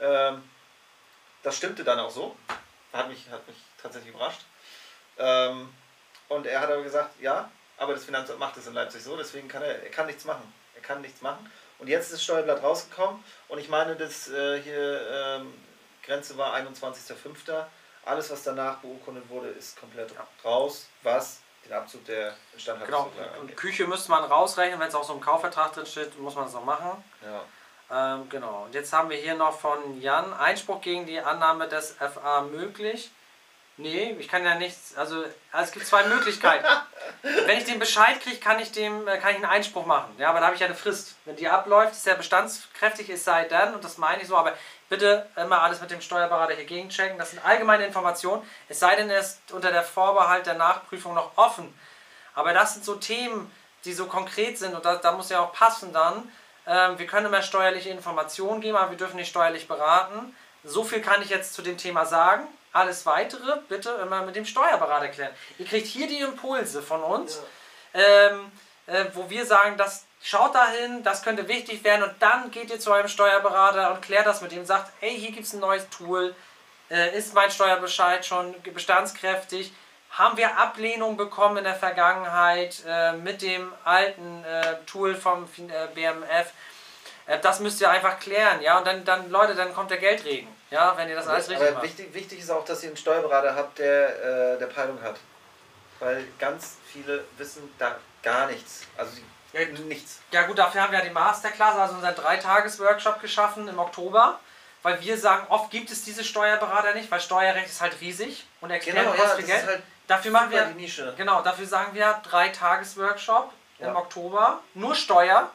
Ähm, 0.00 0.48
das 1.42 1.56
stimmte 1.56 1.82
dann 1.82 1.98
auch 1.98 2.10
so. 2.10 2.36
Hat 2.92 3.08
mich, 3.08 3.28
hat 3.30 3.46
mich 3.48 3.56
tatsächlich 3.82 4.14
überrascht. 4.14 4.42
Ähm, 5.18 5.68
und 6.28 6.46
er 6.46 6.60
hat 6.60 6.70
aber 6.70 6.82
gesagt, 6.82 7.20
ja, 7.20 7.50
aber 7.76 7.94
das 7.94 8.04
Finanzamt 8.04 8.38
macht 8.38 8.56
es 8.56 8.66
in 8.68 8.74
Leipzig 8.74 9.02
so, 9.02 9.16
deswegen 9.16 9.48
kann 9.48 9.62
er, 9.62 9.82
er 9.82 9.90
kann 9.90 10.06
nichts 10.06 10.24
machen. 10.24 10.52
Er 10.76 10.82
kann 10.82 11.00
nichts 11.00 11.20
machen. 11.20 11.50
Und 11.78 11.88
jetzt 11.88 12.06
ist 12.06 12.14
das 12.14 12.24
Steuerblatt 12.24 12.62
rausgekommen 12.62 13.22
und 13.48 13.58
ich 13.58 13.68
meine, 13.68 13.96
das 13.96 14.28
äh, 14.28 14.60
hier 14.62 15.00
ähm, 15.10 15.52
Grenze 16.08 16.36
war 16.38 16.54
21.05. 16.56 17.66
Alles, 18.08 18.30
was 18.30 18.42
danach 18.42 18.76
beurkundet 18.78 19.28
wurde, 19.28 19.48
ist 19.48 19.78
komplett 19.78 20.10
raus, 20.44 20.86
was 21.02 21.40
den 21.66 21.72
Abzug 21.74 22.04
der 22.06 22.28
Genau. 22.30 22.34
Instandhaltungsrücklage 22.54 23.40
Und. 23.40 23.56
Küche 23.56 23.86
müsste 23.86 24.10
man 24.10 24.24
rausrechnen, 24.24 24.80
wenn 24.80 24.88
es 24.88 24.94
auch 24.94 25.04
so 25.04 25.12
im 25.12 25.20
Kaufvertrag 25.20 25.72
drin 25.74 25.84
steht, 25.84 26.18
muss 26.18 26.34
man 26.34 26.44
das 26.44 26.54
noch 26.54 26.64
machen. 26.64 27.04
Ja. 27.22 28.14
Ähm, 28.14 28.28
genau. 28.30 28.64
Und 28.64 28.74
jetzt 28.74 28.92
haben 28.92 29.10
wir 29.10 29.16
hier 29.18 29.34
noch 29.34 29.58
von 29.60 30.00
Jan 30.00 30.32
Einspruch 30.32 30.80
gegen 30.80 31.04
die 31.06 31.20
Annahme 31.20 31.68
des 31.68 31.92
FA 31.92 32.42
möglich. 32.42 33.10
Nee, 33.80 34.16
ich 34.18 34.26
kann 34.26 34.44
ja 34.44 34.56
nichts. 34.56 34.96
Also 34.96 35.24
es 35.52 35.70
gibt 35.70 35.86
zwei 35.86 36.02
Möglichkeiten. 36.04 36.66
Wenn 37.22 37.58
ich 37.58 37.64
den 37.64 37.78
Bescheid 37.78 38.20
kriege, 38.20 38.38
kann 38.38 38.58
ich 38.58 38.72
dem 38.72 39.06
äh, 39.06 39.18
kann 39.18 39.30
ich 39.30 39.36
einen 39.36 39.44
Einspruch 39.44 39.86
machen. 39.86 40.14
Ja, 40.18 40.30
aber 40.30 40.40
da 40.40 40.46
habe 40.46 40.56
ich 40.56 40.60
ja 40.60 40.66
eine 40.66 40.74
Frist. 40.74 41.14
Wenn 41.24 41.36
die 41.36 41.48
abläuft, 41.48 41.92
ist 41.92 42.06
er 42.06 42.16
bestandskräftig, 42.16 43.08
es 43.08 43.22
sei 43.24 43.44
dann, 43.44 43.74
und 43.74 43.84
das 43.84 43.96
meine 43.96 44.20
ich 44.20 44.26
so, 44.26 44.36
aber 44.36 44.52
bitte 44.88 45.28
immer 45.36 45.62
alles 45.62 45.80
mit 45.80 45.92
dem 45.92 46.00
Steuerberater 46.00 46.54
hier 46.54 46.64
gegenchecken. 46.64 47.18
Das 47.18 47.30
sind 47.30 47.44
allgemeine 47.44 47.86
Informationen. 47.86 48.42
Es 48.68 48.80
sei 48.80 48.96
denn, 48.96 49.10
er 49.10 49.20
ist 49.20 49.40
unter 49.52 49.70
der 49.70 49.84
Vorbehalt 49.84 50.46
der 50.46 50.54
Nachprüfung 50.54 51.14
noch 51.14 51.30
offen. 51.36 51.72
Aber 52.34 52.52
das 52.52 52.74
sind 52.74 52.84
so 52.84 52.96
Themen, 52.96 53.48
die 53.84 53.92
so 53.92 54.06
konkret 54.06 54.58
sind 54.58 54.74
und 54.74 54.84
da, 54.84 54.96
da 54.96 55.12
muss 55.12 55.30
ja 55.30 55.38
auch 55.38 55.52
passen 55.52 55.92
dann. 55.92 56.32
Ähm, 56.66 56.98
wir 56.98 57.06
können 57.06 57.26
immer 57.26 57.42
steuerliche 57.42 57.90
Informationen 57.90 58.60
geben, 58.60 58.76
aber 58.76 58.90
wir 58.90 58.98
dürfen 58.98 59.16
nicht 59.16 59.30
steuerlich 59.30 59.68
beraten. 59.68 60.34
So 60.64 60.82
viel 60.82 61.00
kann 61.00 61.22
ich 61.22 61.30
jetzt 61.30 61.54
zu 61.54 61.62
dem 61.62 61.78
Thema 61.78 62.04
sagen. 62.04 62.48
Alles 62.72 63.06
weitere 63.06 63.60
bitte 63.68 63.90
immer 64.02 64.22
mit 64.22 64.36
dem 64.36 64.44
Steuerberater 64.44 65.08
klären. 65.08 65.34
Ihr 65.58 65.66
kriegt 65.66 65.86
hier 65.86 66.06
die 66.06 66.20
Impulse 66.20 66.82
von 66.82 67.02
uns, 67.02 67.40
ähm, 67.94 68.52
äh, 68.86 69.06
wo 69.14 69.28
wir 69.30 69.46
sagen, 69.46 69.76
das 69.76 70.04
schaut 70.22 70.54
dahin, 70.54 71.02
das 71.02 71.22
könnte 71.22 71.48
wichtig 71.48 71.84
werden 71.84 72.02
und 72.02 72.14
dann 72.20 72.50
geht 72.50 72.70
ihr 72.70 72.80
zu 72.80 72.92
eurem 72.92 73.08
Steuerberater 73.08 73.92
und 73.92 74.02
klärt 74.02 74.26
das 74.26 74.42
mit 74.42 74.52
ihm, 74.52 74.64
sagt, 74.64 74.92
hey, 75.00 75.18
hier 75.18 75.32
gibt 75.32 75.46
es 75.46 75.52
ein 75.52 75.60
neues 75.60 75.88
Tool, 75.90 76.34
äh, 76.90 77.16
ist 77.16 77.34
mein 77.34 77.50
Steuerbescheid 77.50 78.24
schon 78.24 78.54
bestandskräftig, 78.62 79.72
haben 80.10 80.36
wir 80.36 80.56
Ablehnung 80.56 81.16
bekommen 81.16 81.58
in 81.58 81.64
der 81.64 81.74
Vergangenheit 81.74 82.82
äh, 82.86 83.12
mit 83.12 83.42
dem 83.42 83.72
alten 83.84 84.44
äh, 84.44 84.76
Tool 84.86 85.14
vom 85.14 85.44
äh, 85.44 85.86
BMF. 85.94 86.52
Äh, 87.26 87.38
das 87.40 87.60
müsst 87.60 87.80
ihr 87.80 87.90
einfach 87.90 88.18
klären, 88.18 88.60
ja, 88.62 88.78
und 88.78 88.86
dann, 88.86 89.04
dann 89.04 89.30
Leute, 89.30 89.54
dann 89.54 89.74
kommt 89.74 89.90
der 89.90 89.98
Geldregen, 89.98 90.48
ja, 90.70 90.96
wenn 90.96 91.08
ihr 91.08 91.16
das 91.16 91.26
alles 91.28 91.48
richtig 91.48 91.66
Aber 91.66 91.76
macht. 91.76 91.84
wichtig, 91.84 92.12
wichtig 92.14 92.40
ist 92.40 92.50
auch, 92.50 92.64
dass 92.64 92.82
ihr 92.82 92.88
einen 92.90 92.96
Steuerberater 92.96 93.54
habt, 93.54 93.78
der 93.78 94.54
äh, 94.54 94.58
der 94.58 94.66
Peilung 94.66 95.00
hat. 95.02 95.16
Weil 96.00 96.26
ganz 96.38 96.76
viele 96.92 97.24
wissen 97.38 97.74
da 97.78 97.96
gar 98.22 98.46
nichts. 98.46 98.82
Also 98.96 99.12
Ja, 99.52 99.64
nichts. 99.64 100.20
Ja 100.30 100.42
gut, 100.46 100.58
dafür 100.58 100.82
haben 100.82 100.92
wir 100.92 100.98
ja 101.00 101.04
die 101.04 101.10
Masterclass, 101.10 101.74
also 101.76 101.94
unseren 101.94 102.14
Dreitages-Workshop 102.14 103.20
geschaffen 103.20 103.66
im 103.66 103.78
Oktober, 103.78 104.38
weil 104.82 105.00
wir 105.00 105.18
sagen, 105.18 105.46
oft 105.48 105.70
gibt 105.70 105.90
es 105.90 106.04
diese 106.04 106.22
Steuerberater 106.22 106.94
nicht, 106.94 107.10
weil 107.10 107.20
Steuerrecht 107.20 107.68
ist 107.68 107.80
halt 107.80 108.00
riesig 108.00 108.46
und 108.60 108.70
erklärt 108.70 108.96
Genau, 108.98 109.10
ja, 109.14 109.28
viel 109.30 109.44
das 109.44 109.46
Geld. 109.46 109.66
halt 109.66 109.82
dafür 110.06 110.30
machen 110.30 110.50
wir, 110.50 110.64
die 110.66 110.74
Nische. 110.82 111.14
genau, 111.16 111.42
dafür 111.42 111.66
sagen 111.66 111.94
wir 111.94 112.20
Dreitages-Workshop 112.24 113.52
Ja. 113.80 113.88
im 113.88 113.96
Oktober, 113.96 114.60
nur 114.74 114.94
Steuer. 114.94 115.50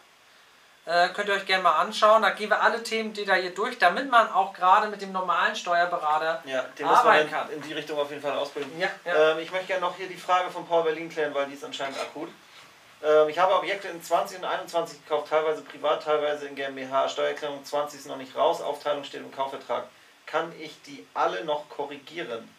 Äh, 0.86 1.10
könnt 1.10 1.30
ihr 1.30 1.36
euch 1.36 1.46
gerne 1.46 1.64
mal 1.64 1.78
anschauen, 1.78 2.22
da 2.24 2.32
gehen 2.32 2.50
wir 2.50 2.62
alle 2.62 2.84
Themen 2.84 3.14
detailliert 3.14 3.58
durch, 3.58 3.78
damit 3.78 4.12
man 4.12 4.30
auch 4.34 4.54
gerade 4.54 4.90
mit 4.90 5.02
dem 5.02 5.14
normalen 5.14 5.56
Steuerberater 5.56 6.44
Ja, 6.46 6.64
den 6.78 6.86
muss 6.86 6.98
man 6.98 7.08
arbeiten 7.08 7.28
in, 7.28 7.34
kann. 7.34 7.50
in 7.52 7.62
die 7.62 7.74
Richtung 7.74 7.98
auf 7.98 8.10
jeden 8.10 8.22
Fall 8.22 8.34
ausbilden. 8.34 8.78
Ja, 8.78 8.90
ja. 9.06 9.32
Ähm, 9.32 9.40
ich 9.40 9.50
möchte 9.50 9.68
gerne 9.68 9.82
noch 9.82 9.96
hier 9.96 10.08
die 10.08 10.18
Frage 10.18 10.52
von 10.52 10.68
Paul 10.68 10.84
Berlin 10.84 11.10
klären, 11.10 11.34
weil 11.34 11.46
die 11.46 11.54
ist 11.54 11.64
anscheinend 11.64 11.98
akut. 11.98 12.30
Ähm, 13.02 13.30
ich 13.30 13.40
habe 13.40 13.56
Objekte 13.56 13.88
in 13.88 14.04
20 14.04 14.40
und 14.40 14.46
21 14.46 15.04
gekauft, 15.04 15.30
teilweise 15.30 15.62
privat, 15.62 16.04
teilweise 16.04 16.48
in 16.48 16.56
GmbH. 16.56 17.08
Steuererklärung 17.08 17.64
20 17.64 18.02
ist 18.02 18.08
noch 18.08 18.18
nicht 18.18 18.36
raus, 18.36 18.60
Aufteilung 18.60 19.06
steht 19.06 19.22
im 19.22 19.32
Kaufvertrag. 19.32 19.86
Kann 20.26 20.54
ich 20.60 20.82
die 20.82 21.08
alle 21.14 21.46
noch 21.46 21.70
korrigieren? 21.70 22.54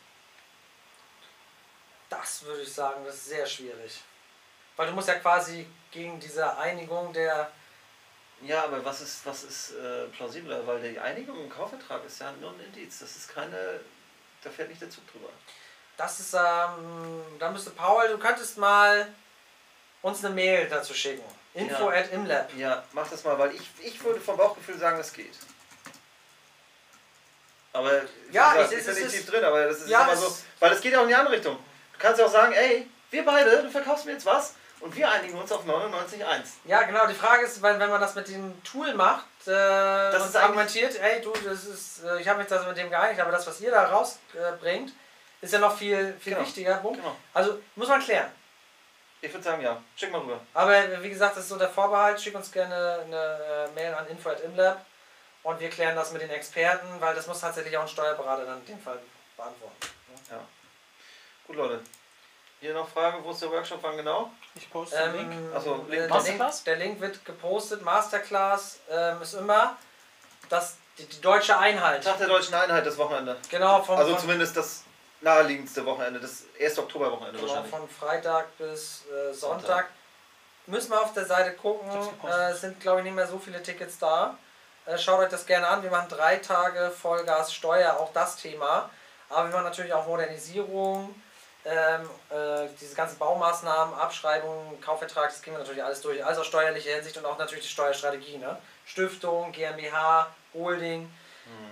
Das 2.09 2.43
würde 2.45 2.63
ich 2.63 2.73
sagen, 2.73 3.05
das 3.05 3.17
ist 3.17 3.27
sehr 3.27 3.47
schwierig. 3.47 4.01
Weil 4.77 4.87
du 4.87 4.95
musst 4.95 5.09
ja 5.09 5.15
quasi 5.17 5.67
gegen 5.91 6.19
diese 6.21 6.57
Einigung 6.57 7.13
der 7.13 7.51
Ja, 8.45 8.65
aber 8.65 8.85
was 8.85 9.01
ist, 9.01 9.25
was 9.25 9.43
ist 9.45 9.71
äh, 9.73 10.05
plausibler? 10.17 10.67
Weil 10.67 10.81
die 10.93 10.99
Einigung 10.99 11.41
im 11.45 11.49
Kaufvertrag 11.51 12.05
ist 12.05 12.21
ja 12.21 12.33
nur 12.41 12.51
ein 12.51 12.61
Indiz. 12.61 12.99
Das 12.99 13.17
ist 13.17 13.29
keine. 13.35 13.81
Da 14.43 14.51
fährt 14.51 14.69
nicht 14.69 14.83
der 14.83 14.91
Zug 14.91 15.11
drüber. 15.11 15.29
Das 15.97 16.21
ist, 16.21 16.35
ähm, 16.35 17.23
da 17.39 17.51
müsste 17.51 17.71
Paul, 17.71 18.09
du 18.09 18.19
könntest 18.19 18.59
mal 18.59 19.07
uns 20.03 20.25
eine 20.25 20.35
Mail 20.35 20.69
dazu 20.69 20.93
schicken. 20.93 21.23
Info 21.55 21.91
Ja. 21.91 21.99
at 22.01 22.13
imlab. 22.13 22.53
Ja, 22.57 22.85
mach 22.93 23.09
das 23.09 23.23
mal, 23.25 23.39
weil 23.39 23.55
ich, 23.55 23.63
ich 23.81 24.03
würde 24.05 24.21
vom 24.21 24.37
Bauchgefühl 24.37 24.77
sagen, 24.77 24.99
das 24.99 25.13
geht. 25.13 25.33
Aber 27.73 28.03
Ja, 28.31 28.53
gesagt, 28.55 28.73
ich- 28.73 28.79
bin 28.85 28.89
es 28.89 28.97
nicht 28.99 29.07
ist- 29.07 29.13
tief 29.15 29.27
drin, 29.31 29.45
aber 29.45 29.65
das 29.67 29.79
ist 29.81 29.89
Ja, 29.89 30.03
immer 30.05 30.17
so. 30.17 30.37
Weil 30.61 30.73
es 30.73 30.81
geht 30.81 30.95
auch 30.97 31.03
in 31.03 31.09
die 31.09 31.15
andere 31.15 31.35
Richtung. 31.37 31.57
Du 31.93 31.99
kannst 31.99 32.19
ja 32.21 32.27
auch 32.27 32.31
sagen, 32.33 32.53
ey, 32.53 32.89
wir 33.11 33.25
beide, 33.25 33.63
du 33.63 33.71
verkaufst 33.71 34.05
mir 34.05 34.13
jetzt 34.13 34.27
was 34.27 34.55
und 34.85 34.95
wir 34.95 35.11
einigen 35.11 35.39
uns 35.39 35.51
auf 35.51 35.65
99,1. 35.65 36.25
Ja, 36.67 36.83
genau, 36.83 37.07
die 37.07 37.15
Frage 37.15 37.45
ist, 37.45 37.63
wenn, 37.63 37.81
wenn 37.81 37.89
man 37.89 38.03
das 38.03 38.15
mit 38.15 38.29
dem 38.29 38.63
Tool 38.63 38.93
macht 38.93 39.25
äh, 39.47 39.51
Das 39.51 40.27
und 40.27 40.37
argumentiert, 40.37 41.01
ey, 41.01 41.23
du, 41.23 41.33
das 41.33 41.65
ist, 41.65 42.05
äh, 42.05 42.21
ich 42.21 42.29
habe 42.29 42.41
mich 42.41 42.49
das 42.49 42.67
mit 42.67 42.77
dem 42.77 42.91
geeinigt, 42.91 43.19
aber 43.19 43.33
das, 43.33 43.47
was 43.47 43.63
ihr 43.63 43.71
da 43.71 43.85
rausbringt, 43.89 44.93
ist 45.41 45.53
ja 45.55 45.59
noch 45.59 45.75
viel, 45.77 46.15
viel 46.21 46.35
Genau. 46.35 46.45
wichtiger. 46.45 46.75
Punkt. 46.77 46.99
Genau. 46.99 47.17
Also 47.33 47.61
muss 47.77 47.89
man 47.89 48.03
klären. 48.03 48.31
Ich 49.23 49.33
würde 49.33 49.43
sagen, 49.43 49.63
ja. 49.63 49.81
Schick 49.97 50.13
mal 50.13 50.21
rüber. 50.21 50.39
Aber 50.53 51.03
wie 51.03 51.09
gesagt, 51.09 51.37
das 51.37 51.45
ist 51.45 51.49
so 51.49 51.57
der 51.57 51.71
Vorbehalt. 51.71 52.21
Schick 52.21 52.35
uns 52.35 52.53
gerne 52.53 53.01
eine 53.07 53.71
äh, 53.71 53.75
Mail 53.75 53.95
an 53.95 54.07
info.imlab 54.09 54.85
und 55.45 55.61
wir 55.61 55.71
klären 55.71 55.97
das 55.97 56.13
mit 56.13 56.21
den 56.21 56.31
Experten, 56.31 57.01
weil 57.01 57.15
das 57.15 57.27
muss 57.27 57.41
tatsächlich 57.41 57.75
auch 57.79 57.83
ein 57.83 57.89
Steuerberater 57.89 58.45
dann 58.45 58.59
in 58.61 58.67
dem 58.67 58.81
Fall 58.81 58.99
beantworten. 59.35 59.77
Gut, 61.47 61.57
Leute. 61.57 61.81
Hier 62.61 62.73
noch 62.73 62.89
Frage, 62.89 63.19
wo 63.23 63.31
ist 63.31 63.43
der 63.43 63.51
Workshop, 63.51 63.79
wann 63.83 63.97
genau? 63.97 64.31
Ich 64.55 64.71
poste 64.71 64.97
den 64.97 65.13
Link. 65.17 65.33
Ähm, 65.33 65.53
Ach 65.55 65.61
so, 65.61 65.75
äh, 65.75 65.77
Link- 65.77 65.89
der, 65.91 65.99
Link, 66.01 66.11
Masterclass? 66.11 66.65
der 66.65 66.77
Link 66.77 67.01
wird 67.01 67.25
gepostet. 67.25 67.83
Masterclass 67.83 68.79
ähm, 68.91 69.21
ist 69.21 69.35
immer 69.35 69.77
das, 70.49 70.77
die, 70.97 71.05
die 71.07 71.21
deutsche 71.21 71.59
Einheit. 71.59 72.03
Tag 72.05 72.19
der 72.19 72.29
deutschen 72.29 72.55
Einheit, 72.55 72.87
das 72.87 72.97
Wochenende. 72.97 73.37
Genau, 73.51 73.83
von, 73.83 73.99
Also 73.99 74.13
von, 74.13 74.21
zumindest 74.21 74.57
das 74.57 74.85
naheliegendste 75.21 75.85
Wochenende, 75.85 76.21
das 76.21 76.45
1. 76.59 76.79
Oktoberwochenende 76.79 77.39
genau, 77.39 77.51
wahrscheinlich. 77.51 77.71
von 77.75 77.89
Freitag 77.89 78.57
bis 78.57 79.05
äh, 79.07 79.33
Sonntag. 79.35 79.61
Sonntag. 79.67 79.87
Müssen 80.67 80.91
wir 80.93 81.01
auf 81.03 81.13
der 81.13 81.27
Seite 81.27 81.53
gucken. 81.55 81.91
Gepostet. 81.91 82.31
Äh, 82.41 82.51
es 82.53 82.61
sind, 82.63 82.81
glaube 82.81 83.01
ich, 83.01 83.05
nicht 83.05 83.15
mehr 83.15 83.27
so 83.27 83.39
viele 83.39 83.63
Tickets 83.63 83.99
da. 83.99 84.39
Äh, 84.87 84.97
schaut 84.97 85.19
euch 85.21 85.29
das 85.29 85.45
gerne 85.45 85.67
an. 85.69 85.83
Wir 85.83 85.91
machen 85.91 86.09
drei 86.09 86.37
Tage 86.37 86.91
Vollgas 86.91 87.53
Steuer, 87.53 87.99
auch 87.99 88.13
das 88.15 88.37
Thema. 88.37 88.89
Aber 89.29 89.49
wir 89.49 89.53
machen 89.53 89.65
natürlich 89.65 89.93
auch 89.93 90.07
Modernisierung. 90.07 91.15
Ähm, 91.67 92.11
äh, 92.29 92.69
diese 92.79 92.95
ganzen 92.95 93.19
Baumaßnahmen, 93.19 93.95
Abschreibungen, 93.95 94.79
Kaufvertrag, 94.83 95.31
das 95.31 95.41
gehen 95.41 95.55
wir 95.55 95.61
natürlich 95.61 95.83
alles 95.83 96.03
durch. 96.03 96.23
Also 96.23 96.43
aus 96.43 96.47
steuerlicher 96.47 96.95
Hinsicht 96.95 97.17
und 97.17 97.25
auch 97.25 97.39
natürlich 97.39 97.65
die 97.65 97.71
Steuerstrategie. 97.71 98.37
Ne? 98.37 98.59
Stiftung, 98.85 99.51
GmbH, 99.53 100.29
Holding. 100.53 101.03
Mhm. 101.05 101.11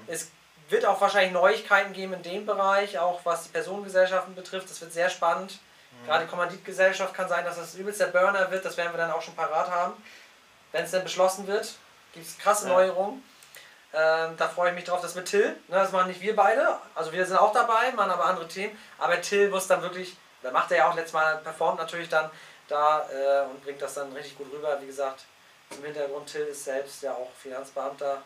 Es 0.06 0.30
wird 0.70 0.86
auch 0.86 0.98
wahrscheinlich 1.00 1.32
Neuigkeiten 1.32 1.92
geben 1.92 2.14
in 2.14 2.22
dem 2.22 2.46
Bereich, 2.46 2.98
auch 2.98 3.20
was 3.24 3.44
die 3.44 3.50
Personengesellschaften 3.50 4.34
betrifft. 4.34 4.70
Das 4.70 4.80
wird 4.80 4.94
sehr 4.94 5.10
spannend. 5.10 5.58
Mhm. 6.00 6.06
Gerade 6.06 6.24
die 6.24 6.30
Kommanditgesellschaft 6.30 7.12
kann 7.12 7.28
sein, 7.28 7.44
dass 7.44 7.56
das 7.56 7.74
übelst 7.74 8.00
der 8.00 8.06
Burner 8.06 8.50
wird. 8.50 8.64
Das 8.64 8.78
werden 8.78 8.94
wir 8.94 8.98
dann 8.98 9.10
auch 9.10 9.20
schon 9.20 9.34
parat 9.34 9.70
haben. 9.70 9.92
Wenn 10.72 10.84
es 10.84 10.90
dann 10.90 11.02
beschlossen 11.02 11.46
wird, 11.46 11.74
gibt 12.14 12.26
es 12.26 12.38
krasse 12.38 12.66
Ja. 12.66 12.72
Neuerungen. 12.74 13.22
Ähm, 13.94 14.36
da 14.38 14.48
freue 14.48 14.70
ich 14.70 14.74
mich 14.74 14.84
drauf, 14.84 15.02
dass 15.02 15.14
mit 15.14 15.26
Till, 15.26 15.48
ne, 15.50 15.56
das 15.68 15.92
machen 15.92 16.08
nicht 16.08 16.20
wir 16.22 16.34
beide, 16.34 16.78
also 16.94 17.12
wir 17.12 17.26
sind 17.26 17.36
auch 17.36 17.52
dabei, 17.52 17.92
machen 17.92 18.10
aber 18.10 18.24
andere 18.24 18.48
Themen, 18.48 18.78
aber 18.98 19.20
Till 19.20 19.50
muss 19.50 19.66
dann 19.66 19.82
wirklich, 19.82 20.16
da 20.42 20.50
macht 20.50 20.70
er 20.70 20.78
ja 20.78 20.88
auch 20.90 20.94
letztes 20.94 21.12
Mal, 21.12 21.36
performt 21.38 21.78
natürlich 21.78 22.08
dann 22.08 22.30
da 22.68 23.06
äh, 23.10 23.44
und 23.50 23.62
bringt 23.62 23.82
das 23.82 23.92
dann 23.94 24.10
richtig 24.14 24.38
gut 24.38 24.50
rüber. 24.50 24.80
Wie 24.80 24.86
gesagt, 24.86 25.24
zum 25.70 25.84
Hintergrund, 25.84 26.26
Till 26.30 26.46
ist 26.46 26.64
selbst 26.64 27.02
ja 27.02 27.12
auch 27.12 27.30
Finanzbeamter 27.42 28.22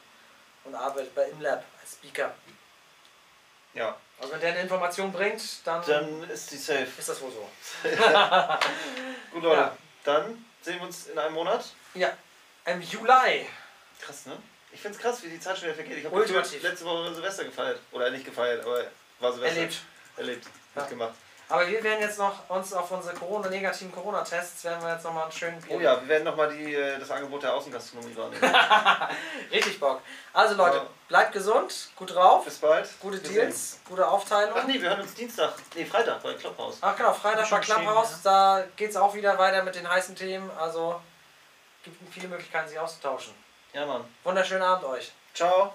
und 0.64 0.74
arbeitet 0.76 1.12
bei 1.16 1.24
InLab 1.30 1.64
als 1.80 1.92
Speaker. 1.94 2.30
Ja, 3.74 3.96
Also 4.20 4.32
wenn 4.32 4.40
der 4.40 4.50
eine 4.52 4.60
Information 4.62 5.10
bringt, 5.12 5.42
dann, 5.66 5.84
dann 5.84 6.30
ist 6.30 6.50
die 6.52 6.56
safe. 6.58 6.86
ist 6.96 7.08
das 7.08 7.20
wohl 7.20 7.30
so. 7.32 7.48
Gut, 9.32 9.42
Leute, 9.42 9.60
Ja. 9.62 9.76
dann 10.04 10.44
sehen 10.62 10.76
wir 10.76 10.86
uns 10.86 11.08
in 11.08 11.18
einem 11.18 11.34
Monat. 11.34 11.64
Ja, 11.94 12.10
im 12.66 12.80
Juli. 12.80 13.46
Krass, 14.00 14.26
ne? 14.26 14.36
Ich 14.76 14.82
find's 14.82 14.98
krass, 14.98 15.22
wie 15.22 15.30
die 15.30 15.40
Zeit 15.40 15.56
schon 15.56 15.68
wieder 15.68 15.74
vergeht. 15.76 15.96
Ich 15.96 16.04
habe 16.04 16.20
letzte 16.20 16.84
Woche 16.84 17.14
Silvester 17.14 17.44
gefeiert. 17.44 17.80
Oder 17.92 18.10
nicht 18.10 18.26
gefeiert, 18.26 18.62
aber 18.62 18.84
war 19.20 19.32
Silvester. 19.32 19.56
Erlebt. 19.56 19.76
Erlebt. 20.18 20.46
Ja. 20.74 20.82
Mitgemacht. 20.82 21.14
Aber 21.48 21.66
wir 21.66 21.82
werden 21.82 22.00
jetzt 22.00 22.18
noch 22.18 22.50
uns 22.50 22.74
auf 22.74 22.90
unsere 22.90 23.14
Corona 23.14 23.48
negativen 23.48 23.90
Corona-Tests 23.90 24.64
werden 24.64 24.82
wir 24.82 24.92
jetzt 24.92 25.04
nochmal 25.04 25.22
einen 25.22 25.32
schönen 25.32 25.58
Bier. 25.62 25.76
Oh 25.76 25.80
ja, 25.80 25.98
wir 25.98 26.08
werden 26.08 26.24
nochmal 26.24 26.52
äh, 26.54 26.98
das 26.98 27.10
Angebot 27.10 27.42
der 27.42 27.54
Außengastronomie 27.54 28.14
wahrnehmen. 28.16 28.54
Richtig 29.50 29.80
Bock. 29.80 30.02
Also 30.34 30.56
Leute, 30.56 30.76
Ja. 30.76 30.86
bleibt 31.08 31.32
gesund, 31.32 31.88
gut 31.96 32.14
drauf, 32.14 32.44
Bis 32.44 32.58
bald. 32.58 32.86
gute 33.00 33.22
Wir 33.22 33.30
Deals, 33.44 33.78
gute 33.88 34.06
Aufteilung. 34.06 34.58
Ach 34.60 34.64
nee, 34.66 34.78
wir 34.78 34.90
hören 34.90 35.00
uns 35.00 35.14
Dienstag, 35.14 35.54
nee, 35.74 35.86
Freitag 35.86 36.22
bei 36.22 36.34
Clubhouse. 36.34 36.78
Ach 36.82 36.94
genau, 36.96 37.14
Freitag 37.14 37.44
bei 37.44 37.46
Schon 37.46 37.60
geschehen, 37.60 37.76
Clubhouse, 37.76 38.20
da 38.22 38.64
geht 38.76 38.90
es 38.90 38.96
auch 38.96 39.14
wieder 39.14 39.38
weiter 39.38 39.62
mit 39.62 39.74
den 39.74 39.88
heißen 39.88 40.14
Themen. 40.16 40.50
Also 40.58 41.00
gibt 41.82 41.96
viele 42.12 42.28
Möglichkeiten, 42.28 42.68
sich 42.68 42.78
auszutauschen. 42.78 43.32
Ja, 43.72 43.86
Mann. 43.86 44.04
Wunderschönen 44.24 44.62
Abend 44.62 44.84
euch. 44.86 45.12
Ciao. 45.34 45.74